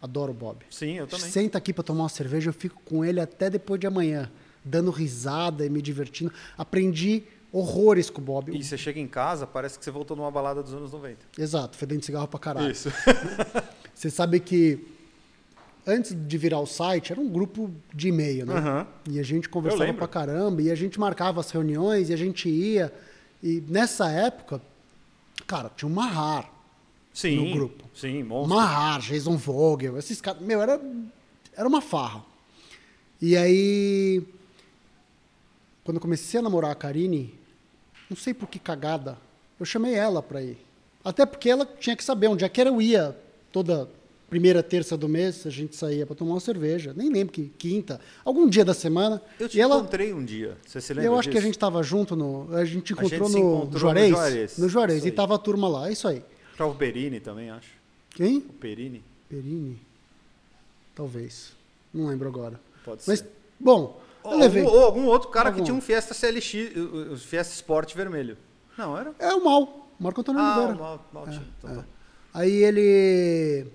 Adoro 0.00 0.30
o 0.30 0.34
Bob. 0.34 0.64
Sim, 0.70 0.98
eu 0.98 1.06
também. 1.06 1.28
Senta 1.30 1.58
aqui 1.58 1.72
pra 1.72 1.82
tomar 1.82 2.04
uma 2.04 2.08
cerveja, 2.08 2.50
eu 2.50 2.54
fico 2.54 2.80
com 2.84 3.04
ele 3.04 3.20
até 3.20 3.50
depois 3.50 3.80
de 3.80 3.86
amanhã, 3.86 4.30
dando 4.64 4.90
risada 4.90 5.66
e 5.66 5.70
me 5.70 5.82
divertindo. 5.82 6.32
Aprendi 6.56 7.24
horrores 7.52 8.10
com 8.10 8.20
o 8.20 8.24
Bob. 8.24 8.56
E 8.56 8.62
você 8.62 8.76
chega 8.76 9.00
em 9.00 9.08
casa, 9.08 9.46
parece 9.46 9.78
que 9.78 9.84
você 9.84 9.90
voltou 9.90 10.16
numa 10.16 10.30
balada 10.30 10.62
dos 10.62 10.72
anos 10.72 10.92
90. 10.92 11.18
Exato, 11.38 11.76
fedendo 11.76 12.04
cigarro 12.04 12.28
pra 12.28 12.38
caralho. 12.38 12.70
Isso. 12.70 12.90
Você 13.94 14.10
sabe 14.10 14.38
que 14.38 14.86
antes 15.84 16.14
de 16.14 16.38
virar 16.38 16.60
o 16.60 16.66
site, 16.66 17.10
era 17.10 17.20
um 17.20 17.28
grupo 17.28 17.68
de 17.92 18.08
e-mail, 18.08 18.46
né? 18.46 18.54
Aham. 18.54 18.86
E 19.10 19.18
a 19.18 19.24
gente 19.24 19.48
conversava 19.48 19.92
pra 19.92 20.06
caramba, 20.06 20.62
e 20.62 20.70
a 20.70 20.74
gente 20.76 21.00
marcava 21.00 21.40
as 21.40 21.50
reuniões, 21.50 22.08
e 22.08 22.12
a 22.12 22.16
gente 22.16 22.48
ia. 22.48 22.92
E 23.42 23.60
nessa 23.66 24.08
época, 24.08 24.62
cara, 25.48 25.72
tinha 25.74 25.88
um 25.88 25.92
Mahar. 25.92 26.52
Sim. 27.12 27.36
No 27.36 27.52
grupo. 27.52 27.84
Sim, 27.94 28.22
monstro. 28.22 28.54
Mahar, 28.54 29.00
Jason 29.00 29.36
Vogel, 29.36 29.98
esses 29.98 30.20
caras. 30.20 30.40
Meu, 30.40 30.62
era, 30.62 30.80
era 31.56 31.66
uma 31.66 31.80
farra. 31.80 32.24
E 33.20 33.36
aí. 33.36 34.22
Quando 35.82 35.96
eu 35.96 36.00
comecei 36.00 36.38
a 36.38 36.42
namorar 36.42 36.70
a 36.70 36.74
Karine, 36.74 37.34
não 38.08 38.16
sei 38.16 38.34
por 38.34 38.46
que 38.46 38.58
cagada, 38.58 39.18
eu 39.58 39.64
chamei 39.64 39.94
ela 39.94 40.22
pra 40.22 40.42
ir. 40.42 40.58
Até 41.02 41.24
porque 41.24 41.48
ela 41.48 41.64
tinha 41.64 41.96
que 41.96 42.04
saber 42.04 42.28
onde 42.28 42.44
é 42.44 42.48
que 42.48 42.60
eu 42.60 42.80
ia. 42.80 43.18
Toda 43.50 43.90
primeira 44.28 44.62
terça 44.62 44.96
do 44.96 45.08
mês, 45.08 45.46
a 45.46 45.50
gente 45.50 45.74
saía 45.76 46.04
pra 46.06 46.14
tomar 46.14 46.34
uma 46.34 46.40
cerveja. 46.40 46.92
Nem 46.94 47.10
lembro 47.10 47.32
que 47.32 47.48
quinta. 47.58 48.00
Algum 48.24 48.48
dia 48.48 48.64
da 48.64 48.74
semana. 48.74 49.20
Eu 49.40 49.48
te 49.48 49.60
ela, 49.60 49.76
encontrei 49.78 50.12
um 50.12 50.24
dia. 50.24 50.56
Você 50.66 50.80
se 50.80 50.92
lembra 50.92 51.10
eu 51.10 51.18
acho 51.18 51.28
que 51.28 51.36
a 51.36 51.40
disso? 51.40 51.46
gente 51.46 51.56
estava 51.56 51.82
junto 51.82 52.14
no. 52.14 52.54
A 52.54 52.64
gente 52.64 52.92
encontrou 52.92 53.28
se 53.28 53.34
no 53.34 53.38
encontrou 53.40 53.72
no 53.72 53.78
Juarez. 53.78 54.10
Juarez. 54.10 54.58
No 54.58 54.68
Juarez. 54.68 55.06
E 55.06 55.10
tava 55.10 55.34
a 55.34 55.38
turma 55.38 55.68
lá. 55.68 55.88
É 55.88 55.92
isso 55.92 56.06
aí. 56.06 56.22
Tava 56.56 56.70
o 56.70 56.74
Perini 56.74 57.20
também, 57.20 57.50
acho. 57.50 57.70
Quem? 58.10 58.38
O 58.38 58.52
Perini. 58.52 59.02
Perini? 59.28 59.78
Talvez. 60.94 61.52
Não 61.92 62.06
lembro 62.08 62.28
agora. 62.28 62.60
Pode 62.84 63.02
Mas, 63.06 63.20
ser. 63.20 63.30
bom, 63.58 64.00
Ou, 64.22 64.36
levei. 64.38 64.62
ou 64.62 64.84
algum 64.84 65.04
outro 65.06 65.28
cara 65.30 65.48
Algum. 65.48 65.60
que 65.60 65.64
tinha 65.64 65.74
um 65.74 65.80
Fiesta 65.80 66.12
CLX, 66.14 66.76
o- 66.76 67.12
o 67.12 67.16
Fiesta 67.16 67.54
Sport 67.54 67.94
vermelho. 67.94 68.36
Não, 68.76 68.96
era? 68.98 69.14
É 69.18 69.32
o 69.34 69.44
Mal, 69.44 69.88
Marco 69.98 70.20
Antônio 70.20 70.40
Ah, 70.40 70.56
Oliveira. 70.58 70.78
mal, 70.80 71.06
mal 71.12 71.24
tinha. 71.28 71.44
Então 71.58 71.76
tá. 71.76 71.84
Aí 72.34 72.62
ele. 72.62 73.66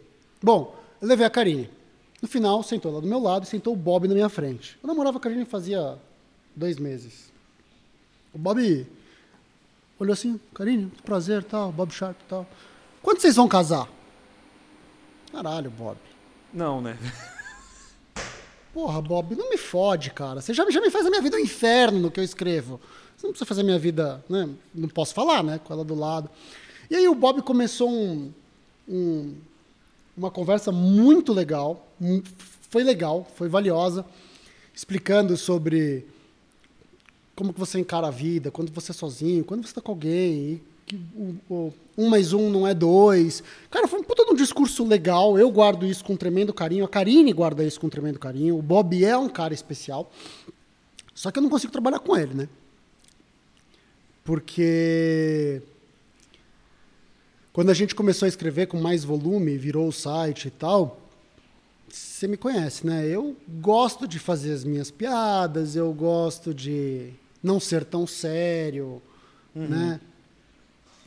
Bom, 0.43 0.75
eu 1.01 1.07
levei 1.07 1.25
a 1.25 1.29
Karine. 1.29 1.69
No 2.21 2.27
final, 2.27 2.61
sentou 2.63 2.91
lá 2.93 2.99
do 2.99 3.07
meu 3.07 3.19
lado 3.19 3.43
e 3.43 3.47
sentou 3.47 3.71
o 3.73 3.77
Bob 3.77 4.07
na 4.09 4.13
minha 4.13 4.27
frente. 4.27 4.77
Eu 4.83 4.87
namorava 4.87 5.17
a 5.17 5.21
Karine 5.21 5.45
fazia 5.45 5.97
dois 6.53 6.77
meses. 6.77 7.31
O 8.33 8.37
Bob 8.37 8.85
olhou 9.97 10.11
assim, 10.13 10.37
Karine, 10.53 10.83
muito 10.83 11.01
prazer, 11.03 11.43
tal, 11.45 11.71
Bob 11.71 11.91
Sharp 11.93 12.17
e 12.19 12.25
tal. 12.25 12.45
Quando 13.01 13.19
vocês 13.21 13.37
vão 13.37 13.47
casar? 13.47 13.89
Caralho, 15.31 15.71
Bob. 15.71 15.97
Não, 16.53 16.81
né? 16.81 16.97
Porra, 18.73 19.01
Bob, 19.01 19.35
não 19.35 19.49
me 19.49 19.57
fode, 19.57 20.09
cara. 20.11 20.41
Você 20.41 20.53
já, 20.53 20.69
já 20.69 20.81
me 20.81 20.89
faz 20.89 21.05
a 21.05 21.09
minha 21.09 21.21
vida 21.21 21.37
um 21.37 21.39
inferno 21.39 21.99
no 21.99 22.11
que 22.11 22.19
eu 22.19 22.23
escrevo. 22.23 22.81
Você 23.15 23.27
não 23.27 23.31
precisa 23.31 23.47
fazer 23.47 23.61
a 23.61 23.63
minha 23.63 23.79
vida, 23.79 24.23
né? 24.27 24.49
Não 24.73 24.89
posso 24.89 25.13
falar, 25.13 25.43
né? 25.43 25.59
Com 25.63 25.73
ela 25.73 25.85
do 25.85 25.95
lado. 25.95 26.29
E 26.89 26.95
aí 26.95 27.07
o 27.07 27.15
Bob 27.15 27.41
começou 27.43 27.89
um, 27.89 28.33
um- 28.87 29.35
uma 30.15 30.31
conversa 30.31 30.71
muito 30.71 31.33
legal. 31.33 31.87
Foi 32.69 32.83
legal, 32.83 33.27
foi 33.35 33.47
valiosa. 33.47 34.05
Explicando 34.73 35.35
sobre 35.37 36.05
como 37.35 37.53
que 37.53 37.59
você 37.59 37.79
encara 37.79 38.07
a 38.07 38.11
vida, 38.11 38.49
quando 38.51 38.71
você 38.71 38.91
é 38.91 38.93
sozinho, 38.93 39.43
quando 39.43 39.61
você 39.63 39.69
está 39.69 39.81
com 39.81 39.91
alguém, 39.91 40.61
que 40.85 40.95
o, 41.15 41.35
o- 41.49 41.73
um 41.97 42.09
mais 42.09 42.33
um 42.33 42.49
não 42.49 42.67
é 42.67 42.73
dois. 42.73 43.43
Cara, 43.69 43.87
foi 43.87 43.99
um 43.99 44.03
puta 44.03 44.25
de 44.25 44.31
um 44.31 44.35
discurso 44.35 44.83
legal. 44.83 45.37
Eu 45.37 45.49
guardo 45.51 45.85
isso 45.85 46.03
com 46.03 46.15
tremendo 46.15 46.51
carinho. 46.53 46.83
A 46.85 46.87
Karine 46.89 47.31
guarda 47.31 47.63
isso 47.63 47.79
com 47.79 47.87
tremendo 47.89 48.17
carinho. 48.19 48.57
O 48.57 48.61
Bob 48.63 49.03
é 49.05 49.15
um 49.17 49.29
cara 49.29 49.53
especial. 49.53 50.11
Só 51.13 51.29
que 51.29 51.37
eu 51.37 51.43
não 51.43 51.49
consigo 51.51 51.71
trabalhar 51.71 51.99
com 51.99 52.17
ele, 52.17 52.33
né? 52.33 52.49
Porque 54.23 55.61
quando 57.53 57.69
a 57.69 57.73
gente 57.73 57.93
começou 57.93 58.25
a 58.25 58.29
escrever 58.29 58.65
com 58.65 58.81
mais 58.81 59.03
volume, 59.03 59.55
virou 59.57 59.87
o 59.87 59.93
site 59.93 60.47
e 60.47 60.51
tal, 60.51 60.99
você 61.87 62.27
me 62.27 62.35
conhece, 62.35 62.85
né? 62.85 63.07
Eu 63.07 63.37
gosto 63.61 64.07
de 64.07 64.17
fazer 64.17 64.51
as 64.51 64.63
minhas 64.63 64.89
piadas, 64.89 65.75
eu 65.75 65.93
gosto 65.93 66.51
de 66.51 67.11
não 67.41 67.59
ser 67.59 67.85
tão 67.85 68.07
sério, 68.07 68.99
né? 69.53 70.01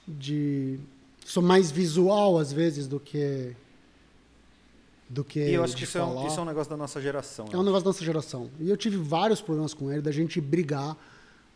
De 0.07 0.79
sou 1.25 1.43
mais 1.43 1.73
visual 1.73 2.39
às 2.39 2.53
vezes 2.53 2.87
do 2.87 3.01
que 3.01 3.57
do 5.09 5.25
que 5.25 5.41
E 5.41 5.55
eu 5.55 5.65
acho 5.65 5.77
que 5.77 5.83
isso 5.85 5.99
é, 5.99 6.05
um, 6.05 6.27
isso 6.27 6.39
é 6.39 6.43
um 6.43 6.47
negócio 6.47 6.71
da 6.71 6.77
nossa 6.77 7.01
geração. 7.01 7.47
É 7.53 7.57
um 7.57 7.63
negócio 7.65 7.85
da 7.85 7.91
nossa 7.91 8.05
geração. 8.05 8.51
E 8.61 8.71
eu 8.71 8.77
tive 8.77 8.97
vários 8.97 9.41
problemas 9.41 9.75
com 9.75 9.91
ele, 9.91 10.03
da 10.03 10.13
gente 10.13 10.41
brigar, 10.41 10.97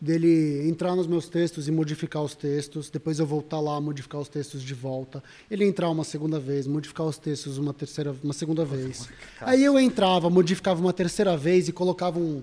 dele 0.01 0.67
entrar 0.67 0.95
nos 0.95 1.05
meus 1.05 1.29
textos 1.29 1.67
e 1.67 1.71
modificar 1.71 2.23
os 2.23 2.33
textos, 2.33 2.89
depois 2.89 3.19
eu 3.19 3.25
voltar 3.25 3.59
lá, 3.59 3.79
modificar 3.79 4.19
os 4.19 4.27
textos 4.27 4.63
de 4.63 4.73
volta, 4.73 5.23
ele 5.49 5.63
entrar 5.63 5.91
uma 5.91 6.03
segunda 6.03 6.39
vez, 6.39 6.65
modificar 6.65 7.05
os 7.05 7.19
textos 7.19 7.59
uma 7.59 7.71
terceira, 7.71 8.15
uma 8.23 8.33
segunda 8.33 8.65
vez. 8.65 9.07
Aí 9.39 9.63
eu 9.63 9.79
entrava, 9.79 10.27
modificava 10.27 10.81
uma 10.81 10.91
terceira 10.91 11.37
vez 11.37 11.67
e 11.67 11.71
colocava 11.71 12.17
um, 12.17 12.41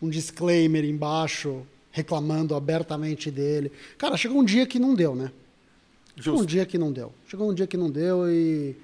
um 0.00 0.08
disclaimer 0.08 0.82
embaixo, 0.86 1.60
reclamando 1.90 2.54
abertamente 2.54 3.30
dele. 3.30 3.70
Cara, 3.98 4.16
chegou 4.16 4.40
um 4.40 4.44
dia 4.44 4.66
que 4.66 4.78
não 4.78 4.94
deu, 4.94 5.14
né? 5.14 5.30
Chegou 6.16 6.34
um 6.34 6.42
Justo. 6.42 6.50
dia 6.50 6.64
que 6.64 6.78
não 6.78 6.90
deu. 6.90 7.12
Chegou 7.28 7.50
um 7.50 7.54
dia 7.54 7.66
que 7.66 7.76
não 7.76 7.90
deu 7.90 8.30
e, 8.30 8.74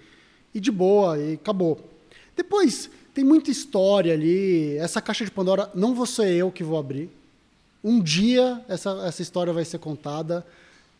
e 0.54 0.60
de 0.60 0.70
boa, 0.70 1.18
e 1.18 1.34
acabou. 1.34 1.80
Depois, 2.36 2.90
tem 3.14 3.24
muita 3.24 3.50
história 3.50 4.12
ali. 4.12 4.76
Essa 4.76 5.00
caixa 5.00 5.24
de 5.24 5.30
Pandora, 5.30 5.70
não 5.74 5.94
vou 5.94 6.04
ser 6.04 6.30
eu 6.34 6.52
que 6.52 6.62
vou 6.62 6.78
abrir. 6.78 7.15
Um 7.82 8.00
dia 8.00 8.64
essa, 8.68 8.90
essa 9.06 9.22
história 9.22 9.52
vai 9.52 9.64
ser 9.64 9.78
contada. 9.78 10.44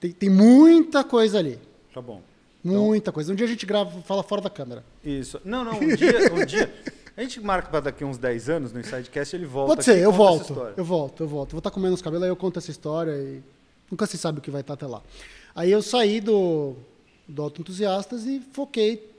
Tem, 0.01 0.13
tem 0.13 0.31
muita 0.31 1.03
coisa 1.03 1.39
ali. 1.39 1.59
Tá 1.93 2.01
bom. 2.01 2.23
Muita 2.63 3.13
coisa. 3.13 3.33
Um 3.33 3.37
dia 3.37 3.47
a 3.47 3.49
gente 3.49 3.65
grava, 3.65 4.03
fala 4.03 4.23
fora 4.23 4.43
da 4.43 4.51
câmera. 4.51 4.85
Isso. 5.05 5.41
Não, 5.45 5.65
não, 5.65 5.75
um 5.75 5.95
dia, 5.95 6.33
um 6.35 6.45
dia. 6.45 6.73
A 7.17 7.23
gente 7.23 7.41
marca 7.41 7.69
para 7.71 7.81
daqui 7.81 8.05
uns 8.05 8.19
10 8.19 8.49
anos 8.51 8.73
no 8.73 8.81
Insidecast 8.81 9.35
ele 9.35 9.47
volta. 9.47 9.75
Pode 9.75 9.85
ser, 9.85 9.99
eu 9.99 10.13
volto. 10.13 10.53
Eu 10.77 10.85
volto, 10.85 11.23
eu 11.23 11.29
volto. 11.29 11.51
Vou 11.53 11.59
estar 11.59 11.71
comendo 11.71 11.95
os 11.95 12.03
cabelos, 12.03 12.25
aí 12.25 12.29
eu 12.29 12.37
conto 12.37 12.59
essa 12.59 12.71
história 12.71 13.13
e 13.13 13.43
nunca 13.91 14.05
se 14.07 14.19
sabe 14.19 14.41
o 14.41 14.43
que 14.43 14.51
vai 14.51 14.61
estar 14.61 14.75
até 14.75 14.87
lá. 14.87 15.01
Aí 15.55 15.71
eu 15.71 15.81
saí 15.81 16.21
do, 16.21 16.75
do 17.27 17.41
Auto 17.43 17.63
Entusiastas 17.63 18.27
e 18.27 18.41
foquei 18.53 19.11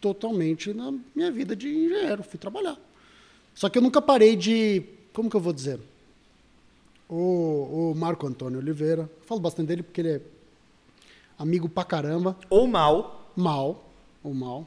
totalmente 0.00 0.72
na 0.72 0.94
minha 1.14 1.30
vida 1.30 1.54
de 1.54 1.68
engenheiro, 1.68 2.22
fui 2.22 2.38
trabalhar. 2.38 2.78
Só 3.54 3.68
que 3.68 3.76
eu 3.76 3.82
nunca 3.82 4.00
parei 4.00 4.36
de. 4.36 4.82
Como 5.12 5.28
que 5.28 5.36
eu 5.36 5.40
vou 5.40 5.52
dizer? 5.52 5.78
O, 7.08 7.90
o 7.92 7.94
Marco 7.94 8.26
Antônio 8.26 8.58
Oliveira, 8.58 9.02
eu 9.02 9.26
falo 9.26 9.40
bastante 9.40 9.68
dele 9.68 9.82
porque 9.82 10.00
ele 10.00 10.08
é 10.10 10.20
amigo 11.38 11.68
pra 11.68 11.84
caramba, 11.84 12.36
Ou 12.48 12.66
mal. 12.66 13.30
Mal, 13.36 13.90
o 14.22 14.32
Mal, 14.32 14.66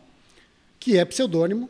que 0.80 0.98
é 0.98 1.06
pseudônimo, 1.06 1.70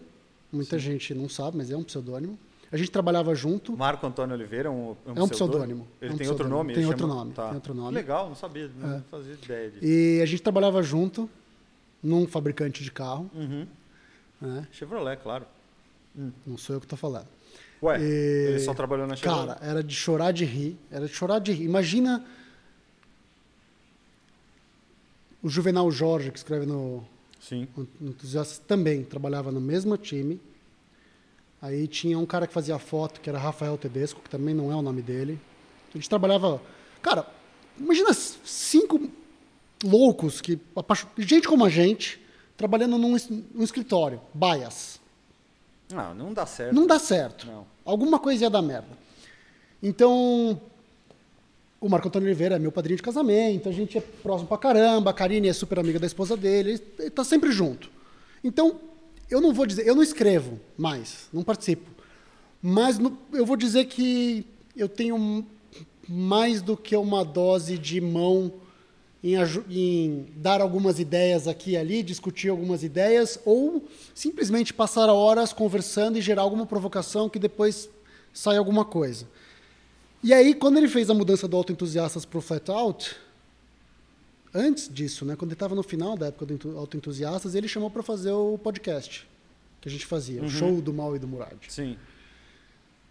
muita 0.51 0.77
gente 0.79 1.13
não 1.13 1.29
sabe, 1.29 1.57
mas 1.57 1.69
é 1.71 1.77
um 1.77 1.83
pseudônimo. 1.83 2.37
A 2.71 2.75
gente 2.75 2.91
trabalhava 2.91 3.33
junto. 3.33 3.77
Marco 3.77 4.05
Antônio 4.05 4.35
Oliveira 4.35 4.67
é 4.67 4.71
um, 4.71 4.95
É 5.15 5.21
um 5.23 5.29
pseudônimo. 5.29 5.87
Ele 6.01 6.11
É 6.11 6.13
um 6.13 6.17
tem 6.17 6.27
outro 6.27 6.43
pseudônimo. 6.45 6.57
nome? 6.57 6.73
Tem 6.73 6.85
outro 6.85 7.01
chama- 7.07 7.15
nome, 7.15 7.31
Tá. 7.33 7.45
tem 7.47 7.55
outro 7.55 7.73
nome. 7.73 7.93
Legal, 7.93 8.27
não 8.27 8.35
sabia, 8.35 8.69
não 8.77 8.95
É. 8.97 9.01
fazia 9.09 9.33
ideia 9.35 9.71
disso. 9.71 9.85
E 9.85 10.19
a 10.21 10.25
gente 10.25 10.41
trabalhava 10.41 10.83
junto 10.83 11.29
num 12.03 12.27
fabricante 12.27 12.83
de 12.83 12.91
carro. 12.91 13.29
Uhum. 13.33 13.65
Né? 14.41 14.67
Chevrolet, 14.71 15.17
claro. 15.21 15.45
Não 16.45 16.57
sou 16.57 16.75
eu 16.75 16.79
que 16.81 16.85
estou 16.85 16.97
falando. 16.97 17.27
Ué, 17.81 17.99
E- 17.99 18.03
ele 18.49 18.59
só 18.59 18.73
trabalhou 18.73 19.05
na 19.07 19.15
Chevrolet. 19.15 19.47
Cara, 19.55 19.59
era 19.61 19.83
de 19.83 19.93
chorar 19.95 20.31
de 20.31 20.45
rir. 20.45 20.77
Era 20.91 21.05
de 21.07 21.13
chorar 21.13 21.39
de 21.39 21.51
rir. 21.51 21.65
Imagina 21.65 22.25
o 25.41 25.49
Juvenal 25.49 25.89
Jorge, 25.91 26.31
que 26.31 26.37
escreve 26.37 26.65
no 26.65 27.03
Sim. 27.39 27.67
no 27.99 28.09
Entusiastas, 28.09 28.57
também 28.59 29.03
trabalhava 29.03 29.51
no 29.51 29.61
mesmo 29.61 29.95
time. 29.97 30.39
Aí 31.61 31.87
tinha 31.87 32.17
um 32.19 32.25
cara 32.25 32.45
que 32.47 32.53
fazia 32.53 32.77
foto, 32.77 33.19
que 33.21 33.29
era 33.29 33.37
Rafael 33.39 33.77
Tedesco, 33.77 34.21
que 34.21 34.29
também 34.29 34.53
não 34.53 34.71
é 34.71 34.75
o 34.75 34.81
nome 34.81 35.01
dele. 35.01 35.39
A 35.93 35.97
gente 35.97 36.09
trabalhava. 36.09 36.61
Cara, 37.01 37.25
imagina 37.79 38.13
cinco 38.13 39.09
loucos, 39.83 40.41
que 40.41 40.59
gente 41.17 41.47
como 41.47 41.65
a 41.65 41.69
gente, 41.69 42.19
trabalhando 42.55 42.97
num, 42.97 43.15
num 43.53 43.63
escritório, 43.63 44.21
bias. 44.33 44.99
Não, 45.91 46.13
não 46.13 46.33
dá 46.33 46.45
certo. 46.45 46.73
Não 46.75 46.85
dá 46.87 46.99
certo. 46.99 47.47
Não. 47.47 47.65
Alguma 47.85 48.19
coisa 48.19 48.43
ia 48.43 48.49
dar 48.49 48.61
merda. 48.61 48.89
Então, 49.81 50.59
o 51.79 51.87
Marco 51.87 52.07
Antônio 52.07 52.27
Oliveira 52.27 52.55
é 52.55 52.59
meu 52.59 52.71
padrinho 52.71 52.97
de 52.97 53.03
casamento, 53.03 53.69
a 53.69 53.71
gente 53.71 53.97
é 53.97 54.01
próximo 54.01 54.47
pra 54.47 54.57
caramba, 54.57 55.11
a 55.11 55.13
Karine 55.13 55.47
é 55.47 55.53
super 55.53 55.79
amiga 55.79 55.99
da 55.99 56.07
esposa 56.07 56.35
dele, 56.35 56.71
ele- 56.71 56.83
ele 56.99 57.09
tá 57.11 57.23
sempre 57.23 57.51
junto. 57.51 57.89
Então, 58.43 58.79
eu 59.29 59.39
não 59.39 59.53
vou 59.53 59.65
dizer, 59.65 59.87
eu 59.87 59.95
não 59.95 60.01
escrevo 60.03 60.59
mais, 60.77 61.27
não 61.31 61.43
participo. 61.43 61.89
Mas 62.61 62.97
no- 62.97 63.17
eu 63.31 63.45
vou 63.45 63.55
dizer 63.55 63.85
que 63.85 64.45
eu 64.75 64.89
tenho 64.89 65.45
mais 66.09 66.61
do 66.61 66.75
que 66.75 66.95
uma 66.95 67.23
dose 67.23 67.77
de 67.77 68.01
mão 68.01 68.51
em, 69.35 69.37
em 69.69 70.25
dar 70.35 70.61
algumas 70.61 70.99
ideias 70.99 71.47
aqui 71.47 71.71
e 71.71 71.77
ali, 71.77 72.03
discutir 72.03 72.49
algumas 72.49 72.83
ideias, 72.83 73.39
ou 73.45 73.85
simplesmente 74.13 74.73
passar 74.73 75.09
horas 75.09 75.51
conversando 75.53 76.17
e 76.17 76.21
gerar 76.21 76.43
alguma 76.43 76.65
provocação 76.65 77.27
que 77.29 77.39
depois 77.39 77.89
sai 78.33 78.57
alguma 78.57 78.85
coisa. 78.85 79.27
E 80.23 80.33
aí, 80.33 80.53
quando 80.53 80.77
ele 80.77 80.87
fez 80.87 81.09
a 81.09 81.13
mudança 81.13 81.47
do 81.47 81.55
Autoentusiastas 81.57 82.25
para 82.25 82.37
o 82.39 82.41
Flat 82.41 82.69
Out, 82.71 83.15
antes 84.53 84.89
disso, 84.91 85.25
né, 85.25 85.35
quando 85.35 85.49
ele 85.51 85.55
estava 85.55 85.75
no 85.75 85.83
final 85.83 86.17
da 86.17 86.27
época 86.27 86.45
do 86.45 86.53
Entu- 86.53 86.77
Autoentusiastas, 86.77 87.53
ele 87.55 87.67
chamou 87.67 87.89
para 87.89 88.01
fazer 88.03 88.31
o 88.31 88.57
podcast 88.57 89.27
que 89.81 89.87
a 89.87 89.91
gente 89.91 90.05
fazia, 90.05 90.41
o 90.43 90.49
show 90.49 90.81
do 90.81 90.91
Mal 90.91 91.15
e 91.15 91.19
do 91.19 91.27
Murad, 91.27 91.55
Sim, 91.67 91.95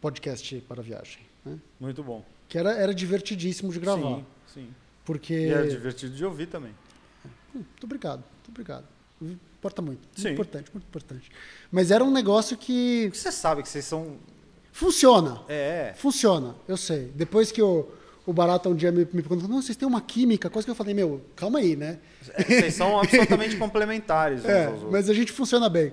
podcast 0.00 0.60
para 0.68 0.82
viagem, 0.82 1.20
né? 1.44 1.58
muito 1.80 2.02
bom. 2.02 2.24
que 2.48 2.58
era, 2.58 2.72
era 2.72 2.92
divertidíssimo 2.94 3.72
de 3.72 3.78
gravar, 3.78 4.16
Sim, 4.18 4.24
sim. 4.52 4.68
Porque 5.06 5.32
E 5.32 5.48
era 5.48 5.66
divertido 5.66 6.14
de 6.14 6.22
ouvir 6.24 6.46
também. 6.46 6.72
Muito 7.54 7.84
obrigado, 7.84 8.18
muito 8.34 8.48
obrigado. 8.50 8.84
Importa 9.22 9.80
muito. 9.80 10.00
Muito 10.00 10.20
Sim. 10.20 10.32
importante, 10.32 10.70
muito 10.74 10.84
importante. 10.84 11.30
Mas 11.72 11.90
era 11.90 12.04
um 12.04 12.10
negócio 12.10 12.56
que 12.58 13.10
você 13.14 13.32
sabe 13.32 13.62
que 13.62 13.68
vocês 13.70 13.84
são. 13.86 14.16
funciona. 14.72 15.40
É. 15.48 15.94
Funciona, 15.96 16.54
eu 16.68 16.76
sei. 16.76 17.10
Depois 17.14 17.50
que 17.50 17.62
o, 17.62 17.88
o 18.26 18.32
Barata 18.32 18.68
um 18.68 18.74
dia 18.74 18.92
me, 18.92 18.98
me 19.00 19.22
perguntou, 19.22 19.48
não, 19.48 19.62
vocês 19.62 19.76
têm 19.76 19.88
uma 19.88 20.02
química, 20.02 20.50
coisa 20.50 20.66
que 20.66 20.70
eu 20.70 20.74
falei, 20.74 20.92
meu, 20.92 21.22
calma 21.34 21.60
aí, 21.60 21.74
né? 21.76 21.98
é, 22.34 22.44
Vocês 22.44 22.74
são 22.74 22.98
absolutamente 23.00 23.56
complementares 23.56 24.40
uns 24.40 24.48
É, 24.48 24.64
aos 24.66 24.74
outros. 24.74 24.92
mas 24.92 25.08
a 25.08 25.14
gente 25.14 25.32
funciona 25.32 25.68
bem. 25.70 25.92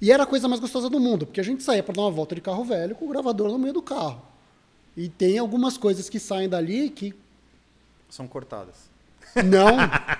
E 0.00 0.10
era 0.12 0.22
a 0.22 0.26
coisa 0.26 0.46
mais 0.48 0.60
gostosa 0.60 0.88
do 0.88 0.98
mundo, 1.00 1.26
porque 1.26 1.40
a 1.40 1.44
gente 1.44 1.62
saía 1.62 1.82
para 1.82 1.94
dar 1.94 2.02
uma 2.02 2.10
volta 2.10 2.34
de 2.34 2.40
carro 2.40 2.64
velho 2.64 2.94
com 2.94 3.04
o 3.04 3.08
gravador 3.08 3.50
no 3.50 3.58
meio 3.58 3.74
do 3.74 3.82
carro. 3.82 4.22
E 4.96 5.08
tem 5.08 5.38
algumas 5.38 5.76
coisas 5.76 6.08
que 6.08 6.18
saem 6.20 6.48
dali 6.48 6.88
que 6.88 7.14
São 8.10 8.26
cortadas. 8.26 8.90
não. 9.44 9.76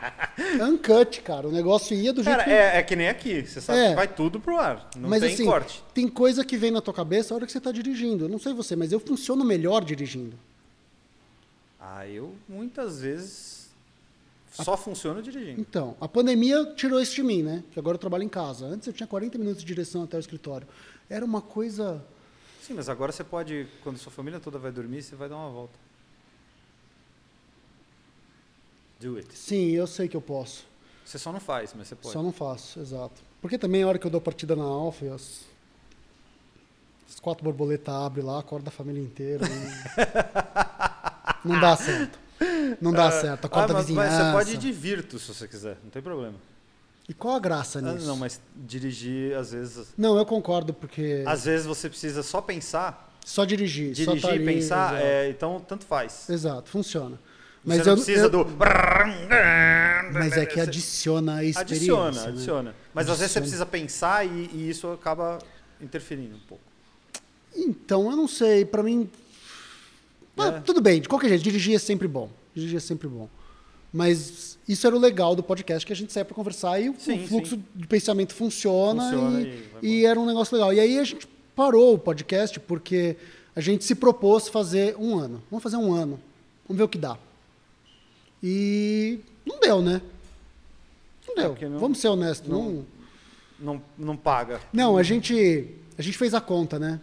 Uncut, 0.69 1.21
cara. 1.23 1.49
O 1.49 1.53
negócio 1.53 1.97
ia 1.97 2.13
do 2.13 2.23
jeito 2.23 2.37
Cara, 2.39 2.45
que... 2.45 2.51
é, 2.51 2.77
é 2.79 2.83
que 2.83 2.95
nem 2.97 3.09
aqui. 3.09 3.45
Você 3.45 3.61
sabe 3.61 3.79
É. 3.81 3.89
que 3.91 3.95
vai 3.97 4.09
tudo 4.09 4.39
pro 4.41 4.57
ar. 4.59 4.89
Não 4.97 5.09
mas 5.09 5.21
tem 5.21 5.35
assim, 5.35 5.45
corte. 5.45 5.83
tem 5.93 6.07
coisa 6.09 6.45
que 6.45 6.57
vem 6.57 6.71
na 6.71 6.81
tua 6.81 6.95
cabeça 6.95 7.35
a 7.35 7.37
hora 7.37 7.47
que 7.47 7.53
você 7.53 7.61
tá 7.61 7.73
dirigindo. 7.73 8.25
Eu 8.25 8.29
não 8.29 8.39
sei 8.39 8.53
você, 8.53 8.77
mas 8.77 8.93
eu 8.93 9.01
funciono 9.01 9.45
melhor 9.45 9.85
dirigindo. 9.85 10.37
Ah, 11.81 12.07
eu 12.07 12.35
muitas 12.49 13.01
vezes 13.01 13.71
só 14.53 14.77
funciono 14.77 15.23
dirigindo. 15.23 15.61
Então, 15.61 15.97
a 16.01 16.07
pandemia 16.09 16.73
tirou 16.77 17.01
isso 17.01 17.15
de 17.15 17.23
mim, 17.23 17.43
né? 17.43 17.65
Que 17.73 17.79
agora 17.79 17.95
eu 17.97 17.99
trabalho 18.01 18.23
em 18.25 18.29
casa. 18.29 18.67
Antes 18.67 18.87
eu 18.87 18.93
tinha 18.93 19.07
40 19.07 19.39
minutos 19.39 19.61
de 19.61 19.67
direção 19.67 20.03
até 20.05 20.17
o 20.17 20.21
escritório. 20.21 20.67
Era 21.09 21.25
uma 21.25 21.41
coisa... 21.41 22.03
Sim, 22.63 22.75
mas 22.75 22.89
agora 22.89 23.11
você 23.11 23.25
pode, 23.25 23.67
quando 23.83 23.97
sua 23.99 24.13
família 24.13 24.39
toda 24.39 24.59
vai 24.59 24.71
dormir, 24.71 25.03
você 25.03 25.17
vai 25.17 25.29
dar 25.29 25.37
uma 25.37 25.49
volta. 25.51 25.75
Do 29.01 29.17
it. 29.17 29.29
Sim, 29.37 29.71
eu 29.71 29.87
sei 29.87 30.09
que 30.09 30.17
eu 30.17 30.21
posso. 30.21 30.65
Você 31.05 31.19
só 31.19 31.33
não 31.33 31.41
faz, 31.41 31.73
mas 31.77 31.89
você 31.89 31.95
pode. 31.97 32.13
Só 32.13 32.23
não 32.23 32.33
faço, 32.33 32.79
exato. 32.81 33.23
Porque 33.41 33.57
também 33.59 33.83
a 33.83 33.89
hora 33.89 33.99
que 33.99 34.07
eu 34.07 34.11
dou 34.11 34.21
partida 34.21 34.55
na 34.55 34.63
Alfa, 34.65 35.07
as, 35.15 35.41
as 37.09 37.19
quatro 37.19 37.43
borboletas 37.43 37.93
abrem 37.95 38.25
lá, 38.25 38.39
acorda 38.39 38.69
a 38.69 38.73
família 38.73 39.03
inteira. 39.03 39.45
e- 39.47 39.51
não 41.49 41.59
dá 41.61 41.77
certo. 41.77 42.19
Não 42.81 42.93
dá 42.93 43.11
certo. 43.11 43.47
Acorda 43.47 43.73
Ah, 43.73 43.77
a 43.77 43.79
mas- 43.81 43.91
mas 43.91 44.09
vizinhança. 44.11 44.25
você 44.27 44.33
pode 44.33 44.55
ir 44.55 44.59
de 44.59 44.73
Virtu 44.73 45.19
se 45.19 45.29
você 45.35 45.49
quiser, 45.49 45.79
não 45.83 45.91
tem 45.91 46.03
problema. 46.03 46.35
E 47.09 47.15
qual 47.15 47.35
a 47.35 47.41
graça 47.41 47.79
Ah, 47.81 47.83
nisso? 47.83 48.07
não, 48.07 48.17
mas 48.17 48.41
dirigir, 48.55 49.35
às 49.37 49.51
vezes. 49.53 49.89
Não, 49.99 50.17
eu 50.17 50.25
concordo, 50.25 50.73
porque 50.73 51.25
Às 51.27 51.45
vezes 51.45 51.67
você 51.67 51.89
precisa 51.89 52.23
só 52.23 52.41
pensar, 52.41 53.13
só 53.25 53.45
dirigir. 53.45 53.97
só 53.97 54.13
dirigir 54.13 54.29
tá 54.31 54.37
e 54.37 54.45
pensar, 54.45 54.93
exato. 54.95 55.07
é, 55.07 55.29
então 55.31 55.59
tanto 55.67 55.85
faz. 55.85 56.31
Exato, 56.31 56.69
funciona. 56.71 57.19
Mas 57.65 57.79
você 57.83 57.91
eu, 57.91 57.97
não 57.97 58.03
precisa 58.03 58.27
eu- 58.27 58.31
do. 58.31 58.47
Mas 60.13 60.33
é 60.37 60.47
que 60.47 60.61
adiciona 60.61 61.37
a 61.37 61.45
experiência. 61.45 61.95
Adiciona, 61.95 62.23
né? 62.23 62.29
adiciona. 62.29 62.75
Mas 62.95 63.09
às 63.09 63.19
vezes 63.19 63.33
você 63.33 63.39
Adiciona. 63.39 63.43
precisa 63.43 63.67
pensar 63.67 64.27
e, 64.27 64.51
e 64.53 64.71
isso 64.71 64.89
acaba 64.89 65.39
interferindo 65.81 66.37
um 66.37 66.41
pouco. 66.49 66.65
Então, 67.55 68.11
eu 68.11 68.17
não 68.17 68.29
sei, 68.29 68.65
pra 68.65 68.83
mim. 68.83 69.09
Ah, 70.39 70.47
É. 70.47 70.61
Tudo 70.61 70.81
bem, 70.81 71.01
de 71.01 71.09
qualquer 71.09 71.29
jeito, 71.29 71.43
dirigir 71.43 71.75
é 71.75 71.79
sempre 71.79 72.09
bom. 72.09 72.31
Dirigir 72.55 72.77
é 72.79 72.81
sempre 72.81 73.09
bom. 73.09 73.29
Mas 73.93 74.57
isso 74.69 74.87
era 74.87 74.95
o 74.95 74.99
legal 74.99 75.35
do 75.35 75.43
podcast, 75.43 75.85
que 75.85 75.93
a 75.93 75.97
gente 75.97 76.13
saia 76.13 76.25
pra 76.25 76.35
conversar 76.35 76.81
e 76.81 76.89
o- 76.91 76.95
Sim, 76.99 77.25
o 77.25 77.29
fluxo 77.29 77.57
sim. 77.57 77.65
de 77.75 77.87
pensamento 77.87 78.33
funciona, 78.35 79.03
Funciona 79.11 79.41
e, 79.43 79.65
e 79.83 79.89
e 80.01 80.07
era 80.07 80.19
um 80.19 80.25
negócio 80.27 80.55
legal. 80.57 80.73
E 80.73 80.79
aí 80.81 80.99
a 80.99 81.05
gente 81.05 81.27
parou 81.55 81.95
o 81.95 81.99
podcast 81.99 82.59
porque 82.61 83.17
a 83.55 83.61
gente 83.61 83.85
se 83.85 83.95
propôs 83.95 84.49
fazer 84.49 84.95
um 84.99 85.19
ano. 85.19 85.43
Vamos 85.51 85.63
fazer 85.63 85.77
um 85.77 85.93
ano. 85.93 86.19
Vamos 86.67 86.79
ver 86.79 86.85
o 86.85 86.89
que 86.89 86.99
dá. 86.99 87.19
E 88.43 89.21
não 89.45 89.61
deu, 89.61 89.83
né? 89.83 90.01
Não 91.29 91.35
É, 91.45 91.49
deu. 91.55 91.71
não- 91.71 91.79
Vamos 91.79 91.99
ser 91.99 92.09
honestos. 92.09 92.49
não- 92.49 92.87
não 93.59 93.75
Não, 93.75 93.83
não 93.99 94.17
paga. 94.17 94.61
não, 94.73 94.97
a 94.97 95.03
gente, 95.03 95.75
a 95.99 96.03
gente 96.03 96.17
fez 96.17 96.33
a 96.35 96.41
conta, 96.41 96.79
né? 96.79 97.01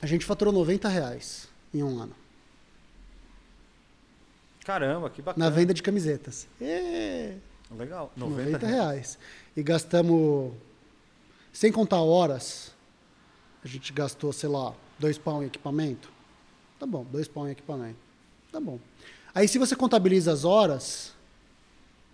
A 0.00 0.06
gente 0.06 0.24
faturou 0.24 0.52
90 0.52 0.88
reais 0.88 1.48
em 1.72 1.82
um 1.82 1.98
ano. 1.98 2.14
Caramba, 4.64 5.10
que 5.10 5.20
bacana. 5.20 5.44
Na 5.44 5.50
venda 5.54 5.74
de 5.74 5.82
camisetas. 5.82 6.46
É, 6.60 7.34
Legal. 7.70 8.12
90, 8.16 8.42
90, 8.52 8.66
reais. 8.66 9.18
E 9.56 9.62
gastamos, 9.62 10.52
sem 11.52 11.70
contar 11.70 12.00
horas, 12.00 12.72
a 13.62 13.68
gente 13.68 13.92
gastou, 13.92 14.32
sei 14.32 14.48
lá, 14.48 14.72
dois 14.98 15.18
pau 15.18 15.42
em 15.42 15.46
equipamento. 15.46 16.10
Tá 16.78 16.86
bom, 16.86 17.04
dois 17.04 17.28
pau 17.28 17.46
em 17.46 17.50
equipamento. 17.50 17.98
Tá 18.50 18.60
bom. 18.60 18.78
Aí 19.34 19.48
se 19.48 19.58
você 19.58 19.74
contabiliza 19.74 20.32
as 20.32 20.44
horas, 20.44 21.12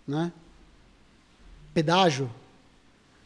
né? 0.07 0.33
Pedágio, 1.75 2.31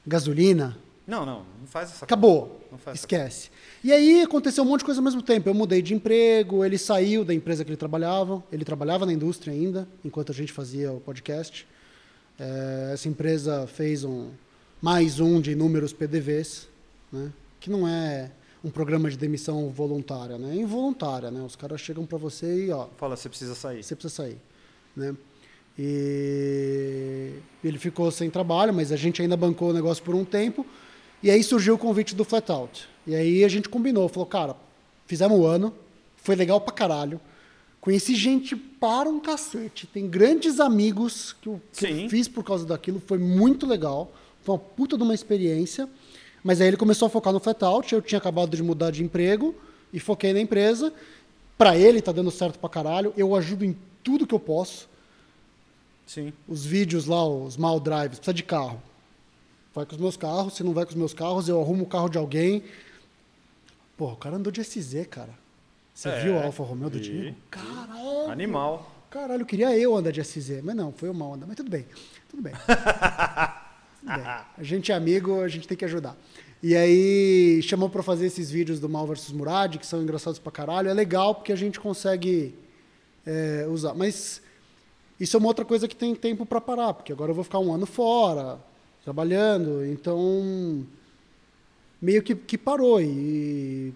gasolina, 0.07 0.77
Não, 1.07 1.25
não, 1.25 1.45
não 1.61 1.67
faz 1.67 1.91
essa 1.91 2.05
Acabou. 2.05 2.61
Faz 2.71 2.83
essa 2.89 2.95
Esquece. 2.95 3.51
E 3.85 3.93
aí 3.93 4.23
aconteceu 4.23 4.65
um 4.65 4.67
monte 4.67 4.81
de 4.81 4.87
coisa 4.87 5.01
ao 5.01 5.05
mesmo 5.05 5.23
tempo. 5.23 5.49
Eu 5.49 5.55
mudei 5.55 5.81
de 5.81 5.95
emprego, 5.95 6.65
ele 6.65 6.77
saiu 6.77 7.25
da 7.25 7.33
empresa 7.33 7.65
que 7.65 7.71
ele 7.71 7.77
trabalhava. 7.77 8.43
Ele 8.51 8.65
trabalhava 8.65 9.07
na 9.07 9.13
indústria 9.13 9.53
ainda, 9.53 9.87
enquanto 10.05 10.33
a 10.33 10.35
gente 10.35 10.53
fazia 10.53 10.93
o 10.93 11.01
podcast. 11.01 11.67
É, 12.39 12.91
essa 12.93 13.09
empresa 13.09 13.67
fez 13.67 14.03
um 14.03 14.31
mais 14.83 15.21
um 15.21 15.41
de 15.41 15.53
inúmeros 15.53 15.93
PDVs, 15.93 16.69
né? 17.13 17.33
que 17.61 17.71
não 17.71 17.87
é 17.87 18.31
um 18.65 18.71
programa 18.71 19.11
de 19.11 19.19
demissão 19.19 19.69
voluntária, 19.69 20.39
né? 20.39 20.57
involuntária. 20.57 21.31
Né? 21.31 21.43
Os 21.43 21.55
caras 21.55 21.83
chegam 21.83 22.07
para 22.07 22.17
você 22.17 22.67
e 22.67 22.71
ó, 22.71 22.87
Fala, 22.97 23.15
você 23.15 23.29
precisa 23.29 23.55
sair. 23.55 23.85
você 23.85 23.95
precisa 23.95 24.15
sair. 24.15 24.39
Né? 24.97 25.15
E 25.79 27.35
ele 27.63 27.79
ficou 27.79 28.11
sem 28.11 28.31
trabalho, 28.31 28.73
mas 28.73 28.91
a 28.91 28.97
gente 28.97 29.21
ainda 29.21 29.37
bancou 29.37 29.69
o 29.69 29.73
negócio 29.73 30.03
por 30.03 30.15
um 30.15 30.25
tempo. 30.25 30.65
E 31.23 31.31
aí 31.31 31.43
surgiu 31.43 31.75
o 31.75 31.79
convite 31.79 32.15
do 32.15 32.25
Flatout. 32.25 32.89
E 33.07 33.15
aí 33.15 33.45
a 33.45 33.49
gente 33.49 33.69
combinou, 33.69 34.09
falou, 34.09 34.27
cara, 34.27 34.57
fizemos 35.07 35.39
o 35.39 35.45
ano, 35.45 35.75
foi 36.17 36.35
legal 36.35 36.59
pra 36.61 36.73
caralho. 36.73 37.21
Conheci 37.83 38.15
gente 38.15 38.57
para 38.57 39.11
um 39.11 39.21
cacete. 39.21 39.87
Tem 39.87 40.09
grandes 40.09 40.59
amigos 40.59 41.37
que 41.43 41.49
eu, 41.49 41.61
que 41.71 41.87
eu 41.87 42.09
fiz 42.09 42.29
por 42.29 42.43
causa 42.43 42.65
daquilo, 42.65 43.03
foi 43.07 43.19
muito 43.19 43.67
legal. 43.67 44.11
Foi 44.43 44.55
uma 44.55 44.59
puta 44.59 44.97
de 44.97 45.03
uma 45.03 45.15
experiência. 45.15 45.87
Mas 46.45 46.61
aí 46.61 46.69
ele 46.69 46.77
começou 46.77 47.07
a 47.07 47.09
focar 47.11 47.33
no 47.33 47.41
Flatout, 47.41 47.93
eu 47.95 48.03
tinha 48.03 48.19
acabado 48.19 48.55
de 48.55 48.63
mudar 48.63 48.91
de 48.91 49.03
emprego 49.03 49.55
e 49.93 49.99
foquei 49.99 50.33
na 50.35 50.41
empresa. 50.41 50.93
Pra 51.57 51.77
ele 51.77 52.03
tá 52.03 52.13
dando 52.13 52.31
certo 52.31 52.59
pra 52.59 52.69
caralho. 52.69 53.15
Eu 53.17 53.35
ajudo 53.35 53.65
em 53.65 53.75
tudo 54.03 54.27
que 54.27 54.35
eu 54.35 54.39
posso 54.41 54.87
Sim. 56.07 56.33
os 56.47 56.67
vídeos 56.67 57.07
lá, 57.07 57.27
os 57.27 57.57
mal 57.57 57.81
drives, 57.81 58.19
precisa 58.19 58.35
de 58.35 58.43
carro. 58.43 58.83
Vai 59.75 59.87
com 59.87 59.95
os 59.95 60.01
meus 60.01 60.17
carros, 60.17 60.55
se 60.55 60.63
não 60.63 60.73
vai 60.75 60.85
com 60.85 60.91
os 60.91 60.97
meus 60.97 61.15
carros, 61.15 61.49
eu 61.49 61.61
arrumo 61.61 61.85
o 61.85 61.89
carro 61.89 62.09
de 62.11 62.19
alguém. 62.19 62.63
Pô, 63.97 64.13
o 64.13 64.17
cara 64.17 64.37
andou 64.37 64.53
de 64.53 64.63
SZ, 64.63 65.07
cara. 65.09 65.31
Você 65.95 66.09
É, 66.11 66.21
viu 66.25 66.39
a 66.39 66.45
Alfa 66.45 66.63
Romeo 66.63 66.91
do. 66.91 67.01
Diego? 67.01 67.37
Caralho! 67.51 68.31
Animal. 68.31 68.91
Caralho, 69.09 69.47
queria 69.47 69.77
eu 69.79 69.97
andar 69.97 70.11
de 70.11 70.23
SZ, 70.23 70.61
mas 70.63 70.75
não, 70.77 70.93
foi 70.93 71.09
uma 71.09 71.25
onda. 71.27 71.47
Mas 71.47 71.57
tudo 71.57 71.71
bem, 71.71 71.87
tudo 72.29 72.43
bem. 72.43 72.53
A 74.07 74.63
gente 74.63 74.93
é 74.93 74.95
amigo, 74.95 75.41
a 75.41 75.49
gente 75.49 75.67
tem 75.67 75.77
que 75.77 75.85
ajudar. 75.85 76.17
E 76.63 76.75
aí 76.75 77.61
chamou 77.63 77.91
pra 77.91 78.03
fazer 78.03 78.27
esses 78.27 78.51
vídeos 78.51 78.81
do 78.81 78.89
Mal 78.89 79.07
versus 79.07 79.33
Murad, 79.33 79.77
que 79.77 79.87
são 79.87 80.03
engraçados 80.03 80.39
pra 80.39 80.51
caralho. 80.51 80.89
É 80.89 80.95
legal 80.95 81.35
porque 81.35 81.53
a 81.53 81.57
gente 81.57 81.79
consegue 81.79 82.55
é, 83.27 83.67
usar. 83.69 83.95
Mas 83.95 84.41
isso 85.19 85.37
é 85.37 85.39
uma 85.39 85.49
outra 85.49 85.65
coisa 85.65 85.87
que 85.87 85.97
tem 85.97 86.15
tempo 86.15 86.47
pra 86.47 86.61
parar, 86.61 86.95
porque 86.95 87.13
agora 87.13 87.31
eu 87.31 87.35
vou 87.35 87.45
ficar 87.45 87.59
um 87.59 87.73
ano 87.73 87.87
fora, 87.87 88.59
trabalhando, 89.05 89.85
então 89.85 90.87
meio 92.01 92.23
que, 92.23 92.35
que 92.35 92.59
parou. 92.59 93.01
E 93.01 93.93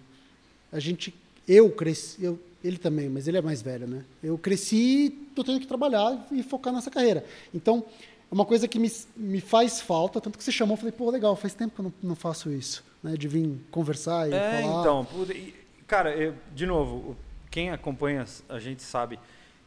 a 0.71 0.79
gente, 0.79 1.13
eu 1.47 1.69
cresci, 1.71 2.23
eu, 2.23 2.39
ele 2.63 2.77
também, 2.77 3.09
mas 3.09 3.27
ele 3.27 3.37
é 3.37 3.41
mais 3.41 3.61
velho, 3.61 3.87
né? 3.87 4.03
Eu 4.23 4.37
cresci 4.37 5.29
tô 5.35 5.43
tendo 5.43 5.59
que 5.59 5.67
trabalhar 5.67 6.27
e 6.31 6.43
focar 6.43 6.73
nessa 6.73 6.91
carreira. 6.91 7.25
Então, 7.53 7.85
uma 8.31 8.45
coisa 8.45 8.67
que 8.67 8.77
me, 8.79 8.91
me 9.15 9.41
faz 9.41 9.81
falta, 9.81 10.21
tanto 10.21 10.37
que 10.37 10.43
você 10.43 10.51
chamou, 10.51 10.73
eu 10.73 10.77
falei, 10.77 10.91
pô, 10.91 11.09
legal, 11.09 11.35
faz 11.35 11.53
tempo 11.53 11.73
que 11.75 11.81
eu 11.81 11.85
não, 11.85 11.93
não 12.09 12.15
faço 12.15 12.51
isso, 12.51 12.83
né? 13.03 13.15
De 13.17 13.27
vir 13.27 13.59
conversar 13.71 14.29
e 14.29 14.33
É, 14.33 14.61
falar. 14.61 14.79
então, 14.81 15.07
cara, 15.87 16.15
eu- 16.15 16.35
de 16.53 16.65
novo, 16.65 17.15
quem 17.49 17.71
acompanha 17.71 18.25
a 18.47 18.59
gente 18.59 18.83
sabe 18.83 19.19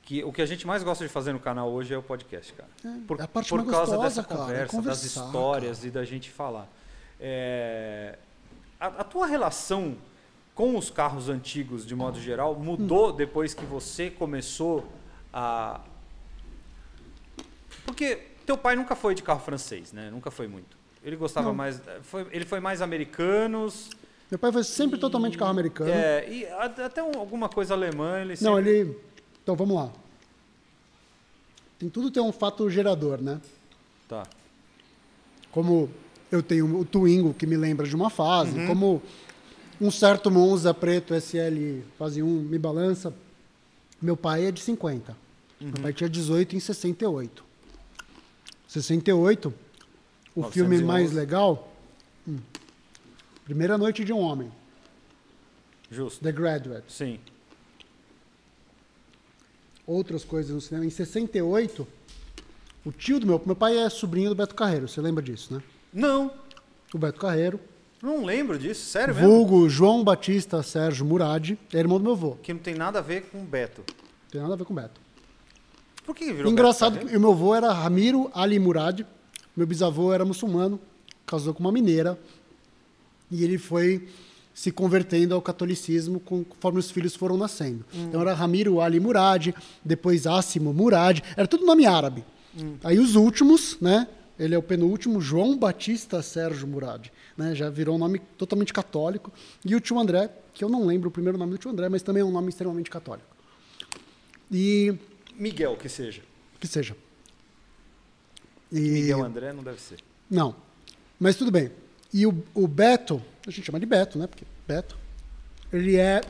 que 0.03 0.23
o 0.25 0.33
que 0.33 0.43
a 0.43 0.47
gente 0.47 0.67
mais 0.67 0.83
gosta 0.83 1.05
de 1.05 1.11
fazer 1.13 1.33
no 1.33 1.39
canal 1.41 1.71
hoje 1.71 1.93
é 1.95 1.99
o 1.99 2.03
podcast, 2.03 2.53
cara. 2.53 2.69
É, 2.85 2.99
por 3.07 3.21
é 3.21 3.23
a 3.25 3.29
parte 3.29 3.49
por 3.49 3.59
mais 3.65 3.71
causa 3.71 3.97
gostosa, 3.97 4.23
dessa 4.23 4.29
cara, 4.29 4.41
é 4.41 4.45
conversa, 4.45 4.63
das 4.63 4.71
conversar, 5.01 5.25
histórias 5.27 5.85
e 5.85 5.91
da 5.91 6.05
gente 6.05 6.31
falar. 6.31 6.69
É, 7.21 8.19
a, 8.81 8.87
a 8.87 9.05
tua 9.05 9.27
relação 9.27 9.97
com 10.55 10.77
os 10.77 10.91
carros 10.91 11.29
antigos, 11.29 11.87
de 11.87 11.95
modo 11.95 12.21
geral, 12.21 12.55
mudou 12.55 13.11
Hum. 13.11 13.17
depois 13.17 13.55
que 13.55 13.65
você 13.65 14.11
começou 14.11 14.85
a. 15.33 15.81
Porque 17.87 18.19
teu 18.43 18.57
pai 18.59 18.77
nunca 18.77 18.95
foi 18.97 19.15
de 19.15 19.23
carro 19.23 19.41
francês, 19.41 19.93
né? 19.93 20.11
Nunca 20.11 20.31
foi 20.31 20.47
muito. 20.49 20.77
Ele 21.05 21.17
gostava 21.17 21.49
Não. 21.49 21.55
mais. 21.55 21.81
Foi, 22.03 22.27
ele 22.31 22.45
foi 22.45 22.61
mais 22.61 22.81
americanos. 22.83 23.91
Meu 24.31 24.39
pai 24.39 24.51
foi 24.53 24.65
sempre 24.65 24.99
totalmente 24.99 25.37
carro 25.37 25.51
americano. 25.51 25.91
É, 25.91 26.27
e 26.31 26.47
até 26.47 27.03
um- 27.03 27.19
alguma 27.19 27.49
coisa 27.49 27.75
alemã, 27.75 28.21
ele 28.21 28.35
Não, 28.41 28.57
sempre- 28.57 28.71
ele. 28.71 28.99
Então 29.43 29.55
vamos 29.57 29.75
lá. 29.77 29.91
Tem 31.79 31.89
tudo 31.89 32.11
tem 32.11 32.23
um 32.23 32.33
fato 32.33 32.69
gerador, 32.71 33.21
né? 33.21 33.41
Tá. 34.09 34.23
Como 35.51 35.91
eu 36.31 36.43
tenho 36.43 36.79
o 36.79 36.85
Twingo 36.85 37.35
que 37.35 37.47
me 37.47 37.57
lembra 37.57 37.87
de 37.87 37.95
uma 37.97 38.09
fase, 38.09 38.57
Uhum. 38.59 38.67
como 38.67 39.03
um 39.81 39.91
certo 39.91 40.31
Monza 40.31 40.73
preto 40.73 41.13
SL 41.15 41.83
fase 41.99 42.23
1 42.23 42.27
me 42.43 42.59
balança. 42.59 43.13
Meu 44.01 44.17
pai 44.17 44.47
é 44.47 44.53
de 44.53 44.61
50. 44.61 45.17
Meu 45.61 45.69
Uhum. 45.77 45.83
pai 45.83 45.93
tinha 45.93 46.09
18 46.09 46.55
em 46.57 46.61
68. 46.61 47.45
68, 48.73 49.49
o 50.35 50.41
911. 50.41 50.53
filme 50.53 50.83
mais 50.83 51.13
legal. 51.13 51.73
hum, 52.27 52.39
Primeira 53.45 53.77
Noite 53.77 54.05
de 54.05 54.13
um 54.13 54.19
Homem, 54.19 54.51
Justo. 55.91 56.23
The 56.25 56.33
Graduate. 56.33 56.85
Sim. 56.91 57.19
outras 59.87 60.25
coisas 60.25 60.53
no 60.55 60.61
cinema. 60.61 60.87
Em 60.87 60.91
68, 60.91 61.87
O 62.85 62.91
tio 62.91 63.21
do 63.21 63.27
meu, 63.27 63.41
meu 63.45 63.55
pai 63.55 63.77
é 63.79 63.89
sobrinho 63.91 64.31
do 64.31 64.35
Beto 64.35 64.55
Carreiro, 64.55 64.89
você 64.89 65.01
lembra 65.01 65.23
disso, 65.23 65.53
né? 65.55 65.63
Não, 65.93 66.33
O 66.95 66.99
Beto 66.99 67.21
Carreiro, 67.21 67.61
não 68.03 68.25
lembro 68.25 68.59
disso, 68.59 68.87
sério 68.87 69.15
mesmo? 69.15 69.29
vulgo 69.29 69.69
João 69.69 70.03
Batista 70.03 70.63
Sérgio 70.63 71.05
Murad, 71.05 71.51
é 71.73 71.79
irmão 71.79 71.99
do 71.99 72.05
meu 72.05 72.13
avô. 72.13 72.37
Que 72.43 72.53
não 72.55 72.61
tem 72.61 72.75
nada 72.75 73.01
a 73.01 73.03
ver 73.03 73.25
com 73.31 73.41
o 73.43 73.45
Beto. 73.45 73.83
Não 73.89 74.31
tem 74.31 74.41
nada 74.41 74.55
a 74.55 74.57
ver 74.57 74.65
com 74.65 74.73
o 74.73 74.77
Beto. 74.77 75.01
Por 76.05 76.15
que 76.15 76.33
virou 76.33 76.51
Engraçado 76.51 76.99
que 76.99 77.17
o 77.17 77.21
meu 77.21 77.31
avô 77.31 77.55
era 77.55 77.73
Ramiro 77.73 78.31
Ali 78.35 78.59
Murad, 78.59 79.03
meu 79.57 79.67
bisavô 79.67 80.13
era 80.13 80.25
muçulmano, 80.25 80.81
casou 81.27 81.55
com 81.55 81.61
uma 81.61 81.73
mineira, 81.73 82.19
e 83.31 83.45
ele 83.45 83.59
foi 83.59 84.09
se 84.55 84.71
convertendo 84.71 85.35
ao 85.35 85.41
catolicismo 85.41 86.21
conforme 86.21 86.79
os 86.79 86.91
filhos 86.91 87.17
foram 87.17 87.37
nascendo. 87.37 87.85
Então 87.95 88.21
era 88.21 88.35
Ramiro 88.35 88.81
Ali 88.81 89.01
Murad, 89.01 89.55
depois 89.85 90.27
Assimo 90.27 90.73
Murad, 90.75 91.21
era 91.37 91.47
tudo 91.47 91.65
nome 91.65 91.87
árabe. 91.87 92.25
Aí 92.85 92.99
os 92.99 93.15
últimos, 93.15 93.79
né? 93.81 94.07
Ele 94.39 94.55
é 94.55 94.59
o 94.59 94.63
penúltimo, 94.63 95.21
João 95.21 95.57
Batista 95.57 96.21
Sérgio 96.21 96.67
Murad, 96.67 97.09
né? 97.37 97.55
Já 97.55 97.71
virou 97.71 97.95
um 97.95 97.99
nome 97.99 98.19
totalmente 98.37 98.73
católico. 98.73 99.33
E 99.65 99.75
o 99.75 99.81
tio 99.81 99.99
André, 99.99 100.31
que 100.53 100.65
eu 100.65 100.69
não 100.69 100.85
lembro 100.85 101.09
o 101.09 101.13
primeiro 101.13 101.39
nome 101.39 101.53
do 101.53 101.59
tio 101.59 101.71
André, 101.71 101.89
mas 101.89 102.03
também 102.03 102.23
é 102.23 102.25
um 102.25 102.31
nome 102.31 102.49
extremamente 102.49 102.91
católico. 102.91 103.29
E 104.51 104.95
Miguel, 105.37 105.77
que 105.77 105.89
seja. 105.89 106.23
que 106.61 106.67
seja. 106.67 106.97
E... 108.71 108.81
Miguel 108.81 109.25
André 109.25 109.53
não 109.53 109.63
deve 109.63 109.81
ser. 109.81 109.99
Não. 110.31 110.57
Mas 111.19 111.37
tudo 111.37 111.51
bem. 111.51 111.71
E 112.13 112.27
o, 112.27 112.45
o 112.55 112.67
Beto, 112.67 113.23
a 113.47 113.51
gente 113.51 113.65
chama 113.65 113.81
de 113.81 113.87
Beto, 113.87 114.19
né? 114.19 114.27
Porque 114.27 114.45
Beto, 114.67 114.97
ele 115.73 115.97
é 115.97 116.21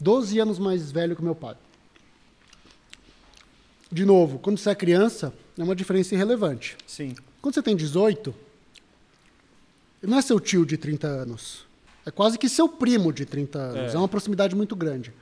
12 0.00 0.38
anos 0.38 0.58
mais 0.58 0.90
velho 0.90 1.14
que 1.14 1.22
o 1.22 1.24
meu 1.24 1.34
pai. 1.34 1.56
De 3.90 4.04
novo, 4.04 4.38
quando 4.38 4.58
você 4.58 4.70
é 4.70 4.74
criança, 4.74 5.32
é 5.58 5.62
uma 5.62 5.76
diferença 5.76 6.14
irrelevante. 6.14 6.76
Sim. 6.86 7.14
Quando 7.40 7.54
você 7.54 7.62
tem 7.62 7.76
18, 7.76 8.34
ele 10.02 10.10
não 10.10 10.18
é 10.18 10.22
seu 10.22 10.40
tio 10.40 10.66
de 10.66 10.76
30 10.76 11.06
anos. 11.06 11.64
É 12.04 12.10
quase 12.10 12.38
que 12.38 12.48
seu 12.48 12.68
primo 12.68 13.12
de 13.12 13.24
30 13.24 13.58
anos. 13.58 13.92
É. 13.92 13.94
É, 13.94 13.98
uma 13.98 14.08
proximidade 14.08 14.54
muito 14.54 14.76
grande. 14.76 15.12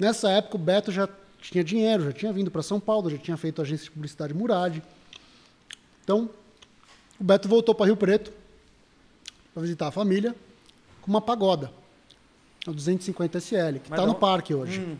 Nessa 0.00 0.30
época, 0.30 0.56
o 0.56 0.58
Beto 0.58 0.90
já 0.90 1.06
tinha 1.42 1.62
dinheiro, 1.62 2.04
já 2.04 2.12
tinha 2.12 2.32
vindo 2.32 2.50
para 2.50 2.62
São 2.62 2.80
Paulo, 2.80 3.10
já 3.10 3.18
tinha 3.18 3.36
feito 3.36 3.60
agência 3.60 3.84
de 3.84 3.90
publicidade 3.90 4.32
Murad. 4.32 4.78
Então, 6.02 6.30
o 7.20 7.22
Beto 7.24 7.46
voltou 7.48 7.74
para 7.74 7.86
Rio 7.86 7.96
Preto 7.96 8.32
para 9.52 9.60
visitar 9.62 9.88
a 9.88 9.90
família 9.90 10.34
com 11.02 11.10
uma 11.10 11.20
pagoda. 11.20 11.70
A 12.66 12.70
250 12.70 13.38
SL, 13.38 13.78
que 13.82 13.90
está 13.90 14.00
no 14.02 14.08
não- 14.08 14.14
parque 14.14 14.54
hoje. 14.54 14.80
Hum, 14.80 14.96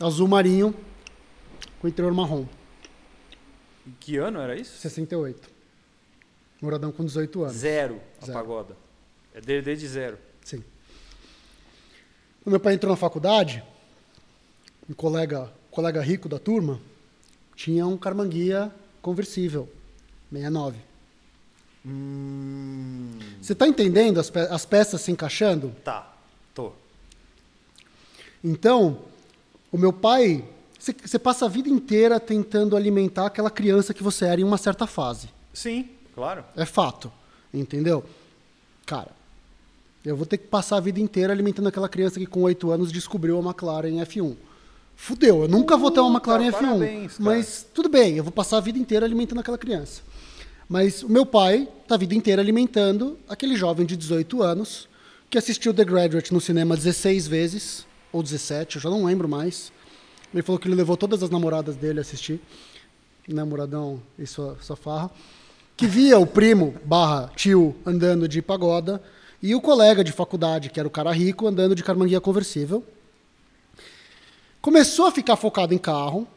Azul 0.00 0.26
marinho, 0.28 0.74
com 1.80 1.86
interior 1.88 2.12
marrom. 2.14 2.46
em 3.86 3.92
que 4.00 4.16
ano 4.16 4.40
era 4.40 4.56
isso? 4.58 4.78
68. 4.78 5.48
Moradão 6.60 6.90
com 6.92 7.04
18 7.04 7.42
anos. 7.44 7.56
Zero, 7.56 8.00
a 8.20 8.26
Zero. 8.26 8.38
pagoda. 8.38 8.76
É 9.34 9.40
desde 9.40 9.86
zero. 9.88 10.18
Sim. 10.44 10.62
Quando 12.42 12.52
meu 12.52 12.60
pai 12.60 12.74
entrou 12.74 12.90
na 12.90 12.96
faculdade, 12.96 13.62
um 14.90 14.94
colega, 14.94 15.50
colega 15.70 16.00
rico 16.02 16.28
da 16.28 16.38
turma 16.38 16.80
tinha 17.54 17.86
um 17.86 17.96
Carmanguia 17.96 18.70
conversível, 19.00 19.68
69. 20.32 20.78
Hum, 21.86 23.18
Você 23.40 23.52
está 23.54 23.66
entendendo 23.66 24.18
as, 24.20 24.28
pe- 24.28 24.40
as 24.50 24.64
peças 24.66 25.00
se 25.00 25.10
encaixando? 25.12 25.72
tá, 25.84 26.12
tô. 26.54 26.72
Então, 28.42 28.98
o 29.70 29.76
meu 29.78 29.92
pai, 29.92 30.44
você, 30.78 30.92
você 30.94 31.18
passa 31.18 31.44
a 31.46 31.48
vida 31.48 31.68
inteira 31.68 32.18
tentando 32.18 32.76
alimentar 32.76 33.26
aquela 33.26 33.50
criança 33.50 33.92
que 33.94 34.02
você 34.02 34.24
era 34.26 34.40
em 34.40 34.44
uma 34.44 34.58
certa 34.58 34.86
fase. 34.86 35.28
Sim, 35.52 35.88
claro. 36.14 36.44
É 36.56 36.64
fato. 36.64 37.12
Entendeu? 37.52 38.04
Cara, 38.86 39.10
eu 40.04 40.16
vou 40.16 40.24
ter 40.26 40.38
que 40.38 40.46
passar 40.46 40.76
a 40.78 40.80
vida 40.80 41.00
inteira 41.00 41.32
alimentando 41.32 41.68
aquela 41.68 41.88
criança 41.88 42.18
que 42.18 42.26
com 42.26 42.42
8 42.42 42.70
anos 42.70 42.90
descobriu 42.92 43.38
a 43.38 43.42
McLaren 43.42 44.02
F1. 44.04 44.34
Fudeu, 45.02 45.44
eu 45.44 45.48
nunca 45.48 45.78
vou 45.78 45.90
ter 45.90 45.98
uma 46.00 46.18
McLaren 46.18 46.50
F1. 46.50 46.52
parabéns, 46.52 47.18
mas 47.18 47.66
tudo 47.72 47.88
bem, 47.88 48.18
eu 48.18 48.22
vou 48.22 48.30
passar 48.30 48.58
a 48.58 48.60
vida 48.60 48.78
inteira 48.78 49.06
alimentando 49.06 49.40
aquela 49.40 49.56
criança. 49.56 50.02
Mas 50.68 51.02
o 51.02 51.08
meu 51.08 51.24
pai 51.24 51.66
tá 51.88 51.94
a 51.94 51.98
vida 51.98 52.14
inteira 52.14 52.42
alimentando 52.42 53.18
aquele 53.26 53.56
jovem 53.56 53.86
de 53.86 53.96
18 53.96 54.42
anos 54.42 54.86
que 55.30 55.38
assistiu 55.38 55.72
The 55.72 55.86
Graduate 55.86 56.34
no 56.34 56.40
cinema 56.40 56.76
16 56.76 57.26
vezes, 57.26 57.86
ou 58.12 58.22
17, 58.22 58.76
eu 58.76 58.82
já 58.82 58.90
não 58.90 59.06
lembro 59.06 59.26
mais. 59.26 59.72
Ele 60.34 60.42
falou 60.42 60.58
que 60.58 60.68
ele 60.68 60.74
levou 60.74 60.98
todas 60.98 61.22
as 61.22 61.30
namoradas 61.30 61.76
dele 61.76 61.98
a 61.98 62.02
assistir. 62.02 62.38
Namoradão 63.26 64.02
e 64.18 64.26
sua, 64.26 64.58
sua 64.60 64.76
farra. 64.76 65.10
Que 65.78 65.86
via 65.86 66.18
o 66.18 66.26
primo 66.26 66.74
barra 66.84 67.32
tio 67.34 67.74
andando 67.86 68.28
de 68.28 68.42
pagoda 68.42 69.02
e 69.42 69.54
o 69.54 69.62
colega 69.62 70.04
de 70.04 70.12
faculdade, 70.12 70.68
que 70.68 70.78
era 70.78 70.86
o 70.86 70.90
cara 70.90 71.10
rico, 71.10 71.48
andando 71.48 71.74
de 71.74 71.82
carmanguia 71.82 72.20
conversível. 72.20 72.84
Começou 74.60 75.06
a 75.06 75.12
ficar 75.12 75.36
focado 75.36 75.72
em 75.72 75.78
carro, 75.78 76.28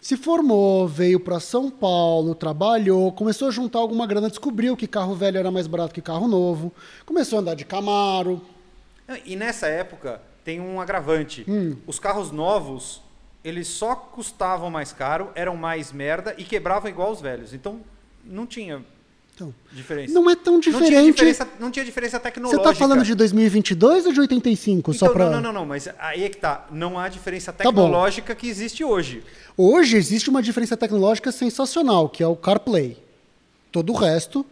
se 0.00 0.16
formou, 0.16 0.88
veio 0.88 1.20
para 1.20 1.38
São 1.38 1.70
Paulo, 1.70 2.34
trabalhou, 2.34 3.12
começou 3.12 3.48
a 3.48 3.50
juntar 3.50 3.80
alguma 3.80 4.06
grana, 4.06 4.30
descobriu 4.30 4.74
que 4.76 4.86
carro 4.86 5.14
velho 5.14 5.36
era 5.36 5.50
mais 5.50 5.66
barato 5.66 5.92
que 5.92 6.00
carro 6.00 6.26
novo, 6.26 6.72
começou 7.04 7.38
a 7.38 7.42
andar 7.42 7.54
de 7.54 7.66
Camaro. 7.66 8.40
E 9.26 9.36
nessa 9.36 9.66
época 9.66 10.22
tem 10.42 10.58
um 10.58 10.80
agravante. 10.80 11.44
Hum. 11.46 11.76
Os 11.86 11.98
carros 11.98 12.30
novos, 12.32 13.02
eles 13.44 13.68
só 13.68 13.94
custavam 13.94 14.70
mais 14.70 14.92
caro, 14.92 15.30
eram 15.34 15.54
mais 15.54 15.92
merda 15.92 16.34
e 16.38 16.44
quebravam 16.44 16.90
igual 16.90 17.12
os 17.12 17.20
velhos. 17.20 17.52
Então 17.52 17.80
não 18.24 18.46
tinha 18.46 18.82
Então, 19.34 19.54
diferença. 19.72 20.12
não 20.12 20.28
é 20.30 20.36
tão 20.36 20.54
Não 20.54 20.60
tinha 20.60 20.78
diferente. 20.78 21.06
diferença, 21.12 21.48
não 21.58 21.70
tinha 21.70 21.84
diferença 21.84 22.18
Você 22.18 22.22
tecnológica. 22.22 22.62
está 22.70 22.74
falando 22.78 23.02
de 23.02 23.14
2022 23.14 24.06
ou 24.06 24.12
de 24.12 24.20
85? 24.20 24.92
só 24.92 25.06
Então, 25.06 25.14
pra... 25.14 25.24
Não, 25.26 25.32
não, 25.32 25.40
não, 25.40 25.52
não, 25.60 25.66
mas 25.66 25.88
aí 25.98 26.24
é 26.24 26.28
que 26.28 26.36
tá. 26.36 26.66
Não 26.70 26.98
há 26.98 27.08
diferença 27.08 27.50
Tá 27.52 27.64
tecnológica 27.64 28.34
que 28.34 28.46
existe 28.46 28.84
hoje. 28.84 29.22
Hoje 29.56 29.96
existe 29.96 30.28
uma 30.28 30.42
diferença 30.42 30.76
tecnológica 30.76 31.32
sensacional, 31.32 32.08
que 32.08 32.22
é 32.22 32.26
o 32.26 32.36
CarPlay. 32.36 32.96
Todo 33.70 33.90
o 33.92 33.96
resto, 33.96 34.44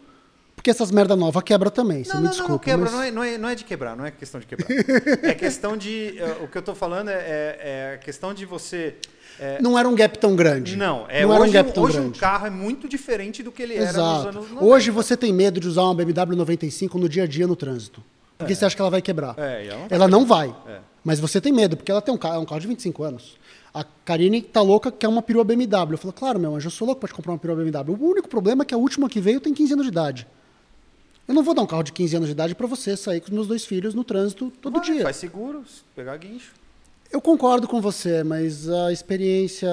porque 0.55 0.71
essas 0.71 0.89
merda 0.89 1.15
nova 1.15 1.43
quebra 1.43 1.69
também, 1.69 2.03
você 2.03 2.13
Não, 2.15 2.21
não, 2.21 2.29
desculpa. 2.31 2.51
não, 2.53 2.59
quebra, 2.59 2.85
mas- 2.85 2.91
não, 2.93 3.03
é, 3.03 3.11
não, 3.11 3.23
é, 3.23 3.37
não 3.37 3.49
é 3.49 3.55
de 3.55 3.63
quebrar, 3.63 3.95
não 3.95 4.03
é 4.05 4.09
questão 4.09 4.39
de 4.41 4.47
quebrar. 4.47 4.67
é 5.23 5.33
questão 5.35 5.77
de. 5.77 6.15
eh, 6.17 6.37
o 6.43 6.47
que 6.47 6.57
eu 6.57 6.61
tô 6.63 6.73
falando 6.73 7.09
é, 7.09 7.13
é, 7.13 7.93
é 7.93 7.97
questão 8.03 8.33
de 8.33 8.45
você. 8.47 8.95
É, 9.41 9.59
não 9.59 9.77
era 9.77 9.89
um 9.89 9.95
gap 9.95 10.19
tão 10.19 10.35
grande. 10.35 10.77
não, 10.77 11.05
é 11.09 11.25
não 11.25 11.33
era 11.33 11.41
um 11.41 11.45
hoje, 11.45 11.51
gap 11.53 11.73
tão 11.73 11.83
hoje 11.83 11.97
um 11.97 12.01
grande. 12.03 12.19
carro 12.19 12.45
é 12.45 12.49
muito 12.51 12.87
diferente 12.87 13.41
do 13.41 13.51
que 13.51 13.63
ele 13.63 13.73
era 13.73 13.91
nos 13.91 14.25
anos 14.27 14.51
90. 14.51 14.63
Hoje 14.63 14.91
você 14.91 15.17
tem 15.17 15.33
medo 15.33 15.59
de 15.59 15.67
usar 15.67 15.81
uma 15.81 15.95
BMW 15.95 16.35
95 16.35 16.99
no 16.99 17.09
dia 17.09 17.23
a 17.23 17.27
dia 17.27 17.47
no 17.47 17.55
trânsito. 17.55 18.03
Porque 18.37 18.53
você 18.53 18.65
acha 18.65 18.75
que 18.75 18.81
ela 18.81 18.91
vai 18.91 19.01
quebrar. 19.01 19.35
É, 19.37 19.65
ela 19.65 19.77
não 19.77 19.87
ela 19.89 20.07
não 20.07 20.25
vai. 20.25 20.55
É. 20.67 20.79
Mas 21.03 21.19
você 21.19 21.41
tem 21.41 21.51
medo, 21.51 21.75
porque 21.75 21.91
ela 21.91 22.01
tem 22.01 22.13
um 22.13 22.17
carro, 22.17 22.35
é 22.35 22.37
um 22.39 22.45
carro 22.45 22.61
de 22.61 22.67
25 22.67 23.03
anos. 23.03 23.37
A 23.73 23.83
Karine 24.05 24.41
tá 24.41 24.61
louca, 24.61 24.91
quer 24.91 25.07
uma 25.07 25.21
perua 25.21 25.43
BMW. 25.43 25.93
Eu 25.93 25.97
falo, 25.97 26.13
claro, 26.13 26.39
meu 26.39 26.55
anjo, 26.55 26.67
eu 26.67 26.71
sou 26.71 26.85
louco 26.85 27.01
pra 27.01 27.07
te 27.07 27.15
comprar 27.15 27.31
uma 27.31 27.39
perua 27.39 27.55
BMW. 27.55 27.93
O 27.99 28.11
único 28.11 28.27
problema 28.27 28.63
é 28.63 28.65
que 28.65 28.73
a 28.73 28.77
última 28.77 29.09
que 29.09 29.19
veio 29.19 29.39
tem 29.39 29.53
15 29.53 29.73
anos 29.73 29.85
de 29.85 29.91
idade. 29.91 30.27
Eu 31.27 31.33
não 31.33 31.43
vou 31.43 31.53
dar 31.53 31.61
um 31.61 31.67
carro 31.67 31.83
de 31.83 31.91
15 31.93 32.15
anos 32.15 32.27
de 32.27 32.33
idade 32.33 32.53
pra 32.53 32.67
você 32.67 32.97
sair 32.97 33.21
com 33.21 33.27
os 33.27 33.33
meus 33.33 33.47
dois 33.47 33.65
filhos 33.65 33.93
no 33.93 34.03
trânsito 34.03 34.51
todo 34.61 34.73
Vai, 34.73 34.85
dia. 34.85 35.03
Faz 35.03 35.15
seguro, 35.15 35.63
se 35.67 35.81
pegar 35.95 36.17
guincho. 36.17 36.51
Eu 37.11 37.19
concordo 37.21 37.67
com 37.67 37.81
você, 37.81 38.23
mas 38.23 38.69
a 38.69 38.91
experiência. 38.91 39.69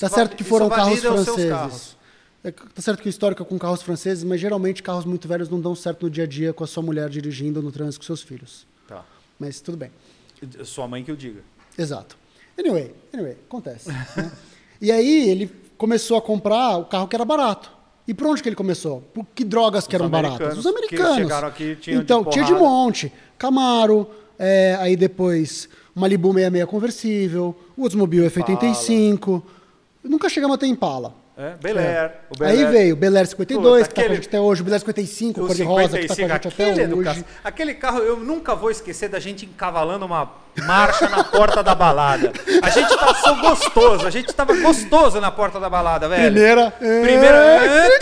Tá 0.00 0.08
va- 0.08 0.14
certo 0.14 0.36
que 0.36 0.42
foram 0.44 0.68
carros 0.68 1.00
franceses. 1.00 1.48
carros. 1.50 1.96
É, 2.42 2.50
tá 2.50 2.82
certo 2.82 3.02
que 3.02 3.08
o 3.08 3.10
histórico 3.10 3.42
é 3.42 3.46
com 3.46 3.58
carros 3.58 3.82
franceses, 3.82 4.22
mas 4.24 4.40
geralmente 4.40 4.82
carros 4.82 5.04
muito 5.04 5.26
velhos 5.28 5.48
não 5.48 5.60
dão 5.60 5.74
certo 5.74 6.04
no 6.04 6.10
dia 6.10 6.24
a 6.24 6.26
dia 6.26 6.52
com 6.52 6.64
a 6.64 6.66
sua 6.66 6.82
mulher 6.82 7.08
dirigindo 7.08 7.60
no 7.62 7.70
trânsito 7.72 8.00
com 8.00 8.06
seus 8.06 8.22
filhos. 8.22 8.66
Tá. 8.86 9.04
Mas 9.38 9.60
tudo 9.60 9.76
bem. 9.76 9.90
Sua 10.64 10.86
mãe 10.88 11.02
que 11.04 11.10
eu 11.10 11.16
diga. 11.16 11.40
Exato. 11.78 12.16
Anyway, 12.58 12.94
anyway, 13.12 13.36
acontece. 13.48 13.88
né? 13.88 14.06
E 14.78 14.92
aí 14.92 15.30
ele 15.30 15.50
começou 15.78 16.18
a 16.18 16.22
comprar 16.22 16.76
o 16.76 16.84
carro 16.84 17.08
que 17.08 17.16
era 17.16 17.24
barato. 17.24 17.72
E 18.06 18.12
por 18.12 18.26
onde 18.26 18.42
que 18.42 18.48
ele 18.48 18.54
começou? 18.56 19.00
Por 19.14 19.24
que 19.34 19.42
drogas 19.42 19.86
que 19.86 19.96
Os 19.96 20.00
eram 20.00 20.10
baratas? 20.10 20.36
americanos, 20.38 20.58
Os 20.66 20.70
que 20.70 20.78
americanos. 20.78 21.16
chegaram 21.16 21.48
aqui, 21.48 21.76
tinham 21.76 21.98
de 22.00 22.04
então, 22.04 22.22
tinha 22.26 22.44
de 22.44 22.52
monte. 22.52 23.10
Camaro, 23.38 24.06
é, 24.38 24.76
aí 24.78 24.94
depois 24.94 25.66
Malibu 25.96 26.28
66 26.32 26.64
conversível, 26.66 27.56
o 27.76 27.82
Oldsmobile 27.82 28.28
F85. 28.30 29.42
Nunca 30.04 30.28
chegamos 30.28 30.54
a 30.54 30.58
ter 30.58 30.66
Impala. 30.66 31.14
É, 31.38 31.54
Bel 31.60 31.78
Air. 31.78 32.12
O 32.34 32.38
Bel 32.38 32.48
Aí 32.48 32.64
veio 32.66 32.94
o 32.94 32.96
Bel 32.96 33.14
Air 33.16 33.26
52, 33.26 33.82
Puta, 33.82 33.88
que 33.88 33.94
tá 33.94 33.94
com 33.94 34.00
a 34.00 34.04
aquele- 34.04 34.14
gente 34.16 34.28
até 34.28 34.40
hoje, 34.40 34.62
o 34.62 34.64
Bel 34.64 34.72
Air 34.74 34.80
55, 34.80 35.40
O 35.42 35.46
cor 35.46 35.54
de 35.56 35.62
rosa, 35.64 35.98
que 35.98 36.06
tá 36.06 36.06
com 36.06 36.12
a 36.12 36.16
55, 36.16 36.28
gente 36.28 36.48
até 36.48 36.70
aquele, 36.70 36.80
é 36.80 37.10
hoje. 37.10 37.24
aquele 37.44 37.74
carro, 37.74 37.98
eu 37.98 38.16
nunca 38.18 38.54
vou 38.54 38.70
esquecer 38.70 39.08
da 39.10 39.18
gente 39.20 39.44
encavalando 39.44 40.06
uma 40.06 40.30
marcha 40.66 41.08
na 41.10 41.24
porta 41.24 41.62
da 41.62 41.74
balada. 41.74 42.32
A 42.62 42.70
gente 42.70 42.96
passou 42.96 43.36
gostoso, 43.36 44.06
a 44.06 44.10
gente 44.10 44.32
tava 44.32 44.54
gostoso 44.56 45.20
na 45.20 45.30
porta 45.30 45.60
da 45.60 45.68
balada, 45.68 46.08
velho. 46.08 46.22
Primeira. 46.32 46.70
Primeira. 46.70 47.36
É. 47.38 47.98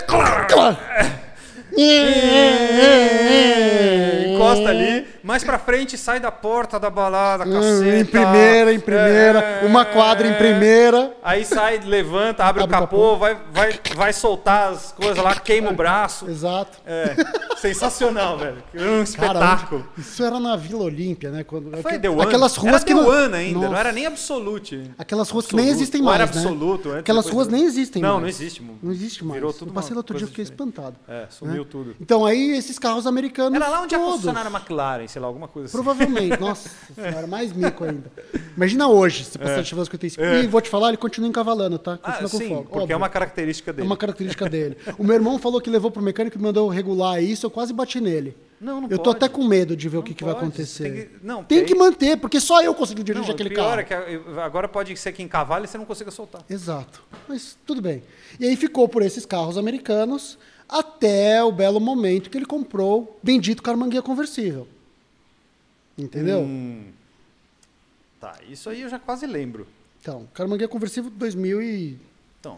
Encosta 4.33 4.69
ali, 4.69 5.05
mais 5.25 5.43
pra 5.43 5.57
frente 5.57 5.97
sai 5.97 6.19
da 6.19 6.31
porta 6.31 6.79
da 6.79 6.89
balada, 6.89 7.43
Hum, 7.45 7.51
caceta. 7.53 7.97
em 7.97 8.05
primeira, 8.05 8.73
em 8.73 8.79
primeira, 8.79 9.39
É, 9.39 9.65
uma 9.65 9.83
quadra 9.83 10.27
em 10.27 10.33
primeira. 10.35 11.13
Aí 11.23 11.43
sai, 11.43 11.79
levanta, 11.79 12.43
abre, 12.45 12.61
Abre 12.63 12.75
o 12.75 12.77
o 12.77 12.81
capô, 12.81 13.17
vai, 13.17 13.37
vai, 13.51 13.79
vai 13.95 14.13
soltar 14.13 14.71
as 14.71 14.91
coisas 14.91 15.17
lá, 15.23 15.35
queima 15.35 15.71
o 15.71 15.73
braço. 15.73 16.29
Exato. 16.29 16.77
É, 16.85 17.15
sensacional, 17.57 18.37
velho. 18.37 18.57
Um 18.75 18.79
Cara, 18.79 19.01
espetáculo. 19.03 19.87
isso 19.97 20.23
era 20.23 20.39
na 20.39 20.55
Vila 20.55 20.83
Olímpia, 20.83 21.31
né? 21.31 21.43
Quando, 21.43 21.71
Foi 21.81 21.95
aqu- 21.95 22.07
One. 22.11 22.21
Aquelas 22.21 22.55
ruas 22.55 22.75
era 22.75 22.83
que 22.83 22.93
não. 22.93 23.07
One 23.07 23.35
ainda, 23.35 23.53
não 23.59 23.67
Nossa. 23.69 23.79
era 23.79 23.91
nem 23.91 24.05
Absolute. 24.05 24.91
Aquelas 24.97 25.29
ruas 25.29 25.45
que 25.47 25.55
nem 25.55 25.65
Absoluto. 25.65 25.81
existem 25.81 26.01
mais, 26.01 26.15
era 26.21 26.25
né? 26.31 26.31
Absoluto. 26.39 26.89
antes, 26.89 26.99
Aquelas 26.99 27.29
ruas 27.29 27.47
nem 27.47 27.63
existem 27.65 28.01
Não, 28.01 28.11
mais. 28.19 28.21
não 28.21 28.27
existe. 28.29 28.61
mo- 28.61 28.77
Não 28.81 28.91
existe 28.91 29.25
mais. 29.25 29.35
Virou 29.39 29.51
tudo 29.53 29.69
Eu 29.69 29.73
passei 29.73 29.93
lá 29.93 29.97
outro 29.99 30.15
dia 30.17 30.25
e 30.25 30.27
fiquei 30.29 30.43
espantado. 30.43 30.95
É, 31.07 31.25
sumiu 31.29 31.63
né? 31.63 31.67
tudo. 31.69 31.95
Então 31.99 32.25
aí 32.25 32.51
esses 32.55 32.77
carros 32.77 33.07
americanos. 33.07 33.55
Era 33.55 33.67
lá 33.67 33.81
onde 33.81 33.95
a 33.95 33.97
todos, 33.97 34.11
concessionária 34.13 34.49
McLaren, 34.49 35.07
sei 35.15 35.21
lá, 35.21 35.27
alguma 35.29 35.47
coisa 35.47 35.67
assim. 35.67 35.77
Provavelmente. 35.77 36.37
Nossa 36.41 36.69
senhora, 36.93 37.25
mais 37.25 37.53
mico 37.53 37.85
ainda. 37.85 38.11
Imagina 38.57 38.89
hoje, 38.89 39.23
se 39.23 39.37
passar 39.39 39.61
de 39.61 39.69
55. 39.69 40.21
E 40.21 40.45
vou 40.47 40.59
te 40.59 40.69
falar, 40.69 40.89
ele 40.89 40.97
continua 40.97 41.29
encavalando, 41.29 41.79
tá? 41.79 41.97
Ah, 42.03 42.11
Continua 42.11 42.29
com 42.29 42.37
sim, 42.37 42.49
fogo. 42.49 42.63
porque 42.63 42.77
é 42.77 42.81
óbvio. 42.81 42.97
uma 42.97 43.07
característica 43.09 43.71
É 43.71 43.73
dele. 43.73 43.87
uma 43.87 43.95
característica 43.95 44.49
dele. 44.49 44.77
O 44.97 45.03
meu 45.05 45.15
irmão 45.15 45.39
falou 45.39 45.61
que 45.61 45.69
levou 45.69 45.89
pro 45.89 46.01
mecânico 46.03 46.37
e 46.37 46.41
mandou 46.41 46.67
regular 46.67 47.23
isso, 47.23 47.45
eu 47.45 47.49
quase 47.49 47.71
bati 47.71 48.01
nele. 48.01 48.35
Não, 48.59 48.81
não 48.81 48.89
eu 48.89 48.97
tô 48.97 49.05
pode. 49.13 49.17
até 49.17 49.29
com 49.29 49.43
medo 49.45 49.73
de 49.75 49.87
ver 49.87 49.97
o 49.97 49.99
Não 49.99 50.05
que, 50.05 50.13
que 50.13 50.23
vai 50.25 50.33
acontecer. 50.33 50.83
tem 50.83 50.93
que- 50.93 51.09
não, 51.25 51.43
Tem 51.45 51.57
tem- 51.59 51.67
que 51.67 51.75
manter, 51.75 52.17
porque 52.17 52.41
só 52.41 52.61
eu 52.61 52.73
consigo 52.73 53.01
dirigir 53.03 53.31
aquele 53.31 53.53
o 53.53 53.55
carro. 53.55 53.79
é 53.79 53.83
que 53.83 53.93
a- 53.93 54.43
agora 54.43 54.67
pode 54.67 54.95
ser 54.97 55.13
que 55.13 55.23
encavale 55.23 55.63
e 55.65 55.67
você 55.69 55.77
não 55.77 55.85
consiga 55.85 56.11
soltar. 56.11 56.41
Exato. 56.49 57.01
Mas 57.27 57.57
tudo 57.65 57.81
bem. 57.81 58.03
E 58.37 58.45
aí 58.45 58.55
ficou 58.57 58.87
por 58.89 59.01
esses 59.01 59.25
carros 59.25 59.57
americanos 59.57 60.37
até 60.67 61.43
o 61.43 61.51
belo 61.51 61.79
momento 61.79 62.29
que 62.29 62.37
ele 62.37 62.45
comprou 62.45 63.01
o 63.01 63.15
bendito 63.21 63.61
Carmanguia 63.61 64.01
conversível. 64.01 64.67
Entendeu? 65.97 66.41
Hum. 66.41 66.85
Tá, 68.19 68.35
isso 68.49 68.69
aí 68.69 68.81
eu 68.81 68.89
já 68.89 68.99
quase 68.99 69.25
lembro. 69.25 69.67
Então, 70.01 70.27
Carmanguia 70.33 70.67
conversível 70.67 71.09
2000 71.09 71.61
e 71.61 71.99
Então, 72.39 72.57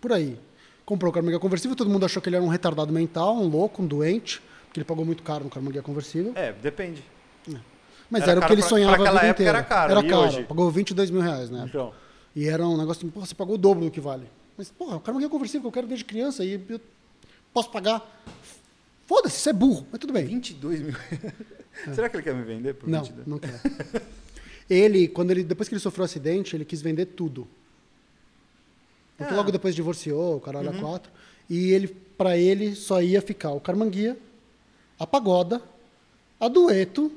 por 0.00 0.12
aí. 0.12 0.38
Comprou 0.84 1.10
o 1.10 1.14
Carmanguia 1.14 1.38
conversível, 1.38 1.76
todo 1.76 1.88
mundo 1.90 2.04
achou 2.04 2.20
que 2.20 2.28
ele 2.28 2.36
era 2.36 2.44
um 2.44 2.48
retardado 2.48 2.92
mental, 2.92 3.36
um 3.36 3.46
louco, 3.48 3.82
um 3.82 3.86
doente, 3.86 4.40
porque 4.66 4.80
ele 4.80 4.84
pagou 4.84 5.04
muito 5.04 5.22
caro 5.22 5.44
no 5.44 5.50
Carmanguia 5.50 5.82
conversível. 5.82 6.32
é, 6.34 6.52
depende. 6.52 7.04
Mas 8.10 8.22
Era 8.24 8.32
era, 8.32 8.40
o 8.40 8.46
que 8.46 8.52
ele 8.52 8.60
pra- 8.60 8.68
sonhava 8.68 8.92
pra 8.94 9.02
aquela 9.04 9.20
a 9.20 9.22
vida 9.22 9.26
época 9.30 9.42
inteira. 9.42 9.58
era 9.58 9.66
caro, 9.66 9.90
Era 9.92 10.02
caro. 10.02 10.22
hoje? 10.22 10.44
Pagou 10.44 10.70
22 10.70 11.10
mil 11.10 11.22
reais, 11.22 11.48
né? 11.50 11.64
Então, 11.66 11.94
E 12.36 12.46
era 12.46 12.66
um 12.66 12.76
negócio 12.76 13.00
assim, 13.00 13.08
porra, 13.10 13.24
você 13.26 13.34
pagou 13.34 13.54
o 13.54 13.58
dobro 13.58 13.84
do 13.84 13.90
que 13.90 14.00
vale. 14.00 14.26
Mas, 14.56 14.70
porra, 14.70 14.96
o 14.96 15.00
Carmanguia 15.00 15.30
conversível 15.30 15.62
que 15.62 15.66
eu 15.68 15.72
quero 15.72 15.86
desde 15.86 16.04
criança 16.04 16.44
e 16.44 16.60
eu 16.68 16.80
posso 17.54 17.70
pagar. 17.70 18.02
Foda-se, 19.06 19.38
você 19.38 19.50
é 19.50 19.52
burro, 19.54 19.86
mas 19.90 19.98
tudo 19.98 20.12
bem. 20.12 20.26
22 20.26 20.80
mil. 20.82 20.94
Será 21.94 22.08
que 22.08 22.16
ele 22.16 22.22
quer 22.22 22.34
me 22.34 22.42
vender 22.42 22.74
por. 22.74 22.88
Não, 22.88 23.02
22? 23.02 23.26
não 23.26 23.38
quer. 23.38 23.60
ele, 24.68 25.08
quando 25.08 25.30
ele, 25.30 25.42
depois 25.42 25.68
que 25.68 25.74
ele 25.74 25.80
sofreu 25.80 26.02
o 26.02 26.04
acidente, 26.06 26.54
ele 26.56 26.64
quis 26.64 26.82
vender 26.82 27.06
tudo. 27.06 27.46
Porque 29.16 29.32
Ah. 29.32 29.36
logo 29.36 29.50
depois 29.52 29.74
divorciou, 29.74 30.36
o 30.36 30.40
caralho 30.40 30.70
a 30.70 30.74
quatro. 30.74 31.10
E 31.48 31.72
ele, 31.72 31.88
para 31.88 32.36
ele, 32.36 32.74
só 32.74 33.02
ia 33.02 33.20
ficar 33.20 33.50
o 33.52 33.60
Carmanguia, 33.60 34.16
a 34.98 35.06
Pagoda, 35.06 35.60
a 36.40 36.48
Dueto, 36.48 37.12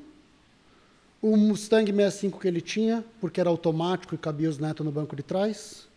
o 1.22 1.36
Mustang 1.38 1.90
65 1.92 2.40
que 2.40 2.48
ele 2.48 2.62
tinha, 2.62 3.04
porque 3.20 3.40
era 3.40 3.50
automático 3.50 4.14
e 4.14 4.18
cabia 4.18 4.50
os 4.50 4.58
netos 4.58 4.86
no 4.86 4.92
banco 4.92 5.16
de 5.16 5.24
trás, 5.24 5.88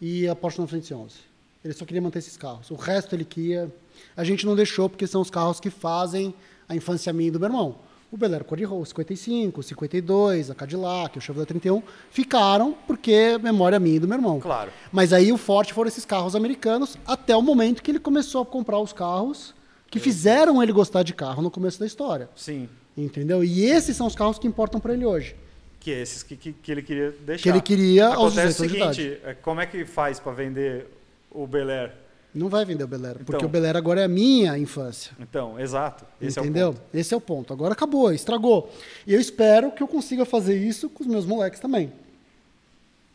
e 0.00 0.28
a 0.28 0.34
Porsche 0.36 0.60
911. 0.60 1.16
Ele 1.64 1.72
só 1.72 1.84
queria 1.84 2.02
manter 2.02 2.18
esses 2.18 2.36
carros. 2.36 2.70
O 2.70 2.74
resto 2.74 3.14
ele 3.16 3.24
queria. 3.24 3.72
A 4.16 4.22
gente 4.22 4.44
não 4.44 4.54
deixou, 4.54 4.88
porque 4.90 5.06
são 5.06 5.22
os 5.22 5.30
carros 5.30 5.58
que 5.58 5.70
fazem 5.70 6.34
a 6.68 6.74
infância 6.74 7.12
minha 7.12 7.28
e 7.28 7.30
do 7.30 7.38
meu 7.40 7.48
irmão. 7.48 7.76
O 8.10 8.16
Bel 8.16 8.32
Air 8.32 8.44
Cor-de-Rosa 8.44 8.90
55, 8.90 9.58
o 9.58 9.62
52, 9.62 10.50
a 10.50 10.54
Cadillac, 10.54 11.18
o 11.18 11.20
Chevrolet 11.20 11.48
31, 11.48 11.82
ficaram 12.10 12.74
porque 12.86 13.10
é 13.10 13.38
memória 13.38 13.80
minha 13.80 13.96
e 13.96 13.98
do 13.98 14.06
meu 14.06 14.16
irmão. 14.16 14.38
Claro. 14.38 14.70
Mas 14.92 15.12
aí 15.12 15.32
o 15.32 15.36
forte 15.36 15.72
foram 15.72 15.88
esses 15.88 16.04
carros 16.04 16.36
americanos, 16.36 16.96
até 17.04 17.36
o 17.36 17.42
momento 17.42 17.82
que 17.82 17.90
ele 17.90 17.98
começou 17.98 18.42
a 18.42 18.46
comprar 18.46 18.78
os 18.78 18.92
carros 18.92 19.52
que 19.90 19.98
fizeram 19.98 20.62
ele 20.62 20.72
gostar 20.72 21.02
de 21.02 21.12
carro 21.12 21.42
no 21.42 21.50
começo 21.50 21.78
da 21.80 21.86
história. 21.86 22.28
Sim. 22.36 22.68
Entendeu? 22.96 23.42
E 23.42 23.64
esses 23.64 23.96
são 23.96 24.06
os 24.06 24.14
carros 24.14 24.38
que 24.38 24.46
importam 24.46 24.80
para 24.80 24.92
ele 24.92 25.04
hoje. 25.04 25.34
Que 25.80 25.92
é 25.92 26.00
esses 26.00 26.22
que, 26.22 26.36
que, 26.36 26.52
que 26.52 26.72
ele 26.72 26.82
queria 26.82 27.10
deixar. 27.10 27.42
Que 27.42 27.48
ele 27.48 27.60
queria 27.60 28.06
aos 28.06 28.38
Acontece 28.38 28.62
18 28.66 28.70
o 28.70 28.94
seguinte, 28.94 29.20
é, 29.24 29.34
como 29.34 29.60
é 29.60 29.66
que 29.66 29.84
faz 29.84 30.20
pra 30.20 30.32
vender 30.32 30.86
o 31.30 31.46
Bel 31.46 31.68
Air? 31.68 31.92
Não 32.34 32.48
vai 32.48 32.64
vender 32.64 32.82
o 32.82 32.88
Bel 32.88 33.04
Air, 33.06 33.18
porque 33.18 33.36
Então. 33.36 33.46
o 33.46 33.48
Bel 33.48 33.64
Air 33.64 33.76
agora 33.76 34.00
é 34.00 34.04
a 34.04 34.08
minha 34.08 34.58
infância. 34.58 35.12
Então, 35.20 35.58
exato. 35.60 36.04
Esse 36.20 36.40
entendeu? 36.40 36.66
é 36.66 36.70
o 36.70 36.72
ponto. 36.74 36.84
Esse 36.92 37.14
é 37.14 37.16
o 37.16 37.20
ponto. 37.20 37.52
Agora 37.52 37.72
acabou, 37.74 38.12
estragou. 38.12 38.72
E 39.06 39.14
eu 39.14 39.20
espero 39.20 39.70
que 39.70 39.82
eu 39.82 39.86
consiga 39.86 40.24
fazer 40.24 40.56
isso 40.56 40.88
com 40.90 41.04
os 41.04 41.06
meus 41.06 41.24
moleques 41.24 41.60
também. 41.60 41.92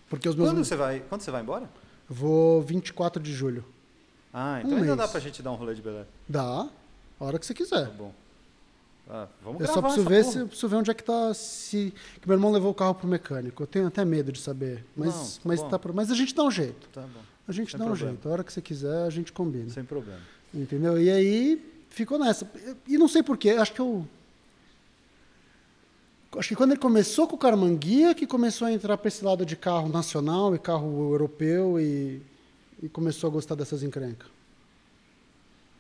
Porque 0.10 0.28
os 0.30 0.36
meus 0.36 0.50
Quando 0.50 0.64
você 0.64 0.76
vai, 0.76 1.02
quando 1.10 1.22
você 1.22 1.32
vai 1.32 1.42
embora? 1.42 1.70
Vou 2.08 2.62
24 2.62 3.22
de 3.22 3.34
julho. 3.34 3.64
Ah, 4.34 4.60
então 4.60 4.72
Um 4.72 4.76
ainda 4.76 4.86
mês. 4.88 4.98
dá 4.98 5.08
pra 5.08 5.20
gente 5.20 5.44
dar 5.44 5.52
um 5.52 5.56
rolê 5.56 5.76
de 5.76 5.82
Bel 5.82 5.98
Air. 5.98 6.06
Dá, 6.28 6.70
a 7.20 7.26
hora 7.26 7.38
que 7.38 7.46
você 7.46 7.54
quiser. 7.54 7.88
Tá 7.88 7.94
bom. 7.94 8.14
Ah, 9.10 9.28
vamos 9.44 9.60
Eu 9.60 9.68
só 9.68 9.82
preciso 9.82 10.08
ver, 10.08 10.24
se, 10.24 10.46
preciso 10.46 10.68
ver 10.68 10.76
onde 10.78 10.92
é 10.92 10.94
que 10.94 11.04
tá. 11.04 11.34
Se, 11.34 11.94
que 12.22 12.28
meu 12.28 12.36
irmão 12.38 12.52
levou 12.52 12.72
o 12.72 12.76
carro 12.76 12.94
pro 12.94 13.08
mecânico. 13.08 13.64
Eu 13.64 13.68
tenho 13.68 13.88
até 13.88 14.06
medo 14.06 14.32
de 14.32 14.40
saber. 14.40 14.86
Mas, 14.96 15.14
Não, 15.14 15.24
tá 15.24 15.40
mas, 15.44 15.62
tá, 15.64 15.80
mas 15.94 16.12
a 16.12 16.16
gente 16.16 16.34
dá 16.34 16.44
um 16.44 16.52
jeito. 16.52 16.88
Tá 16.94 17.02
bom. 17.02 17.20
A 17.50 17.52
gente 17.52 17.72
Sem 17.72 17.80
dá 17.80 17.86
um 17.86 17.88
problema. 17.90 18.12
jeito. 18.12 18.30
A 18.30 18.32
hora 18.32 18.44
que 18.44 18.54
você 18.54 18.62
quiser, 18.62 19.08
a 19.08 19.10
gente 19.10 19.34
combina. 19.34 19.72
Sem 19.72 19.84
problema. 19.84 20.22
Entendeu? 20.54 21.02
E 21.02 21.10
aí 21.10 21.60
ficou 21.90 22.20
nessa. 22.20 22.48
E 22.88 22.96
não 22.96 23.08
sei 23.08 23.24
porquê, 23.24 23.50
acho 23.50 23.74
que 23.74 23.80
eu. 23.80 24.06
Acho 26.38 26.50
que 26.50 26.56
quando 26.56 26.74
ele 26.74 26.80
começou 26.80 27.28
com 27.28 27.36
o 27.36 27.40
Carmanguia, 27.40 28.14
que 28.14 28.28
começou 28.28 28.68
a 28.68 28.72
entrar 28.72 28.96
para 28.98 29.08
esse 29.08 29.26
lado 29.26 29.44
de 29.44 29.56
carro 29.56 29.90
nacional 29.90 30.54
e 30.54 30.60
carro 30.60 31.12
europeu 31.12 31.80
e, 31.80 32.22
e 32.84 32.88
começou 32.88 33.28
a 33.32 33.34
gostar 33.34 33.56
dessas 33.56 33.82
encrencas. 33.82 34.30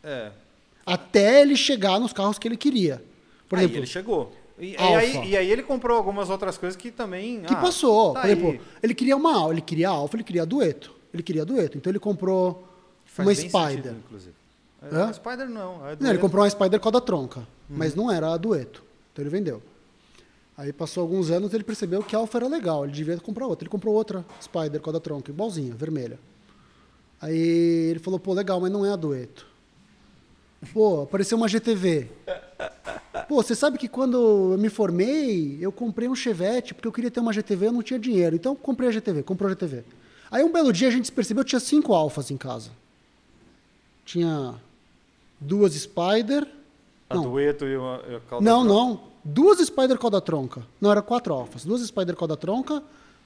É. 0.03 0.31
Até 0.83 1.41
ele 1.41 1.55
chegar 1.55 1.99
nos 1.99 2.11
carros 2.11 2.39
que 2.39 2.47
ele 2.47 2.57
queria. 2.57 2.99
Por 3.47 3.59
aí 3.59 3.65
exemplo, 3.65 3.79
ele 3.81 3.85
chegou. 3.85 4.33
E, 4.57 4.71
e 4.71 4.77
aí, 4.77 5.29
e 5.29 5.37
aí 5.37 5.51
ele 5.51 5.61
comprou 5.61 5.95
algumas 5.95 6.31
outras 6.31 6.57
coisas 6.57 6.75
que 6.75 6.89
também. 6.89 7.41
que 7.41 7.53
ah, 7.53 7.57
passou. 7.57 8.13
tá 8.15 8.21
Por 8.21 8.29
exemplo, 8.31 8.49
aí. 8.53 8.61
ele 8.81 8.95
queria 8.95 9.15
uma 9.15 9.35
Alfa, 9.35 9.53
ele 9.53 9.61
queria 9.61 9.89
Alfa, 9.89 10.15
ele 10.15 10.23
queria 10.23 10.47
dueto. 10.47 10.97
Ele 11.14 11.23
queria 11.23 11.45
dueto. 11.45 11.77
Então 11.77 11.91
ele 11.91 11.99
comprou 11.99 12.68
Faz 13.06 13.27
uma 13.27 13.36
Spider. 13.36 13.69
sentido, 13.84 13.95
inclusive. 14.06 14.34
É, 14.81 14.95
a 15.02 15.14
Spider 15.14 15.49
não. 15.49 15.84
a 15.86 15.95
Não, 15.99 16.10
ele 16.10 16.19
comprou 16.19 16.44
uma 16.44 16.49
Spider 16.49 16.80
com 16.80 16.88
a 16.90 16.91
da 16.91 17.02
tronca, 17.02 17.40
Uhum. 17.41 17.45
mas 17.77 17.95
não 17.95 18.11
era 18.11 18.31
a 18.34 18.38
dueto. 18.38 18.84
Então 19.11 19.23
ele 19.23 19.30
vendeu. 19.30 19.61
Aí 20.57 20.72
passou 20.73 21.02
alguns 21.02 21.30
anos 21.31 21.53
ele 21.53 21.64
percebeu 21.64 22.03
que 22.03 22.15
a 22.15 22.19
Alfa 22.19 22.38
era 22.38 22.48
legal, 22.48 22.84
ele 22.84 22.94
devia 22.94 23.18
comprar 23.18 23.48
outra. 23.48 23.64
Ele 23.65 23.69
comprou 23.72 23.94
outra 23.95 24.26
Spider 24.41 24.80
com 24.81 24.90
a 24.90 24.94
da 24.94 24.99
tronca, 24.99 25.31
igualzinha, 25.31 25.73
vermelha. 25.73 26.19
Aí 27.22 27.38
ele 27.90 27.99
falou, 27.99 28.19
pô, 28.19 28.34
legal, 28.34 28.60
mas 28.61 28.72
não 28.72 28.86
é 28.86 28.91
a 28.91 28.95
dueto. 28.95 29.45
Pô, 30.73 31.02
apareceu 31.03 31.38
uma 31.38 31.48
GTV. 31.48 32.10
Pô, 33.27 33.41
você 33.41 33.56
sabe 33.56 33.77
que 33.77 33.88
quando 33.88 34.52
eu 34.53 34.57
me 34.57 34.69
formei, 34.69 35.57
eu 35.61 35.72
comprei 35.72 36.10
um 36.10 36.15
Chevette, 36.15 36.73
porque 36.73 36.88
eu 36.88 36.91
queria 36.91 37.11
ter 37.11 37.19
uma 37.19 37.31
GTV, 37.31 37.68
eu 37.68 37.72
não 37.72 37.81
tinha 37.84 37.99
dinheiro. 37.99 38.36
Então 38.36 38.56
comprei 38.56 38.90
a 38.90 38.91
GTV, 38.91 39.23
comprou 39.23 39.48
a 39.48 39.52
GTV. 39.52 39.84
Aí 40.31 40.43
um 40.43 40.51
belo 40.51 40.72
dia 40.72 40.88
a 40.88 40.91
gente 40.91 41.11
percebeu 41.11 41.43
que 41.43 41.49
tinha 41.49 41.60
cinco 41.60 41.93
Alfas 41.93 42.30
em 42.31 42.38
casa. 42.38 42.72
Tinha 44.06 44.56
duas 45.39 45.73
Spider. 45.73 46.47
A 47.10 47.15
não, 47.15 47.23
Dueto 47.23 47.65
e 47.65 47.76
a, 47.76 47.77
e 48.11 48.15
a 48.15 48.41
não, 48.41 48.64
Tronca. 48.64 48.64
não. 48.65 49.10
Duas 49.23 49.60
Spider 49.60 49.97
com 49.97 50.07
a 50.07 50.10
da 50.11 50.22
tronca. 50.22 50.64
Não, 50.80 50.91
era 50.91 51.01
quatro 51.01 51.34
alfas. 51.34 51.65
Duas 51.65 51.81
Spider 51.85 52.15
com 52.15 52.23
a 52.26 52.27
da 52.27 52.35
tronca, 52.38 52.81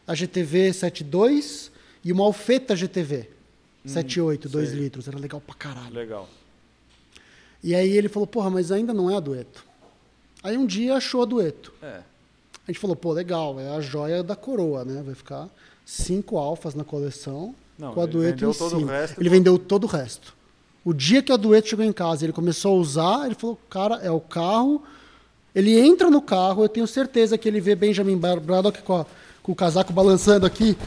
a 0.08 0.16
GTV 0.16 0.74
72 0.74 1.72
e 2.04 2.12
uma 2.12 2.24
Alfeta 2.24 2.76
GTV. 2.76 3.30
78, 3.86 4.50
2 4.50 4.68
Hum, 4.68 4.72
sei. 4.72 4.80
litros. 4.80 5.08
Era 5.08 5.20
legal 5.20 5.40
pra 5.42 5.56
caralho. 5.56 5.94
Legal. 5.94 6.28
E 7.62 7.76
aí 7.76 7.92
ele 7.96 8.10
falou, 8.10 8.26
porra, 8.26 8.50
mas 8.50 8.72
ainda 8.72 8.94
não 8.94 9.10
é 9.12 9.16
a 9.16 9.20
dueto. 9.20 9.66
Aí 10.42 10.58
um 10.58 10.66
dia 10.66 10.96
achou 10.96 11.22
a 11.22 11.26
dueto. 11.26 11.72
É. 11.82 12.02
A 12.66 12.72
gente 12.72 12.80
falou, 12.80 12.96
pô, 12.96 13.12
legal, 13.12 13.60
é 13.60 13.70
a 13.76 13.80
joia 13.82 14.24
da 14.24 14.36
coroa, 14.36 14.84
né? 14.84 15.02
Vai 15.04 15.14
ficar 15.16 15.50
cinco 15.86 16.38
alfas 16.38 16.74
na 16.76 16.84
coleção 16.84 17.54
Não, 17.78 17.94
com 17.94 18.02
a 18.02 18.06
dueto 18.06 18.46
em 18.46 18.54
cima. 18.54 18.92
resto 18.92 19.20
ele 19.20 19.30
do- 19.30 19.32
vendeu 19.36 19.58
todo 19.60 19.84
o 19.86 19.88
resto. 19.88 20.34
O 20.86 20.94
dia 20.94 21.22
que 21.22 21.32
a 21.32 21.38
dueto 21.38 21.70
chegou 21.70 21.86
em 21.86 21.94
casa, 21.94 22.26
ele 22.26 22.34
começou 22.34 22.76
a 22.76 22.80
usar, 22.80 23.26
ele 23.26 23.36
falou, 23.36 23.58
cara, 23.70 23.96
é 24.04 24.12
o 24.12 24.20
carro. 24.20 24.84
Ele 25.56 25.80
entra 25.80 26.10
no 26.10 26.22
carro, 26.22 26.64
eu 26.64 26.70
tenho 26.70 26.86
certeza 26.88 27.38
que 27.38 27.48
ele 27.48 27.62
vê 27.62 27.76
Benjamin 27.76 28.18
Braddock 28.18 28.82
com, 28.82 28.96
a- 29.02 29.06
com 29.42 29.52
o 29.52 29.56
casaco 29.56 29.94
balançando 29.94 30.46
aqui. 30.46 30.78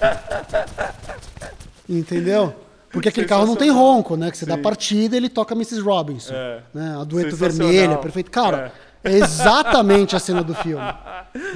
Entendeu? 1.88 2.54
Porque 2.90 3.08
aquele 3.08 3.26
carro 3.26 3.44
não 3.46 3.56
tem 3.56 3.70
ronco, 3.70 4.16
né? 4.16 4.30
Que 4.30 4.38
você 4.38 4.46
dá 4.46 4.54
Sim. 4.54 4.62
partida 4.62 5.16
e 5.16 5.18
ele 5.18 5.28
toca 5.28 5.54
Mrs. 5.54 5.80
Robinson. 5.80 6.32
É. 6.32 6.62
Né? 6.72 6.96
A 6.98 7.04
dueto 7.04 7.34
vermelha, 7.36 7.98
perfeito. 7.98 8.30
Cara, 8.30 8.72
é. 9.02 9.12
exatamente 9.18 10.14
a 10.14 10.20
cena 10.20 10.42
do 10.42 10.54
filme. 10.54 10.84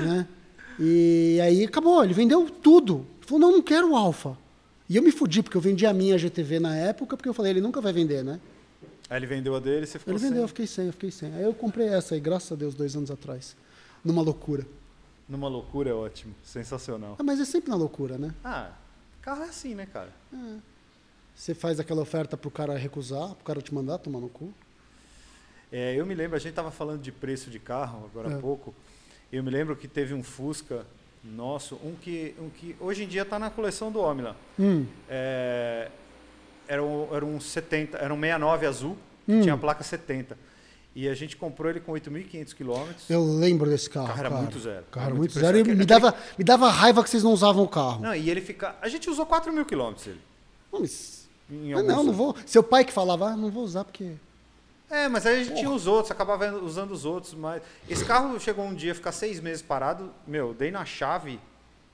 Né? 0.01 0.27
E 0.79 1.39
aí 1.43 1.65
acabou, 1.65 2.03
ele 2.05 2.15
vendeu 2.15 2.49
tudo. 2.51 3.07
Ele 3.19 3.27
falou, 3.27 3.41
não, 3.41 3.53
não 3.53 3.63
quero 3.63 3.91
o 3.91 3.97
Alfa. 3.97 4.37
E 4.89 4.97
eu 4.97 5.03
me 5.03 5.11
fudi, 5.13 5.43
porque 5.43 5.57
eu 5.57 5.61
vendi 5.61 5.85
a 5.87 5.93
minha 5.93 6.17
GTV 6.17 6.61
na 6.61 6.77
época, 6.77 7.17
porque 7.17 7.29
eu 7.29 7.35
falei, 7.35 7.53
ele 7.53 7.61
nunca 7.61 7.81
vai 7.81 7.93
vender, 7.93 8.23
né? 8.25 8.41
Aí 9.11 9.19
ele 9.19 9.27
vendeu 9.27 9.55
a 9.57 9.61
dele 9.61 9.85
e 9.85 9.87
você 9.87 9.99
ficou 9.99 10.13
Ele 10.15 10.21
vendeu, 10.23 10.39
eu 10.43 10.43
sem. 10.43 10.49
fiquei 10.49 10.67
sem, 10.67 10.87
eu 10.87 10.93
fiquei 10.93 11.11
sem. 11.11 11.35
Aí 11.35 11.43
eu 11.43 11.53
comprei 11.55 11.89
essa 11.89 12.15
aí, 12.15 12.21
graças 12.21 12.53
a 12.53 12.55
Deus, 12.55 12.75
dois 12.75 12.95
anos 12.95 13.11
atrás. 13.11 13.57
Numa 14.05 14.23
loucura. 14.23 14.67
Numa 15.29 15.49
loucura 15.49 15.91
é 15.91 15.93
ótimo. 15.93 16.35
Sensacional. 16.43 17.17
Ah, 17.19 17.23
mas 17.23 17.41
é 17.41 17.45
sempre 17.45 17.69
na 17.71 17.77
loucura, 17.77 18.17
né? 18.17 18.35
Ah, 18.45 18.71
carro 19.21 19.43
é 19.43 19.49
assim, 19.49 19.75
né, 19.75 19.87
cara? 19.87 20.11
Você 21.35 21.55
faz 21.55 21.79
aquela 21.81 22.01
oferta 22.03 22.37
pro 22.37 22.51
cara 22.51 22.77
recusar, 22.77 23.35
pro 23.35 23.45
cara 23.45 23.61
te 23.61 23.75
mandar 23.75 23.99
tomar 23.99 24.21
no 24.21 24.29
cu. 24.29 24.53
É, 25.71 25.95
eu 25.95 26.07
me 26.07 26.15
lembro, 26.15 26.37
a 26.37 26.39
gente 26.39 26.51
estava 26.51 26.71
falando 26.71 27.01
de 27.03 27.13
preço 27.13 27.51
de 27.51 27.59
carro 27.59 28.07
agora 28.11 28.29
há 28.29 28.39
É. 28.39 28.41
pouco. 28.41 28.75
Eu 29.33 29.43
me 29.43 29.51
lembro 29.51 29.77
que 29.77 29.87
teve 29.87 30.15
um 30.15 30.23
Fusca 30.23 30.87
nosso, 31.23 31.75
um 31.85 31.95
que, 32.01 32.35
um 32.41 32.49
que 32.49 32.75
hoje 32.81 33.05
em 33.05 33.09
dia 33.09 33.23
está 33.23 33.39
na 33.39 33.51
coleção 33.51 33.91
do 33.93 34.01
lá. 34.01 34.35
Hum, 34.59 34.87
É, 35.09 35.89
era, 36.67 36.83
um, 36.83 37.15
era 37.15 37.25
um 37.25 37.39
70, 37.41 37.99
era 37.99 38.13
um 38.13 38.19
69 38.21 38.67
azul, 38.67 38.97
que 39.27 39.33
Hum. 39.33 39.41
tinha 39.43 39.55
a 39.55 39.59
placa 39.59 39.83
70. 39.85 40.37
E 40.95 41.09
a 41.09 41.15
gente 41.15 41.37
comprou 41.37 41.71
ele 41.71 41.81
com 41.81 41.93
8.500 41.93 42.55
quilômetros. 42.55 43.09
eu 43.11 43.23
lembro 43.23 43.69
desse 43.71 43.89
carro. 43.89 44.07
Carro 44.09 44.19
era 44.21 44.29
cara. 44.31 44.43
muito 44.43 44.59
zero. 44.59 44.85
O 44.89 44.91
carro 44.91 45.07
muito 45.11 45.19
muito 45.19 45.33
zero 45.39 45.59
e 45.59 45.63
me 45.65 45.85
dava, 45.85 46.15
me 46.37 46.45
dava 46.45 46.69
raiva 46.71 47.05
que 47.05 47.11
vocês 47.11 47.23
não 47.23 47.33
usavam 47.33 47.63
o 47.63 47.69
carro. 47.69 48.01
Não, 48.03 48.15
e 48.15 48.29
ele 48.31 48.41
fica. 48.41 48.75
A 48.81 48.89
gente 48.89 49.09
usou 49.09 49.25
4 49.27 49.53
mil 49.53 49.65
quilômetros 49.65 50.07
ele. 50.07 50.21
Não, 50.73 50.81
mas- 50.81 51.29
alguns- 51.51 51.87
não, 51.87 52.03
não 52.05 52.13
vou. 52.13 52.35
Seu 52.47 52.63
pai 52.63 52.85
que 52.85 52.93
falava, 52.93 53.29
ah, 53.29 53.37
não 53.37 53.51
vou 53.51 53.63
usar 53.65 53.85
porque. 53.85 54.13
É, 54.91 55.07
mas 55.09 55.27
aí 55.27 55.41
a 55.41 55.45
gente 55.45 55.57
tinha 55.57 55.71
os 55.71 55.87
outros, 55.87 56.11
acabava 56.11 56.51
usando 56.57 56.93
os 56.93 57.05
outros. 57.05 57.35
Mas 57.35 57.63
esse 57.89 58.05
carro 58.05 58.39
chegou 58.41 58.65
um 58.65 58.75
dia 58.75 58.93
a 58.93 58.95
ficar 58.95 59.13
seis 59.13 59.39
meses 59.41 59.61
parado. 59.63 60.11
Meu, 60.27 60.55
dei 60.55 60.71
na 60.71 60.85
chave, 60.85 61.39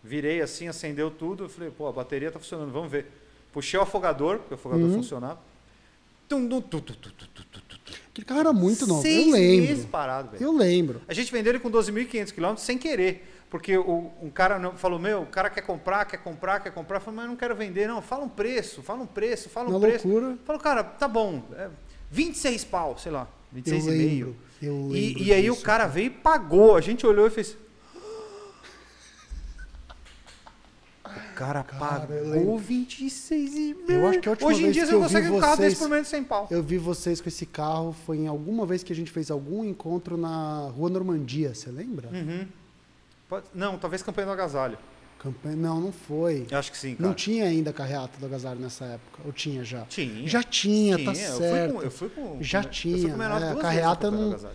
virei 0.02 0.40
assim, 0.40 0.68
acendeu 0.68 1.10
tudo. 1.10 1.44
eu 1.44 1.48
Falei, 1.48 1.70
pô, 1.70 1.88
a 1.88 1.92
bateria 1.92 2.30
tá 2.30 2.38
funcionando, 2.38 2.70
vamos 2.72 2.90
ver. 2.90 3.06
Puxei 3.52 3.78
o 3.78 3.82
afogador, 3.82 4.38
porque 4.38 4.54
o 4.54 4.56
afogador 4.56 4.86
Uhum. 4.86 4.94
funcionava. 4.94 5.38
Tum, 6.28 6.48
tum, 6.48 6.60
tu, 6.60 6.80
tu, 6.80 6.96
tu, 6.96 7.12
tu, 7.12 7.28
tu, 7.28 7.44
tu, 7.44 7.78
tu. 7.78 7.92
Aquele 8.10 8.24
carro 8.26 8.40
era 8.40 8.52
muito 8.52 8.86
novo. 8.86 9.02
Seis 9.02 9.26
eu 9.26 9.32
lembro. 9.32 9.66
meses 9.68 9.84
parado, 9.86 10.30
velho. 10.30 10.42
Eu 10.42 10.52
lembro. 10.56 11.02
A 11.08 11.12
gente 11.12 11.30
vendeu 11.32 11.50
ele 11.52 11.58
com 11.60 11.70
12.500 11.70 12.32
quilômetros 12.32 12.64
sem 12.64 12.78
querer. 12.78 13.30
Porque 13.50 13.76
o, 13.76 14.10
um 14.22 14.30
cara 14.30 14.58
não, 14.58 14.72
falou, 14.76 14.98
meu, 14.98 15.22
o 15.22 15.26
cara 15.26 15.48
quer 15.50 15.60
comprar, 15.62 16.04
quer 16.06 16.16
comprar, 16.16 16.60
quer 16.60 16.72
comprar. 16.72 16.96
Eu 16.96 17.00
falei, 17.00 17.16
mas 17.16 17.24
eu 17.26 17.30
não 17.30 17.36
quero 17.36 17.54
vender, 17.54 17.86
não. 17.86 18.00
Fala 18.02 18.24
um 18.24 18.28
preço, 18.28 18.82
fala 18.82 19.02
um 19.02 19.06
preço, 19.06 19.48
fala 19.48 19.68
um 19.68 19.72
Na 19.72 19.80
preço. 19.80 20.08
loucura. 20.08 20.36
Falou, 20.44 20.60
cara, 20.60 20.82
tá 20.82 21.06
bom, 21.06 21.42
é, 21.56 21.68
26 22.18 22.64
pau, 22.64 22.96
sei 22.96 23.10
lá, 23.10 23.26
26 23.52 23.86
Eu 23.88 23.92
e 23.92 23.96
meio. 23.98 24.36
eu 24.62 24.72
lembro 24.82 24.96
E, 24.96 25.22
e 25.24 25.32
aí 25.32 25.50
o 25.50 25.54
disso, 25.54 25.64
cara 25.64 25.86
veio 25.88 26.06
e 26.06 26.10
pagou. 26.10 26.76
A 26.76 26.80
gente 26.80 27.04
olhou 27.04 27.26
e 27.26 27.30
fez. 27.30 27.56
O 31.04 31.34
cara, 31.36 31.64
Cara, 31.64 31.66
pagou 31.66 32.22
lembro. 32.30 32.58
26 32.58 33.54
e 33.54 33.74
meio. 33.74 34.00
Eu 34.00 34.06
acho 34.06 34.20
que 34.20 34.28
a 34.28 34.30
última 34.32 34.48
Hoje 34.50 34.64
em 34.66 34.70
dia 34.70 34.86
você 34.86 34.92
consegue 34.92 35.28
um 35.30 35.40
carro 35.40 35.56
desse 35.56 35.76
por 35.76 35.88
menos 35.88 36.04
de 36.06 36.10
100 36.10 36.24
pau. 36.24 36.46
Eu 36.50 36.62
vi 36.62 36.78
vocês 36.78 37.20
com 37.20 37.28
esse 37.28 37.44
carro, 37.44 37.94
foi 38.06 38.18
em 38.18 38.28
alguma 38.28 38.64
vez 38.64 38.84
que 38.84 38.92
a 38.92 38.96
gente 38.96 39.10
fez 39.10 39.30
algum 39.30 39.64
encontro 39.64 40.16
na 40.16 40.68
Rua 40.74 40.88
Normandia, 40.88 41.52
você 41.52 41.70
lembra? 41.70 42.08
Uhum. 42.08 42.46
Pode- 43.28 43.46
não, 43.52 43.76
talvez 43.78 44.02
campanha 44.02 44.26
do 44.26 44.32
agasalho. 44.32 44.78
Campanha... 45.24 45.56
Não, 45.56 45.80
não 45.80 45.90
foi. 45.92 46.46
Eu 46.50 46.58
acho 46.58 46.70
que 46.70 46.78
sim, 46.78 46.94
cara. 46.94 47.08
Não 47.08 47.14
tinha 47.14 47.46
ainda 47.46 47.72
carreata 47.72 48.16
do 48.20 48.26
agasalho 48.26 48.60
nessa 48.60 48.84
época. 48.84 49.22
Ou 49.24 49.32
tinha 49.32 49.64
já? 49.64 49.80
Tinha. 49.86 50.28
Já 50.28 50.42
tinha, 50.42 50.96
tá 51.02 51.12
Tinha, 51.12 51.26
eu 51.26 51.32
fui 51.36 51.48
certo. 51.48 51.74
com- 51.74 51.82
eu 51.82 51.90
fui 51.90 52.08
com- 52.10 52.38
Já 52.42 52.58
eu 52.58 52.62
fui 52.62 52.68
com 52.70 52.74
tinha, 52.74 52.96
69 52.98 53.34
é, 53.34 53.38
duas 53.38 53.48
vezes 53.48 53.62
carreata 53.62 54.10
na 54.10 54.16
do 54.16 54.22
não-. 54.30 54.50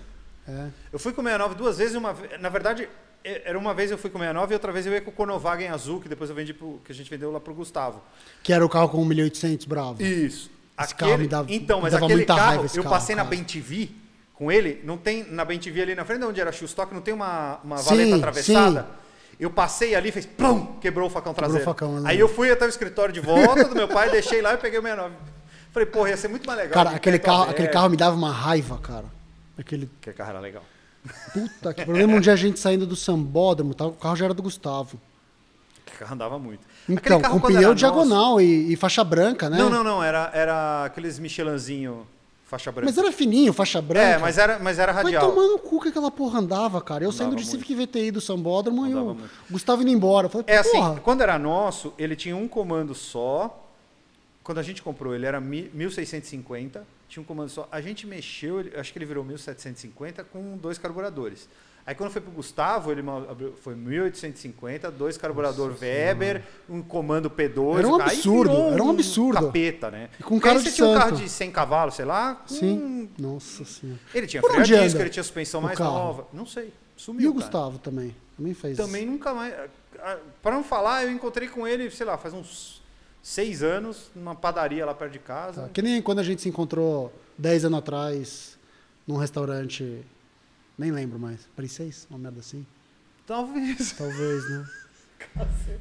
É. 0.48 0.68
Eu 0.94 1.00
fui 1.00 1.12
com 1.14 1.22
69 1.24 1.56
duas 1.56 1.78
vezes, 1.78 1.96
uma 1.96 2.14
ve- 2.14 2.38
na 2.38 2.50
verdade, 2.50 2.88
e- 3.26 3.42
era 3.46 3.58
uma 3.58 3.74
vez 3.74 3.92
eu 3.92 3.98
fui 3.98 4.10
com 4.10 4.20
69 4.20 4.54
e 4.54 4.56
outra 4.56 4.72
vez 4.72 4.86
eu 4.86 4.94
ia 4.94 5.02
com 5.02 5.10
o 5.10 5.14
Conovagen 5.14 5.68
azul, 5.70 6.00
que 6.00 6.08
depois 6.08 6.30
eu 6.30 6.36
vendi 6.36 6.54
pro, 6.54 6.80
que 6.86 6.92
a 6.92 6.96
gente 6.96 7.10
vendeu 7.10 7.32
lá 7.32 7.40
pro 7.40 7.54
Gustavo. 7.54 8.02
Que 8.44 8.54
era 8.54 8.66
o 8.66 8.70
carro 8.70 8.90
com 8.90 9.04
1.800 9.06 9.66
bravo. 9.68 10.02
Isso. 10.04 10.50
Esse 10.80 10.96
carro 10.96 11.18
me 11.18 11.28
dava- 11.28 11.52
então, 11.52 11.82
mas 11.82 11.92
dava 11.94 12.06
aquele 12.06 12.26
carro, 12.26 12.64
eu 12.74 12.84
carro, 12.84 12.96
passei 12.96 13.16
na 13.16 13.24
cara. 13.24 13.36
Bem 13.36 13.44
TV 13.44 13.90
com 14.34 14.50
ele, 14.52 14.80
não 14.86 14.98
tem 14.98 15.24
na 15.30 15.44
Bem 15.44 15.60
TV 15.60 15.82
ali 15.82 15.96
na 15.96 16.06
frente 16.06 16.24
onde 16.24 16.40
era 16.40 16.52
X-Stock, 16.52 16.94
não 16.94 17.02
tem 17.02 17.14
uma, 17.14 17.60
uma 17.64 17.78
Sim, 17.80 17.90
valeta 17.90 18.16
atravessada? 18.16 18.82
sim. 18.84 18.99
Eu 19.40 19.50
passei 19.50 19.96
ali, 19.96 20.12
fez 20.12 20.26
plum, 20.26 20.78
quebrou 20.82 21.08
o 21.08 21.10
facão 21.10 21.34
Quebrou 21.34 21.50
traseiro. 21.50 21.64
o 21.64 21.74
facão, 21.74 21.98
eu 21.98 22.06
Aí 22.08 22.20
eu 22.20 22.28
fui 22.28 22.52
até 22.52 22.66
o 22.66 22.70
escritório 22.70 23.14
de 23.14 23.22
volta 23.22 23.64
do 23.70 23.76
meu 23.76 23.88
pai, 23.88 24.10
deixei 24.10 24.42
lá 24.42 24.54
e 24.54 24.58
peguei 24.58 24.80
o 24.80 24.82
69. 24.82 25.16
Falei, 25.72 25.86
porra, 25.86 26.10
ia 26.10 26.18
ser 26.18 26.28
muito 26.28 26.46
mais 26.46 26.60
legal. 26.60 26.74
Cara, 26.74 26.96
aquele 26.96 27.18
carro, 27.20 27.44
aberto. 27.44 27.52
aquele 27.54 27.68
carro 27.70 27.90
me 27.90 27.96
dava 27.96 28.16
uma 28.18 28.32
raiva, 28.34 28.78
cara. 28.80 29.06
Aquele 29.58 29.90
Aquele 30.02 30.16
carro 30.16 30.30
era 30.32 30.40
legal. 30.40 30.64
puta 31.34 31.74
que. 31.74 31.86
Lembro 31.86 32.18
um 32.18 32.20
dia 32.20 32.34
a 32.34 32.36
gente 32.36 32.60
saindo 32.60 32.86
do 32.86 32.96
Sambódromo, 32.96 33.74
tá? 33.74 33.86
o 33.86 33.94
carro 33.94 34.16
já 34.16 34.26
era 34.26 34.34
do 34.34 34.42
Gustavo. 34.44 35.00
Aquele 35.86 36.00
carro 36.00 36.14
andava 36.16 36.38
muito. 36.40 36.68
Então, 36.88 37.22
com 37.22 37.40
pneu 37.40 37.74
diagonal 37.74 38.42
e, 38.42 38.74
e 38.74 38.76
faixa 38.76 39.04
branca, 39.04 39.50
né? 39.50 39.58
Não, 39.58 39.70
não, 39.70 39.84
não. 39.84 40.04
Era, 40.04 40.32
era 40.34 40.86
aqueles 40.86 41.18
Michelinzinho 41.20 42.06
faixa 42.50 42.72
branca. 42.72 42.88
Mas 42.90 42.98
era 42.98 43.12
fininho, 43.12 43.54
faixa 43.54 43.82
branca. 43.82 44.06
É, 44.08 44.18
mas 44.18 44.38
era, 44.38 44.60
mas 44.60 44.80
era 44.80 44.92
Vai 44.92 45.04
radial. 45.04 45.30
tomar 45.30 45.48
no 45.48 45.60
cu 45.60 45.80
que 45.80 45.90
aquela 45.90 46.10
porra 46.12 46.40
andava, 46.40 46.82
cara. 46.82 47.04
Eu 47.04 47.12
saindo 47.12 47.36
de 47.36 47.46
Civic 47.46 47.74
VTI 47.76 48.12
do 48.12 48.20
Sambódromo 48.20 48.86
e 48.88 48.94
o 48.94 49.06
muito. 49.14 49.30
Gustavo 49.50 49.82
indo 49.84 49.92
embora. 49.92 50.26
Eu 50.26 50.30
falei, 50.32 50.46
É 50.50 50.58
assim, 50.58 50.72
porra. 50.72 51.00
quando 51.02 51.22
era 51.22 51.38
nosso, 51.40 51.94
ele 51.98 52.16
tinha 52.16 52.36
um 52.36 52.48
comando 52.48 52.94
só. 52.96 53.66
Quando 54.44 54.58
a 54.58 54.64
gente 54.64 54.82
comprou, 54.82 55.14
ele 55.14 55.28
era 55.28 55.40
mi- 55.40 55.70
1650, 55.74 56.84
tinha 57.08 57.22
um 57.22 57.26
comando 57.26 57.50
só. 57.50 57.68
A 57.72 57.80
gente 57.82 58.08
mexeu, 58.08 58.66
acho 58.78 58.92
que 58.92 58.98
ele 58.98 59.06
virou 59.06 59.24
1750 59.24 60.24
com 60.24 60.58
dois 60.58 60.78
carburadores. 60.80 61.48
Aí 61.90 61.96
quando 61.96 62.12
foi 62.12 62.22
pro 62.22 62.30
Gustavo, 62.30 62.92
ele 62.92 63.02
abriu- 63.28 63.56
foi 63.64 63.74
1850, 63.74 64.92
dois 64.92 65.18
carburador 65.18 65.76
Weber, 65.82 66.44
um 66.70 66.84
comando 66.84 67.32
P2. 67.32 67.80
Era 67.80 67.88
um 67.88 67.96
absurdo, 67.96 68.52
virou 68.52 68.72
era 68.74 68.84
um 68.84 68.90
absurdo. 68.92 69.46
capeta, 69.48 69.90
né? 69.90 70.10
E 70.20 70.22
com 70.22 70.40
cara 70.40 70.60
você 70.60 70.70
de 70.70 70.76
tinha 70.76 70.88
um 70.88 70.94
carro 70.94 71.10
santo. 71.10 71.22
de 71.24 71.30
100 71.30 71.52
cavalos, 71.52 71.96
sei 71.96 72.06
lá, 72.06 72.44
Sim. 72.46 73.10
Nossa 73.18 73.66
senhora. 73.66 74.00
Ele 74.14 74.28
tinha 74.28 74.44
freio 74.44 74.64
disco, 74.64 75.00
ele 75.02 75.10
tinha 75.10 75.24
suspensão 75.24 75.62
o 75.62 75.64
mais 75.64 75.80
carro? 75.80 75.94
nova. 75.96 76.28
Não 76.32 76.46
sei. 76.46 76.72
Sumiu. 76.96 77.22
E 77.24 77.28
o 77.28 77.34
cara. 77.34 77.44
Gustavo 77.44 77.80
também. 77.80 78.16
Também 78.38 78.54
fez. 78.54 78.78
Também 78.78 79.04
nunca 79.08 79.34
mais. 79.34 79.52
Para 80.44 80.54
não 80.56 80.64
falar, 80.64 81.06
eu 81.06 81.12
encontrei 81.12 81.48
com 81.48 81.68
ele, 81.68 81.90
sei 81.90 82.06
lá, 82.06 82.20
faz 82.20 82.36
uns 82.36 82.84
seis 83.24 83.64
anos, 83.64 84.12
numa 84.16 84.36
padaria 84.36 84.86
lá 84.86 84.94
perto 84.94 85.14
de 85.14 85.20
casa. 85.20 85.64
Tá. 85.64 85.70
Que 85.70 85.82
nem 85.82 86.04
quando 86.04 86.20
a 86.20 86.24
gente 86.24 86.40
se 86.44 86.50
encontrou 86.50 87.12
10 87.36 87.66
anos 87.66 87.80
atrás 87.80 88.60
num 89.08 89.18
restaurante. 89.18 90.06
Nem 90.80 90.92
lembro 90.92 91.20
mais. 91.20 91.42
Paris 91.58 91.74
6? 91.74 92.08
Uma 92.10 92.18
merda 92.18 92.40
assim? 92.40 92.66
Talvez. 93.28 93.92
Talvez, 94.00 94.50
né? 94.50 94.66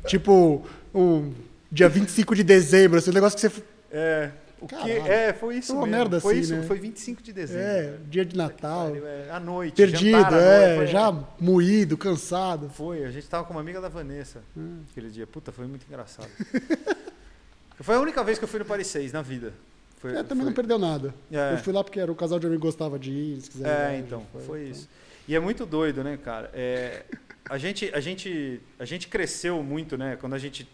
tipo, 0.07 0.67
um 0.93 1.33
dia 1.71 1.89
25 1.89 2.35
de 2.35 2.43
dezembro, 2.43 2.99
assim, 2.99 3.11
um 3.11 3.15
negócio 3.15 3.39
que 3.39 3.49
você. 3.49 3.63
É. 3.93 4.33
O 4.61 4.67
que, 4.67 4.75
Caralho. 4.75 5.07
é, 5.07 5.33
foi 5.33 5.59
isso 5.59 5.69
Foi 5.69 5.77
uma 5.77 5.87
mesmo. 5.87 5.99
merda 5.99 6.21
foi 6.21 6.33
assim, 6.33 6.41
isso, 6.43 6.57
né? 6.57 6.63
foi 6.67 6.79
25 6.81 7.23
de 7.23 7.33
dezembro. 7.33 7.63
É, 7.65 7.97
dia 8.11 8.25
de 8.25 8.37
Natal. 8.37 8.93
É, 8.97 9.31
à 9.31 9.39
noite. 9.39 9.77
Perdido, 9.77 10.19
jantar 10.19 10.33
é, 10.33 10.77
noite, 10.77 10.91
já 10.91 11.25
moído, 11.39 11.97
cansado. 11.97 12.69
Foi, 12.69 13.05
a 13.05 13.11
gente 13.13 13.29
tava 13.29 13.45
com 13.45 13.53
uma 13.55 13.61
amiga 13.61 13.81
da 13.81 13.89
Vanessa 13.89 14.41
Hum. 14.57 14.81
aquele 14.91 15.11
dia. 15.11 15.29
Puta, 15.29 15.53
foi 15.53 15.69
muito 15.69 15.87
engraçado. 15.87 16.29
foi 17.81 17.95
a 17.95 18.01
única 18.01 18.25
vez 18.25 18.37
que 18.37 18.43
eu 18.43 18.49
fui 18.49 18.59
no 18.59 18.65
Paris 18.65 18.89
6 18.89 19.13
na 19.13 19.23
vida. 19.23 19.53
Foi, 20.01 20.11
É, 20.13 20.23
também 20.23 20.39
foi- 20.39 20.47
não 20.47 20.53
perdeu 20.53 20.79
nada. 20.79 21.15
É. 21.31 21.55
Eu 21.55 21.59
fui 21.59 21.73
lá 21.73 21.83
porque 21.83 21.99
era 21.99 22.11
o 22.11 22.15
casal 22.15 22.39
de 22.39 22.47
amigo 22.47 22.61
que 22.61 22.67
gostava 22.67 22.99
de 22.99 23.11
ir, 23.11 23.41
se 23.41 23.51
quiser. 23.51 23.91
É, 23.93 23.97
ir, 23.97 24.01
então, 24.01 24.25
foi, 24.47 24.61
então. 24.63 24.71
isso. 24.73 24.89
E 25.27 25.35
é 25.35 25.41
muito 25.41 25.67
doido, 25.67 26.03
né, 26.05 26.17
cara? 26.17 26.51
É, 26.55 27.05
a, 27.51 27.59
gente, 27.59 27.91
a, 27.95 28.01
gente, 28.01 28.61
a 28.79 28.85
gente 28.85 29.09
cresceu 29.09 29.63
muito, 29.63 29.99
né? 29.99 30.17
Quando 30.17 30.35
a 30.35 30.39
gente 30.39 30.69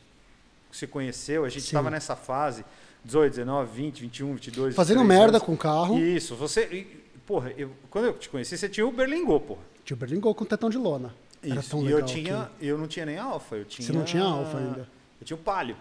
se 0.71 0.87
conheceu, 0.87 1.45
a 1.45 1.49
gente 1.49 1.65
estava 1.65 1.91
nessa 1.91 2.15
fase, 2.15 2.65
18, 3.05 3.31
19, 3.33 3.71
20, 3.75 4.01
21, 4.03 4.35
22, 4.35 4.75
Fazendo 4.75 4.99
23 5.01 5.21
merda 5.21 5.37
anos. 5.39 5.47
com 5.47 5.53
o 5.55 5.57
carro. 5.57 5.99
Isso, 5.99 6.35
você... 6.37 6.65
e, 6.73 7.05
Porra, 7.27 7.51
eu- 7.57 7.71
quando 7.89 8.05
eu 8.05 8.13
te 8.13 8.29
conheci, 8.29 8.59
você 8.59 8.69
tinha 8.69 8.87
o 8.87 8.93
Berlingo, 8.93 9.41
porra. 9.41 9.63
Tinha 9.83 9.97
o 9.97 9.99
Berlingo 9.99 10.35
com 10.35 10.45
tetão 10.45 10.69
de 10.69 10.77
lona. 10.77 11.15
Era 11.43 11.59
Isso, 11.61 11.71
tão 11.71 11.81
e 11.81 11.85
legal. 11.85 12.01
eu 12.01 12.05
tinha, 12.07 12.43
aquilo. 12.43 12.57
eu 12.61 12.77
não 12.79 12.87
tinha 12.87 13.07
nem 13.07 13.17
Alfa, 13.17 13.57
eu 13.57 13.65
tinha... 13.65 13.87
Você 13.87 13.93
não 13.95 14.05
tinha 14.05 14.23
Alfa 14.23 14.59
ainda. 14.59 14.87
Eu 15.21 15.25
tinha 15.27 15.35
o 15.37 15.41
Palio, 15.41 15.75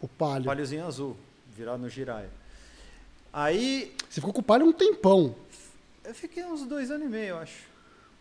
O 0.00 0.06
Palio. 0.06 0.46
Paliozinho 0.46 0.86
azul, 0.86 1.16
virado 1.56 1.78
no 1.82 1.88
Giraia. 1.88 2.30
Aí, 3.32 3.92
Você 4.08 4.20
ficou 4.20 4.32
com 4.32 4.40
o 4.40 4.44
Palio 4.44 4.66
um 4.66 4.72
tempão. 4.72 5.34
eu 6.04 6.14
fiquei 6.14 6.44
uns 6.44 6.64
dois 6.66 6.90
anos 6.90 7.06
e 7.06 7.08
meio, 7.10 7.28
eu 7.30 7.38
acho. 7.38 7.70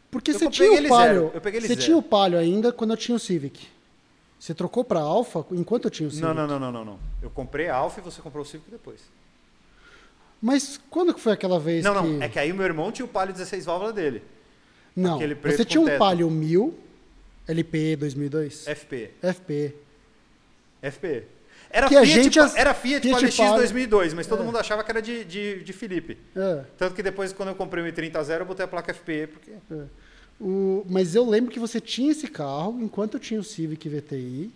Porque 0.09 0.31
Eu 0.31 0.39
você 0.39 0.49
tinha 0.49 0.71
o 0.71 0.87
Palio. 0.89 1.31
eu 1.33 1.41
peguei 1.41 1.59
ele 1.59 1.67
Você 1.67 1.73
zero. 1.73 1.85
tinha 1.85 1.97
o 1.97 2.03
Palio 2.03 2.37
ainda 2.39 2.71
quando 2.71 2.91
eu 2.91 2.97
tinha 2.97 3.15
o 3.15 3.19
Civic. 3.19 3.67
Você 4.39 4.53
trocou 4.53 4.83
pra 4.83 4.99
Alfa 4.99 5.45
enquanto 5.51 5.85
eu 5.85 5.91
tinha 5.91 6.07
o 6.07 6.11
Civic. 6.11 6.27
Não, 6.27 6.33
não, 6.33 6.47
não, 6.47 6.59
não, 6.59 6.71
não, 6.71 6.85
não. 6.85 6.99
Eu 7.21 7.29
comprei 7.29 7.67
a 7.69 7.75
Alfa 7.75 7.99
e 7.99 8.03
você 8.03 8.21
comprou 8.21 8.43
o 8.43 8.45
Civic 8.45 8.69
depois. 8.71 9.01
Mas 10.41 10.79
quando 10.89 11.13
que 11.13 11.19
foi 11.19 11.33
aquela 11.33 11.59
vez 11.59 11.83
Não, 11.83 11.93
que... 12.01 12.07
não. 12.07 12.21
É 12.23 12.27
que 12.27 12.39
aí 12.39 12.51
o 12.51 12.55
meu 12.55 12.65
irmão 12.65 12.91
tinha 12.91 13.05
o 13.05 13.07
Palio 13.07 13.31
16 13.33 13.65
válvulas 13.65 13.93
dele. 13.93 14.23
Não, 14.95 15.19
você 15.43 15.63
tinha 15.63 15.79
um 15.79 15.85
teto. 15.85 15.99
Palio 15.99 16.29
1000 16.29 16.73
LP 17.47 17.95
2002? 17.95 18.65
FP. 18.67 19.11
FP. 19.21 19.75
FP. 20.81 21.23
Era 21.73 21.87
Que 21.87 21.95
a 21.95 22.01
Fiat, 22.01 22.23
gente 22.23 22.37
pa- 22.39 22.45
as- 22.45 22.55
era 22.55 22.73
Fiat, 22.73 23.01
Fiat 23.01 23.13
Palio 23.13 23.27
X 23.29 23.37
Palio. 23.37 23.55
2002, 23.55 24.13
mas 24.13 24.27
todo 24.27 24.41
É. 24.41 24.45
mundo 24.45 24.57
achava 24.57 24.83
que 24.83 24.91
era 24.91 25.01
de, 25.01 25.23
de, 25.23 25.63
de 25.63 25.73
Felipe. 25.73 26.17
É, 26.35 26.63
Tanto 26.77 26.93
que 26.95 27.01
depois, 27.03 27.31
quando 27.31 27.49
eu 27.49 27.55
comprei 27.55 27.83
o 27.83 27.87
i30 27.87 28.21
zero, 28.23 28.41
eu 28.43 28.47
botei 28.47 28.65
a 28.65 28.67
placa 28.67 28.93
FP, 28.93 29.27
porque... 29.27 29.51
é. 29.51 29.85
O, 30.39 30.83
mas 30.89 31.13
eu 31.13 31.23
lembro 31.29 31.51
que 31.51 31.59
você 31.59 31.79
tinha 31.79 32.11
esse 32.11 32.27
carro 32.27 32.79
enquanto 32.81 33.13
eu 33.13 33.19
tinha 33.19 33.39
o 33.39 33.43
Civic 33.43 33.87
VTI, 33.87 34.51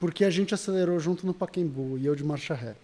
porque 0.00 0.24
a 0.24 0.30
gente 0.30 0.52
acelerou 0.52 0.98
junto 0.98 1.24
no 1.24 1.32
Pacaembu 1.32 1.96
e 1.96 2.04
eu 2.06 2.14
de 2.16 2.24
marcha 2.24 2.54
ré. 2.54 2.74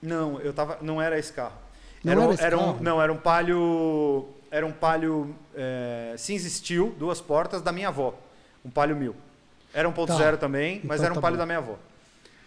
Não, 0.00 0.40
eu 0.40 0.52
tava. 0.52 0.78
Não 0.82 1.00
era 1.00 1.18
esse 1.18 1.32
carro. 1.32 1.56
Não 2.04 2.12
era, 2.12 2.20
era 2.22 2.28
um- 2.30 2.32
esse 2.34 2.44
era 2.44 2.56
um, 2.56 2.60
carro? 2.60 2.78
Não, 2.82 3.02
era 3.02 3.12
um 3.12 3.16
palio. 3.18 4.28
Era 4.50 4.64
um 4.64 4.72
palio 4.72 5.34
é, 5.54 6.14
cinza 6.16 6.48
steel, 6.48 6.94
duas 6.98 7.20
portas 7.20 7.60
da 7.62 7.72
minha 7.72 7.88
avó. 7.88 8.14
Um 8.64 8.70
palio 8.70 8.94
mil. 8.96 9.16
Era 9.76 9.88
1.0 9.88 10.06
Tá. 10.06 10.36
também, 10.38 10.80
mas 10.84 10.96
Então 10.96 11.04
era 11.04 11.12
um 11.12 11.14
tá 11.16 11.20
palio 11.20 11.36
bom. 11.36 11.42
da 11.42 11.46
minha 11.46 11.58
avó. 11.58 11.78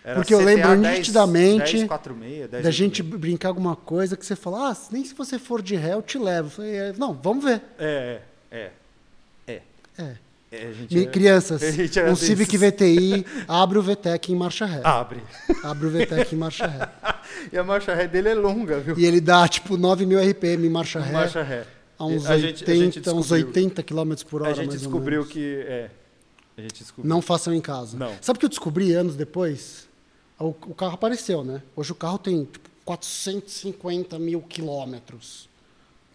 Era 0.04 0.16
Porque 0.16 0.34
eu 0.34 0.40
lembro 0.40 0.76
10, 0.82 0.98
nitidamente 1.00 1.74
10, 1.74 1.88
46, 1.88 2.50
10, 2.50 2.64
Da 2.64 2.72
gente 2.72 3.04
brincar 3.04 3.50
alguma 3.50 3.76
coisa 3.76 4.18
que 4.18 4.26
você 4.26 4.36
fala, 4.36 4.72
ah, 4.72 4.78
nem 4.92 5.04
se 5.06 5.14
você 5.14 5.38
for 5.38 5.62
de 5.62 5.76
ré, 5.76 5.94
eu 5.94 6.02
te 6.02 6.18
levo. 6.18 6.48
Eu 6.48 6.52
falei, 6.52 6.76
"É, 6.76 6.94
não, 6.98 7.14
vamos 7.14 7.44
ver. 7.44 7.62
É, 7.78 8.20
é, 8.50 8.72
é. 9.48 9.52
É. 9.56 9.62
é. 10.04 10.16
É, 10.52 10.68
a 10.70 10.72
gente 10.74 10.96
Mi- 10.96 11.02
era- 11.04 11.12
Crianças, 11.12 11.62
um 12.10 12.16
Civic. 12.16 12.58
VTI, 12.58 13.24
abre 13.48 13.78
o 13.78 13.84
VTEC 13.84 14.32
em 14.32 14.36
marcha 14.36 14.66
ré. 14.66 14.82
Abre. 14.84 15.22
Abre 15.64 15.86
o 15.86 15.92
VTEC 15.92 16.34
em 16.34 16.38
marcha 16.40 16.66
ré. 16.66 16.90
E 17.54 17.58
a 17.58 17.64
marcha 17.64 17.94
ré 17.94 18.08
dele 18.08 18.30
é 18.30 18.34
longa, 18.34 18.80
viu? 18.80 18.98
E 18.98 19.06
ele 19.06 19.22
dá 19.22 19.48
tipo 19.48 19.78
9 19.78 20.04
mil 20.08 20.20
RPM 20.20 20.66
em 20.66 20.70
marcha 20.70 21.00
ré. 21.00 21.12
Marcha 21.12 21.44
ré. 21.44 21.64
A 22.00 22.06
uns, 22.06 22.26
A 22.26 22.38
gente- 22.40 22.64
a 22.64 22.68
80, 22.68 22.74
gente 22.76 23.00
uns 23.00 23.04
descobriu- 23.04 23.46
80 23.48 23.84
km 23.84 24.14
por 24.28 24.42
hora. 24.42 24.52
A 24.52 24.54
gente 24.56 24.72
descobriu 24.76 25.24
que. 25.26 25.64
É. 25.68 25.90
A 26.60 26.62
gente 26.62 26.84
descobriu. 26.84 27.10
Não 27.10 27.22
façam 27.22 27.54
em 27.54 27.62
casa. 27.62 27.98
Não. 27.98 28.14
Sabe 28.22 28.38
o 28.38 28.40
que 28.40 28.46
eu 28.46 28.50
descobri 28.50 28.94
anos 28.94 29.16
depois? 29.16 29.88
O, 30.38 30.48
o 30.48 30.76
carro 30.76 30.94
apareceu, 30.94 31.44
né? 31.44 31.62
Hoje 31.76 31.92
o 31.92 31.96
carro 31.96 32.18
tem 32.18 32.46
tipo, 32.46 32.70
450 32.86 34.20
mil 34.20 34.42
quilômetros. 34.42 35.50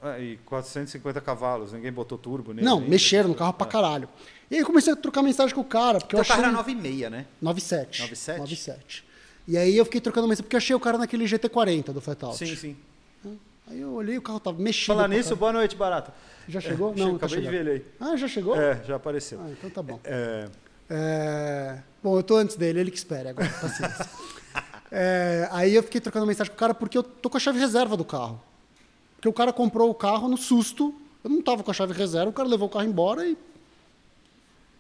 Ah, 0.03 0.19
e 0.19 0.37
450 0.45 1.21
cavalos, 1.21 1.73
ninguém 1.73 1.91
botou 1.91 2.19
turbo 2.19 2.53
nele. 2.53 2.67
Não, 2.67 2.79
ainda. 2.79 2.91
mexeram 2.91 3.31
no 3.31 3.35
carro 3.35 3.55
pra 3.55 3.67
caralho. 3.67 4.09
E 4.51 4.57
aí 4.57 4.61
eu 4.61 4.67
comecei 4.67 4.93
a 4.93 4.97
trocar 4.97 5.23
mensagem 5.23 5.55
com 5.55 5.63
o 5.63 5.65
cara, 5.65 5.99
porque 5.99 6.11
Teu 6.11 6.19
eu 6.19 6.21
achei... 6.21 6.37
carro 6.37 6.49
era 6.49 6.63
9,6, 6.63 7.09
né? 7.09 7.27
97. 7.41 8.03
97? 8.03 8.39
97. 8.39 9.05
E 9.49 9.57
aí 9.57 9.77
eu 9.77 9.85
fiquei 9.85 10.01
trocando 10.01 10.29
mensagem, 10.29 10.45
porque 10.45 10.57
eu 10.57 10.59
achei 10.59 10.77
o 10.77 10.81
cara 10.81 10.99
naquele 10.99 11.25
GT40 11.25 11.93
do 11.93 12.27
Out. 12.27 12.37
Sim, 12.37 12.55
sim. 12.55 12.77
Aí 13.67 13.81
eu 13.81 13.93
olhei, 13.93 14.19
o 14.19 14.23
carro 14.23 14.41
tava 14.41 14.61
mexido. 14.61 14.95
Falar 14.95 15.09
nisso, 15.09 15.35
boa 15.37 15.53
noite, 15.53 15.75
Barata. 15.75 16.13
Já 16.49 16.61
chegou? 16.61 16.93
É, 16.93 16.97
Não, 17.01 17.19
tá 17.19 17.27
acabei 17.27 17.43
de 17.45 17.51
ver 17.51 17.61
ele 17.61 17.71
aí. 17.71 17.85
Ah, 17.99 18.17
já 18.17 18.29
chegou? 18.29 18.57
É, 18.61 18.83
já 18.85 18.97
apareceu. 18.97 19.41
Ah, 19.43 19.51
então 19.51 19.71
tá 19.71 19.83
bom. 19.83 19.99
É, 20.05 20.49
É, 20.91 21.79
Bom, 22.03 22.19
eu 22.19 22.23
tô 22.23 22.37
antes 22.37 22.57
dele, 22.57 22.81
ele 22.81 22.91
que 22.91 22.99
espere 22.99 23.29
agora, 23.31 23.49
paciência. 23.49 24.07
É, 24.97 25.49
Aí 25.51 25.75
eu 25.75 25.83
fiquei 25.83 26.01
trocando 26.01 26.25
mensagem 26.25 26.53
com 26.53 26.57
o 26.57 26.59
cara 26.61 26.73
porque 26.73 26.97
eu 26.97 27.03
tô 27.03 27.29
com 27.29 27.37
a 27.37 27.41
chave 27.41 27.59
reserva 27.59 27.97
do 27.97 28.05
carro. 28.05 28.41
Porque 29.17 29.29
o 29.29 29.33
cara 29.33 29.53
comprou 29.53 29.91
o 29.91 29.95
carro 29.95 30.29
no 30.29 30.37
susto, 30.37 30.95
eu 31.25 31.31
não 31.31 31.43
tava 31.43 31.65
com 31.65 31.71
a 31.73 31.75
chave 31.75 31.93
reserva, 31.93 32.31
o 32.31 32.33
cara 32.33 32.49
levou 32.49 32.69
o 32.69 32.71
carro 32.71 32.85
embora 32.85 33.27
e 33.27 33.37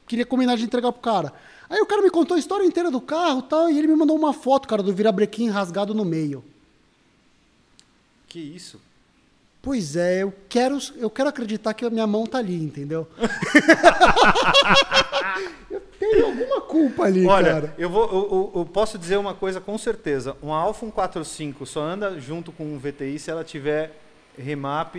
queria 0.06 0.24
combinar 0.24 0.56
de 0.56 0.62
entregar 0.62 0.92
pro 0.92 1.00
cara. 1.00 1.32
Aí 1.68 1.80
o 1.80 1.86
cara 1.86 2.00
me 2.00 2.10
contou 2.10 2.36
a 2.36 2.38
história 2.38 2.64
inteira 2.64 2.92
do 2.92 3.00
carro 3.00 3.40
e 3.40 3.42
tal, 3.48 3.68
e 3.68 3.76
ele 3.76 3.88
me 3.88 3.96
mandou 3.96 4.16
uma 4.16 4.32
foto, 4.32 4.68
cara, 4.68 4.84
do 4.84 4.94
virabrequim 4.94 5.48
rasgado 5.48 5.92
no 5.92 6.04
meio. 6.04 6.44
Que 8.34 8.40
isso? 8.40 8.80
Pois 9.62 9.94
é, 9.94 10.24
eu 10.24 10.34
quero, 10.48 10.76
eu 10.96 11.08
quero 11.08 11.28
acreditar 11.28 11.72
que 11.72 11.84
a 11.84 11.90
minha 11.90 12.06
mão 12.06 12.26
tá 12.26 12.38
ali, 12.38 12.60
entendeu? 12.60 13.06
eu 15.70 15.80
tenho 16.00 16.26
alguma 16.26 16.60
culpa 16.62 17.04
ali, 17.04 17.24
Olha, 17.26 17.52
cara. 17.52 17.74
eu, 17.78 17.88
vou, 17.88 18.02
eu, 18.12 18.52
eu- 18.56 18.66
posso 18.66 18.98
dizer 18.98 19.18
uma 19.18 19.34
coisa 19.34 19.60
com 19.60 19.78
certeza. 19.78 20.36
Um 20.42 20.52
Alfa 20.52 20.80
145 20.80 21.64
só 21.64 21.80
anda 21.80 22.18
junto 22.20 22.50
com 22.50 22.64
um 22.64 22.76
VTI 22.76 23.20
se 23.20 23.30
ela 23.30 23.44
tiver 23.44 23.96
remap, 24.36 24.96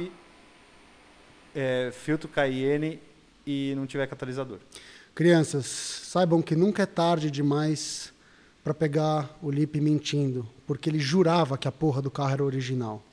é, 1.54 1.92
filtro 1.94 2.30
Cayenne 2.30 3.02
e 3.46 3.74
não 3.76 3.86
tiver 3.86 4.08
catalisador. 4.08 4.60
Crianças, 5.14 5.66
saibam 5.66 6.42
que 6.42 6.56
nunca 6.56 6.84
é 6.84 6.86
tarde 6.86 7.30
demais 7.30 8.14
pra 8.64 8.74
pegar 8.74 9.38
o 9.42 9.52
Lipe 9.52 9.82
mentindo, 9.82 10.48
porque 10.66 10.90
ele 10.90 11.00
jurava 11.00 11.58
que 11.58 11.68
a 11.68 11.72
porra 11.72 12.02
do 12.02 12.10
carro 12.10 12.32
era 12.32 12.44
original. 12.46 13.04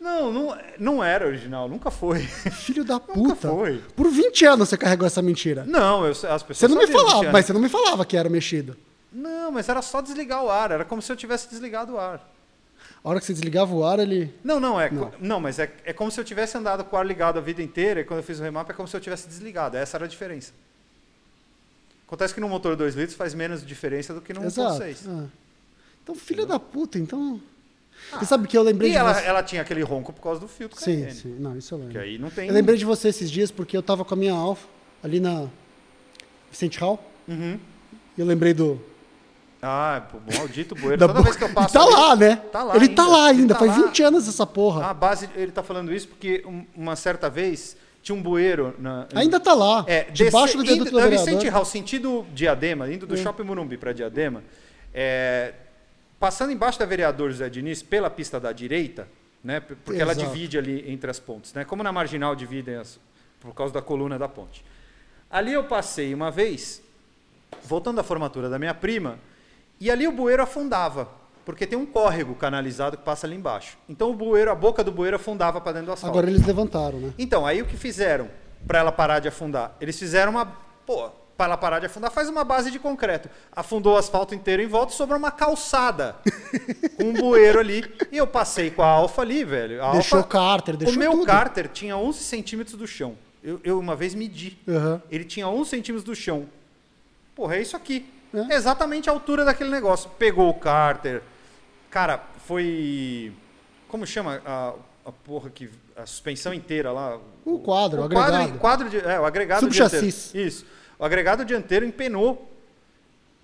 Não, 0.00 0.32
não, 0.32 0.58
não 0.78 1.04
era 1.04 1.26
original, 1.26 1.68
nunca 1.68 1.90
foi. 1.90 2.20
Filho 2.52 2.84
da 2.84 2.94
Nunca 2.94 3.12
puta. 3.12 3.48
foi. 3.48 3.82
Por 3.96 4.08
20 4.08 4.44
anos 4.46 4.68
você 4.68 4.76
carregou 4.76 5.06
essa 5.06 5.20
mentira. 5.20 5.64
Não, 5.64 6.04
eu, 6.04 6.12
as 6.12 6.42
pessoas 6.42 6.58
Você 6.58 6.68
não 6.68 6.76
me 6.76 6.86
falava, 6.86 7.32
mas 7.32 7.46
você 7.46 7.52
não 7.52 7.60
me 7.60 7.68
falava 7.68 8.04
que 8.04 8.16
era 8.16 8.28
mexido. 8.28 8.76
Não, 9.12 9.50
mas 9.50 9.68
era 9.68 9.82
só 9.82 10.00
desligar 10.00 10.44
o 10.44 10.50
ar. 10.50 10.70
Era 10.70 10.84
como 10.84 11.02
se 11.02 11.10
eu 11.10 11.16
tivesse 11.16 11.48
desligado 11.48 11.94
o 11.94 11.98
ar. 11.98 12.32
A 13.02 13.08
hora 13.08 13.20
que 13.20 13.26
você 13.26 13.32
desligava 13.32 13.74
o 13.74 13.84
ar, 13.84 13.98
ele. 13.98 14.32
Não, 14.44 14.60
não, 14.60 14.80
é. 14.80 14.90
Não. 14.90 15.12
Não, 15.18 15.40
mas 15.40 15.58
é, 15.58 15.72
é 15.84 15.92
como 15.92 16.10
se 16.10 16.20
eu 16.20 16.24
tivesse 16.24 16.56
andado 16.56 16.84
com 16.84 16.94
o 16.94 16.98
ar 16.98 17.06
ligado 17.06 17.38
a 17.38 17.40
vida 17.40 17.62
inteira 17.62 18.00
e 18.00 18.04
quando 18.04 18.18
eu 18.20 18.24
fiz 18.24 18.38
o 18.38 18.42
remap 18.42 18.68
é 18.70 18.72
como 18.72 18.86
se 18.86 18.96
eu 18.96 19.00
tivesse 19.00 19.26
desligado. 19.26 19.76
Essa 19.76 19.96
era 19.96 20.04
a 20.04 20.08
diferença. 20.08 20.52
Acontece 22.06 22.32
que 22.34 22.40
no 22.40 22.48
motor 22.48 22.74
2 22.76 22.94
litros 22.94 23.16
faz 23.16 23.34
menos 23.34 23.66
diferença 23.66 24.14
do 24.14 24.20
que 24.20 24.32
no 24.32 24.44
Exato. 24.44 24.80
1.6. 24.82 24.96
Ah. 25.08 25.26
Então, 26.02 26.14
filha 26.14 26.46
da 26.46 26.58
puta, 26.58 26.98
então. 26.98 27.40
Você 28.12 28.24
sabe 28.26 28.48
que 28.48 28.56
eu 28.56 28.62
lembrei 28.62 28.90
E 28.90 28.92
de 28.92 28.98
ela, 28.98 29.14
você. 29.14 29.24
ela 29.26 29.42
tinha 29.42 29.62
aquele 29.62 29.82
ronco 29.82 30.12
por 30.12 30.22
causa 30.22 30.40
do 30.40 30.48
filtro 30.48 30.78
Sim, 30.78 31.00
Cayenne. 31.00 31.12
sim. 31.12 31.36
Não, 31.38 31.56
isso 31.56 31.74
eu 31.74 31.78
lembro. 31.78 31.92
Que 31.92 31.98
aí 31.98 32.18
não 32.18 32.30
tem. 32.30 32.48
Eu 32.48 32.54
lembrei 32.54 32.76
de 32.78 32.84
você 32.84 33.08
esses 33.08 33.30
dias 33.30 33.50
porque 33.50 33.76
eu 33.76 33.82
tava 33.82 34.04
com 34.04 34.14
a 34.14 34.16
minha 34.16 34.32
Alfa 34.32 34.66
ali 35.02 35.20
na 35.20 35.46
Vicente 36.50 36.78
Hall. 36.78 37.02
Uhum. 37.26 37.58
E 38.16 38.20
eu 38.20 38.26
lembrei 38.26 38.54
do. 38.54 38.80
Ah, 39.60 40.02
pô, 40.10 40.18
maldito 40.38 40.74
bueiro. 40.76 40.96
da 40.98 41.08
Toda 41.08 41.22
vez 41.22 41.36
que 41.36 41.44
eu 41.44 41.48
passo. 41.50 41.74
tá 41.74 41.82
ali- 41.82 41.92
lá, 41.92 42.16
né? 42.16 42.36
Tá 42.36 42.62
lá 42.62 42.76
ele 42.76 42.88
tá 42.88 43.02
ainda, 43.04 43.16
lá 43.16 43.30
ele 43.30 43.40
ainda. 43.40 43.54
tá 43.54 43.60
Faz 43.60 43.76
lá. 43.76 43.86
20 43.86 44.02
anos 44.02 44.28
essa 44.28 44.46
porra. 44.46 44.86
A 44.86 44.94
base, 44.94 45.28
ele 45.34 45.50
tá 45.52 45.62
falando 45.62 45.92
isso 45.92 46.08
porque 46.08 46.42
um- 46.46 46.64
uma 46.76 46.94
certa 46.96 47.28
vez 47.28 47.76
tinha 48.02 48.16
um 48.16 48.22
bueiro 48.22 48.74
na. 48.78 49.06
Ainda 49.14 49.38
tá 49.40 49.52
lá. 49.54 49.84
É, 49.86 50.04
debaixo 50.04 50.56
do 50.56 50.62
desce- 50.62 50.74
viaduto 50.76 50.90
indo, 50.90 50.90
do 50.92 51.00
na. 51.00 51.06
Vicente 51.08 51.48
Hall, 51.48 51.64
sentido 51.64 52.24
Diadema, 52.32 52.90
indo 52.90 53.06
do. 53.06 53.16
Shopping 53.16 53.42
Morumbi 53.42 53.76
para 53.76 53.92
Diadema, 53.92 54.42
é, 54.94 55.52
passando 56.18 56.52
embaixo 56.52 56.78
da 56.78 56.86
Vereador 56.86 57.30
José 57.30 57.48
Diniz, 57.48 57.82
pela 57.82 58.10
pista 58.10 58.40
da 58.40 58.52
direita, 58.52 59.08
né, 59.42 59.60
porque 59.60 60.00
ela 60.00 60.12
Exato. 60.12 60.26
divide 60.26 60.58
ali 60.58 60.90
entre 60.90 61.10
as 61.10 61.20
pontes, 61.20 61.52
né, 61.54 61.64
como 61.64 61.82
na 61.82 61.92
Marginal 61.92 62.34
dividem 62.34 62.76
as, 62.76 62.98
por 63.40 63.54
causa 63.54 63.72
da 63.72 63.82
coluna 63.82 64.18
da 64.18 64.28
ponte. 64.28 64.64
Ali 65.30 65.52
eu 65.52 65.64
passei 65.64 66.12
uma 66.14 66.30
vez, 66.30 66.82
voltando 67.64 67.96
da 67.96 68.02
formatura 68.02 68.48
da 68.48 68.58
minha 68.58 68.74
prima, 68.74 69.18
e 69.80 69.90
ali 69.90 70.08
o 70.08 70.12
bueiro 70.12 70.42
afundava, 70.42 71.08
porque 71.44 71.66
tem 71.66 71.78
um 71.78 71.86
córrego 71.86 72.34
canalizado 72.34 72.96
que 72.96 73.02
passa 73.02 73.26
ali 73.26 73.36
embaixo. 73.36 73.78
Então 73.88 74.10
o 74.10 74.14
bueiro, 74.14 74.50
a 74.50 74.54
boca 74.54 74.82
do 74.82 74.90
bueiro 74.90 75.16
afundava 75.16 75.60
para 75.60 75.72
dentro 75.72 75.86
do 75.86 75.92
asfalto. 75.92 76.18
Agora 76.18 76.30
eles 76.30 76.44
levantaram, 76.44 76.98
né? 76.98 77.14
Então, 77.18 77.46
aí 77.46 77.62
o 77.62 77.64
que 77.64 77.76
fizeram 77.76 78.28
para 78.66 78.80
ela 78.80 78.92
parar 78.92 79.20
de 79.20 79.28
afundar? 79.28 79.74
Eles 79.80 79.98
fizeram 79.98 80.32
uma. 80.32 80.44
Pô, 80.84 81.10
para 81.38 81.46
ela 81.46 81.56
parar 81.56 81.78
de 81.78 81.86
afundar, 81.86 82.10
faz 82.10 82.28
uma 82.28 82.42
base 82.42 82.68
de 82.68 82.80
concreto. 82.80 83.30
Afundou 83.54 83.94
o 83.94 83.96
asfalto 83.96 84.34
inteiro 84.34 84.60
em 84.60 84.66
volta 84.66 84.92
e 84.92 84.96
sobrou 84.96 85.16
uma 85.16 85.30
calçada 85.30 86.16
com 86.98 87.04
um 87.04 87.12
bueiro 87.12 87.60
ali. 87.60 87.84
E 88.10 88.16
eu 88.16 88.26
passei 88.26 88.72
com 88.72 88.82
a 88.82 88.88
Alfa 88.88 89.22
ali, 89.22 89.44
velho. 89.44 89.80
A 89.84 89.92
Deixou 89.92 90.18
Alfa, 90.18 90.28
cárter, 90.28 90.76
deixou 90.76 90.96
O 90.96 90.98
meu 90.98 91.12
tudo. 91.12 91.26
cárter 91.26 91.68
tinha 91.68 91.96
11 91.96 92.18
centímetros 92.18 92.76
do 92.76 92.88
chão. 92.88 93.16
Eu, 93.40 93.60
eu 93.62 93.78
uma 93.78 93.94
vez 93.94 94.16
medi. 94.16 94.58
Aham. 94.68 95.00
Ele 95.08 95.24
tinha 95.24 95.46
11 95.48 95.70
centímetros 95.70 96.02
do 96.02 96.16
chão. 96.16 96.44
Porra, 97.36 97.54
é 97.54 97.62
isso 97.62 97.76
aqui. 97.76 98.04
É. 98.34 98.54
Exatamente 98.56 99.08
a 99.08 99.12
altura 99.12 99.44
daquele 99.44 99.70
negócio. 99.70 100.10
Pegou 100.18 100.48
o 100.50 100.54
cárter. 100.54 101.22
Cara, 101.88 102.20
foi. 102.46 103.32
Como 103.86 104.04
chama 104.04 104.42
a, 104.44 104.72
a 105.06 105.12
porra 105.12 105.50
que. 105.50 105.70
A 105.96 106.04
suspensão 106.04 106.52
inteira 106.52 106.90
lá? 106.90 107.16
O 107.44 107.60
quadro, 107.60 108.04
o 108.04 108.08
quadro, 108.08 108.34
agregado. 108.34 108.58
quadro 108.58 108.88
de, 108.90 108.98
é, 108.98 109.20
o 109.20 109.24
agregado 109.24 109.60
Subchassis. 109.60 110.34
Isso. 110.34 110.66
O 110.98 111.04
agregado 111.04 111.44
dianteiro 111.44 111.84
empenou. 111.86 112.50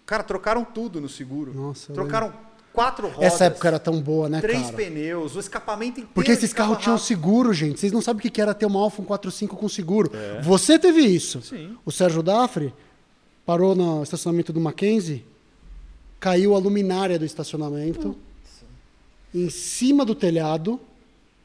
Cara, 0.05 0.22
trocaram 0.22 0.64
tudo 0.64 1.01
no 1.01 1.09
seguro. 1.09 1.55
Nossa, 1.55 1.93
trocaram 1.93 2.32
quatro 2.72 3.09
rodas. 3.09 3.22
Essa 3.32 3.44
época 3.44 3.68
era 3.68 3.78
tão 3.78 4.01
boa, 4.02 4.28
né, 4.28 4.40
Três 4.40 4.64
cara? 4.64 4.76
pneus, 4.76 5.36
o 5.36 5.40
escapamento 5.40 5.93
inteiro. 6.01 6.10
Porque 6.12 6.32
esses 6.32 6.52
carros 6.52 6.78
tinham 6.78 6.98
seguro, 6.98 7.55
gente. 7.55 7.81
Vocês 7.81 7.93
não 7.93 8.02
sabem 8.02 8.26
o 8.26 8.31
que 8.31 8.40
era 8.40 8.52
ter 8.52 8.66
uma 8.66 8.81
Alfa 8.81 8.97
145 8.97 9.56
com 9.56 9.68
seguro. 9.68 10.10
Você 10.43 10.78
teve 10.78 11.01
isso. 11.01 11.39
É. 11.39 11.43
Sim. 11.43 11.78
O 11.86 11.93
Sérgio 11.93 12.22
Dafre 12.22 12.74
parou 13.47 13.74
no 13.74 14.02
estacionamento 14.02 14.52
do 14.52 14.60
Mackenzie, 14.60 15.24
caiu 16.18 16.55
a 16.55 16.59
luminária 16.59 17.18
do 17.18 17.24
estacionamento, 17.24 18.16
em 19.35 19.48
cima 19.51 20.05
do 20.05 20.14
telhado, 20.14 20.81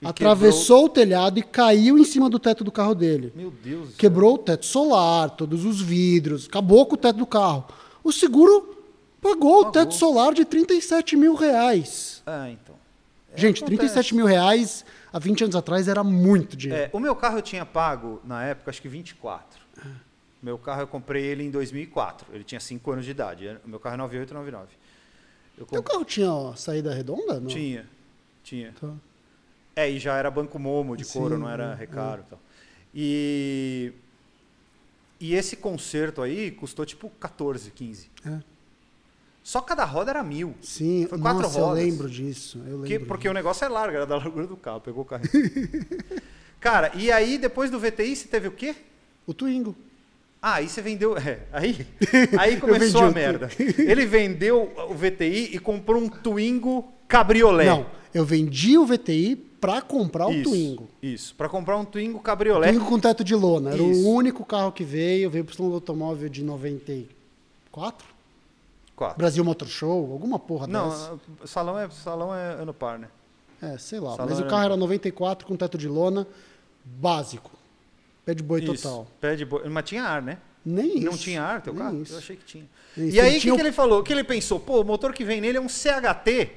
E 0.02 0.08
atravessou 0.08 0.86
o 0.86 0.90
telhado 0.90 1.40
e 1.40 1.44
caiu 1.44 1.98
em 1.98 2.06
cima 2.06 2.30
do 2.30 2.40
teto 2.40 2.64
do 2.64 2.72
carro 2.72 2.96
dele. 2.96 3.34
Meu 3.36 3.52
Deus. 3.52 3.96
Quebrou 3.96 4.36
o 4.36 4.38
teto 4.38 4.66
solar, 4.66 5.32
todos 5.32 5.66
os 5.66 5.82
vidros, 5.82 6.48
acabou 6.48 6.86
com 6.86 6.96
o 6.96 6.98
teto 6.98 7.18
do 7.18 7.26
carro. 7.26 7.66
O 8.04 8.12
seguro 8.12 8.78
pagou 9.22 9.60
o 9.62 9.66
Pagou. 9.66 9.72
teto 9.72 9.94
solar 9.94 10.34
de 10.34 10.46
37 10.46 11.18
mil 11.18 11.36
reais. 11.36 12.24
Ah, 12.26 12.50
então. 12.50 12.76
Gente, 13.36 13.58
acontece. 13.64 13.78
37 13.78 14.16
mil 14.16 14.26
reais 14.26 14.86
há 15.12 15.20
20 15.20 15.44
anos 15.44 15.56
atrás 15.56 15.88
era 15.88 16.04
muito 16.04 16.56
dinheiro. 16.56 16.84
É, 16.86 16.90
o 16.94 17.00
meu 17.00 17.16
carro 17.16 17.38
eu 17.38 17.42
tinha 17.42 17.66
pago, 17.66 18.22
na 18.24 18.44
época, 18.44 18.72
acho 18.72 18.82
que 18.82 18.88
24. 18.88 19.60
Meu 20.42 20.58
carro 20.58 20.82
eu 20.82 20.88
comprei 20.88 21.26
ele 21.26 21.44
em 21.44 21.52
2004. 21.52 22.28
Ele 22.34 22.46
tinha 22.46 22.62
5 22.62 22.92
anos 22.92 23.04
de 23.06 23.12
idade. 23.12 23.58
O 23.66 23.70
meu 23.70 23.80
carro 23.80 23.96
é 23.96 23.98
9899. 23.98 24.72
Eu 25.58 25.66
Teu 25.66 25.66
comprei... 25.66 25.84
carro 25.84 26.06
tinha 26.06 26.32
ó, 26.34 26.56
saída 26.56 26.94
redonda? 26.94 27.40
Não? 27.42 27.48
Tinha, 27.48 27.86
tinha. 28.42 28.74
Tá. 28.80 28.94
É, 29.80 29.90
e 29.90 29.98
já 30.00 30.18
era 30.18 30.30
banco 30.30 30.60
momo 30.60 30.98
de 30.98 31.06
couro, 31.06 31.36
Sim, 31.36 31.42
não 31.42 31.50
era 31.50 31.72
é, 31.72 31.76
recaro 31.76 32.24
e 32.26 32.30
tal. 32.30 32.40
E... 32.94 33.94
E 35.22 35.36
esse 35.36 35.58
conserto 35.58 36.22
aí 36.22 36.50
custou 36.52 36.86
tipo 36.86 37.10
14, 37.20 37.72
15. 37.72 38.10
É. 38.26 38.40
Só 39.44 39.62
cada 39.62 39.84
roda 39.84 40.12
era 40.12 40.24
mil. 40.24 40.54
Sim, 40.62 41.06
Foi 41.10 41.18
quatro 41.18 41.42
nossa, 41.44 41.60
rodas. 41.60 41.80
eu 41.80 41.86
lembro 41.86 42.10
disso. 42.10 42.58
Eu 42.66 42.78
lembro 42.78 42.88
Que- 42.88 43.00
porque 43.00 43.24
disso. 43.24 43.32
o 43.32 43.34
negócio 43.34 43.66
é 43.66 43.68
largo, 43.68 43.96
era 43.96 44.06
da 44.06 44.16
largura 44.18 44.48
do 44.48 44.56
carro, 44.56 44.80
pegou 44.82 45.04
o 45.04 45.06
carro. 45.06 45.24
Cara, 46.60 46.92
e 46.96 47.12
aí 47.12 47.38
depois 47.38 47.70
do 47.72 47.80
VTI 47.80 48.16
você 48.16 48.28
teve 48.28 48.48
o 48.48 48.52
quê? 48.52 48.76
O 49.26 49.34
Twingo. 49.34 49.76
Ah, 50.42 50.56
aí 50.56 50.70
você 50.70 50.82
vendeu. 50.82 51.18
É, 51.18 51.40
aí, 51.52 51.86
aí 52.38 52.60
começou 52.60 53.04
a 53.04 53.12
merda. 53.12 53.50
Ele 53.78 54.06
vendeu 54.06 54.72
o 54.90 54.94
VTI 54.94 55.56
e 55.56 55.60
comprou 55.60 56.02
um 56.02 56.08
Twingo 56.10 56.94
cabriolé. 57.08 57.66
Não, 57.66 57.86
eu 58.14 58.26
vendi 58.26 58.78
o 58.78 58.86
VTI 58.86 59.49
pra 59.60 59.82
comprar 59.82 60.30
isso, 60.32 60.50
o 60.50 60.52
Twingo. 60.52 60.90
Isso, 61.02 61.36
para 61.36 61.50
comprar 61.50 61.78
um 61.78 61.86
Twingo 61.86 62.20
cabriolé. 62.20 62.70
Twingo 62.70 62.86
com 62.86 63.00
teto 63.00 63.24
de 63.24 63.36
lona. 63.36 63.72
Era 63.74 63.82
Isso. 63.84 64.08
o 64.08 64.14
único 64.14 64.46
carro 64.46 64.72
que 64.72 64.84
veio. 64.84 65.30
Veio 65.30 65.46
Salão 65.54 65.70
do 65.72 65.76
Automóvel 65.76 66.30
de 66.30 66.44
94? 66.44 68.08
Quatro. 68.96 69.18
Brasil 69.18 69.44
Motor 69.46 69.68
Show, 69.68 70.12
alguma 70.12 70.38
porra 70.38 70.68
dessa. 70.68 70.80
Não, 70.80 71.20
salão 71.48 71.80
é, 71.80 71.90
salão 71.90 72.36
é 72.36 72.54
ano 72.62 72.74
par, 72.74 73.00
né? 73.00 73.08
É, 73.62 73.78
sei 73.78 74.00
lá. 74.00 74.12
Salão 74.16 74.30
Mas 74.30 74.40
o 74.40 74.42
era- 74.42 74.50
carro 74.50 74.64
era 74.64 74.78
94 74.78 75.48
com 75.48 75.56
teto 75.56 75.78
de 75.78 75.88
lona, 75.88 76.28
básico. 76.84 77.52
Pé 78.26 78.34
de 78.34 78.44
boi 78.44 78.62
Isso, 78.62 78.74
total. 78.74 79.08
Pé 79.22 79.36
de 79.36 79.46
boi. 79.46 79.68
Mas 79.70 79.86
tinha 79.86 80.04
ar, 80.04 80.22
né? 80.22 80.38
Nem 80.66 80.98
isso. 80.98 81.06
Não 81.06 81.18
tinha 81.18 81.42
ar 81.42 81.62
teu 81.62 81.74
nem 81.74 81.82
carro? 81.82 82.02
Isso. 82.02 82.14
Eu 82.14 82.18
achei 82.18 82.36
que 82.36 82.44
tinha. 82.46 82.66
Nem 82.96 83.08
E 83.08 83.10
isso. 83.12 83.22
aí, 83.22 83.38
o 83.38 83.42
que, 83.42 83.52
que 83.56 83.62
ele 83.62 83.72
falou? 83.72 84.00
O 84.00 84.04
que 84.04 84.12
ele 84.14 84.24
pensou? 84.24 84.60
Pô, 84.60 84.82
o 84.82 84.84
motor 84.84 85.14
que 85.14 85.24
vem 85.24 85.40
nele 85.40 85.58
é 85.58 85.62
um 85.62 85.70
CHT, 85.70 86.52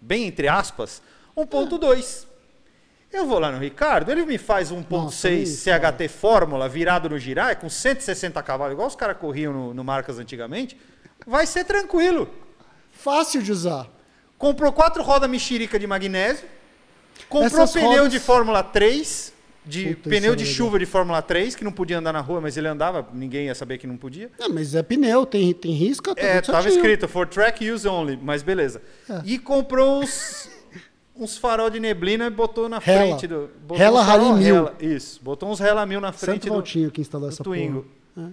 bem 0.00 0.26
entre 0.26 0.46
aspas, 0.48 1.02
1.2. 1.36 2.26
Eu 3.12 3.26
vou 3.26 3.38
lá 3.40 3.50
no 3.50 3.58
Ricardo, 3.58 4.10
ele 4.12 4.24
me 4.24 4.38
faz 4.38 4.70
1.6 4.70 4.84
Nossa, 4.90 5.30
isso, 5.30 5.64
CHT 5.64 6.06
Fórmula 6.08 6.68
virado 6.68 7.08
no 7.08 7.18
girar, 7.18 7.56
com 7.58 7.68
160 7.68 8.40
cavalos, 8.42 8.72
igual 8.74 8.86
os 8.86 8.94
caras 8.94 9.16
corriam 9.16 9.52
no, 9.52 9.74
no 9.74 9.82
Marcas 9.82 10.18
antigamente. 10.18 10.76
Vai 11.26 11.44
ser 11.46 11.64
tranquilo. 11.64 12.28
Fácil 12.92 13.42
de 13.42 13.50
usar. 13.50 13.88
Comprou 14.38 14.72
quatro 14.72 15.02
rodas 15.02 15.28
mexerica 15.28 15.76
de 15.78 15.86
magnésio, 15.88 16.46
comprou 17.28 17.62
Essas 17.62 17.72
pneu 17.72 17.90
rodas- 17.90 18.12
de 18.12 18.20
Fórmula 18.20 18.62
3, 18.62 19.32
de 19.66 19.94
Puta, 19.96 20.08
pneu 20.08 20.36
de 20.36 20.44
é 20.44 20.46
legal. 20.46 20.54
chuva 20.56 20.78
de 20.78 20.86
Fórmula 20.86 21.20
3, 21.20 21.54
que 21.56 21.64
não 21.64 21.72
podia 21.72 21.98
andar 21.98 22.12
na 22.12 22.20
rua, 22.20 22.40
mas 22.40 22.56
ele 22.56 22.68
andava, 22.68 23.06
ninguém 23.12 23.46
ia 23.46 23.54
saber 23.56 23.76
que 23.78 23.86
não 23.88 23.96
podia. 23.96 24.30
É, 24.38 24.48
mas 24.48 24.74
é 24.74 24.82
pneu, 24.84 25.26
tem, 25.26 25.52
tem 25.52 25.72
risca, 25.72 26.14
tá 26.14 26.22
É, 26.22 26.40
tudo 26.40 26.52
tava 26.52 26.62
certinho. 26.62 26.80
escrito 26.80 27.08
for 27.08 27.26
track 27.26 27.68
use 27.70 27.86
only, 27.88 28.16
mas 28.22 28.42
beleza. 28.42 28.80
É. 29.08 29.20
E 29.24 29.36
comprou 29.38 30.00
uns, 30.02 30.48
uns 31.24 31.36
farol 31.36 31.70
de 31.70 31.78
neblina 31.80 32.26
e 32.26 32.30
botou 32.30 32.68
na 32.68 32.78
Rela. 32.78 33.00
frente 33.18 33.26
do. 33.26 33.50
Botou 33.62 33.76
Rela 33.76 34.00
uns 34.00 34.06
farol 34.06 34.28
Rally 34.30 34.44
mil. 34.44 34.54
Rela, 34.54 34.74
Isso, 34.80 35.20
botou 35.22 35.48
uns 35.50 35.58
Rela 35.60 35.84
mil 35.86 36.00
na 36.00 36.12
frente 36.12 36.34
Santo 36.44 36.46
do, 36.48 36.54
Valtinho 36.54 36.90
que 36.90 37.00
instalou 37.00 37.28
essa 37.28 37.42
Twingo. 37.44 37.86
porra. 38.14 38.32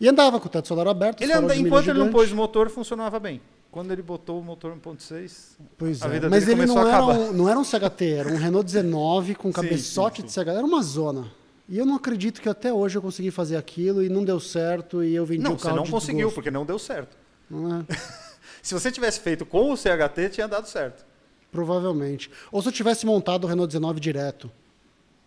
E 0.00 0.08
andava 0.08 0.40
com 0.40 0.46
o 0.46 0.50
teto 0.50 0.66
solar 0.66 0.88
aberto. 0.88 1.20
Ele 1.22 1.32
anda, 1.32 1.54
enquanto 1.54 1.84
ele 1.88 1.98
não 1.98 2.06
gigante. 2.06 2.12
pôs 2.12 2.32
o 2.32 2.34
motor, 2.36 2.70
funcionava 2.70 3.20
bem. 3.20 3.40
Quando 3.70 3.92
ele 3.92 4.00
botou 4.02 4.40
o 4.40 4.42
motor 4.42 4.74
1.6, 4.74 5.56
Pois 5.76 6.02
a 6.02 6.06
é. 6.06 6.08
vida 6.10 6.28
Mas 6.30 6.44
dele 6.46 6.62
ele 6.62 6.68
começou 6.72 6.90
não 6.90 6.90
a 6.90 6.94
era, 7.14 7.20
um, 7.30 7.32
não 7.34 7.48
era 7.48 7.58
um 7.58 7.62
CHT, 7.64 8.04
era 8.04 8.28
um 8.30 8.36
Renault 8.36 8.64
19 8.64 9.34
com 9.34 9.52
cabeçote 9.52 10.22
sim, 10.22 10.26
de 10.26 10.32
CHT. 10.32 10.48
Era 10.56 10.64
uma 10.64 10.82
zona. 10.82 11.30
E 11.68 11.78
eu 11.78 11.84
não 11.86 11.94
acredito 11.96 12.40
que 12.40 12.48
até 12.48 12.72
hoje 12.72 12.96
eu 12.98 13.02
consegui 13.02 13.30
fazer 13.30 13.56
aquilo 13.56 14.02
e 14.02 14.08
não 14.08 14.24
deu 14.24 14.40
certo 14.40 15.04
e 15.04 15.14
eu 15.14 15.24
vendi 15.24 15.44
Não, 15.44 15.52
o 15.52 15.58
você 15.58 15.64
carro 15.64 15.76
não 15.76 15.84
de 15.84 15.90
conseguiu, 15.90 16.16
desgosto. 16.16 16.34
porque 16.34 16.50
não 16.50 16.64
deu 16.66 16.78
certo. 16.80 17.16
Não 17.48 17.80
é? 17.80 17.84
Se 18.62 18.74
você 18.74 18.90
tivesse 18.90 19.20
feito 19.20 19.46
com 19.46 19.70
o 19.70 19.76
CHT, 19.76 20.30
tinha 20.32 20.48
dado 20.48 20.66
certo. 20.66 21.04
Provavelmente. 21.50 22.30
Ou 22.52 22.62
se 22.62 22.68
eu 22.68 22.72
tivesse 22.72 23.04
montado 23.06 23.44
o 23.44 23.46
Renault 23.46 23.68
19 23.68 23.98
direto. 24.00 24.50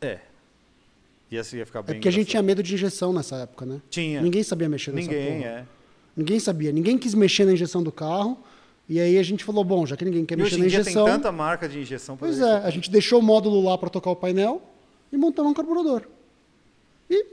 É. 0.01 0.19
Ia, 1.31 1.41
ia 1.53 1.65
ficar 1.65 1.79
É 1.79 1.83
bem. 1.83 1.95
porque 1.95 2.07
a 2.07 2.11
gente 2.11 2.21
engraçado. 2.21 2.31
tinha 2.31 2.43
medo 2.43 2.61
de 2.63 2.73
injeção 2.73 3.11
nessa 3.11 3.37
época, 3.37 3.65
né? 3.65 3.81
Tinha. 3.89 4.21
Ninguém 4.21 4.43
sabia 4.43 4.69
mexer 4.69 4.91
nessa 4.91 5.07
Ninguém, 5.09 5.37
porra. 5.41 5.49
é. 5.49 5.65
Ninguém 6.15 6.39
sabia. 6.39 6.71
Ninguém 6.71 6.97
quis 6.97 7.13
mexer 7.15 7.45
na 7.45 7.53
injeção 7.53 7.81
do 7.81 7.91
carro. 7.91 8.37
E 8.87 8.99
aí 8.99 9.17
a 9.17 9.23
gente 9.23 9.43
falou, 9.43 9.63
bom, 9.63 9.85
já 9.85 9.95
que 9.97 10.05
ninguém 10.05 10.25
quer 10.25 10.37
E 10.37 10.43
mexer 10.43 10.57
na 10.57 10.65
dia 10.67 10.83
tem 10.83 10.91
injeção... 10.91 11.05
tanta 11.05 11.31
marca 11.31 11.67
de 11.67 11.79
injeção. 11.79 12.15
Pois 12.17 12.39
é, 12.39 12.57
a 12.57 12.69
gente 12.69 12.91
deixou 12.91 13.19
o 13.19 13.23
módulo 13.23 13.63
lá 13.63 13.77
para 13.77 13.89
tocar 13.89 14.11
o 14.11 14.15
painel 14.15 14.61
e 15.11 15.17
montamos 15.17 15.51
um 15.51 15.53
carburador. 15.53 16.03
E. 17.09 17.25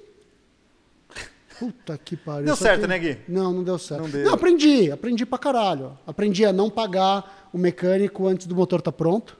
Puta 1.60 1.96
que 1.98 2.16
pariu. 2.16 2.46
Deu 2.46 2.56
certo, 2.56 2.80
que- 2.80 2.86
né, 2.88 2.98
Gui? 2.98 3.18
Não, 3.28 3.52
não 3.52 3.62
deu 3.62 3.78
certo. 3.78 4.00
Não 4.00 4.08
Não, 4.08 4.12
deu. 4.24 4.32
aprendi, 4.34 4.90
aprendi 4.90 5.24
pra 5.26 5.38
caralho. 5.38 5.96
Aprendi 6.06 6.44
a 6.44 6.52
não 6.52 6.68
pagar 6.70 7.48
o 7.52 7.58
mecânico 7.58 8.26
antes 8.26 8.46
do 8.46 8.54
motor 8.56 8.78
estar 8.80 8.90
pronto. 8.92 9.36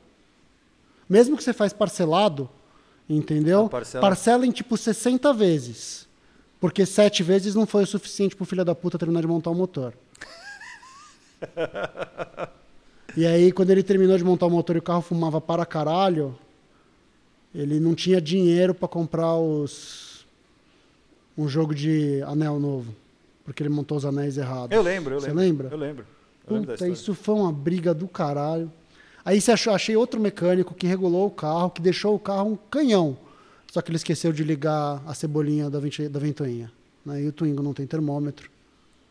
Mesmo 1.08 1.36
que 1.36 1.42
você 1.42 1.52
faz 1.52 1.72
parcelado, 1.72 2.48
entendeu? 3.08 3.68
Parcela- 3.68 4.00
Parcela 4.02 4.46
em 4.46 4.50
tipo 4.52 4.76
60 4.76 5.32
vezes. 5.32 6.06
Porque 6.60 6.84
sete 6.84 7.22
vezes 7.22 7.54
não 7.54 7.66
foi 7.66 7.84
o 7.84 7.86
suficiente 7.86 8.36
pro 8.36 8.44
filho 8.44 8.64
da 8.64 8.74
puta 8.74 8.98
terminar 8.98 9.22
de 9.22 9.26
montar 9.26 9.50
o 9.50 9.54
motor. 9.54 9.94
E 13.16 13.26
aí, 13.26 13.50
quando 13.50 13.70
ele 13.70 13.82
terminou 13.82 14.16
de 14.16 14.22
montar 14.22 14.46
o 14.46 14.50
motor 14.50 14.76
e 14.76 14.78
o 14.78 14.82
carro 14.82 15.00
fumava 15.02 15.40
para 15.40 15.66
caralho, 15.66 16.38
ele 17.52 17.80
não 17.80 17.92
tinha 17.92 18.20
dinheiro 18.20 18.72
para 18.72 18.86
comprar 18.86 19.34
os 19.34 20.09
um 21.40 21.48
jogo 21.48 21.74
de 21.74 22.22
anel 22.26 22.58
novo, 22.58 22.94
porque 23.44 23.62
ele 23.62 23.70
montou 23.70 23.96
os 23.96 24.04
anéis 24.04 24.36
errados. 24.36 24.76
Eu 24.76 24.82
lembro, 24.82 25.14
eu 25.14 25.20
Você 25.20 25.28
lembro. 25.32 25.42
lembra? 25.42 25.68
Eu 25.70 25.78
lembro. 25.78 26.06
Eu 26.46 26.54
lembro 26.56 26.72
Puta, 26.72 26.88
isso 26.88 27.14
foi 27.14 27.34
uma 27.34 27.52
briga 27.52 27.94
do 27.94 28.06
caralho. 28.06 28.70
Aí 29.24 29.40
você 29.40 29.52
achou, 29.52 29.72
achei 29.74 29.96
outro 29.96 30.20
mecânico 30.20 30.74
que 30.74 30.86
regulou 30.86 31.26
o 31.26 31.30
carro, 31.30 31.70
que 31.70 31.80
deixou 31.80 32.14
o 32.14 32.18
carro 32.18 32.50
um 32.52 32.56
canhão. 32.56 33.16
Só 33.70 33.80
que 33.80 33.90
ele 33.90 33.96
esqueceu 33.96 34.32
de 34.32 34.42
ligar 34.42 35.02
a 35.06 35.14
cebolinha 35.14 35.70
da, 35.70 35.78
da 35.78 36.18
ventoinha. 36.18 36.72
Aí 37.08 37.26
o 37.28 37.32
Twingo 37.32 37.62
não 37.62 37.72
tem 37.72 37.86
termômetro. 37.86 38.50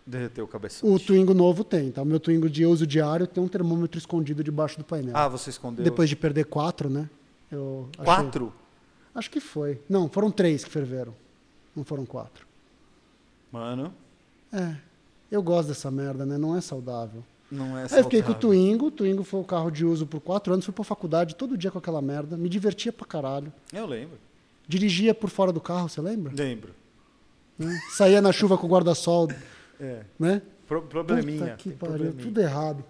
Derreteu 0.06 0.46
o 0.46 0.48
cabeçote. 0.48 0.92
O 0.92 1.00
Twingo 1.00 1.34
novo 1.34 1.64
tem, 1.64 1.92
tá? 1.92 2.02
O 2.02 2.06
meu 2.06 2.20
Twingo 2.20 2.50
de 2.50 2.66
uso 2.66 2.86
diário 2.86 3.26
tem 3.28 3.42
um 3.44 3.48
termômetro 3.48 3.98
escondido 3.98 4.44
debaixo 4.44 4.78
do 4.78 4.84
painel. 4.84 5.16
Ah, 5.16 5.28
você 5.28 5.50
escondeu. 5.50 5.84
Depois 5.84 6.10
de 6.10 6.16
perder 6.16 6.46
quatro, 6.46 6.90
né? 6.90 7.10
Eu 7.52 7.88
achei- 7.98 8.06
Quatro? 8.06 8.54
Acho 9.14 9.30
que 9.30 9.40
foi. 9.40 9.80
Não, 9.88 10.10
foram 10.10 10.30
três 10.32 10.64
que 10.64 10.70
ferveram. 10.70 11.14
Não 11.76 11.84
foram 11.84 12.06
quatro. 12.06 12.46
Mano, 13.52 13.94
É. 14.52 14.76
Eu 15.32 15.44
gosto 15.44 15.68
dessa 15.70 15.92
merda, 15.92 16.26
né? 16.26 16.38
Não 16.38 16.56
é 16.58 16.62
saudável. 16.62 17.24
não 17.52 17.78
é 17.78 17.84
Aí 17.84 18.00
eu 18.00 18.04
fiquei 18.04 18.22
com 18.22 18.30
o 18.30 18.32
saudável. 18.34 18.40
Twingo. 18.40 18.86
O 18.88 18.92
Twingo 18.92 19.24
foi 19.24 19.40
o 19.40 19.44
carro 19.44 19.70
de 19.70 19.86
uso 19.86 20.06
por 20.08 20.20
quatro 20.20 20.52
anos. 20.54 20.66
Fui 20.66 20.74
pra 20.74 20.84
faculdade 20.84 21.36
todo 21.36 21.56
dia 21.58 21.70
com 21.70 21.78
aquela 21.78 22.02
merda. 22.02 22.36
Me 22.36 22.50
divertia 22.50 22.92
pra 22.92 23.06
caralho. 23.06 23.54
Eu 23.72 23.86
lembro. 23.86 24.18
Dirigia 24.68 25.14
por 25.14 25.30
fora 25.30 25.52
do 25.52 25.62
carro, 25.62 25.88
você 25.90 26.02
lembra? 26.02 26.34
Lembro. 26.36 26.74
Né? 27.58 27.80
Saía 27.92 28.22
na 28.22 28.32
chuva 28.32 28.58
com 28.58 28.66
o 28.66 28.70
guarda-sol, 28.70 29.28
É. 29.80 30.04
né? 30.20 30.42
Pro- 30.68 30.82
probleminha. 30.84 31.40
Puta 31.40 31.56
que 31.58 31.70
pariu, 31.72 31.96
probleminha. 31.98 32.24
tudo 32.24 32.40
errado. 32.42 32.84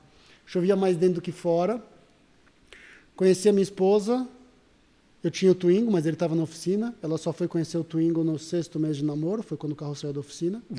Chovia 0.45 0.75
mais 0.75 0.95
dentro 0.97 1.15
do 1.15 1.21
que 1.21 1.31
fora. 1.31 1.81
Conheci 3.15 3.49
a 3.49 3.51
minha 3.53 3.63
esposa. 3.63 4.27
Eu 5.23 5.29
tinha 5.29 5.51
o 5.51 5.55
Twingo, 5.55 5.91
mas 5.91 6.05
ele 6.05 6.15
estava 6.15 6.33
na 6.33 6.43
oficina. 6.43 6.95
Ela 7.01 7.17
só 7.17 7.33
foi 7.33 7.47
conhecer 7.47 7.77
o 7.77 7.83
Twingo 7.83 8.23
no 8.23 8.39
sexto 8.39 8.79
mês 8.79 8.97
de 8.97 9.03
namoro, 9.03 9.43
foi 9.43 9.57
quando 9.57 9.73
o 9.73 9.75
carro 9.75 9.95
saiu 9.95 10.13
da 10.13 10.21
oficina. 10.21 10.63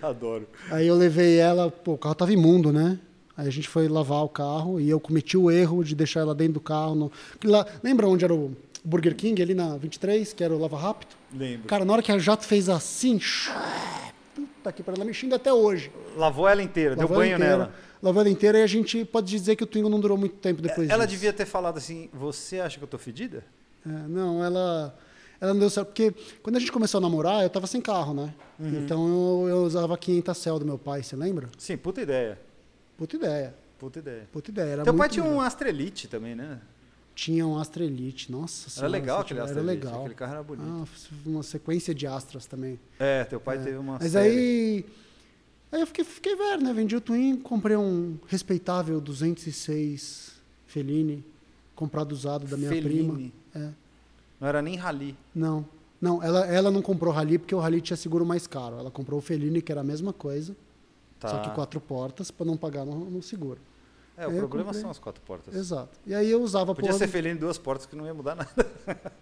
Adoro. 0.00 0.48
Aí 0.70 0.86
eu 0.86 0.94
levei 0.94 1.36
ela, 1.36 1.70
pô, 1.70 1.94
o 1.94 1.98
carro 1.98 2.14
tava 2.14 2.32
imundo, 2.32 2.72
né? 2.72 2.98
Aí 3.36 3.46
a 3.46 3.50
gente 3.50 3.68
foi 3.68 3.88
lavar 3.88 4.24
o 4.24 4.28
carro 4.28 4.80
e 4.80 4.88
eu 4.88 5.00
cometi 5.00 5.36
o 5.36 5.50
erro 5.50 5.84
de 5.84 5.94
deixar 5.94 6.20
ela 6.20 6.34
dentro 6.34 6.54
do 6.54 6.60
carro. 6.60 6.94
No... 6.94 7.12
Lá, 7.44 7.66
lembra 7.82 8.08
onde 8.08 8.24
era 8.24 8.32
o 8.32 8.56
Burger 8.84 9.14
King, 9.14 9.42
ali 9.42 9.54
na 9.54 9.76
23, 9.76 10.32
que 10.32 10.42
era 10.42 10.54
o 10.54 10.58
Lava 10.58 10.78
Rápido? 10.78 11.14
Lembro. 11.34 11.66
Cara, 11.66 11.84
na 11.84 11.92
hora 11.92 12.02
que 12.02 12.12
a 12.12 12.18
jato 12.18 12.46
fez 12.46 12.68
assim, 12.68 13.20
puta 14.34 14.72
que 14.72 14.82
pariu, 14.82 14.96
ela 14.96 15.04
me 15.04 15.14
xinga 15.14 15.36
até 15.36 15.52
hoje. 15.52 15.90
Lavou 16.16 16.48
ela 16.48 16.62
inteira, 16.62 16.94
deu 16.94 17.02
Lavou 17.02 17.18
banho 17.18 17.34
ela 17.34 17.44
inteira, 17.44 17.58
nela. 17.58 17.74
Lavou 18.02 18.20
ela 18.22 18.30
inteira 18.30 18.58
e 18.58 18.62
a 18.62 18.66
gente 18.66 19.04
pode 19.04 19.28
dizer 19.30 19.54
que 19.56 19.62
o 19.62 19.66
Twingo 19.66 19.88
não 19.88 20.00
durou 20.00 20.18
muito 20.18 20.34
tempo 20.36 20.60
depois 20.60 20.90
Ela 20.90 21.06
disso. 21.06 21.16
devia 21.18 21.32
ter 21.32 21.46
falado 21.46 21.76
assim: 21.78 22.08
Você 22.12 22.58
acha 22.58 22.76
que 22.78 22.82
eu 22.84 22.88
tô 22.88 22.98
fedida? 22.98 23.44
É, 23.86 23.88
não, 24.08 24.42
ela, 24.44 24.98
ela 25.40 25.52
não 25.54 25.60
deu 25.60 25.70
certo. 25.70 25.88
Porque 25.88 26.12
quando 26.42 26.56
a 26.56 26.58
gente 26.58 26.72
começou 26.72 26.98
a 26.98 27.00
namorar, 27.00 27.42
eu 27.44 27.50
tava 27.50 27.66
sem 27.66 27.80
carro, 27.80 28.12
né? 28.12 28.34
Uhum. 28.58 28.78
Então 28.84 29.08
eu, 29.08 29.48
eu 29.48 29.62
usava 29.64 29.94
a 29.94 29.98
500 29.98 30.36
Cell 30.36 30.58
do 30.58 30.64
meu 30.66 30.78
pai, 30.78 31.02
você 31.02 31.14
lembra? 31.14 31.48
Sim, 31.56 31.76
puta 31.76 32.02
ideia. 32.02 32.38
Puta 32.98 33.16
ideia. 33.16 33.54
Puta 33.78 33.98
ideia. 34.00 34.28
Puta 34.32 34.50
ideia. 34.50 34.68
Era 34.72 34.82
Teu 34.84 34.94
pai 34.94 35.08
tinha 35.08 35.24
um 35.24 35.30
legal. 35.30 35.46
Astra 35.46 35.68
Elite 35.68 36.08
também, 36.08 36.34
né? 36.34 36.60
Tinha 37.14 37.46
um 37.46 37.58
Astra 37.58 37.84
Elite, 37.84 38.32
nossa 38.32 38.64
Era 38.66 38.70
senhora, 38.70 38.88
legal 38.92 39.20
aquele 39.20 39.38
era 39.40 39.46
Astra 39.48 39.62
Elite. 39.62 39.84
legal. 39.84 40.00
Aquele 40.00 40.14
carro 40.14 40.32
era 40.32 40.42
bonito. 40.42 40.66
Ah, 40.66 40.84
uma 41.26 41.42
sequência 41.42 41.94
de 41.94 42.06
Astras 42.06 42.46
também. 42.46 42.80
É, 42.98 43.22
teu 43.24 43.38
pai 43.40 43.58
teve 43.58 43.76
uma 43.76 43.98
Mas 44.00 44.12
série. 44.12 44.28
aí, 44.30 44.84
aí 45.72 45.80
eu 45.80 45.86
fiquei, 45.86 46.04
fiquei 46.04 46.36
velho, 46.36 46.62
né? 46.62 46.72
Vendi 46.72 46.94
o 46.94 47.00
Twin, 47.00 47.36
comprei 47.36 47.76
um 47.76 48.16
respeitável 48.28 49.00
206 49.00 50.32
Fellini, 50.66 51.24
comprado 51.74 52.12
usado 52.12 52.46
da 52.46 52.56
minha 52.56 52.68
Fellini. 52.70 53.32
prima. 53.52 53.66
É. 53.66 53.72
Não 54.40 54.48
era 54.48 54.60
nem 54.62 54.76
rally. 54.76 55.16
Não, 55.34 55.64
não, 56.00 56.22
ela, 56.22 56.46
ela 56.46 56.70
não 56.70 56.82
comprou 56.82 57.12
o 57.12 57.16
Rally 57.16 57.38
porque 57.38 57.54
o 57.54 57.60
Rally 57.60 57.80
tinha 57.80 57.96
seguro 57.96 58.26
mais 58.26 58.46
caro. 58.46 58.76
Ela 58.78 58.90
comprou 58.90 59.18
o 59.18 59.22
Fellini, 59.22 59.62
que 59.62 59.70
era 59.70 59.80
a 59.82 59.84
mesma 59.84 60.12
coisa, 60.12 60.56
Tá. 61.20 61.28
só 61.28 61.38
que 61.38 61.50
quatro 61.50 61.80
portas, 61.80 62.30
para 62.32 62.44
não 62.44 62.56
pagar 62.56 62.84
no, 62.84 63.08
no 63.08 63.22
seguro. 63.22 63.60
É, 64.16 64.26
o 64.26 64.30
Aí 64.30 64.34
eu 64.36 64.40
problema 64.40 64.64
comprei. 64.66 64.80
são 64.82 64.90
as 64.90 64.98
quatro 64.98 65.22
portas. 65.22 65.54
Exato. 65.54 65.96
E 66.04 66.12
aí 66.14 66.28
eu 66.28 66.42
usava 66.42 66.74
Podia 66.74 66.92
ser 66.92 67.06
do- 67.06 67.12
Fellini 67.12 67.38
duas 67.38 67.56
portas 67.58 67.86
que 67.86 67.94
não 67.94 68.04
ia 68.04 68.12
mudar 68.12 68.34
nada. 68.34 68.50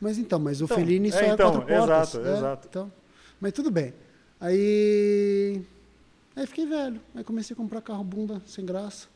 Mas 0.00 0.18
então, 0.18 0.38
mas 0.38 0.60
o 0.60 0.64
Então, 0.64 0.76
Fellini 0.76 1.10
só 1.12 1.18
é, 1.18 1.28
é, 1.28 1.32
então, 1.34 1.52
quatro 1.52 1.66
portas. 1.66 2.14
exato, 2.14 2.28
é, 2.28 2.36
exato. 2.38 2.68
Então, 2.68 2.92
mas 3.40 3.52
tudo 3.52 3.70
bem. 3.70 3.94
Aí. 4.44 5.62
Aí 6.36 6.46
fiquei 6.46 6.66
velho. 6.66 7.00
Aí 7.14 7.24
comecei 7.24 7.54
a 7.54 7.56
comprar 7.56 7.80
carro 7.80 8.04
bunda, 8.04 8.42
sem 8.46 8.64
graça. 8.64 9.06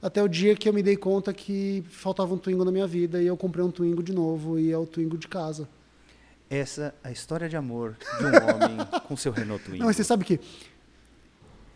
Até 0.00 0.22
o 0.22 0.28
dia 0.28 0.54
que 0.54 0.68
eu 0.68 0.72
me 0.72 0.82
dei 0.82 0.96
conta 0.96 1.32
que 1.32 1.82
faltava 1.88 2.34
um 2.34 2.38
Twingo 2.38 2.64
na 2.64 2.70
minha 2.70 2.86
vida 2.86 3.20
e 3.22 3.26
eu 3.26 3.36
comprei 3.36 3.64
um 3.64 3.70
Twingo 3.70 4.02
de 4.02 4.12
novo 4.12 4.58
e 4.58 4.70
é 4.70 4.76
o 4.78 4.86
Twingo 4.86 5.16
de 5.18 5.26
casa. 5.26 5.68
Essa 6.48 6.94
é 7.02 7.08
a 7.08 7.10
história 7.10 7.48
de 7.48 7.56
amor 7.56 7.96
de 8.18 8.24
um 8.24 8.28
homem 8.28 8.86
com 9.08 9.16
seu 9.16 9.32
Renault 9.32 9.64
Twingo. 9.64 9.78
Não, 9.80 9.86
mas 9.86 9.96
você 9.96 10.04
sabe 10.04 10.24
que 10.24 10.38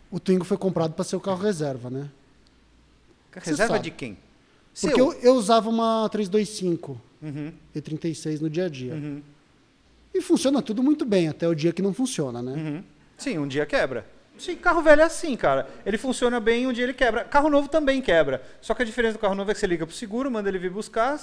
o 0.09 0.19
Twingo 0.19 0.45
foi 0.45 0.57
comprado 0.57 0.93
para 0.93 1.03
ser 1.03 1.15
o 1.15 1.19
carro 1.19 1.41
reserva, 1.41 1.89
né? 1.89 2.09
Reserva 3.33 3.79
de 3.79 3.91
quem? 3.91 4.17
Porque 4.79 5.01
eu, 5.01 5.11
eu 5.13 5.33
usava 5.35 5.69
uma 5.69 6.07
325 6.09 7.01
Uhum, 7.21 7.51
E36 7.75 8.41
no 8.41 8.49
dia 8.49 8.65
a 8.65 8.69
dia. 8.69 8.93
uhum, 8.95 9.21
E 10.13 10.21
funciona 10.21 10.59
tudo 10.61 10.81
muito 10.81 11.05
bem, 11.05 11.27
até 11.27 11.47
o 11.47 11.53
dia 11.53 11.71
que 11.71 11.81
não 11.81 11.93
funciona, 11.93 12.41
né? 12.41 12.53
uhum. 12.53 12.83
Sim, 13.21 13.37
um 13.37 13.47
dia 13.47 13.65
quebra. 13.65 14.05
Sim, 14.37 14.55
carro 14.55 14.81
velho 14.81 15.01
é 15.01 15.05
assim, 15.05 15.35
cara. 15.35 15.67
Ele 15.85 15.97
funciona 15.97 16.39
bem, 16.39 16.65
um 16.65 16.73
dia 16.73 16.83
ele 16.85 16.93
quebra. 16.93 17.23
Carro 17.23 17.49
novo 17.49 17.67
também 17.67 18.01
quebra. 18.01 18.41
Só 18.59 18.73
que 18.73 18.81
a 18.81 18.85
diferença 18.85 19.13
do 19.13 19.19
carro 19.19 19.35
novo 19.35 19.51
é 19.51 19.53
que 19.53 19.59
você 19.59 19.67
liga 19.67 19.85
pro 19.85 19.95
seguro, 19.95 20.31
manda 20.31 20.49
ele 20.49 20.57
vir 20.57 20.71
buscar, 20.71 21.19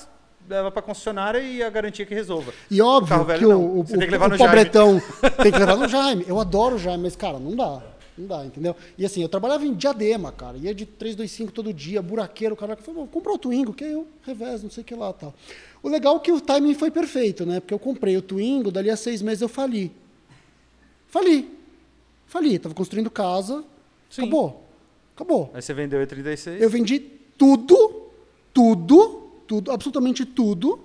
leva 0.49 0.71
pra 0.71 0.81
concessionária 0.81 1.41
e 1.41 1.61
a 1.63 1.69
garantia 1.69 2.07
que 2.07 2.15
resolva. 2.15 2.53
E 2.71 2.81
óbvio 2.81 3.09
carro 3.09 3.25
velho 3.25 3.39
que 3.41 3.45
não. 3.47 3.61
o, 3.61 3.81
o, 3.81 3.85
tem 3.85 3.99
que 3.99 4.07
o- 4.07 4.11
levar 4.11 4.27
o 4.27 4.29
no 4.29 4.37
Jaime. 4.37 4.51
pobretão 4.53 5.03
tem 5.43 5.51
que 5.51 5.59
levar 5.59 5.77
no 5.77 5.89
Jaime. 5.89 6.25
Eu 6.29 6.39
adoro 6.39 6.77
o 6.77 6.79
Jaime, 6.79 7.03
mas, 7.03 7.17
cara, 7.17 7.39
não 7.41 7.57
dá. 7.57 7.83
Não 8.17 8.27
dá, 8.27 8.45
entendeu? 8.45 8.77
E 8.97 9.05
assim, 9.05 9.23
eu 9.23 9.29
trabalhava 9.29 9.65
em 9.65 9.75
Diadema, 9.75 10.31
cara. 10.31 10.57
Ia 10.57 10.73
de 10.75 10.85
325 10.87 11.51
todo 11.53 11.73
dia, 11.73 12.01
buraqueiro, 12.03 12.55
o 12.55 12.57
cara 12.57 12.77
falou, 12.77 13.07
comprou 13.09 13.35
o 13.35 13.39
Twingo, 13.39 13.73
que 13.73 13.85
eu 13.85 14.07
revés, 14.25 14.63
não 14.63 14.71
sei 14.71 14.83
o 14.83 14.85
que 14.85 14.95
lá 14.95 15.13
tal. 15.13 15.35
O 15.83 15.89
legal 15.89 16.17
é 16.17 16.19
que 16.21 16.31
o 16.33 16.41
timing 16.41 16.75
foi 16.75 16.91
perfeito, 16.91 17.45
né? 17.47 17.59
Porque 17.61 17.75
eu 17.75 17.79
comprei 17.79 18.17
o 18.17 18.23
Twingo, 18.23 18.71
dali 18.71 18.91
a 18.91 18.97
seis 18.97 19.23
meses 19.23 19.41
eu 19.43 19.49
fali. 19.49 19.93
Fali. 21.09 21.58
Fali. 22.29 22.59
Tava 22.59 22.75
construindo 22.75 23.11
casa. 23.11 23.65
Sim. 24.09 24.23
Acabou. 24.23 24.65
Acabou. 25.17 25.51
Aí 25.53 25.61
você 25.61 25.75
vendeu 25.75 26.01
o 26.01 26.07
E36. 26.07 26.61
Eu 26.61 26.71
vendi 26.71 27.01
tudo, 27.01 28.09
tudo, 28.55 29.33
tudo, 29.47 29.73
absolutamente 29.73 30.25
tudo. 30.25 30.79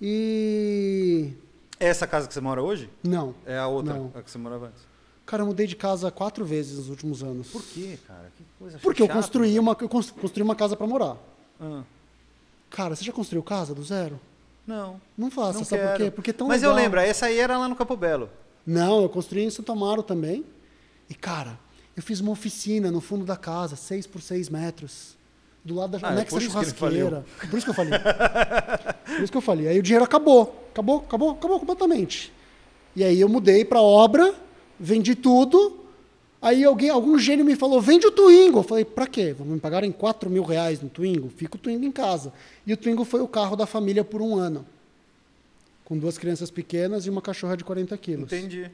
E. 0.00 1.32
Essa 1.78 2.06
casa 2.06 2.26
que 2.26 2.32
você 2.32 2.40
mora 2.40 2.62
hoje? 2.62 2.88
Não. 3.02 3.34
É 3.44 3.58
a 3.58 3.66
outra, 3.66 3.94
Não. 3.94 4.10
a 4.14 4.22
que 4.22 4.30
você 4.30 4.38
morava 4.38 4.66
antes. 4.68 4.80
Cara, 5.26 5.42
eu 5.42 5.46
mudei 5.46 5.66
de 5.66 5.74
casa 5.76 6.10
quatro 6.10 6.44
vezes 6.44 6.78
nos 6.78 6.88
últimos 6.88 7.22
anos. 7.22 7.48
Por 7.48 7.62
quê, 7.62 7.98
cara? 8.06 8.30
Que 8.36 8.44
coisa 8.58 8.78
Porque 8.78 9.02
eu 9.02 9.06
chata. 9.06 9.18
construí 9.18 9.58
uma, 9.58 9.76
eu 9.80 9.88
cons- 9.88 10.10
construí 10.12 10.42
uma 10.42 10.54
casa 10.54 10.76
pra 10.76 10.86
morar. 10.86 11.16
Ah, 11.60 11.82
Cara, 12.70 12.94
você 12.96 13.04
já 13.04 13.12
construiu 13.12 13.42
casa 13.42 13.74
do 13.74 13.82
zero? 13.82 14.18
não. 14.66 15.00
Não 15.16 15.30
faça, 15.30 15.58
não 15.58 15.64
sabe 15.64 15.82
quero. 15.82 15.92
por 15.96 16.04
quê? 16.04 16.10
Porque 16.10 16.30
é 16.30 16.32
tão 16.32 16.46
Mas 16.48 16.62
legal. 16.62 16.76
eu 16.76 16.82
lembro, 16.82 17.00
essa 17.00 17.26
aí 17.26 17.38
era 17.38 17.58
lá 17.58 17.68
no 17.68 17.76
Campo 17.76 17.96
Belo. 17.96 18.28
Não, 18.66 19.02
eu 19.02 19.08
construí 19.08 19.44
em 19.44 19.50
Santo 19.50 19.70
Amaro 19.72 20.02
também. 20.02 20.44
E, 21.08 21.14
cara, 21.14 21.58
eu 21.96 22.02
fiz 22.02 22.20
uma 22.20 22.32
oficina 22.32 22.90
no 22.90 23.00
fundo 23.00 23.24
da 23.24 23.36
casa, 23.36 23.76
6 23.76 24.06
por 24.06 24.20
6 24.20 24.48
metros. 24.48 25.16
Do 25.64 25.74
lado 25.74 25.98
da 25.98 26.08
Ah, 26.08 26.10
é 26.10 26.12
anexa 26.14 26.36
ele 26.36 26.44
churrasqueira. 26.46 27.24
Por 27.50 27.56
isso 27.56 27.64
que 27.64 27.70
eu 27.70 27.74
falei. 27.74 27.98
por 29.04 29.22
isso 29.22 29.32
que 29.32 29.38
eu 29.38 29.42
falei. 29.42 29.68
Aí 29.68 29.78
o 29.78 29.82
dinheiro 29.82 30.04
acabou. 30.04 30.68
Acabou, 30.72 30.98
acabou, 30.98 31.30
acabou 31.30 31.58
completamente. 31.60 32.32
E 32.94 33.02
aí 33.02 33.20
eu 33.20 33.28
mudei 33.28 33.64
pra 33.64 33.80
obra, 33.80 34.34
vendi 34.78 35.14
tudo. 35.14 35.80
Aí 36.40 36.62
alguém, 36.64 36.90
algum 36.90 37.18
gênio 37.18 37.44
me 37.44 37.56
falou, 37.56 37.80
vende 37.80 38.06
o 38.06 38.12
Twingo. 38.12 38.60
Eu 38.60 38.62
falei, 38.62 38.84
pra 38.84 39.06
quê? 39.06 39.32
Vão 39.32 39.46
me 39.46 39.58
pagarem 39.58 39.90
4 39.90 40.30
mil 40.30 40.44
reais 40.44 40.80
no 40.80 40.88
Twingo? 40.88 41.28
Fica 41.36 41.56
o 41.56 41.58
Twingo 41.58 41.84
em 41.84 41.90
casa. 41.90 42.32
E 42.66 42.72
o 42.72 42.76
Twingo 42.76 43.04
foi 43.04 43.20
o 43.20 43.26
carro 43.28 43.56
da 43.56 43.66
família 43.66 44.04
por 44.04 44.22
um 44.22 44.36
ano. 44.36 44.64
Com 45.86 45.96
duas 45.96 46.18
crianças 46.18 46.50
pequenas 46.50 47.06
e 47.06 47.10
uma 47.10 47.22
cachorra 47.22 47.56
de 47.56 47.64
40 47.64 47.96
quilos. 47.96 48.24
Entendi. 48.32 48.70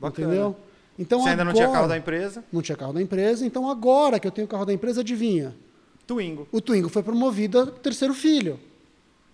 Bacana. 0.00 0.28
Entendeu? 0.28 0.56
Então 0.98 1.20
Você 1.22 1.28
ainda 1.30 1.44
não 1.44 1.52
tinha 1.52 1.64
agora- 1.64 1.78
carro 1.80 1.88
da 1.90 1.98
empresa? 1.98 2.44
Não 2.52 2.62
tinha 2.62 2.76
carro 2.76 2.92
da 2.92 3.02
empresa, 3.02 3.44
então 3.44 3.68
agora 3.70 4.18
que 4.18 4.26
eu 4.26 4.30
tenho 4.30 4.46
o 4.46 4.48
carro 4.50 4.64
da 4.64 4.72
empresa, 4.72 5.00
adivinha? 5.02 5.54
Twingo. 6.06 6.48
O 6.50 6.60
Twingo 6.60 6.88
foi 6.88 7.02
promovido 7.02 7.58
a 7.60 7.66
terceiro 7.66 8.14
filho. 8.14 8.58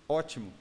Ótimo. 0.09 0.53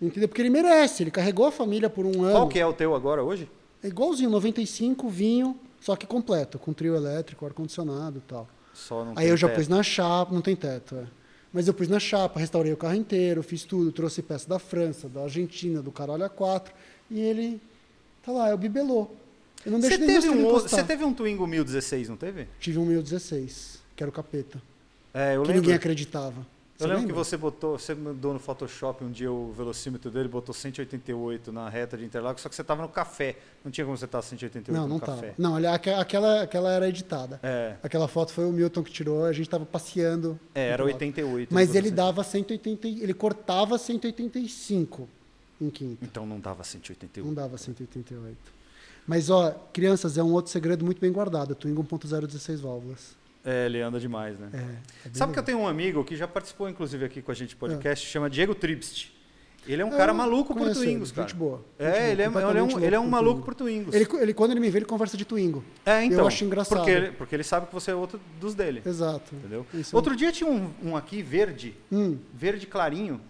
Entendeu? 0.00 0.28
Porque 0.28 0.42
ele 0.42 0.50
merece, 0.50 1.02
ele 1.04 1.10
carregou 1.10 1.46
a 1.46 1.52
família 1.52 1.88
por 1.88 2.04
um 2.04 2.22
ano. 2.24 2.32
Qual 2.32 2.48
que 2.48 2.58
é 2.58 2.66
o 2.66 2.72
teu 2.72 2.94
agora 2.94 3.22
hoje? 3.22 3.48
É 3.82 3.88
igualzinho, 3.88 4.28
95, 4.30 5.08
vinho, 5.08 5.56
só 5.80 5.96
que 5.96 6.06
completo, 6.06 6.58
com 6.58 6.72
trio 6.72 6.94
elétrico, 6.94 7.46
ar-condicionado 7.46 8.18
e 8.18 8.22
tal. 8.22 8.48
Só 8.74 9.04
não 9.04 9.12
Aí 9.16 9.28
eu 9.28 9.36
já 9.36 9.48
teto. 9.48 9.56
pus 9.58 9.68
na 9.68 9.82
chapa, 9.82 10.32
não 10.34 10.40
tem 10.42 10.54
teto, 10.56 10.96
é. 10.96 11.04
Mas 11.52 11.68
eu 11.68 11.74
pus 11.74 11.88
na 11.88 12.00
chapa, 12.00 12.40
restaurei 12.40 12.72
o 12.72 12.76
carro 12.76 12.94
inteiro, 12.94 13.42
fiz 13.42 13.64
tudo, 13.64 13.92
trouxe 13.92 14.22
peça 14.22 14.48
da 14.48 14.58
França, 14.58 15.08
da 15.08 15.22
Argentina, 15.22 15.82
do 15.82 15.92
caralho 15.92 16.24
A4, 16.24 16.68
e 17.10 17.20
ele 17.20 17.60
tá 18.24 18.32
lá, 18.32 18.48
é 18.48 18.54
o 18.54 18.58
bibelô. 18.58 19.08
Eu 19.64 19.72
não 19.72 19.80
Você 19.80 19.98
deixo 19.98 20.10
meus 20.12 20.24
teve, 20.24 20.34
um, 20.34 20.50
você 20.50 20.82
teve 20.82 21.04
um 21.04 21.12
Twingo 21.12 21.46
1016, 21.46 22.08
não 22.08 22.16
teve? 22.16 22.48
Tive 22.58 22.78
um 22.78 22.86
1016, 22.86 23.80
que 23.94 24.02
era 24.02 24.08
o 24.10 24.12
capeta. 24.12 24.60
É, 25.12 25.36
eu 25.36 25.42
que 25.42 25.48
lembro. 25.48 25.62
ninguém 25.62 25.74
acreditava. 25.74 26.46
Eu 26.82 26.88
lembro 26.88 27.02
que 27.02 27.08
lembra? 27.08 27.24
você 27.24 27.36
botou, 27.36 27.78
você 27.78 27.94
mandou 27.94 28.32
no 28.32 28.38
Photoshop 28.38 29.04
um 29.04 29.10
dia 29.10 29.30
o 29.30 29.52
velocímetro 29.52 30.10
dele, 30.10 30.28
botou 30.28 30.54
188 30.54 31.52
na 31.52 31.68
reta 31.68 31.96
de 31.96 32.04
Interlagos, 32.04 32.42
só 32.42 32.48
que 32.48 32.54
você 32.54 32.64
tava 32.64 32.82
no 32.82 32.88
café. 32.88 33.36
Não 33.64 33.70
tinha 33.70 33.84
como 33.84 33.96
você 33.96 34.04
estar 34.04 34.20
188 34.22 34.72
Não, 34.72 34.88
no 34.88 34.94
não 34.94 34.98
café. 35.00 35.20
tava. 35.28 35.34
Não, 35.38 35.56
ali- 35.56 35.66
aque- 35.66 35.90
aquela, 35.90 36.42
aquela 36.42 36.72
era 36.72 36.88
editada. 36.88 37.38
É, 37.42 37.76
Aquela 37.82 38.08
foto 38.08 38.32
foi 38.32 38.44
o 38.44 38.52
Milton 38.52 38.82
que 38.82 38.90
tirou, 38.90 39.24
a 39.24 39.32
gente 39.32 39.48
tava 39.48 39.64
passeando. 39.66 40.38
é, 40.54 40.68
era 40.68 40.82
no 40.82 40.88
88. 40.90 41.52
Mas 41.54 41.74
ele 41.74 41.90
dava 41.90 42.22
180, 42.24 42.88
e- 42.88 43.02
ele 43.02 43.14
cortava 43.14 43.78
185 43.78 45.08
em 45.60 45.70
quinta. 45.70 46.04
Então 46.04 46.26
não 46.26 46.40
dava 46.40 46.64
188. 46.64 47.26
Não 47.26 47.34
dava 47.34 47.56
188. 47.56 48.36
Mas, 49.06 49.30
ó, 49.30 49.50
crianças, 49.72 50.16
é 50.16 50.22
um 50.22 50.32
outro 50.32 50.50
segredo 50.52 50.84
muito 50.84 51.00
bem 51.00 51.10
guardado. 51.10 51.54
Twingo 51.54 51.82
1.0 51.82 52.26
16 52.26 52.60
válvulas. 52.60 53.16
É, 53.44 53.66
ele 53.66 53.80
anda 53.80 53.98
demais, 53.98 54.38
né? 54.38 54.48
É, 54.52 54.56
é 55.08 55.10
Sabe 55.12 55.32
que 55.32 55.38
eu 55.38 55.42
legal. 55.42 55.44
tenho 55.44 55.58
um 55.60 55.66
amigo 55.66 56.04
que 56.04 56.14
já 56.16 56.28
participou, 56.28 56.68
inclusive, 56.68 57.04
aqui 57.04 57.20
com 57.20 57.32
a 57.32 57.34
gente 57.34 57.54
no 57.54 57.58
podcast, 57.58 58.06
chama 58.06 58.30
Diego 58.30 58.54
Tribst. 58.54 59.08
Ele 59.66 59.80
é 59.80 59.84
um 59.84 59.90
cara 59.90 60.10
Eu 60.10 60.16
maluco 60.16 60.54
por 60.54 60.72
Twingos, 60.72 61.10
ele, 61.10 61.16
cara. 61.16 61.28
Gente 61.28 61.36
boa. 61.36 61.64
É, 61.78 61.84
gente 61.84 61.94
boa, 61.94 62.02
ele 62.10 62.22
é, 62.22 62.26
ele 62.50 62.58
é 62.58 62.62
um, 62.62 62.80
ele 62.84 62.94
é 62.96 62.98
um 62.98 63.04
por 63.04 63.10
maluco 63.10 63.42
por 63.42 63.54
Twingos. 63.54 63.94
Ele, 63.94 64.08
ele, 64.20 64.34
quando 64.34 64.50
ele 64.50 64.58
me 64.60 64.68
vê, 64.68 64.78
ele 64.78 64.84
conversa 64.86 65.16
de 65.16 65.24
Twingo. 65.24 65.62
é, 65.86 66.04
então. 66.04 66.18
eu 66.18 66.26
acho 66.26 66.44
engraçado. 66.44 66.78
Porque 66.78 66.90
ele, 66.90 67.12
porque 67.12 67.34
ele 67.36 67.44
sabe 67.44 67.66
que 67.68 67.72
você 67.72 67.92
é 67.92 67.94
outro 67.94 68.20
dos 68.40 68.54
dele. 68.56 68.82
Exato. 68.84 69.32
Entendeu? 69.34 69.64
Isso. 69.72 69.94
Outro 69.94 70.16
dia 70.16 70.32
tinha 70.32 70.50
um, 70.50 70.68
um 70.82 70.96
aqui 70.96 71.22
verde, 71.22 71.74
Hum, 71.92 72.18
verde 72.34 72.66
clarinho. 72.66 73.20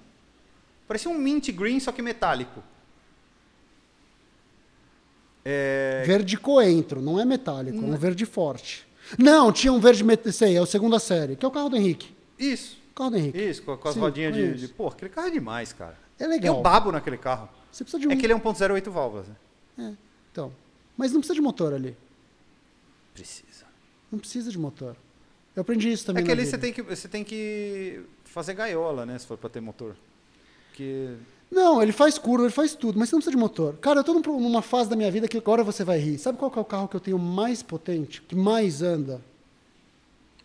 Parecia 0.89 1.11
um 1.11 1.19
mint 1.19 1.51
green, 1.51 1.79
só 1.81 1.93
que 1.93 2.01
metálico. 2.01 2.63
É, 5.45 6.05
Verde 6.07 6.37
coentro, 6.39 7.03
não 7.03 7.21
é 7.21 7.25
metálico, 7.25 7.79
Hum. 7.79 7.93
é 7.93 7.95
um 7.95 7.97
verde 7.97 8.25
forte. 8.25 8.87
Não, 9.19 9.53
tinha 9.53 9.73
um 9.73 9.81
verde, 9.81 10.05
sei, 10.33 10.57
é 10.57 10.61
o 10.61 10.67
segunda 10.67 10.99
série, 10.99 11.37
que 11.37 11.45
é 11.45 11.49
o 11.49 11.51
carro 11.51 11.69
do 11.69 11.77
Henrique. 11.77 12.15
Isso, 12.39 12.79
O 12.91 12.95
carro 12.95 13.11
do 13.11 13.17
Henrique. 13.17 13.39
isso, 13.39 13.63
com, 13.63 13.77
com 13.77 13.89
as 13.89 13.95
Sim, 13.95 14.01
rodinhas 14.01 14.35
de, 14.35 14.55
de. 14.55 14.69
Pô, 14.69 14.89
aquele 14.89 15.11
carro 15.11 15.29
é 15.29 15.31
demais, 15.31 15.73
cara. 15.73 15.99
É 16.19 16.27
legal. 16.27 16.57
Eu 16.57 16.63
babo 16.63 16.93
naquele 16.93 17.17
carro. 17.17 17.49
Você 17.71 17.85
precisa 17.85 18.01
de 18.01 18.09
um. 18.09 18.13
É 18.13 18.17
que 18.17 18.27
ele 18.27 18.33
é 18.33 18.37
1.08 18.37 18.91
válvulas. 18.91 19.27
Né? 19.29 19.37
É, 19.79 19.93
então. 20.31 20.53
Mas 20.97 21.13
não 21.13 21.21
precisa 21.21 21.35
de 21.35 21.41
motor 21.41 21.73
ali. 21.73 21.97
Precisa. 23.15 23.65
Não 24.11 24.19
precisa 24.19 24.51
de 24.51 24.59
motor. 24.59 24.97
Eu 25.55 25.63
aprendi 25.63 25.91
isso 25.91 26.07
também. 26.07 26.23
É 26.23 26.27
que 26.27 26.33
ali 26.33 26.45
vida. 26.45 26.51
você 26.51 26.59
tem 26.59 26.73
que, 26.73 26.83
você 26.83 27.09
tem 27.09 27.25
que 27.25 28.03
fazer 28.25 28.55
gaiola, 28.55 29.05
né? 29.05 29.19
Se 29.19 29.27
for 29.27 29.37
pra 29.39 29.51
ter 29.51 29.61
motor. 29.61 29.97
Porque. 30.69 31.15
Não, 31.55 31.83
ele 31.83 31.93
faz 31.93 32.17
curva, 32.19 32.45
ele 32.47 32.53
faz 32.53 32.75
tudo, 32.75 32.99
mas 32.99 33.11
você 33.11 33.15
não 33.15 33.21
precisa 33.21 33.37
de 33.37 33.41
motor. 33.41 33.75
Cara, 33.77 34.01
eu 34.01 34.05
tô 34.05 34.15
num- 34.15 34.41
numa 34.41 34.63
fase 34.63 34.89
da 34.89 34.97
minha 34.97 35.11
vida 35.11 35.29
que 35.29 35.37
agora 35.37 35.63
você 35.63 35.85
vai 35.85 35.99
rir. 35.99 36.17
Sabe 36.19 36.39
qual 36.39 36.51
que 36.51 36.59
é 36.59 36.63
o 36.63 36.65
carro 36.65 36.89
que 36.89 36.97
eu 36.97 37.01
tenho 37.01 37.19
mais 37.19 37.63
potente, 37.63 38.23
que 38.23 38.35
mais 38.35 38.81
anda? 38.81 39.21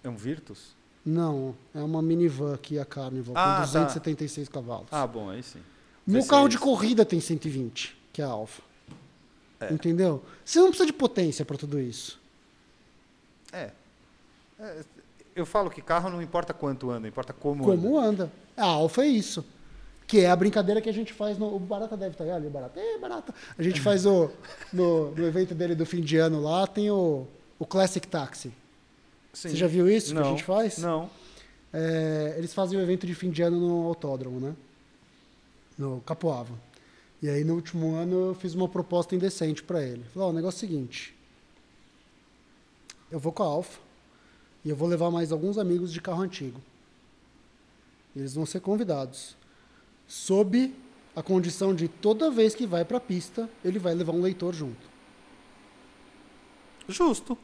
É 0.04 0.10
um 0.10 0.18
Virtus? 0.18 0.76
Não, 1.06 1.56
é 1.74 1.80
uma 1.80 2.02
minivan 2.02 2.54
aqui, 2.54 2.78
a 2.78 2.84
Carnival, 2.84 3.34
Ah, 3.38 3.44
com 3.44 3.60
tá. 3.60 3.62
276 3.62 4.50
cavalos. 4.50 4.88
Ah, 4.92 5.08
bom, 5.08 5.30
aí 5.30 5.42
sim. 5.42 5.60
Meu 6.06 6.22
V6. 6.22 6.28
carro 6.28 6.50
de 6.50 6.58
corrida 6.58 7.06
tem 7.06 7.22
120, 7.22 7.96
que 8.12 8.22
é 8.22 8.26
a 8.26 8.28
Alfa. 8.30 8.62
É. 9.62 9.74
Entendeu? 9.74 10.22
Você 10.44 10.60
não 10.60 10.68
precisa 10.68 10.86
de 10.86 10.94
potência 10.94 11.46
para 11.46 11.58
tudo 11.58 11.80
isso. 11.80 12.20
É. 13.54 13.72
É, 14.60 14.84
Eu 15.36 15.46
falo 15.46 15.70
que 15.70 15.82
carro 15.82 16.10
não 16.10 16.22
importa 16.22 16.54
quanto 16.54 16.90
anda, 16.92 17.08
importa 17.08 17.32
como, 17.32 17.64
Como 17.64 17.98
anda. 17.98 18.24
anda. 18.26 18.32
A 18.58 18.66
Alfa 18.66 19.04
é 19.04 19.08
isso. 19.08 19.46
Que 20.08 20.22
é 20.22 20.30
a 20.30 20.36
brincadeira 20.36 20.82
que 20.82 20.90
a 20.90 20.94
gente 20.94 21.12
faz 21.12 21.38
no. 21.38 21.54
O 21.54 21.60
Barata 21.60 21.98
deve 21.98 22.14
estar 22.14 22.24
ali, 22.34 22.48
o 22.48 22.50
Barata. 22.50 22.80
É, 22.80 22.98
Barata. 22.98 23.36
A 23.58 23.62
gente 23.62 23.82
faz 23.82 24.06
o. 24.06 24.32
No, 24.72 25.12
no 25.12 25.28
evento 25.28 25.54
dele 25.54 25.76
do 25.76 25.86
fim 25.86 26.00
de 26.00 26.16
ano 26.16 26.42
lá, 26.42 26.66
tem 26.66 26.90
o, 26.90 27.28
o 27.60 27.66
Classic 27.66 28.08
Taxi. 28.08 28.54
Sim. 29.34 29.50
Você 29.50 29.56
já 29.58 29.68
viu 29.68 29.90
isso 29.90 30.16
não. 30.16 30.22
que 30.22 30.28
a 30.28 30.32
gente 30.32 30.44
faz? 30.46 30.78
Não. 30.78 31.10
É, 31.74 32.36
eles 32.38 32.54
fazem 32.54 32.80
o 32.80 32.82
evento 32.82 33.06
de 33.06 33.14
fim 33.14 33.30
de 33.30 33.42
ano 33.42 33.60
no 33.60 33.86
autódromo, 33.86 34.40
né? 34.40 34.56
No 35.78 36.02
Capoava. 36.02 36.54
E 37.22 37.30
aí, 37.30 37.44
no 37.44 37.56
último 37.56 37.96
ano, 37.96 38.30
eu 38.30 38.36
fiz 38.36 38.56
uma 38.56 38.68
proposta 38.68 39.14
indecente 39.16 39.62
para 39.62 39.84
ele. 39.84 40.04
Falei, 40.14 40.28
ó, 40.28 40.32
o 40.32 40.34
negócio 40.34 40.58
é 40.58 40.66
o 40.66 40.70
seguinte. 40.70 41.16
Eu 43.12 43.20
vou 43.20 43.32
com 43.32 43.44
a 43.44 43.46
Alfa 43.46 43.80
e 44.64 44.70
eu 44.70 44.76
vou 44.76 44.88
levar 44.88 45.12
mais 45.12 45.32
alguns 45.32 45.58
amigos 45.58 45.94
de 45.94 46.02
carro 46.02 46.22
antigo. 46.22 46.60
Eles 48.16 48.34
vão 48.34 48.46
ser 48.46 48.60
convidados. 48.60 49.37
Sob 50.08 50.74
a 51.16 51.24
condição 51.24 51.74
de 51.74 51.88
toda 51.88 52.30
vez 52.30 52.54
que 52.54 52.66
vai 52.66 52.86
para 52.86 52.98
a 52.98 53.02
pista, 53.02 53.50
ele 53.66 53.80
vai 53.80 53.94
levar 53.94 54.14
um 54.14 54.22
leitor 54.22 54.54
junto. 54.54 54.88
Justo. 56.88 57.38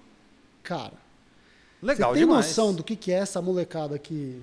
Cara, 0.62 0.94
Legal 1.82 2.12
você 2.12 2.20
tem 2.20 2.28
demais. 2.28 2.46
noção 2.46 2.74
do 2.74 2.84
que, 2.84 2.96
que 2.96 3.12
é 3.12 3.16
essa 3.16 3.42
molecada 3.42 4.00
que 4.00 4.42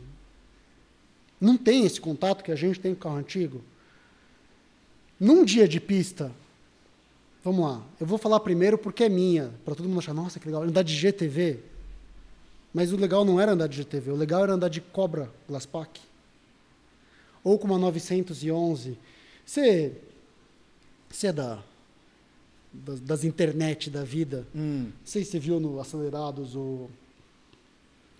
não 1.40 1.56
tem 1.56 1.86
esse 1.86 2.00
contato 2.00 2.44
que 2.44 2.52
a 2.52 2.56
gente 2.56 2.78
tem 2.78 2.94
com 2.94 3.00
carro 3.00 3.16
antigo? 3.16 3.62
Num 5.18 5.44
dia 5.44 5.66
de 5.66 5.80
pista, 5.80 6.30
vamos 7.42 7.64
lá, 7.64 7.82
eu 7.98 8.06
vou 8.06 8.18
falar 8.18 8.40
primeiro 8.40 8.76
porque 8.76 9.04
é 9.04 9.08
minha, 9.08 9.50
para 9.64 9.74
todo 9.74 9.88
mundo 9.88 9.98
achar, 10.00 10.12
nossa, 10.12 10.38
que 10.38 10.46
legal, 10.46 10.62
andar 10.62 10.82
de 10.82 10.94
GTV. 10.94 11.60
Mas 12.72 12.92
o 12.92 12.96
legal 12.96 13.24
não 13.24 13.40
era 13.40 13.52
andar 13.52 13.68
de 13.68 13.76
GTV, 13.76 14.10
o 14.10 14.16
legal 14.16 14.42
era 14.42 14.52
andar 14.52 14.68
de 14.68 14.80
Cobra 14.80 15.30
Glasspack. 15.48 16.00
Ou 17.42 17.58
com 17.58 17.66
uma 17.66 17.78
911. 17.78 18.96
Você, 19.46 19.92
você 21.08 21.28
é 21.28 21.32
da, 21.32 21.62
das, 22.72 23.00
das 23.00 23.24
internet 23.24 23.90
da 23.90 24.04
vida, 24.04 24.46
Hum, 24.54 24.84
não 24.84 24.92
sei 25.04 25.24
se 25.24 25.32
você 25.32 25.38
viu 25.38 25.58
no 25.58 25.80
Acelerados 25.80 26.54
o 26.54 26.88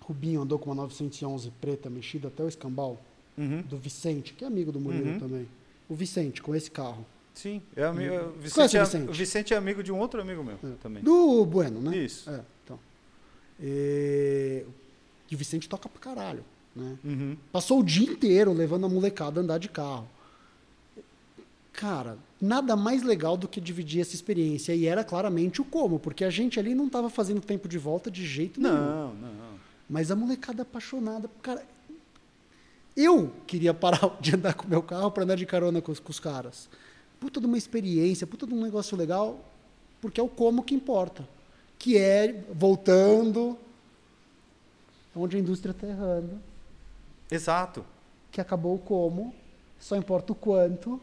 Rubinho 0.00 0.42
andou 0.42 0.58
com 0.58 0.70
uma 0.70 0.82
911 0.82 1.50
preta 1.60 1.88
mexida 1.88 2.28
até 2.28 2.42
o 2.42 2.48
escambau 2.48 3.00
uhum. 3.38 3.62
do 3.62 3.76
Vicente, 3.78 4.32
que 4.32 4.42
é 4.44 4.46
amigo 4.46 4.72
do 4.72 4.80
Murilo 4.80 5.10
Uhum. 5.12 5.18
também. 5.20 5.48
O 5.88 5.94
Vicente 5.94 6.42
com 6.42 6.54
esse 6.54 6.70
carro. 6.70 7.04
Sim. 7.34 7.62
É 7.76 7.84
amigo, 7.84 8.12
o, 8.14 8.18
Conhece 8.18 8.38
Vicente 8.42 8.74
o 8.74 8.78
é, 8.78 8.84
Vicente? 8.84 9.08
o 9.08 9.12
Vicente 9.12 9.54
é 9.54 9.56
amigo 9.56 9.82
de 9.82 9.92
um 9.92 9.98
outro 9.98 10.20
amigo 10.20 10.42
meu 10.42 10.54
É. 10.56 10.74
também. 10.82 11.02
Do 11.02 11.44
Bueno, 11.46 11.80
né? 11.80 11.96
Isso. 11.96 12.28
É, 12.28 12.40
então. 12.64 12.78
E, 13.60 14.64
e 15.30 15.34
o 15.34 15.38
Vicente 15.38 15.68
toca 15.68 15.88
pra 15.88 16.00
caralho, 16.00 16.44
né? 16.74 16.96
Uhum. 17.04 17.36
Passou 17.52 17.80
o 17.80 17.84
dia 17.84 18.10
inteiro 18.10 18.52
levando 18.52 18.86
a 18.86 18.88
molecada 18.88 19.40
a 19.40 19.42
andar 19.42 19.58
de 19.58 19.68
carro. 19.68 20.08
Cara, 21.72 22.18
nada 22.40 22.76
mais 22.76 23.02
legal 23.02 23.36
do 23.36 23.48
que 23.48 23.60
dividir 23.60 24.00
essa 24.00 24.14
experiência. 24.14 24.74
E 24.74 24.86
era 24.86 25.02
claramente 25.02 25.60
o 25.60 25.64
como, 25.64 25.98
porque 25.98 26.24
a 26.24 26.30
gente 26.30 26.58
ali 26.58 26.74
não 26.74 26.86
estava 26.86 27.08
fazendo 27.08 27.40
tempo 27.40 27.68
de 27.68 27.78
volta 27.78 28.10
de 28.10 28.26
jeito 28.26 28.60
nenhum. 28.60 28.74
Não, 28.74 29.14
não. 29.14 29.60
Mas 29.88 30.10
a 30.10 30.16
molecada 30.16 30.62
apaixonada. 30.62 31.28
Cara, 31.42 31.64
eu 32.96 33.32
queria 33.46 33.72
parar 33.72 34.16
de 34.20 34.34
andar 34.34 34.54
com 34.54 34.66
o 34.66 34.70
meu 34.70 34.82
carro 34.82 35.10
para 35.10 35.24
andar 35.24 35.36
de 35.36 35.46
carona 35.46 35.80
com 35.80 35.90
os, 35.90 35.98
com 35.98 36.10
os 36.10 36.20
caras. 36.20 36.68
Puta 37.18 37.40
de 37.40 37.46
uma 37.46 37.58
experiência, 37.58 38.26
puta 38.26 38.46
de 38.46 38.54
um 38.54 38.62
negócio 38.62 38.96
legal, 38.96 39.44
porque 40.00 40.20
é 40.20 40.22
o 40.22 40.28
como 40.28 40.62
que 40.62 40.74
importa. 40.74 41.26
Que 41.78 41.96
é, 41.96 42.44
voltando, 42.52 43.58
onde 45.14 45.36
a 45.36 45.40
indústria 45.40 45.72
está 45.72 45.86
errando, 45.86 46.40
Exato. 47.30 47.84
que 48.30 48.40
acabou 48.40 48.74
o 48.74 48.78
como, 48.78 49.34
só 49.78 49.96
importa 49.96 50.32
o 50.32 50.34
quanto. 50.34 51.00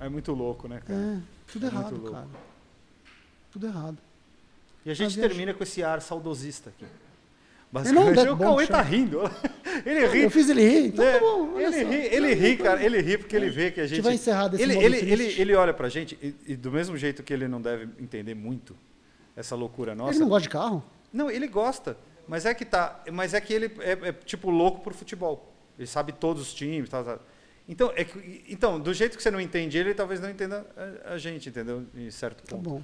É 0.00 0.08
muito 0.08 0.32
louco, 0.32 0.66
né, 0.66 0.80
cara? 0.84 0.98
É, 0.98 1.20
tudo 1.52 1.66
É 1.66 1.68
errado, 1.68 2.10
cara. 2.10 2.28
Tudo 3.50 3.66
errado. 3.66 3.98
E 4.84 4.90
a 4.90 4.94
gente 4.94 5.16
Mas 5.16 5.28
termina 5.28 5.54
com 5.54 5.62
esse 5.62 5.82
ar 5.82 6.00
saudosista 6.00 6.70
aqui. 6.70 6.84
não, 6.84 6.90
Basicamente, 7.70 8.18
é 8.18 8.32
o 8.32 8.36
bom, 8.36 8.44
Cauê 8.44 8.66
tá 8.66 8.82
rindo. 8.82 9.20
Ele 9.86 10.06
ri. 10.06 10.22
Eu 10.24 10.30
fiz 10.30 10.48
ele 10.50 10.62
rir, 10.62 10.86
então 10.88 11.04
né? 11.04 11.12
tá 11.14 11.20
bom. 11.20 11.54
olha 11.54 11.64
ele 11.64 11.84
ri, 11.84 12.14
ele 12.14 12.34
ri, 12.34 12.56
cara. 12.58 12.84
Ele 12.84 13.00
ri 13.00 13.16
porque 13.16 13.34
ele 13.34 13.48
vê 13.48 13.70
que 13.70 13.80
a 13.80 13.86
gente. 13.86 14.02
vai 14.02 14.14
encerrar 14.14 14.48
desse 14.48 14.62
ele, 14.62 14.76
ele, 14.76 14.96
ele, 14.98 15.40
ele 15.40 15.54
olha 15.54 15.72
pra 15.72 15.88
gente 15.88 16.16
e, 16.22 16.52
e 16.52 16.56
do 16.56 16.70
mesmo 16.70 16.96
jeito 16.96 17.22
que 17.22 17.32
ele 17.32 17.48
não 17.48 17.60
deve 17.60 17.88
entender 17.98 18.34
muito 18.34 18.76
essa 19.34 19.56
loucura 19.56 19.94
nossa. 19.94 20.12
Ele 20.12 20.20
não 20.20 20.28
gosta 20.28 20.42
de 20.42 20.50
carro? 20.50 20.84
Não, 21.10 21.30
ele 21.30 21.48
gosta. 21.48 21.96
Mas 22.28 22.46
é 22.46 22.54
que 22.54 22.64
tá. 22.64 23.02
Mas 23.12 23.34
é 23.34 23.40
que 23.40 23.52
ele 23.52 23.70
é, 23.80 23.92
é, 24.08 24.12
tipo 24.12 24.50
louco 24.50 24.80
por 24.80 24.92
futebol. 24.94 25.52
Ele 25.78 25.86
sabe 25.86 26.12
todos 26.12 26.42
os 26.42 26.54
times, 26.54 26.88
tal. 26.88 27.20
Então, 27.68 27.92
é 27.96 28.04
que- 28.04 28.44
então, 28.48 28.78
do 28.78 28.92
jeito 28.92 29.16
que 29.16 29.22
você 29.22 29.30
não 29.30 29.40
entende 29.40 29.78
ele, 29.78 29.94
talvez 29.94 30.20
não 30.20 30.28
entenda 30.30 30.66
a, 31.04 31.14
a 31.14 31.18
gente, 31.18 31.48
entendeu? 31.48 31.84
Em 31.94 32.10
certo 32.10 32.42
Tá 32.44 32.56
ponto. 32.56 32.68
bom. 32.68 32.82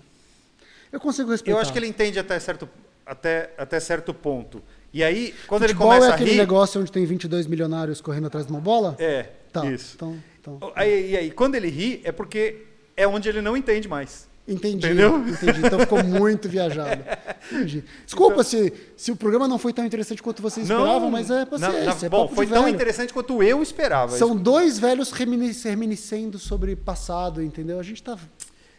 Eu 0.91 0.99
consigo 1.01 1.31
respeitar. 1.31 1.59
Eu 1.59 1.61
acho 1.61 1.73
que 1.73 1.79
ele 1.79 1.87
entende 1.87 2.19
até 2.19 2.39
certo, 2.41 2.69
até, 3.05 3.53
até 3.59 3.79
certo 3.81 4.15
ponto. 4.15 4.63
E 4.93 5.05
aí, 5.05 5.35
quando 5.47 5.63
Futebol 5.63 5.89
ele 5.93 5.97
começa 6.01 6.13
é 6.13 6.15
aquele 6.15 6.31
a 6.31 6.33
rir. 6.35 6.39
negócio 6.39 6.81
onde 6.81 6.91
tem 6.91 7.05
22 7.05 7.47
milionários 7.47 8.01
correndo 8.01 8.27
atrás 8.29 8.47
de 8.47 8.53
uma 8.53 8.61
bola? 8.61 8.97
É, 8.99 9.25
Tá, 9.53 9.65
isso. 9.67 9.95
Então, 9.97 10.17
então. 10.41 10.73
Aí, 10.75 11.11
e 11.13 11.17
aí, 11.17 11.31
quando 11.31 11.55
ele 11.55 11.69
ri, 11.69 12.01
é 12.05 12.13
porque 12.13 12.65
é 12.97 13.07
onde 13.07 13.29
ele 13.29 13.41
não 13.43 13.57
entende 13.57 13.89
mais. 13.89 14.29
Entendi. 14.49 14.87
Entendeu? 14.87 15.19
Entendi. 15.29 15.61
Então 15.67 15.79
ficou 15.81 16.03
muito 16.03 16.49
viajado. 16.49 17.05
Entendi. 17.53 17.85
Desculpa 18.07 18.43
se, 18.43 18.73
se 18.97 19.13
o 19.13 19.17
programa 19.17 19.47
não 19.47 19.59
foi 19.59 19.75
tão 19.75 19.85
interessante 19.85 20.23
quanto 20.23 20.41
você 20.41 20.63
esperava, 20.63 21.11
mas 21.11 21.31
é 21.31 21.45
paciência. 21.45 21.79
não, 21.85 21.95
não, 21.95 22.05
é 22.05 22.09
bom, 22.09 22.29
foi 22.29 22.47
tão 22.47 22.67
interessante 22.69 23.13
quanto 23.13 23.43
eu 23.43 23.63
esperava. 23.63 24.17
São 24.17 24.35
dois 24.35 24.79
velhos 24.79 25.13
remini- 25.13 25.53
reminiscendo 25.53 26.39
sobre 26.39 26.75
passado, 26.75 27.43
entendeu? 27.43 27.79
A 27.79 27.83
gente 27.83 28.03
tá. 28.03 28.17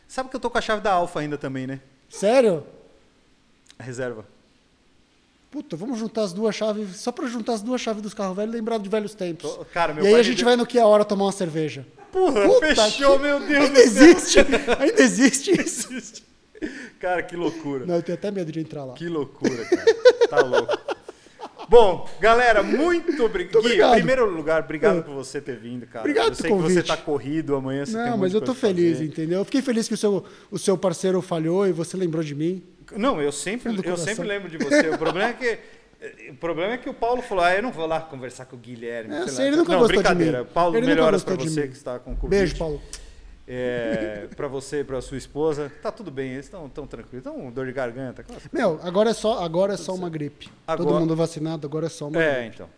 Sabe 0.07 0.29
que 0.29 0.35
eu 0.35 0.39
tô 0.39 0.49
com 0.49 0.57
a 0.57 0.61
chave 0.61 0.81
da 0.81 0.91
Alfa 0.91 1.19
ainda 1.19 1.37
também, 1.37 1.67
né? 1.67 1.79
Sério? 2.09 2.63
A 3.77 3.83
reserva. 3.83 4.25
Puta, 5.51 5.75
vamos 5.75 5.97
juntar 5.99 6.23
as 6.23 6.33
duas 6.33 6.55
chaves, 6.55 6.97
só 6.97 7.11
pra 7.11 7.27
juntar 7.27 7.53
as 7.53 7.61
duas 7.61 7.79
chaves 7.81 8.01
dos 8.01 8.13
carros 8.13 8.35
velhos 8.35 8.53
e 8.53 8.57
lembrar 8.57 8.77
de 8.79 8.87
velhos 8.89 9.13
tempos. 9.15 9.59
Cara, 9.73 9.93
meu 9.93 10.03
e 10.03 10.07
aí 10.07 10.15
a 10.15 10.23
gente 10.23 10.37
deu- 10.37 10.45
vai 10.45 10.55
no 10.55 10.65
que 10.65 10.77
a 10.79 10.85
hora 10.85 11.03
tomar 11.05 11.25
uma 11.25 11.31
cerveja. 11.31 11.85
Porra, 12.11 12.41
Puta 12.47 12.75
fechou, 12.75 13.17
que- 13.17 13.23
meu 13.23 13.39
Deus 13.39 13.65
Ainda 13.65 13.83
do 13.83 13.89
céu. 13.89 14.03
existe? 14.07 14.39
Ainda 14.79 15.01
existe 15.01 15.51
isso? 15.51 16.23
Cara, 16.99 17.23
que 17.23 17.35
loucura. 17.35 17.85
Não, 17.85 17.95
eu 17.95 18.01
tenho 18.03 18.17
até 18.17 18.31
medo 18.31 18.51
de 18.51 18.59
entrar 18.59 18.83
lá. 18.83 18.93
Que 18.93 19.07
loucura, 19.07 19.63
cara. 19.65 19.85
Tá 20.29 20.39
louco. 20.41 20.77
Bom, 21.69 22.09
galera, 22.19 22.63
muito 22.63 23.23
obrigado. 23.23 23.57
Obrigado. 23.59 23.91
Em 23.93 23.97
primeiro 23.97 24.25
lugar, 24.29 24.63
obrigado 24.63 24.99
É. 24.99 25.01
por 25.01 25.13
você 25.13 25.39
ter 25.39 25.55
vindo, 25.57 25.85
cara. 25.85 25.99
Obrigado 26.01 26.29
eu 26.29 26.35
sei 26.35 26.49
pelo 26.49 26.57
que 26.63 26.63
você 26.69 26.73
convite. 26.81 26.87
tá 26.87 26.97
corrido 26.97 27.55
amanhã. 27.55 27.85
Você 27.85 27.93
tem 27.93 28.01
Não, 28.01 28.09
monte 28.11 28.19
mas 28.21 28.33
eu 28.33 28.41
tô 28.41 28.55
feliz, 28.55 28.99
entendeu? 28.99 29.39
Eu 29.39 29.45
fiquei 29.45 29.61
feliz 29.61 29.87
que 29.87 29.93
o 29.93 29.97
seu, 29.97 30.25
o 30.49 30.57
seu 30.57 30.75
parceiro 30.77 31.21
falhou 31.21 31.67
e 31.67 31.71
você 31.71 31.95
lembrou 31.95 32.23
de 32.23 32.33
mim. 32.33 32.63
Não, 32.97 33.21
eu 33.21 33.31
sempre, 33.31 33.71
eu 33.85 33.97
sempre 33.97 34.27
lembro 34.27 34.49
de 34.49 34.57
você. 34.57 34.89
O 34.89 34.97
problema 34.97 35.29
é 35.29 35.33
que 35.33 35.59
o 36.31 36.35
problema 36.35 36.73
é 36.73 36.77
que 36.77 36.89
o 36.89 36.93
Paulo 36.93 37.21
falou: 37.21 37.43
"Ah, 37.43 37.53
eu 37.55 37.61
não 37.63 37.71
vou 37.71 37.85
lá 37.85 37.99
conversar 37.99 38.45
com 38.45 38.55
o 38.55 38.59
Guilherme". 38.59 39.13
É, 39.13 39.27
sei 39.27 39.47
ele 39.47 39.57
nunca 39.57 39.73
não, 39.73 39.79
gostou 39.79 39.97
de 39.97 40.03
brincadeira. 40.03 40.43
mim. 40.43 40.49
Paulo, 40.53 40.77
Ele 40.77 40.85
melhoras 40.87 41.23
de 41.23 41.33
você 41.35 41.67
que 41.67 41.73
está 41.75 41.99
com 41.99 42.15
Covid. 42.15 42.29
Beijo, 42.29 42.57
Paulo. 42.57 42.81
É, 43.47 44.27
para 44.37 44.47
você, 44.47 44.83
para 44.83 45.01
sua 45.01 45.17
esposa, 45.17 45.71
tá 45.81 45.91
tudo 45.91 46.11
bem, 46.11 46.33
eles 46.33 46.45
estão 46.45 46.69
tão 46.69 46.85
tranquilos. 46.87 47.25
Estão 47.25 47.51
dor 47.51 47.65
de 47.65 47.73
garganta, 47.73 48.21
aquelas 48.21 48.43
Meu, 48.53 48.79
agora 48.83 49.09
é 49.09 49.13
só, 49.13 49.43
agora 49.43 49.73
é 49.73 49.77
só 49.77 49.93
uma 49.93 50.09
gripe. 50.09 50.45
Todo 50.67 50.81
Agora- 50.83 50.99
mundo 50.99 51.15
vacinado, 51.15 51.65
agora 51.67 51.87
é 51.87 51.89
só 51.89 52.07
uma 52.07 52.21
É, 52.21 52.41
gripe. 52.41 52.55
então. 52.55 52.69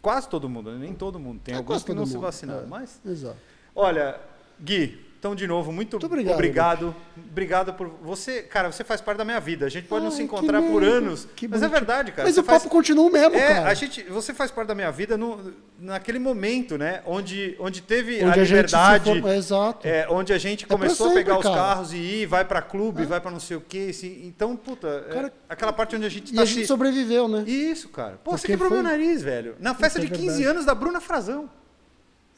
Quase 0.00 0.28
todo 0.28 0.48
mundo, 0.48 0.70
né? 0.72 0.78
nem 0.78 0.94
todo 0.94 1.18
mundo. 1.18 1.40
Tem 1.44 1.54
É, 1.54 1.58
alguns 1.58 1.82
que 1.82 1.90
não 1.90 1.98
todo 2.04 2.06
se 2.08 2.14
mundo, 2.14 2.22
vacinaram, 2.22 2.62
é. 2.62 2.66
mas 2.66 3.00
Exato. 3.04 3.36
Olha, 3.74 4.18
Gui, 4.58 4.98
então 5.20 5.34
de 5.34 5.46
novo, 5.46 5.70
muito, 5.70 5.96
Muito 5.98 6.06
obrigado, 6.06 6.34
obrigado. 6.34 6.96
Obrigado 7.30 7.74
por 7.74 7.88
você, 8.02 8.40
cara, 8.42 8.72
você 8.72 8.82
faz 8.82 9.02
parte 9.02 9.18
da 9.18 9.24
minha 9.24 9.38
vida. 9.38 9.66
A 9.66 9.68
gente 9.68 9.86
pode 9.86 10.00
não 10.02 10.10
Ai, 10.10 10.16
se 10.16 10.16
que 10.16 10.24
encontrar 10.24 10.62
por 10.62 10.82
anos, 10.82 11.28
mas 11.48 11.62
é 11.62 11.68
verdade, 11.68 12.10
cara. 12.10 12.26
Mas 12.26 12.34
você 12.34 12.40
o 12.40 12.44
papo 12.44 12.70
continua 12.70 13.04
o 13.06 13.12
mesmo, 13.12 13.36
é, 13.36 13.54
cara. 13.54 13.68
a 13.68 13.74
gente, 13.74 14.02
você 14.04 14.32
faz 14.32 14.50
parte 14.50 14.68
da 14.68 14.74
minha 14.74 14.90
vida 14.90 15.18
no, 15.18 15.52
naquele 15.78 16.18
momento, 16.18 16.78
né, 16.78 17.02
onde, 17.04 17.54
onde 17.60 17.82
teve 17.82 18.16
Onde 18.24 18.24
a 18.24 18.30
a 18.30 18.34
gente 18.36 18.46
se 18.46 18.52
liberdade, 18.54 19.10
informa- 19.10 19.34
Exato. 19.36 19.86
é, 19.86 20.06
onde 20.08 20.32
a 20.32 20.38
gente 20.38 20.66
pra 20.66 20.74
começou 20.78 21.08
sempre, 21.08 21.20
a 21.20 21.24
pegar 21.26 21.38
os 21.38 21.42
cara. 21.44 21.54
carros 21.54 21.92
e 21.92 21.98
ir, 21.98 22.26
vai 22.26 22.44
pra 22.44 22.62
clube, 22.62 23.04
vai 23.04 23.20
pra 23.20 23.30
não 23.30 23.40
sei 23.40 23.58
o 23.58 23.60
quê, 23.60 23.88
assim, 23.90 24.22
então, 24.26 24.56
puta, 24.56 25.04
é, 25.06 25.12
Cara, 25.12 25.32
aquela 25.50 25.72
parte 25.74 25.94
onde 25.96 26.06
a 26.06 26.08
gente 26.08 26.32
E 26.32 26.36
tá 26.36 26.40
a 26.42 26.44
gente 26.46 26.62
se... 26.62 26.66
sobreviveu, 26.66 27.28
né? 27.28 27.44
Isso, 27.46 27.90
cara. 27.90 28.18
Pô, 28.24 28.30
você 28.30 28.38
Porque 28.38 28.52
quebrou 28.54 28.70
foi- 28.70 28.78
meu 28.80 28.90
nariz, 28.90 29.20
velho. 29.22 29.54
Na 29.60 29.74
festa 29.74 29.98
é 29.98 30.02
de 30.02 30.08
15 30.08 30.24
verdade. 30.28 30.44
anos 30.46 30.64
da 30.64 30.74
Bruna 30.74 30.98
Frazão. 30.98 31.50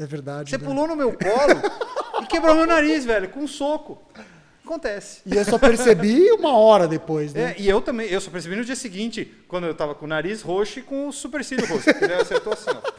É 0.01 0.07
verdade. 0.07 0.51
Você 0.51 0.59
né? 0.59 0.65
pulou 0.65 0.89
no 0.89 0.97
meu 0.97 1.13
colo 1.13 1.53
e 1.53 2.12
quebrou 2.33 2.55
meu 2.55 2.67
nariz, 2.67 3.05
velho, 3.05 3.29
com 3.29 3.41
um 3.41 3.49
soco. 3.49 4.03
Acontece. 4.65 5.21
E 5.27 5.37
eu 5.37 5.45
só 5.45 5.59
percebi 5.59 6.31
uma 6.33 6.57
hora 6.57 6.87
depois, 6.87 7.35
né? 7.35 7.53
É, 7.53 7.61
e 7.61 7.69
eu 7.69 7.81
também, 7.81 8.09
eu 8.09 8.21
só 8.21 8.31
percebi 8.31 8.57
no 8.57 8.65
dia 8.65 8.77
seguinte, 8.77 9.33
quando 9.49 9.67
eu 9.67 9.75
tava 9.75 9.95
com 9.95 10.05
o 10.05 10.09
nariz 10.09 10.41
roxo 10.41 10.79
e 10.79 10.83
com 10.83 11.09
o 11.09 11.13
supercílio 11.13 11.67
roxo. 11.67 11.91
Ele 11.91 12.15
acertou 12.15 12.53
assim, 12.53 12.71
ó. 12.71 12.93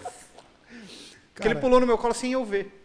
Porque 1.34 1.48
ele 1.48 1.56
pulou 1.56 1.80
no 1.80 1.88
meu 1.88 1.98
colo 1.98 2.14
sem 2.14 2.34
eu 2.34 2.46
ver. 2.46 2.80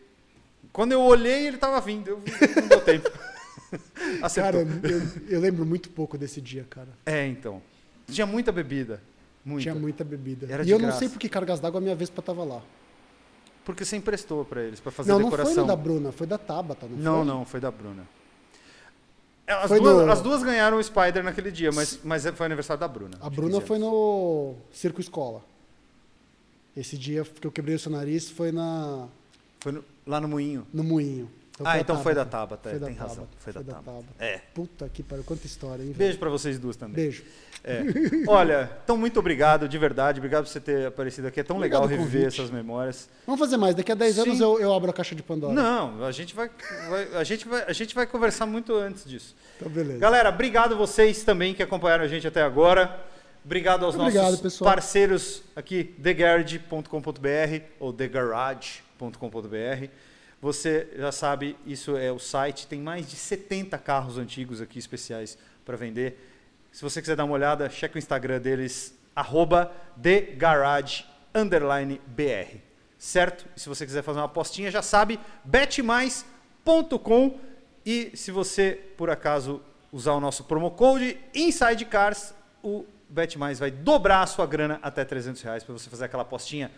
Quando 0.73 0.93
eu 0.93 1.01
olhei, 1.01 1.49
ele 1.49 1.59
tava 1.59 1.81
vindo. 1.81 2.11
Eu 2.11 2.23
não 2.63 2.69
deu 2.69 2.81
tempo. 2.81 3.11
Acertou. 4.23 4.65
Cara, 4.65 4.81
eu, 4.89 5.03
eu 5.29 5.41
lembro 5.41 5.67
muito 5.67 5.91
pouco 5.91 6.17
desse 6.17 6.41
dia, 6.41 6.65
cara. 6.71 6.89
É, 7.05 7.27
então. 7.27 7.61
Tinha 8.11 8.27
muita 8.27 8.51
bebida. 8.53 9.03
Muita. 9.45 9.63
Tinha 9.63 9.75
muita 9.75 10.05
bebida. 10.05 10.47
Era 10.49 10.65
e 10.65 10.71
eu 10.71 10.79
não 10.79 10.87
graça. 10.87 11.01
sei 11.01 11.09
por 11.09 11.19
que 11.19 11.29
cargas 11.29 11.61
d'água 11.61 11.79
a 11.79 11.81
minha 11.81 11.95
Vespa 11.95 12.23
tava 12.23 12.45
lá. 12.45 12.63
Porque 13.69 13.85
você 13.85 13.97
emprestou 13.99 14.47
pra 14.47 14.63
eles, 14.63 14.81
pra 14.81 14.91
fazer 14.91 15.11
não, 15.13 15.19
não 15.19 15.25
decoração. 15.27 15.53
foi 15.53 15.63
no 15.63 15.69
da 15.69 15.77
Bruna, 15.77 16.11
foi 16.11 16.27
da 16.27 16.39
Tabata, 16.39 16.87
não, 16.89 16.97
Não, 16.97 17.17
foi? 17.19 17.25
não, 17.27 17.45
foi 17.45 17.61
da 17.61 17.71
Bruna. 17.71 18.09
É, 19.47 19.53
As, 19.53 19.69
duas, 19.71 19.83
no- 20.07 20.11
as 20.11 20.23
duas 20.23 20.43
ganharam 20.43 20.79
o 20.79 20.83
Spider 20.83 21.23
naquele 21.23 21.51
dia, 21.51 21.71
mas, 21.71 22.01
mas 22.03 22.25
foi 22.25 22.47
aniversário 22.47 22.81
da 22.81 22.89
Bruna. 22.89 23.19
A 23.21 23.29
Bruna 23.29 23.57
15 23.57 23.67
foi 23.67 23.79
no 23.79 24.55
Circo 24.73 25.03
Escola. 25.03 25.45
Esse 26.75 26.97
dia 26.97 27.25
que 27.25 27.47
eu 27.47 27.53
quebrei 27.53 27.75
o 27.75 27.79
seu 27.79 27.93
nariz 27.93 28.31
foi 28.31 28.51
na, 28.53 29.07
Foi 29.61 29.73
no- 29.73 29.85
lá 30.07 30.19
no 30.19 30.29
Moinho. 30.29 30.67
no 30.73 30.83
Moinho. 30.83 31.31
Ah, 31.65 31.73
a 31.73 31.81
então 31.81 32.01
foi 32.03 32.15
da 32.15 32.25
Tabata. 32.25 32.69
É, 32.69 32.73
Foi 32.73 32.81
da 32.81 32.87
tem 32.87 32.95
razão, 32.97 33.15
Tabata, 33.17 33.37
foi 33.39 33.53
da 33.53 33.61
Tabata. 33.63 33.85
Tabata. 33.85 34.07
É. 34.19 34.39
Puta 34.55 34.89
que 34.89 35.03
pariu, 35.03 35.25
quanta 35.25 35.47
história, 35.47 35.83
hein? 35.83 35.89
velho? 35.89 35.99
Beijo 35.99 36.19
pra 36.19 36.29
vocês 36.31 36.59
duas 36.59 36.77
também. 36.77 36.95
Beijo. 36.97 37.25
É. 37.65 37.83
Olha, 38.29 38.71
então 38.85 38.97
muito 38.97 39.19
obrigado, 39.19 39.69
de 39.69 39.77
verdade. 39.77 40.21
Obrigado 40.21 40.45
por 40.45 40.51
você 40.51 40.61
ter 40.61 40.87
aparecido 40.87 41.27
aqui. 41.27 41.41
É 41.41 41.43
tão 41.43 41.57
Obrigado 41.57 41.83
legal 41.83 41.99
reviver 41.99 42.23
convite. 42.25 42.41
essas 42.41 42.51
memórias. 42.53 43.09
Vamos 43.27 43.39
fazer 43.41 43.57
mais. 43.57 43.75
Daqui 43.75 43.91
a 43.91 43.95
10 43.97 44.19
anos 44.21 44.41
eu, 44.41 44.61
eu 44.61 44.73
abro 44.73 44.91
a 44.91 44.93
caixa 44.95 45.15
de 45.15 45.23
Pandora. 45.23 45.53
Não, 45.53 46.05
a 46.05 46.13
gente 46.13 46.35
vai, 46.37 46.49
vai- 46.89 47.09
a 47.17 47.25
gente 47.25 47.49
vai, 47.49 47.65
a 47.67 47.73
gente 47.73 47.95
vai 47.95 48.07
conversar 48.07 48.47
muito 48.47 48.75
antes 48.77 49.05
disso. 49.05 49.35
Então, 49.57 49.69
beleza. 49.71 49.99
Galera, 49.99 50.29
obrigado 50.29 50.77
vocês 50.77 51.25
também 51.25 51.53
que 51.53 51.63
acompanharam 51.63 52.05
a 52.05 52.09
gente 52.09 52.27
até 52.29 52.43
agora. 52.43 53.05
Obrigado 53.45 53.85
aos 53.85 53.95
Obrigado, 53.97 54.25
nossos 54.25 54.41
pessoal. 54.41 54.71
parceiros 54.71 55.43
aqui, 55.57 55.83
thegarage.com.br 56.03 57.63
ou 57.81 57.93
thegarage.com.br. 57.93 59.89
Você 60.41 60.89
já 60.97 61.11
sabe, 61.11 61.57
isso 61.67 61.97
é 61.97 62.13
o 62.13 62.19
site, 62.19 62.67
tem 62.67 62.81
mais 62.81 63.09
de 63.09 63.17
70 63.17 63.77
carros 63.79 64.19
antigos 64.19 64.61
aqui 64.61 64.79
especiais 64.79 65.37
para 65.65 65.77
vender. 65.77 66.25
Se 66.71 66.83
você 66.83 67.01
quiser 67.01 67.17
dar 67.17 67.25
uma 67.25 67.35
olhada, 67.35 67.69
checa 67.69 67.97
o 67.97 67.99
Instagram 67.99 68.41
deles, 68.41 68.95
thegarage_br. 70.01 71.05
Certo? 72.97 73.47
E 73.57 73.61
se 73.61 73.69
você 73.69 73.85
quiser 73.85 74.03
fazer 74.03 74.19
uma 74.21 74.27
apostinha, 74.27 74.71
já 74.71 74.83
sabe, 74.83 75.19
betmais.com 75.45 77.39
e 77.85 78.13
se 78.15 78.31
você, 78.31 78.81
por 78.97 79.11
acaso, 79.11 79.61
usar 79.93 80.13
o 80.13 80.21
nosso 80.21 80.45
promo 80.45 80.71
code 80.71 81.19
INSIDECARS, 81.35 82.35
o 82.63 82.85
BetMais 83.09 83.59
vai 83.59 83.71
dobrar 83.71 84.23
a 84.23 84.27
sua 84.27 84.47
grana 84.47 84.79
até 84.83 85.05
300 85.05 85.41
reais 85.43 85.65
para 85.65 85.73
você 85.73 85.89
fazer 85.89 86.05
aquela 86.05 86.23
apostinha 86.23 86.71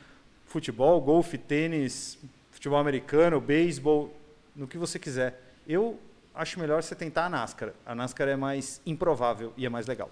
futebol, 0.46 1.00
golfe, 1.00 1.36
tênis, 1.38 2.18
futebol 2.60 2.78
americano, 2.78 3.40
beisebol, 3.40 4.14
no 4.54 4.68
que 4.68 4.76
você 4.76 4.98
quiser. 4.98 5.40
Eu 5.66 5.98
acho 6.34 6.60
melhor 6.60 6.82
você 6.82 6.94
tentar 6.94 7.24
a 7.24 7.28
NASCAR. 7.30 7.70
A 7.86 7.94
NASCAR 7.94 8.28
é 8.28 8.36
mais 8.36 8.82
improvável 8.84 9.54
e 9.56 9.64
é 9.64 9.68
mais 9.70 9.86
legal. 9.86 10.10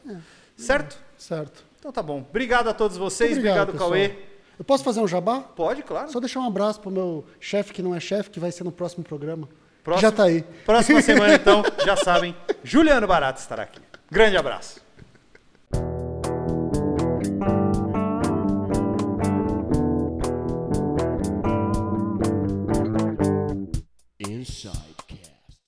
Certo? 0.57 0.99
Certo. 1.19 1.63
Então 1.79 1.93
tá 1.93 2.03
bom. 2.03 2.21
Obrigado 2.27 2.69
a 2.69 2.73
todos 2.73 2.97
vocês. 2.97 3.33
Muito 3.33 3.41
obrigado, 3.41 3.69
Obrigado, 3.69 3.87
Cauê. 3.91 4.17
Eu 4.59 4.65
posso 4.65 4.83
fazer 4.83 4.99
um 5.01 5.07
jabá? 5.07 5.41
Pode, 5.41 5.83
claro. 5.83 6.11
Só 6.11 6.19
deixar 6.21 6.41
um 6.41 6.47
abraço 6.47 6.81
pro 6.81 6.91
meu 6.91 7.23
chefe, 7.39 7.71
que 7.75 7.83
não 7.83 7.95
é 7.95 8.01
chefe, 8.01 8.31
que 8.31 8.41
vai 8.41 8.51
ser 8.51 8.65
no 8.65 8.73
próximo 8.73 9.05
programa. 9.05 9.47
Próximo- 9.85 10.11
Já 10.11 10.17
tá 10.17 10.25
aí. 10.25 10.43
Próxima 10.65 11.03
semana, 11.03 11.35
então, 11.35 11.63
já 11.85 11.97
sabem, 11.97 12.35
Juliano 12.65 13.07
Barato 13.07 13.41
estará 13.41 13.65
aqui. 13.65 13.81
Grande 14.11 14.39
abraço. 14.39 14.88